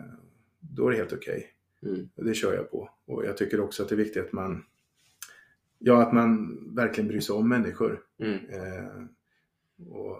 då 0.61 0.87
är 0.87 0.91
det 0.91 0.97
helt 0.97 1.13
okej. 1.13 1.47
Mm. 1.83 2.09
Och 2.15 2.25
Det 2.25 2.35
kör 2.35 2.55
jag 2.55 2.71
på. 2.71 2.91
Och 3.07 3.25
jag 3.25 3.37
tycker 3.37 3.61
också 3.61 3.83
att 3.83 3.89
det 3.89 3.95
är 3.95 3.97
viktigt 3.97 4.25
att 4.25 4.33
man, 4.33 4.65
ja, 5.79 6.03
att 6.03 6.13
man 6.13 6.59
verkligen 6.75 7.09
bryr 7.09 7.21
sig 7.21 7.35
om 7.35 7.49
människor. 7.49 8.01
Mm. 8.19 8.35
Eh, 8.51 9.05
och 9.89 10.19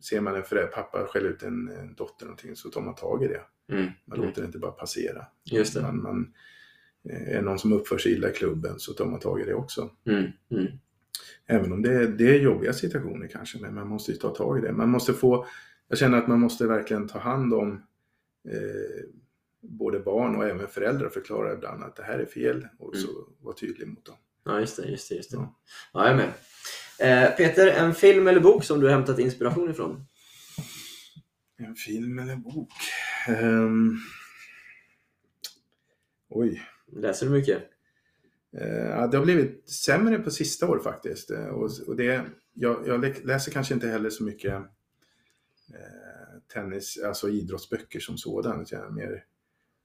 ser 0.00 0.20
man 0.20 0.34
en 0.36 0.42
förälder, 0.42 0.72
pappa 0.72 1.06
skäller 1.06 1.28
ut 1.30 1.42
en, 1.42 1.68
en 1.68 1.94
dotter 1.94 2.26
någonting 2.26 2.56
så 2.56 2.68
tar 2.70 2.80
man 2.80 2.94
tag 2.94 3.24
i 3.24 3.28
det. 3.28 3.42
Mm. 3.76 3.90
Man 4.04 4.18
Mm. 4.18 4.28
låter 4.28 4.42
det 4.42 4.46
inte 4.46 4.58
bara 4.58 4.70
passera. 4.72 5.26
Just 5.44 5.74
det. 5.74 5.82
Man, 5.82 6.02
man, 6.02 6.32
eh, 7.10 7.36
är 7.36 7.42
någon 7.42 7.58
som 7.58 7.72
uppför 7.72 7.98
sig 7.98 8.12
illa 8.12 8.30
i 8.30 8.32
klubben 8.32 8.74
så 8.78 8.92
tar 8.92 9.06
man 9.06 9.20
tag 9.20 9.40
i 9.40 9.44
det 9.44 9.54
också. 9.54 9.90
Mm. 10.06 10.30
Mm. 10.50 10.66
Även 11.46 11.72
om 11.72 11.82
det 11.82 11.94
är, 11.94 12.08
det 12.08 12.36
är 12.36 12.40
jobbiga 12.40 12.72
situationer 12.72 13.28
kanske, 13.28 13.58
men 13.60 13.74
man 13.74 13.88
måste 13.88 14.12
ju 14.12 14.18
ta 14.18 14.34
tag 14.34 14.58
i 14.58 14.60
det. 14.60 14.72
Man 14.72 14.88
måste 14.90 15.12
få, 15.12 15.46
jag 15.88 15.98
känner 15.98 16.18
att 16.18 16.28
man 16.28 16.40
måste 16.40 16.66
verkligen 16.66 17.08
ta 17.08 17.18
hand 17.18 17.54
om 17.54 17.82
eh, 18.48 19.04
både 19.60 20.00
barn 20.00 20.36
och 20.36 20.44
även 20.48 20.68
föräldrar 20.68 21.06
och 21.06 21.12
förklara 21.12 21.52
ibland 21.54 21.82
att 21.84 21.96
det 21.96 22.02
här 22.02 22.18
är 22.18 22.26
fel 22.26 22.68
och 22.78 22.96
så 22.96 23.08
vara 23.40 23.56
tydlig 23.56 23.88
mot 23.88 24.04
dem. 24.06 24.16
Ja, 24.44 24.60
just 24.60 24.76
det. 24.76 24.88
Just 24.88 25.08
det, 25.08 25.14
just 25.14 25.30
det. 25.30 25.36
Ja. 25.36 25.60
Ja, 25.92 26.04
jag 26.04 26.12
är 26.12 26.16
med. 26.16 26.32
Eh, 27.24 27.36
Peter, 27.36 27.66
en 27.66 27.94
film 27.94 28.28
eller 28.28 28.40
bok 28.40 28.64
som 28.64 28.80
du 28.80 28.86
har 28.86 28.92
hämtat 28.94 29.18
inspiration 29.18 29.70
ifrån? 29.70 30.06
En 31.56 31.74
film 31.74 32.18
eller 32.18 32.36
bok? 32.36 32.68
Ehm, 33.28 33.96
oj. 36.28 36.62
Läser 36.92 37.26
du 37.26 37.32
mycket? 37.32 37.62
Eh, 38.52 39.10
det 39.10 39.16
har 39.16 39.24
blivit 39.24 39.70
sämre 39.70 40.18
på 40.18 40.30
sista 40.30 40.68
år 40.68 40.78
faktiskt. 40.78 41.30
Eh, 41.30 41.46
Och, 41.46 41.70
och 41.86 41.96
det, 41.96 42.24
jag, 42.54 42.88
jag 42.88 43.00
lä- 43.00 43.24
läser 43.24 43.52
kanske 43.52 43.74
inte 43.74 43.88
heller 43.88 44.10
så 44.10 44.24
mycket 44.24 44.52
eh, 45.74 46.19
tennis, 46.52 46.98
alltså 47.04 47.28
idrottsböcker 47.28 48.00
som 48.00 48.18
sådan. 48.18 48.62
utan 48.62 48.78
Jag, 48.78 48.88
är 48.88 48.92
mer, 48.92 49.24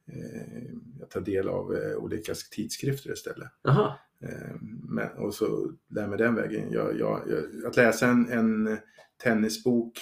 eh, 0.08 0.72
jag 1.00 1.10
tar 1.10 1.22
del 1.22 1.50
av 1.50 1.76
eh, 1.76 1.96
olika 1.96 2.34
tidskrifter 2.52 3.12
istället. 3.12 3.50
Jaha. 3.62 3.96
Eh, 4.20 4.56
men, 4.84 5.10
och 5.18 5.34
så 5.34 5.72
lär 5.88 6.08
mig 6.08 6.18
den 6.18 6.36
vägen. 6.36 6.72
Jag, 6.72 7.00
jag, 7.00 7.22
jag, 7.30 7.66
att 7.66 7.78
läsa 7.78 8.08
en, 8.08 8.30
en 8.30 8.78
tennisbok 9.24 10.00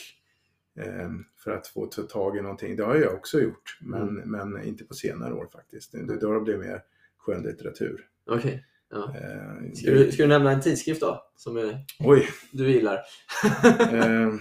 eh, 0.79 1.11
för 1.37 1.51
att 1.51 1.67
få 1.67 1.85
ta 1.85 2.01
tag 2.01 2.37
i 2.37 2.41
någonting, 2.41 2.75
det 2.75 2.83
har 2.83 2.95
jag 2.95 3.13
också 3.13 3.41
gjort. 3.41 3.77
Men, 3.81 4.15
men 4.15 4.63
inte 4.63 4.83
på 4.83 4.93
senare 4.93 5.33
år 5.33 5.47
faktiskt. 5.53 5.91
Det, 5.91 6.19
det 6.19 6.25
har 6.25 6.41
blivit 6.41 6.65
mer 6.65 6.81
skönlitteratur. 7.17 8.07
Okej. 8.25 8.65
Ja. 8.93 9.15
Eh, 9.15 9.71
Ska, 9.73 9.91
du, 9.91 10.11
ska 10.11 10.23
du 10.23 10.29
nämna 10.29 10.51
en 10.51 10.61
tidskrift 10.61 11.01
då? 11.01 11.23
Som 11.35 11.57
är, 11.57 11.85
Oj! 11.99 12.27
du 12.51 12.71
gillar? 12.71 12.95
Eh, 13.93 14.33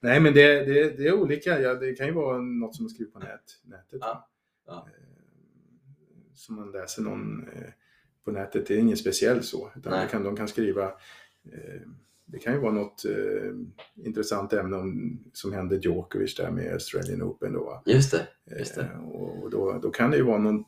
nej, 0.00 0.20
men 0.20 0.34
det, 0.34 0.64
det, 0.64 0.96
det 0.96 1.06
är 1.08 1.12
olika. 1.12 1.60
Ja, 1.60 1.74
det 1.74 1.92
kan 1.92 2.06
ju 2.06 2.12
vara 2.12 2.38
något 2.38 2.76
som 2.76 2.84
är 2.84 2.88
skrivet 2.88 3.12
på 3.12 3.18
nät, 3.18 3.40
nätet. 3.64 3.98
Ja, 4.00 4.28
ja. 4.66 4.88
Eh, 4.88 5.04
som 6.34 6.56
man 6.56 6.72
läser 6.72 7.02
någon 7.02 7.48
eh, 7.48 7.70
på 8.24 8.30
nätet. 8.30 8.66
Det 8.66 8.74
är 8.74 8.78
inget 8.78 8.98
speciellt 8.98 9.44
så. 9.44 9.70
Utan 9.76 10.08
kan, 10.08 10.24
de 10.24 10.36
kan 10.36 10.48
skriva 10.48 10.84
eh, 11.52 11.80
det 12.26 12.38
kan 12.38 12.52
ju 12.52 12.58
vara 12.60 12.72
något 12.72 13.04
eh, 13.04 13.52
intressant 14.06 14.52
ämne 14.52 14.76
om, 14.76 15.18
som 15.32 15.52
hände 15.52 15.76
Djokovic 15.76 16.34
där 16.36 16.50
med 16.50 16.72
Australian 16.72 17.22
Open. 17.22 17.52
Då? 17.52 17.82
Just 17.86 18.10
det. 18.12 18.28
Just 18.58 18.74
det. 18.74 18.82
Eh, 18.82 19.08
och 19.08 19.50
då, 19.50 19.78
då 19.82 19.90
kan 19.90 20.10
det 20.10 20.16
ju 20.16 20.22
vara 20.22 20.38
någon 20.38 20.64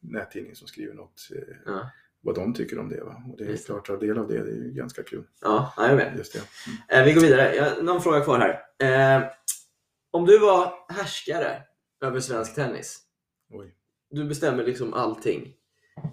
nättidning 0.00 0.54
som 0.54 0.66
skriver 0.68 0.94
något, 0.94 1.28
eh, 1.34 1.54
Ja, 1.66 1.90
vad 2.26 2.34
de 2.34 2.54
tycker 2.54 2.78
om 2.78 2.88
det. 2.88 3.04
Va? 3.04 3.22
Och 3.30 3.36
det 3.38 3.44
är 3.44 3.48
Just 3.48 3.66
klart, 3.66 3.78
att 3.78 4.00
ta 4.00 4.06
del 4.06 4.18
av 4.18 4.28
det, 4.28 4.44
det 4.44 4.50
är 4.50 4.54
ju 4.64 4.72
ganska 4.72 5.02
kul. 5.02 5.24
ja 5.40 5.72
jag 5.76 5.96
med. 5.96 6.14
Just 6.16 6.32
det. 6.32 6.38
Mm. 6.38 7.00
Eh, 7.00 7.04
vi 7.04 7.12
går 7.12 7.20
vidare. 7.20 7.54
Jag 7.54 7.84
någon 7.84 8.02
fråga 8.02 8.20
kvar 8.20 8.38
här. 8.78 9.18
Eh, 9.18 9.28
om 10.10 10.24
du 10.26 10.38
var 10.38 10.92
härskare 10.92 11.62
över 12.00 12.20
svensk 12.20 12.54
tennis, 12.54 13.02
Oj. 13.50 13.74
du 14.10 14.24
bestämmer 14.24 14.64
liksom 14.64 14.94
allting. 14.94 15.54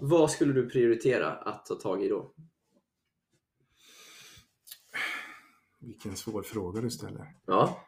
Vad 0.00 0.30
skulle 0.30 0.52
du 0.52 0.68
prioritera 0.70 1.32
att 1.32 1.66
ta 1.66 1.74
tag 1.74 2.04
i 2.04 2.08
då? 2.08 2.34
Vilken 5.80 6.16
svår 6.16 6.42
fråga 6.42 6.80
du 6.80 6.90
ställer. 6.90 7.34
Ja. 7.46 7.86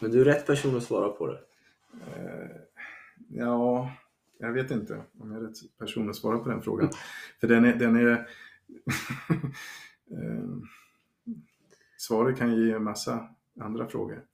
Men 0.00 0.10
du 0.10 0.20
är 0.20 0.24
rätt 0.24 0.46
person 0.46 0.76
att 0.76 0.82
svara 0.82 1.08
på 1.08 1.26
det. 1.26 1.40
Eh, 2.16 2.56
ja, 3.28 3.90
jag 4.46 4.52
vet 4.52 4.70
inte 4.70 5.02
om 5.20 5.32
jag 5.32 5.42
är 5.42 5.46
rätt 5.46 5.78
person 5.78 6.10
att 6.10 6.16
svara 6.16 6.38
på 6.38 6.48
den 6.48 6.62
frågan. 6.62 6.90
För 7.40 7.48
den 7.48 7.64
är... 7.64 7.74
Den 7.74 7.96
är 7.96 8.10
eh, 10.10 10.48
svaret 11.98 12.38
kan 12.38 12.56
ge 12.56 12.72
en 12.72 12.84
massa 12.84 13.28
andra 13.60 13.88
frågor. 13.88 14.24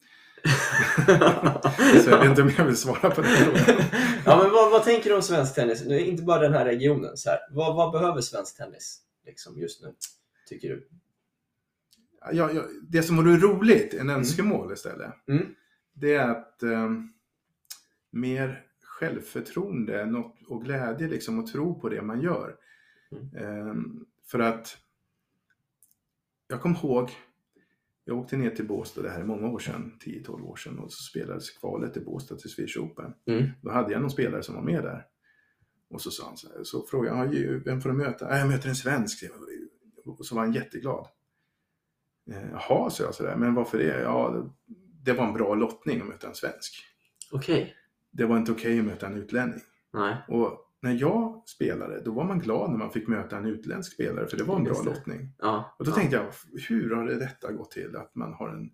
Så 2.04 2.10
jag 2.10 2.18
vet 2.20 2.28
inte 2.28 2.42
om 2.42 2.50
jag 2.56 2.64
vill 2.64 2.76
svara 2.76 3.10
på 3.10 3.20
den 3.22 3.30
frågan. 3.30 3.82
ja, 4.24 4.42
men 4.42 4.50
vad, 4.52 4.70
vad 4.70 4.84
tänker 4.84 5.10
du 5.10 5.16
om 5.16 5.22
svensk 5.22 5.54
tennis? 5.54 5.84
Nu, 5.86 6.00
inte 6.00 6.22
bara 6.22 6.40
den 6.42 6.52
här 6.52 6.64
regionen. 6.64 7.16
Så 7.16 7.30
här. 7.30 7.38
Vad, 7.50 7.76
vad 7.76 7.92
behöver 7.92 8.20
svensk 8.20 8.56
tennis 8.56 9.00
liksom, 9.26 9.58
just 9.58 9.82
nu, 9.82 9.94
tycker 10.48 10.68
du? 10.68 10.88
Ja, 12.32 12.52
ja, 12.52 12.62
det 12.88 13.02
som 13.02 13.16
vore 13.16 13.36
roligt, 13.36 13.94
en 13.94 14.10
önskemål 14.10 14.72
istället, 14.72 15.12
Mm. 15.28 15.46
det 15.94 16.14
är 16.14 16.28
att 16.28 16.62
eh, 16.62 16.90
mer 18.10 18.64
självförtroende 18.98 20.06
något, 20.06 20.36
och 20.48 20.64
glädje 20.64 21.08
liksom, 21.08 21.38
och 21.38 21.46
tro 21.46 21.80
på 21.80 21.88
det 21.88 22.02
man 22.02 22.20
gör. 22.20 22.56
Mm. 23.12 23.28
Eh, 23.68 23.74
för 24.26 24.38
att 24.38 24.76
jag 26.48 26.60
kom 26.60 26.72
ihåg, 26.74 27.10
jag 28.04 28.18
åkte 28.18 28.36
ner 28.36 28.50
till 28.50 28.66
Båstad, 28.66 29.02
det 29.02 29.10
här 29.10 29.20
är 29.20 29.24
många 29.24 29.48
år 29.48 29.58
sedan, 29.58 29.98
10-12 30.04 30.42
år 30.44 30.56
sedan, 30.56 30.78
och 30.78 30.92
så 30.92 31.02
spelades 31.02 31.50
kvalet 31.50 31.96
i 31.96 32.00
Båstad 32.00 32.36
till 32.36 32.50
Swedish 32.50 32.78
Open. 32.78 33.14
Mm. 33.26 33.46
Då 33.62 33.70
hade 33.70 33.92
jag 33.92 34.00
någon 34.00 34.10
spelare 34.10 34.42
som 34.42 34.54
var 34.54 34.62
med 34.62 34.82
där. 34.84 35.06
Och 35.90 36.00
så 36.02 36.10
sa 36.10 36.26
han 36.26 36.36
så 36.36 36.48
här, 36.48 36.64
så 36.64 36.86
frågade 36.86 37.16
han, 37.16 37.32
"Ja, 37.32 37.60
vem 37.64 37.80
får 37.80 37.88
du 37.88 37.94
möta? 37.96 38.28
"Ja, 38.30 38.38
Jag 38.38 38.48
möter 38.48 38.68
en 38.68 38.74
svensk. 38.76 39.24
Och 40.04 40.26
så 40.26 40.34
var 40.34 40.42
han 40.42 40.52
jätteglad. 40.52 41.06
Eh, 42.30 42.50
Jaha, 42.50 42.90
sa 42.90 43.04
jag 43.04 43.14
sådär, 43.14 43.36
men 43.36 43.54
varför 43.54 43.78
det? 43.78 44.00
Ja, 44.00 44.46
det 45.04 45.12
var 45.12 45.26
en 45.26 45.34
bra 45.34 45.54
lottning 45.54 46.00
att 46.00 46.06
möta 46.06 46.28
en 46.28 46.34
svensk. 46.34 46.84
Okej. 47.32 47.74
Det 48.12 48.24
var 48.26 48.36
inte 48.36 48.52
okej 48.52 48.78
att 48.78 48.84
möta 48.86 49.06
en 49.06 49.16
utlänning. 49.16 49.60
Nej. 49.92 50.16
Och 50.28 50.64
när 50.82 50.92
jag 50.92 51.42
spelade, 51.48 52.00
då 52.04 52.12
var 52.12 52.24
man 52.24 52.38
glad 52.40 52.70
när 52.70 52.78
man 52.78 52.90
fick 52.92 53.08
möta 53.08 53.36
en 53.36 53.46
utländsk 53.46 53.92
spelare, 53.92 54.26
för 54.26 54.36
det 54.36 54.44
var 54.44 54.56
en 54.56 54.64
bra 54.64 54.74
det. 54.82 54.90
lottning. 54.90 55.32
Ja. 55.38 55.76
Och 55.78 55.84
då 55.84 55.90
ja. 55.90 55.94
tänkte 55.94 56.16
jag, 56.16 56.26
hur 56.68 56.94
har 56.94 57.04
det 57.06 57.18
detta 57.18 57.52
gått 57.52 57.70
till? 57.70 57.96
Att 57.96 58.14
man 58.14 58.32
har 58.32 58.48
en, 58.48 58.70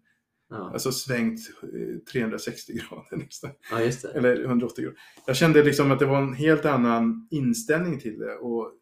Ja. 0.49 0.71
alltså 0.73 0.93
svängt 0.93 1.41
eh, 1.63 1.69
360 2.13 2.73
grader 2.73 3.17
nästan. 3.25 3.51
ja, 3.71 3.81
just 3.81 4.03
det. 4.03 4.09
Eller 4.13 4.45
180 4.45 4.83
grader. 4.85 4.99
Jag 5.27 5.37
kände 5.37 5.63
liksom 5.65 5.91
att 5.91 5.99
det 5.99 6.07
var 6.07 6.23
en 6.23 6.33
helt 6.35 6.65
annan 6.65 7.29
inställning 7.31 7.99
till 8.01 8.19
det. 8.19 8.35
Och 8.37 8.73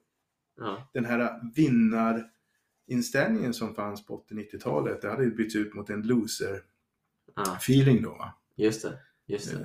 Ja. 0.56 0.90
den 0.92 1.04
här 1.04 1.40
vinnarinställningen 1.56 3.54
som 3.54 3.74
fanns 3.74 4.06
på 4.06 4.24
80-90-talet, 4.30 5.02
det 5.02 5.10
hade 5.10 5.24
ju 5.24 5.34
bytts 5.34 5.56
ut 5.56 5.74
mot 5.74 5.90
en 5.90 6.02
loser-feeling 6.02 8.02
då. 8.02 8.10
Va? 8.10 8.34
Just 8.56 8.82
det. 8.82 8.98
Eh, 9.32 9.60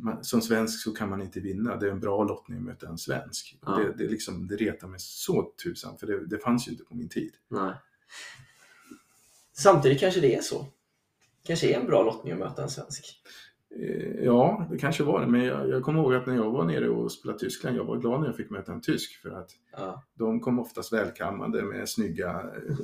man, 0.00 0.24
som 0.24 0.42
svensk 0.42 0.82
så 0.82 0.92
kan 0.92 1.10
man 1.10 1.22
inte 1.22 1.40
vinna. 1.40 1.76
Det 1.76 1.86
är 1.86 1.90
en 1.90 2.00
bra 2.00 2.24
lottning 2.24 2.58
att 2.58 2.64
möta 2.64 2.88
en 2.88 2.98
svensk. 2.98 3.58
Ja. 3.62 3.72
Det, 3.72 4.04
det, 4.04 4.10
liksom, 4.10 4.48
det 4.48 4.56
retar 4.56 4.88
mig 4.88 5.00
så 5.00 5.52
tusan, 5.64 5.98
för 5.98 6.06
det, 6.06 6.26
det 6.26 6.38
fanns 6.38 6.68
ju 6.68 6.72
inte 6.72 6.84
på 6.84 6.94
min 6.94 7.08
tid. 7.08 7.32
Nej. 7.48 7.74
Samtidigt 9.52 10.00
kanske 10.00 10.20
det 10.20 10.34
är 10.34 10.42
så. 10.42 10.66
Kanske 11.42 11.74
är 11.74 11.80
en 11.80 11.86
bra 11.86 12.02
lottning 12.02 12.32
att 12.32 12.38
möta 12.38 12.62
en 12.62 12.70
svensk. 12.70 13.22
Eh, 13.76 14.24
Ja, 14.24 14.66
det 14.70 14.78
kanske 14.78 15.02
var 15.04 15.20
det. 15.20 15.26
Men 15.26 15.44
jag, 15.44 15.68
jag 15.68 15.82
kommer 15.82 16.00
ihåg 16.00 16.14
att 16.14 16.26
när 16.26 16.34
jag 16.34 16.50
var 16.50 16.64
nere 16.64 16.88
och 16.88 17.12
spelade 17.12 17.38
Tyskland, 17.38 17.76
jag 17.76 17.84
var 17.84 17.96
glad 17.96 18.20
när 18.20 18.26
jag 18.26 18.36
fick 18.36 18.50
möta 18.50 18.72
en 18.72 18.80
tysk. 18.80 19.22
För 19.22 19.30
att 19.30 19.50
Ja. 19.72 20.02
de 20.14 20.40
kom 20.40 20.58
oftast 20.58 20.92
välkammade 20.92 21.62
med 21.62 21.88
snygga, 21.88 22.30
eh, 22.30 22.76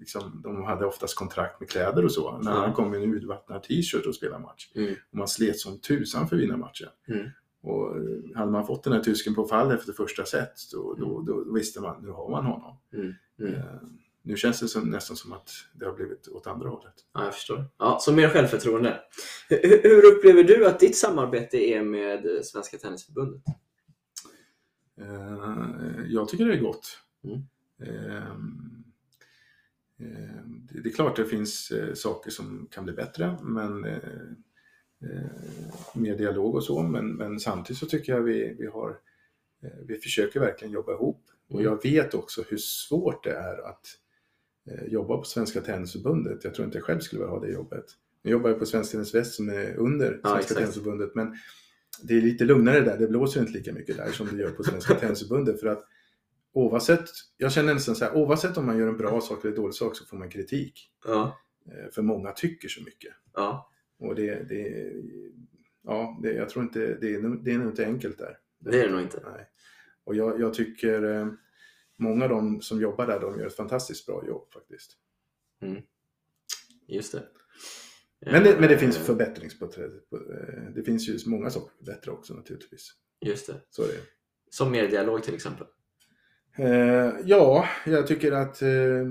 liksom, 0.00 0.40
de 0.44 0.64
hade 0.64 0.86
oftast 0.86 1.16
kontrakt 1.18 1.60
med 1.60 1.68
kläder 1.70 2.04
och 2.04 2.12
så. 2.12 2.38
När 2.38 2.50
Ja. 2.50 2.56
han 2.58 2.72
kom 2.72 2.94
i 2.94 3.04
en 3.04 3.14
urvattnad 3.14 3.62
t-shirt 3.62 4.06
och 4.06 4.14
spelade 4.14 4.42
match. 4.42 4.72
Mm. 4.74 4.94
Och 5.12 5.18
man 5.18 5.28
slet 5.28 5.58
som 5.58 5.78
tusan 5.80 6.28
för 6.28 6.36
att 6.36 6.42
vinna 6.42 6.56
matchen. 6.56 6.88
Mm. 7.08 7.26
Och 7.62 7.96
eh, 7.96 8.02
hade 8.38 8.52
man 8.52 8.66
fått 8.66 8.84
den 8.84 8.92
här 8.92 9.00
tysken 9.00 9.34
på 9.34 9.44
fall 9.44 9.72
efter 9.72 9.92
första 9.92 10.24
set, 10.24 10.52
då, 10.72 10.94
då, 10.98 11.20
då, 11.22 11.44
då 11.44 11.52
visste 11.52 11.80
man 11.80 12.02
nu 12.02 12.10
har 12.10 12.30
man 12.30 12.44
honom. 12.46 12.76
Mm. 12.94 13.14
Mm. 13.40 13.54
Nu 14.22 14.36
känns 14.36 14.60
det 14.60 14.68
som, 14.68 14.90
nästan 14.90 15.16
som 15.16 15.32
att 15.32 15.50
det 15.72 15.84
har 15.84 15.92
blivit 15.92 16.28
åt 16.28 16.46
andra 16.46 16.68
hållet. 16.68 16.94
Ja, 17.14 17.24
jag 17.24 17.34
förstår. 17.34 17.64
Ja, 17.78 17.98
så 18.00 18.12
mer 18.12 18.28
självförtroende. 18.28 19.00
Hur, 19.48 19.82
hur 19.82 20.04
upplever 20.16 20.42
du 20.44 20.66
att 20.66 20.80
ditt 20.80 20.96
samarbete 20.96 21.56
är 21.56 21.82
med 21.82 22.26
eh, 22.26 22.42
Svenska 22.42 22.78
Tennisförbundet? 22.78 23.42
Eh, 25.00 26.04
Jag 26.08 26.28
tycker 26.28 26.44
det 26.44 26.54
är 26.54 26.60
gott. 26.60 26.98
Mm. 27.24 27.38
Ehm, 27.82 28.84
ehm, 29.98 30.68
Det 30.82 30.88
är 30.88 30.92
klart 30.92 31.16
det 31.16 31.24
finns 31.24 31.70
eh, 31.70 31.94
saker 31.94 32.30
som 32.30 32.68
kan 32.70 32.84
bli 32.84 32.92
bättre, 32.92 33.38
men 33.42 33.80
mer 35.94 36.16
dialog 36.16 36.54
och 36.54 36.64
så. 36.64 36.82
Men, 36.82 37.12
men 37.12 37.40
samtidigt 37.40 37.80
så 37.80 37.86
tycker 37.86 38.12
jag 38.12 38.20
vi, 38.20 38.56
vi 38.58 38.66
har 38.66 38.98
vi 39.86 39.98
försöker 39.98 40.40
verkligen 40.40 40.72
jobba 40.74 40.92
ihop. 40.92 41.24
Och 41.48 41.62
jag 41.62 41.82
vet 41.82 42.14
också 42.14 42.44
hur 42.48 42.56
svårt 42.56 43.24
det 43.24 43.32
är 43.32 43.68
att 43.68 43.86
jobba 44.88 45.16
på 45.16 45.24
Svenska 45.24 45.60
Tennisförbundet. 45.60 46.44
Jag 46.44 46.54
tror 46.54 46.64
inte 46.66 46.78
jag 46.78 46.84
själv 46.84 47.00
skulle 47.00 47.20
vilja 47.20 47.30
ha 47.34 47.40
det 47.40 47.52
jobbet. 47.52 47.84
Jag 48.22 48.30
jobbar 48.32 48.50
ju 48.50 48.54
på 48.56 48.66
Svensk 48.66 48.90
Tennis 48.92 49.14
Väst 49.14 49.34
som 49.34 49.48
är 49.48 49.76
under 49.76 50.20
Ja, 50.22 50.30
Svenska. 50.30 50.54
Tennisförbundet. 50.54 51.14
Men 51.14 51.34
det 52.02 52.14
är 52.14 52.20
lite 52.22 52.44
lugnare 52.44 52.80
där. 52.80 52.98
Det 52.98 53.06
blåser 53.08 53.40
inte 53.40 53.52
lika 53.52 53.72
mycket 53.72 53.96
där 53.96 54.10
som 54.12 54.26
det 54.32 54.42
gör 54.42 54.50
på 54.50 54.62
Svenska 54.62 54.94
Tennisförbundet. 55.00 55.60
För 55.60 55.66
att 55.66 55.84
oavsett, 56.52 57.04
jag 57.36 57.52
känner 57.52 57.74
nästan 57.74 57.96
så 57.96 58.04
här, 58.04 58.14
oavsett 58.16 58.56
om 58.56 58.66
man 58.66 58.78
gör 58.78 58.88
en 58.88 58.96
bra 58.96 59.20
sak 59.20 59.44
eller 59.44 59.54
en 59.56 59.60
dålig 59.62 59.74
sak 59.74 59.96
så 59.96 60.04
får 60.04 60.16
man 60.16 60.30
kritik. 60.30 60.90
Ja. 61.06 61.38
Eh, 61.66 61.90
För 61.92 62.02
många 62.02 62.32
tycker 62.32 62.68
så 62.68 62.82
mycket. 62.82 63.12
ja. 63.34 63.66
Och 63.98 64.14
det, 64.14 64.48
det 64.48 64.92
ja, 65.84 66.18
det, 66.22 66.32
jag 66.32 66.48
tror 66.48 66.64
inte, 66.64 66.78
det 67.00 67.14
är, 67.14 67.44
det 67.44 67.50
är 67.52 67.58
nog 67.58 67.68
inte 67.68 67.86
enkelt 67.86 68.18
där. 68.18 68.38
Det 68.58 68.80
är 68.80 68.84
det 68.86 68.92
nog 68.92 69.00
inte. 69.00 69.20
Nej. 69.34 69.46
Och 70.04 70.14
jag, 70.14 70.40
jag 70.40 70.54
tycker 70.54 71.02
eh, 71.02 71.26
många 72.00 72.24
av 72.24 72.30
de 72.30 72.60
som 72.60 72.80
jobbar 72.80 73.06
där, 73.06 73.20
de 73.20 73.38
gör 73.38 73.46
ett 73.46 73.56
fantastiskt 73.56 74.06
bra 74.06 74.26
jobb 74.26 74.52
faktiskt. 74.52 74.96
Just 76.88 77.12
det. 77.12 77.22
Men 78.26 78.44
det, 78.44 78.60
men 78.60 78.68
det 78.68 78.78
finns 78.78 78.96
Eh, 78.96 79.02
förbättringspotential. 79.02 80.00
Det 80.74 80.82
finns 80.82 81.08
ju 81.08 81.18
många 81.26 81.50
saker 81.50 81.84
bättre 81.84 82.10
också 82.10 82.34
naturligtvis. 82.34 82.92
Just 83.20 83.46
det. 83.46 83.60
Så 83.70 83.82
det. 83.82 84.00
Som 84.50 84.70
mer 84.70 84.88
dialog 84.88 85.22
till 85.22 85.34
exempel. 85.34 85.66
Eh, 86.56 87.12
ja, 87.24 87.68
jag 87.86 88.06
tycker 88.06 88.32
att 88.32 88.62
eh, 88.62 89.06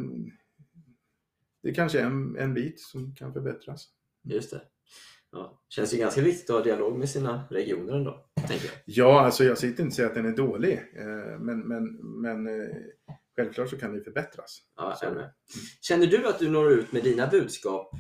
det 1.63 1.73
kanske 1.73 1.99
är 1.99 2.05
en, 2.05 2.35
en 2.37 2.53
bit 2.53 2.79
som 2.79 3.15
kan 3.15 3.33
förbättras. 3.33 3.87
Just 4.23 4.51
det. 4.51 4.61
Ja. 5.31 5.61
Känns 5.69 5.93
ju 5.93 5.97
ganska 5.97 6.21
viktigt 6.21 6.49
att 6.49 6.55
ha 6.55 6.63
dialog 6.63 6.97
med 6.97 7.09
sina 7.09 7.47
regioner 7.49 7.93
ändå. 7.93 8.25
Ja, 8.85 9.21
alltså 9.21 9.43
jag 9.43 9.57
sitter 9.57 9.83
inte 9.83 9.83
och 9.83 9.93
säger 9.93 10.09
att 10.09 10.15
den 10.15 10.25
är 10.25 10.35
dålig, 10.35 10.73
eh, 10.95 11.39
men, 11.39 11.59
men, 11.67 11.93
men 12.21 12.47
eh, 12.47 12.75
självklart 13.35 13.69
så 13.69 13.77
kan 13.77 13.93
det 13.93 14.03
förbättras. 14.03 14.61
Ja. 14.75 14.97
Känner 15.81 16.07
du 16.07 16.27
att 16.27 16.39
du 16.39 16.49
når 16.49 16.71
ut 16.71 16.91
med 16.91 17.03
dina 17.03 17.27
budskap 17.27 17.91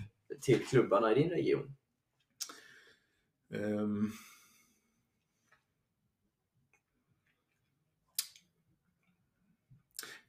till 0.41 0.65
klubbarna 0.65 1.11
i 1.11 1.15
din 1.15 1.29
region? 1.29 1.75
Ehm. 3.53 4.11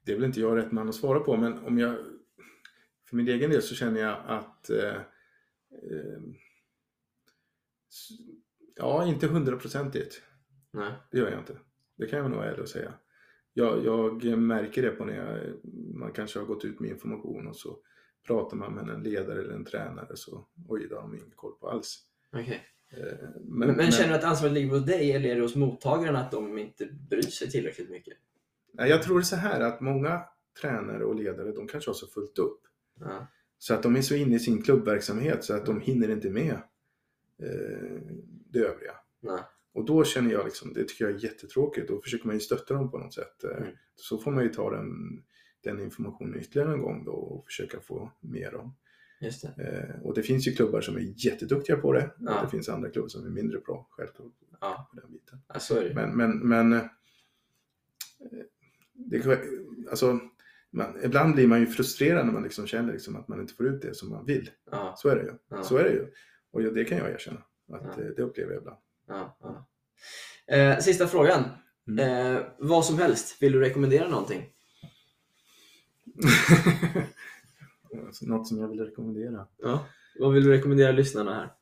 Det 0.04 0.12
är 0.12 0.16
väl 0.16 0.24
inte 0.24 0.40
jag 0.40 0.56
rätt 0.56 0.72
man 0.72 0.88
att 0.88 0.94
svara 0.94 1.20
på, 1.20 1.36
men 1.36 1.58
om 1.58 1.78
jag 1.78 1.96
för 3.08 3.16
min 3.16 3.28
egen 3.28 3.50
del 3.50 3.62
så 3.62 3.74
känner 3.74 4.00
jag 4.00 4.18
att 4.26 4.70
eh, 4.70 4.96
eh, 5.70 6.20
ja, 8.76 9.06
inte 9.06 9.26
hundraprocentigt. 9.26 10.22
Nej. 10.72 10.92
Det 11.10 11.18
gör 11.18 11.30
jag 11.30 11.38
inte. 11.38 11.56
Det 11.98 12.06
kan 12.06 12.18
jag 12.18 12.30
nog 12.30 12.38
vara 12.38 12.50
ärlig 12.50 12.62
och 12.62 12.68
säga. 12.68 12.94
Jag, 13.52 13.84
jag 14.24 14.38
märker 14.38 14.82
det 14.82 14.90
på 14.90 15.04
när 15.04 15.14
jag, 15.14 15.54
man 15.94 16.12
kanske 16.12 16.38
har 16.38 16.46
gått 16.46 16.64
ut 16.64 16.80
med 16.80 16.90
information 16.90 17.46
och 17.46 17.56
så 17.56 17.78
pratar 18.26 18.56
man 18.56 18.74
med 18.74 18.88
en 18.88 19.02
ledare 19.02 19.40
eller 19.40 19.54
en 19.54 19.64
tränare 19.64 20.16
så 20.16 20.46
oj, 20.68 20.86
det 20.88 20.94
har 20.94 21.02
de 21.02 21.14
ingen 21.14 21.30
koll 21.34 21.52
på 21.60 21.68
alls. 21.68 21.98
Okej. 22.32 22.62
Eh, 22.90 23.28
Men, 23.40 23.76
men, 23.76 23.90
känner 23.90 24.08
du 24.08 24.14
att 24.14 24.24
ansvaret 24.24 24.54
ligger 24.54 24.70
hos 24.70 24.86
dig 24.86 25.12
eller 25.12 25.28
är 25.28 25.36
det 25.36 25.42
hos 25.42 25.56
mottagaren 25.56 26.16
att 26.16 26.30
de 26.30 26.58
inte 26.58 26.86
bryr 27.10 27.22
sig 27.22 27.50
tillräckligt 27.50 27.90
mycket? 27.90 28.14
Jag 28.72 29.02
tror 29.02 29.22
så 29.22 29.36
här 29.36 29.60
att 29.60 29.80
många 29.80 30.22
tränare 30.60 31.04
och 31.04 31.14
ledare, 31.14 31.52
de 31.52 31.68
kanske 31.68 31.90
har 31.90 31.94
så 31.94 32.06
fullt 32.06 32.38
upp. 32.38 32.60
Ja. 33.00 33.26
Så 33.58 33.74
att 33.74 33.82
de 33.82 33.96
är 33.96 34.02
så 34.02 34.14
inne 34.14 34.36
i 34.36 34.38
sin 34.38 34.62
klubbverksamhet 34.62 35.44
så 35.44 35.54
att 35.54 35.66
de 35.66 35.80
hinner 35.80 36.10
inte 36.10 36.30
med 36.30 36.58
eh, 37.42 38.00
det 38.50 38.58
övriga. 38.58 38.92
Nej. 39.20 39.40
Och 39.72 39.84
då 39.84 40.04
känner 40.04 40.32
jag 40.32 40.44
liksom, 40.44 40.72
det 40.72 40.84
tycker 40.88 41.04
jag 41.04 41.14
är 41.14 41.18
jättetråkigt. 41.24 41.88
Då 41.88 42.00
försöker 42.02 42.26
man 42.26 42.36
ju 42.36 42.40
stötta 42.40 42.74
dem 42.74 42.90
på 42.90 42.98
något 42.98 43.14
sätt. 43.14 43.44
Eh, 43.44 43.50
Mm. 43.56 43.72
Så 43.96 44.18
får 44.18 44.30
man 44.30 44.42
ju 44.44 44.48
ta 44.48 44.70
den, 44.70 44.88
den 45.64 45.80
informationen 45.80 46.40
ytterligare 46.40 46.72
en 46.72 46.82
gång 46.82 47.04
då 47.04 47.12
och 47.12 47.46
försöka 47.46 47.80
få 47.80 48.12
mer 48.20 48.54
om. 48.54 48.74
Just 49.20 49.42
det. 49.56 49.62
Eh, 49.96 50.02
och 50.06 50.14
det 50.14 50.22
finns 50.22 50.48
ju 50.48 50.52
klubbar 50.52 50.80
som 50.80 50.96
är 50.96 51.26
jätteduktiga 51.26 51.76
på 51.76 51.92
det. 51.92 52.10
Ja. 52.18 52.38
Och 52.38 52.44
det 52.44 52.50
finns 52.50 52.68
andra 52.68 52.90
klubbar 52.90 53.08
som 53.08 53.26
är 53.26 53.30
mindre 53.30 53.58
bra, 53.58 53.86
självklart, 53.90 54.32
Ja. 54.60 54.88
på 54.94 55.00
den 55.00 55.12
biten. 55.12 55.38
Ja, 55.48 55.58
så 55.58 55.76
är 55.78 55.88
det. 55.88 55.94
Men, 55.94 56.16
men, 56.16 56.38
men 56.48 56.72
eh, 56.72 56.82
det, 58.94 59.40
alltså, 59.90 60.20
man, 60.70 60.96
ibland 61.04 61.34
blir 61.34 61.46
man 61.46 61.60
ju 61.60 61.66
frustrerad 61.66 62.26
när 62.26 62.32
man 62.32 62.42
liksom 62.42 62.66
känner 62.66 62.92
liksom 62.92 63.16
att 63.16 63.28
man 63.28 63.40
inte 63.40 63.54
får 63.54 63.66
ut 63.66 63.82
det 63.82 63.94
som 63.94 64.08
man 64.10 64.24
vill. 64.26 64.50
Ja. 64.70 64.94
Så 64.96 65.08
är 65.08 65.16
det 65.16 65.22
ju. 65.22 65.32
Ja. 65.48 65.62
Så 65.62 65.76
är 65.76 65.84
det 65.84 65.90
ju. 65.92 66.06
Och 66.50 66.62
det 66.62 66.84
kan 66.84 66.98
jag 66.98 67.10
erkänna. 67.10 67.40
Att 67.72 67.82
Ja. 67.96 68.02
eh, 68.02 68.08
Det 68.16 68.22
upplever 68.22 68.52
jag 68.52 68.60
ibland. 68.60 68.78
Ja, 69.08 69.36
ja. 69.40 69.66
Eh, 70.56 70.78
sista 70.78 71.06
frågan. 71.06 71.44
Mm. 71.88 72.36
Eh, 72.36 72.42
vad 72.58 72.84
som 72.84 72.98
helst, 72.98 73.42
vill 73.42 73.52
du 73.52 73.60
rekommendera 73.60 74.08
någonting? 74.08 74.52
Alltså, 78.06 78.26
Något 78.26 78.48
som 78.48 78.58
jag 78.60 78.68
vill 78.68 78.80
rekommendera. 78.84 79.46
Ja. 79.56 79.86
Vad 80.18 80.32
vill 80.32 80.44
du 80.44 80.50
rekommendera 80.50 80.92
lyssnarna 80.92 81.34
här? 81.34 81.52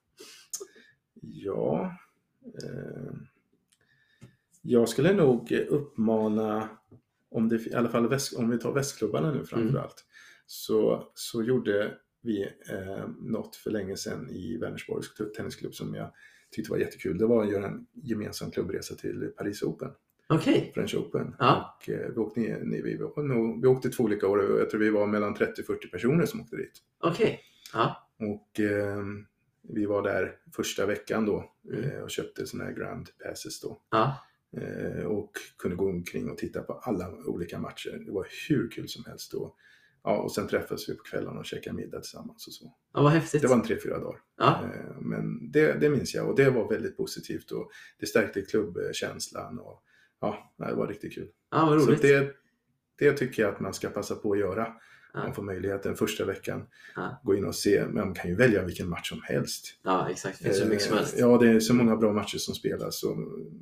Ja. 1.20 1.96
Eh, 2.44 3.12
jag 4.62 4.88
skulle 4.88 5.12
nog 5.12 5.52
uppmana, 5.52 6.68
om 7.30 7.48
det, 7.48 7.66
i 7.66 7.74
alla 7.74 7.88
fall 7.88 8.08
väst, 8.08 8.36
om 8.36 8.50
vi 8.50 8.58
tar 8.58 8.72
västklubbarna 8.72 9.32
nu 9.32 9.44
framför 9.44 9.78
Mm. 9.78 9.88
så, 10.46 11.10
så 11.14 11.42
gjorde 11.42 11.98
vi 12.22 12.42
eh, 12.70 13.08
något 13.20 13.56
för 13.56 13.70
länge 13.70 13.96
sedan 13.96 14.30
i 14.30 14.56
Vänersborgs 14.56 15.14
tennisklubb 15.36 15.74
som 15.74 15.94
jag 15.94 16.12
tyckte 16.50 16.70
var 16.70 16.78
jättekul. 16.78 17.18
Det 17.18 17.26
var 17.26 17.44
att 17.44 17.50
göra 17.50 17.66
en 17.66 17.86
gemensam 17.92 18.50
klubbresa 18.50 18.94
till 18.94 19.32
Paris 19.36 19.62
Open, 19.62 19.90
Okej. 20.28 20.70
French 20.74 20.94
Open. 20.94 21.34
Ja. 21.38 21.78
Och, 21.80 21.88
eh, 21.88 22.08
vi, 22.10 22.16
åkte, 22.20 22.40
vi, 22.64 22.98
nog, 23.22 23.62
vi 23.62 23.68
åkte 23.68 23.88
två 23.88 24.04
olika 24.04 24.28
år 24.28 24.50
och 24.52 24.60
jag 24.60 24.70
tror 24.70 24.80
vi 24.80 24.90
var 24.90 25.06
mellan 25.06 25.36
30-40 25.36 25.90
personer 25.90 26.26
som 26.26 26.40
åkte 26.40 26.56
dit. 26.56 26.72
Okej. 27.00 27.40
Ja. 27.72 28.10
Och 28.20 28.60
eh, 28.60 29.02
vi 29.62 29.86
var 29.86 30.02
där 30.02 30.36
första 30.56 30.86
veckan 30.86 31.26
då 31.26 31.54
Mm. 31.72 31.90
eh, 31.90 32.00
och 32.02 32.10
köpte 32.10 32.46
sådana 32.46 32.70
här 32.70 32.76
grand 32.76 33.08
passes 33.24 33.60
då. 33.60 33.82
Ja. 33.90 34.16
Eh, 34.56 35.04
och 35.04 35.30
kunde 35.58 35.76
gå 35.76 35.88
omkring 35.88 36.30
och 36.30 36.38
titta 36.38 36.62
på 36.62 36.72
alla 36.72 37.10
olika 37.26 37.58
matcher. 37.58 38.02
Det 38.06 38.12
var 38.12 38.26
hur 38.48 38.70
kul 38.70 38.88
som 38.88 39.04
helst. 39.04 39.34
Och, 39.34 39.56
ja, 40.04 40.18
och 40.18 40.32
sen 40.32 40.48
träffades 40.48 40.88
vi 40.88 40.94
på 40.96 41.02
kvällen 41.02 41.38
och 41.38 41.44
käkade 41.44 41.76
middag 41.76 42.00
tillsammans 42.00 42.46
och 42.46 42.52
så. 42.52 42.74
ja, 42.94 43.02
vad 43.02 43.12
häftigt. 43.12 43.42
Det 43.42 43.48
var 43.48 43.56
en 43.56 43.62
tre, 43.62 43.76
fyra 43.84 43.98
dagar. 43.98 44.20
Ja. 44.38 44.64
Eh, 44.64 45.00
men 45.00 45.50
det, 45.50 45.72
det 45.80 45.88
minns 45.88 46.14
jag 46.14 46.28
och 46.30 46.36
det 46.36 46.50
var 46.50 46.68
väldigt 46.68 46.96
positivt 46.96 47.50
och 47.50 47.70
det 48.00 48.06
stärkte 48.06 48.42
klubbkänslan. 48.42 49.58
Och, 49.58 49.82
ja, 50.20 50.52
det 50.56 50.74
var 50.74 50.86
riktigt 50.86 51.14
kul. 51.14 51.28
ja, 51.50 51.66
vad 51.66 51.82
Så 51.82 51.88
roligt. 51.88 52.02
det, 52.02 52.34
det 52.98 53.12
tycker 53.12 53.42
jag 53.42 53.54
att 53.54 53.60
man 53.60 53.74
ska 53.74 53.88
passa 53.88 54.14
på 54.14 54.32
att 54.32 54.38
göra. 54.38 54.72
Ja. 55.14 55.20
Man 55.22 55.34
får 55.34 55.42
möjligheten 55.42 55.96
första 55.96 56.24
veckan. 56.24 56.66
Ja. 56.96 57.20
Gå 57.24 57.34
in 57.34 57.44
och 57.44 57.54
se. 57.54 57.84
Men 57.84 57.94
man 58.06 58.14
kan 58.14 58.30
ju 58.30 58.36
välja 58.36 58.62
vilken 58.62 58.88
match 58.88 59.08
som 59.08 59.20
helst. 59.24 59.66
Ja, 59.84 60.08
exakt. 60.10 60.38
Det 60.38 60.44
finns 60.44 60.60
hur 60.60 60.66
mycket 60.68 60.82
som 60.84 60.92
Eh, 60.92 60.98
helst. 60.98 61.14
Ja, 61.18 61.38
det 61.38 61.48
är 61.50 61.60
så 61.60 61.74
många 61.74 61.96
bra 61.96 62.12
matcher 62.12 62.38
som 62.38 62.54
spelas 62.54 63.02
och 63.02 63.16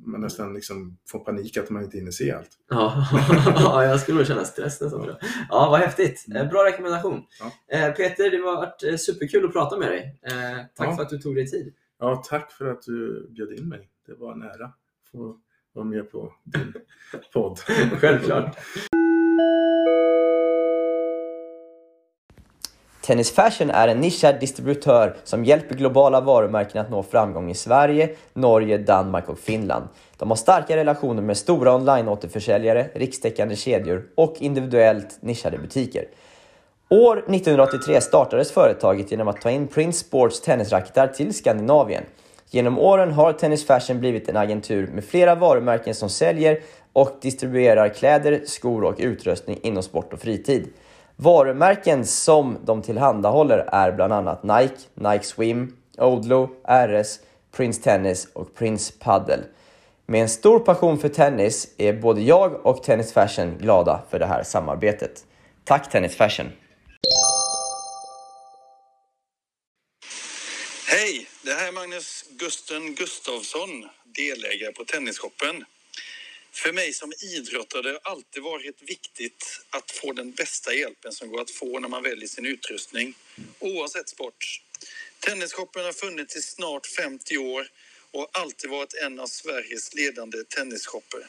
man 0.05 0.21
nästan 0.21 0.53
liksom 0.53 0.97
får 1.09 1.19
panik 1.19 1.57
att 1.57 1.69
man 1.69 1.83
inte 1.83 1.97
hinner 1.97 2.11
se 2.11 2.31
allt. 2.31 2.49
Ja, 2.69 3.07
ja 3.55 3.83
jag 3.83 3.99
skulle 3.99 4.17
nog 4.17 4.27
känna 4.27 4.43
stress 4.45 4.81
nästan. 4.81 5.03
jag. 5.05 5.17
Ja, 5.49 5.67
vad 5.71 5.79
häftigt. 5.79 6.25
Eh, 6.35 6.49
Bra 6.49 6.65
rekommendation. 6.65 7.21
Ja. 7.39 7.77
Eh, 7.77 7.93
Peter, 7.93 8.31
det 8.31 8.37
har 8.37 8.55
varit 8.55 8.83
eh, 8.83 8.95
superkul 8.95 9.45
att 9.45 9.53
prata 9.53 9.77
med 9.77 9.87
dig. 9.91 10.19
Eh, 10.25 10.33
Tack 10.75 10.87
Ja. 10.87 10.95
för 10.95 11.03
att 11.03 11.09
du 11.09 11.17
tog 11.17 11.35
dig 11.35 11.47
tid. 11.47 11.73
Ja, 11.99 12.23
tack 12.29 12.51
för 12.51 12.65
att 12.65 12.81
du 12.81 13.27
bjöd 13.29 13.51
in 13.59 13.69
mig. 13.69 13.89
Det 14.07 14.13
var 14.13 14.31
en 14.33 14.41
ära 14.41 14.65
att 14.65 14.77
få 15.11 15.37
vara 15.73 15.85
med 15.85 16.11
på 16.11 16.33
din 16.43 16.73
podd. 17.33 17.59
Självklart. 17.99 18.57
Tennis 23.07 23.31
Fashion 23.31 23.69
är 23.69 23.87
en 23.87 23.99
nischad 23.99 24.39
distributör 24.39 25.15
som 25.23 25.45
hjälper 25.45 25.75
globala 25.75 26.21
varumärken 26.21 26.81
att 26.81 26.89
nå 26.89 27.03
framgång 27.03 27.51
i 27.51 27.55
Sverige, 27.55 28.09
Norge, 28.33 28.77
Danmark 28.77 29.29
och 29.29 29.39
Finland. 29.39 29.87
De 30.17 30.29
har 30.29 30.35
starka 30.35 30.77
relationer 30.77 31.21
med 31.21 31.37
stora 31.37 31.75
online-återförsäljare, 31.75 32.87
rikstäckande 32.95 33.55
kedjor 33.55 34.03
och 34.15 34.35
individuellt 34.39 35.17
nischade 35.21 35.57
butiker. 35.57 36.05
År 36.89 37.17
1983 37.17 38.01
startades 38.01 38.51
företaget 38.51 39.11
genom 39.11 39.27
att 39.27 39.41
ta 39.41 39.51
in 39.51 39.67
Prince 39.67 39.99
Sports 39.99 40.41
tennisracketar 40.41 41.07
till 41.07 41.33
Skandinavien. 41.33 42.03
Genom 42.49 42.79
åren 42.79 43.11
har 43.11 43.33
Tennis 43.33 43.65
Fashion 43.65 43.99
blivit 43.99 44.29
en 44.29 44.37
agentur 44.37 44.87
med 44.87 45.05
flera 45.05 45.35
varumärken 45.35 45.95
som 45.95 46.09
säljer 46.09 46.59
och 46.93 47.17
distribuerar 47.21 47.89
kläder, 47.89 48.41
skor 48.45 48.83
och 48.83 48.95
utrustning 48.97 49.59
inom 49.61 49.83
sport 49.83 50.13
och 50.13 50.19
fritid. 50.19 50.67
Varumärken 51.19 52.05
som 52.05 52.57
de 52.65 52.81
tillhandahåller 52.81 53.57
är 53.57 53.91
bland 53.91 54.13
annat 54.13 54.43
Nike, 54.43 54.77
Nike 54.93 55.23
Swim, 55.23 55.77
Odlo, 55.97 56.49
RS, 56.63 57.19
Prince 57.55 57.83
Tennis 57.83 58.27
och 58.33 58.55
Prince 58.55 58.93
Paddle. 58.99 59.43
Med 60.05 60.21
en 60.21 60.29
stor 60.29 60.59
passion 60.59 60.99
för 60.99 61.09
tennis 61.09 61.73
är 61.77 61.93
både 61.93 62.21
jag 62.21 62.65
och 62.65 62.83
Tennis 62.83 63.13
Fashion 63.13 63.57
glada 63.57 64.03
för 64.09 64.19
det 64.19 64.25
här 64.25 64.43
samarbetet. 64.43 65.25
Tack 65.63 65.91
Tennis 65.91 66.15
Fashion! 66.15 66.51
Hej! 70.87 71.27
Det 71.43 71.53
här 71.53 71.67
är 71.67 71.71
Magnus 71.71 72.23
Gusten 72.39 72.95
Gustavsson, 72.95 73.69
delägare 74.05 74.71
på 74.71 74.83
Tennisshoppen. 74.83 75.65
För 76.57 76.73
mig 76.73 76.93
som 76.93 77.13
idrottare 77.21 77.79
har 77.87 77.93
det 77.93 77.99
alltid 78.03 78.43
varit 78.43 78.81
viktigt 78.81 79.61
att 79.69 79.91
få 79.91 80.13
den 80.13 80.31
bästa 80.31 80.73
hjälpen 80.73 81.11
som 81.11 81.29
går 81.29 81.41
att 81.41 81.51
få 81.51 81.79
när 81.79 81.87
man 81.89 82.03
väljer 82.03 82.27
sin 82.27 82.45
utrustning, 82.45 83.15
oavsett 83.59 84.09
sport. 84.09 84.61
Tennisshoppen 85.19 85.85
har 85.85 85.93
funnits 85.93 86.35
i 86.35 86.41
snart 86.41 86.87
50 86.87 87.37
år 87.37 87.67
och 88.11 88.19
har 88.19 88.29
alltid 88.33 88.69
varit 88.69 88.93
en 88.93 89.19
av 89.19 89.27
Sveriges 89.27 89.93
ledande 89.95 90.43
tennisshopper. 90.43 91.27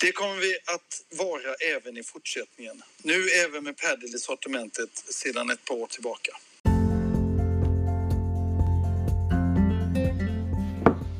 Det 0.00 0.12
kommer 0.12 0.36
vi 0.36 0.58
att 0.66 1.04
vara 1.10 1.54
även 1.54 1.96
i 1.96 2.02
fortsättningen. 2.02 2.82
Nu 3.02 3.30
även 3.30 3.64
med 3.64 3.76
padel 3.76 4.14
i 4.14 4.18
sortimentet 4.18 4.90
sedan 5.10 5.50
ett 5.50 5.64
par 5.64 5.74
år 5.74 5.86
tillbaka. 5.86 6.32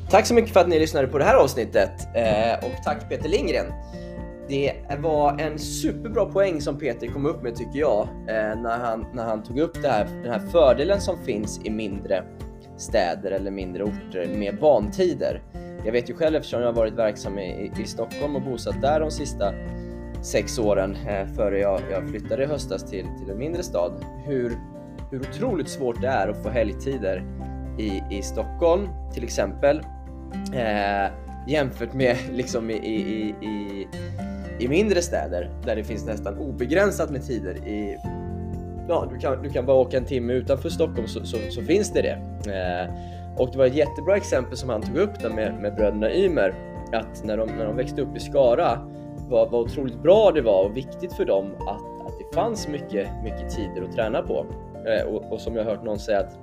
Tack 0.09 0.25
så 0.25 0.33
mycket 0.33 0.53
för 0.53 0.59
att 0.59 0.67
ni 0.67 0.79
lyssnade 0.79 1.07
på 1.07 1.17
det 1.17 1.23
här 1.23 1.35
avsnittet 1.35 1.91
eh, 2.15 2.65
och 2.65 2.83
tack 2.83 3.09
Peter 3.09 3.29
Lindgren. 3.29 3.65
Det 4.47 4.73
var 4.99 5.39
en 5.39 5.59
superbra 5.59 6.25
poäng 6.25 6.61
som 6.61 6.77
Peter 6.77 7.07
kom 7.07 7.25
upp 7.25 7.43
med 7.43 7.55
tycker 7.55 7.79
jag 7.79 8.01
eh, 8.01 8.61
när, 8.61 8.77
han, 8.77 9.05
när 9.13 9.23
han 9.23 9.43
tog 9.43 9.59
upp 9.59 9.81
det 9.81 9.87
här, 9.87 10.05
den 10.05 10.31
här 10.31 10.39
fördelen 10.39 11.01
som 11.01 11.17
finns 11.25 11.61
i 11.63 11.69
mindre 11.69 12.23
städer 12.77 13.31
eller 13.31 13.51
mindre 13.51 13.83
orter 13.83 14.29
med 14.37 14.59
bantider. 14.59 15.41
Jag 15.85 15.91
vet 15.91 16.09
ju 16.09 16.13
själv 16.13 16.35
eftersom 16.35 16.61
jag 16.61 16.67
har 16.67 16.73
varit 16.73 16.93
verksam 16.93 17.39
i, 17.39 17.71
i 17.79 17.85
Stockholm 17.85 18.35
och 18.35 18.41
bosatt 18.41 18.81
där 18.81 18.99
de 18.99 19.11
sista 19.11 19.53
sex 20.21 20.59
åren 20.59 20.95
eh, 20.95 21.27
före 21.35 21.59
jag, 21.59 21.81
jag 21.91 22.09
flyttade 22.09 22.43
i 22.43 22.45
höstas 22.45 22.83
till, 22.83 23.05
till 23.19 23.29
en 23.29 23.37
mindre 23.37 23.63
stad 23.63 24.05
hur, 24.25 24.57
hur 25.11 25.19
otroligt 25.19 25.69
svårt 25.69 26.01
det 26.01 26.07
är 26.07 26.27
att 26.27 26.43
få 26.43 26.49
helgtider 26.49 27.23
i, 27.79 28.03
i 28.17 28.21
Stockholm 28.21 28.87
till 29.13 29.23
exempel 29.23 29.81
eh, 30.53 31.11
jämfört 31.47 31.93
med 31.93 32.17
liksom 32.31 32.69
i, 32.69 32.73
i, 32.73 33.35
i, 33.41 33.87
i 34.59 34.67
mindre 34.67 35.01
städer 35.01 35.49
där 35.65 35.75
det 35.75 35.83
finns 35.83 36.05
nästan 36.05 36.37
obegränsat 36.37 37.09
med 37.09 37.27
tider. 37.27 37.67
I, 37.67 37.97
ja, 38.87 39.07
du, 39.13 39.19
kan, 39.19 39.43
du 39.43 39.49
kan 39.49 39.65
bara 39.65 39.77
åka 39.77 39.97
en 39.97 40.05
timme 40.05 40.33
utanför 40.33 40.69
Stockholm 40.69 41.07
så, 41.07 41.25
så, 41.25 41.37
så 41.49 41.61
finns 41.61 41.93
det 41.93 42.01
det. 42.01 42.17
Eh, 42.51 42.93
och 43.37 43.49
det 43.51 43.57
var 43.57 43.65
ett 43.65 43.75
jättebra 43.75 44.17
exempel 44.17 44.57
som 44.57 44.69
han 44.69 44.81
tog 44.81 44.97
upp 44.97 45.19
där 45.19 45.29
med, 45.29 45.53
med 45.61 45.75
bröderna 45.75 46.13
Ymer 46.13 46.53
att 46.91 47.23
när 47.23 47.37
de, 47.37 47.49
när 47.49 47.65
de 47.65 47.75
växte 47.75 48.01
upp 48.01 48.15
i 48.15 48.19
Skara 48.19 48.79
vad, 49.29 49.51
vad 49.51 49.61
otroligt 49.61 50.03
bra 50.03 50.31
det 50.31 50.41
var 50.41 50.65
och 50.65 50.77
viktigt 50.77 51.13
för 51.13 51.25
dem 51.25 51.51
att, 51.59 52.07
att 52.07 52.19
det 52.19 52.35
fanns 52.35 52.67
mycket, 52.67 53.07
mycket 53.23 53.49
tider 53.55 53.83
att 53.83 53.95
träna 53.95 54.21
på. 54.21 54.45
Eh, 54.85 55.07
och, 55.07 55.33
och, 55.33 55.41
som 55.41 55.55
jag 55.55 55.63
hört 55.63 55.83
någon 55.83 55.99
säga 55.99 56.19
att 56.19 56.37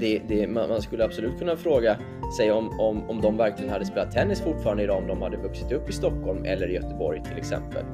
det, 0.00 0.20
det, 0.28 0.46
man, 0.46 0.68
man, 0.68 0.82
skulle 0.82 1.04
absolut 1.04 1.38
kunna 1.38 1.56
fråga 1.56 1.96
sig 2.36 2.52
om, 2.52 2.80
om, 2.80 3.10
om 3.10 3.20
de 3.20 3.36
verkligen 3.36 3.70
hade 3.72 3.84
spelat 3.84 4.12
tennis 4.12 4.40
fortfarande 4.40 4.82
idag 4.82 4.96
om 4.96 5.06
de 5.06 5.22
hade 5.22 5.36
vuxit 5.36 5.72
upp 5.72 5.90
i 5.90 5.92
Stockholm 5.92 6.44
eller 6.44 6.70
i 6.70 6.74
Göteborg 6.74 7.22
till 7.22 7.38
exempel. 7.38 7.84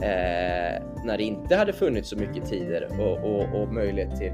Eh, 0.00 0.82
när 1.04 1.16
det 1.16 1.22
inte 1.22 1.56
hade 1.56 1.72
funnits 1.72 2.08
så 2.08 2.16
mycket 2.16 2.46
tider 2.46 2.88
och, 3.00 3.30
och, 3.30 3.62
och 3.62 3.72
möjlighet 3.72 4.16
till, 4.16 4.32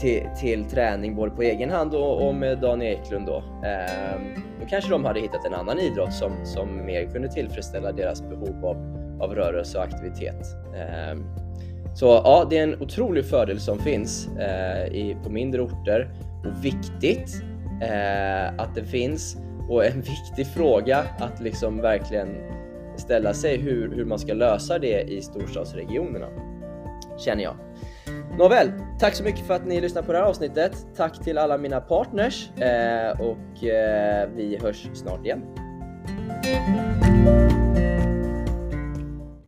till, 0.00 0.22
till, 0.40 0.64
träning 0.64 1.16
både 1.16 1.30
på 1.30 1.42
egen 1.42 1.70
hand 1.70 1.94
och, 1.94 2.28
och 2.28 2.34
med 2.34 2.58
Dan 2.58 2.82
Eklund 2.82 3.26
då. 3.26 3.36
Eh, 3.64 4.20
då 4.60 4.66
kanske 4.66 4.90
de 4.90 5.04
hade 5.04 5.20
hittat 5.20 5.46
en 5.46 5.54
annan 5.54 5.78
idrott 5.78 6.12
som, 6.12 6.32
som 6.44 6.86
mer 6.86 7.06
kunde 7.06 7.28
tillfredsställa 7.28 7.92
deras 7.92 8.22
behov 8.22 8.66
av, 8.66 8.76
av 9.20 9.34
rörelse 9.34 9.78
och 9.78 9.84
aktivitet. 9.84 10.46
Eh, 10.74 11.18
så 11.98 12.06
ja, 12.24 12.46
det 12.50 12.58
är 12.58 12.62
en 12.62 12.82
otrolig 12.82 13.24
fördel 13.24 13.60
som 13.60 13.78
finns 13.78 14.28
eh, 14.28 14.86
i, 14.86 15.16
på 15.24 15.30
mindre 15.30 15.62
orter 15.62 16.10
och 16.44 16.64
viktigt 16.64 17.42
eh, 17.82 18.62
att 18.62 18.74
det 18.74 18.84
finns 18.84 19.36
och 19.68 19.84
en 19.84 20.00
viktig 20.00 20.46
fråga 20.54 21.04
att 21.18 21.40
liksom 21.40 21.80
verkligen 21.80 22.28
ställa 22.96 23.34
sig 23.34 23.56
hur, 23.56 23.94
hur 23.94 24.04
man 24.04 24.18
ska 24.18 24.34
lösa 24.34 24.78
det 24.78 25.02
i 25.02 25.22
storstadsregionerna. 25.22 26.26
Känner 27.18 27.42
jag. 27.42 27.56
Nåväl, 28.38 28.72
tack 28.98 29.14
så 29.14 29.24
mycket 29.24 29.46
för 29.46 29.54
att 29.54 29.66
ni 29.66 29.80
lyssnade 29.80 30.06
på 30.06 30.12
det 30.12 30.18
här 30.18 30.26
avsnittet. 30.26 30.86
Tack 30.96 31.24
till 31.24 31.38
alla 31.38 31.58
mina 31.58 31.80
partners 31.80 32.50
eh, 32.56 33.20
och 33.20 33.64
eh, 33.64 34.28
vi 34.36 34.58
hörs 34.62 34.88
snart 34.94 35.24
igen. 35.24 35.42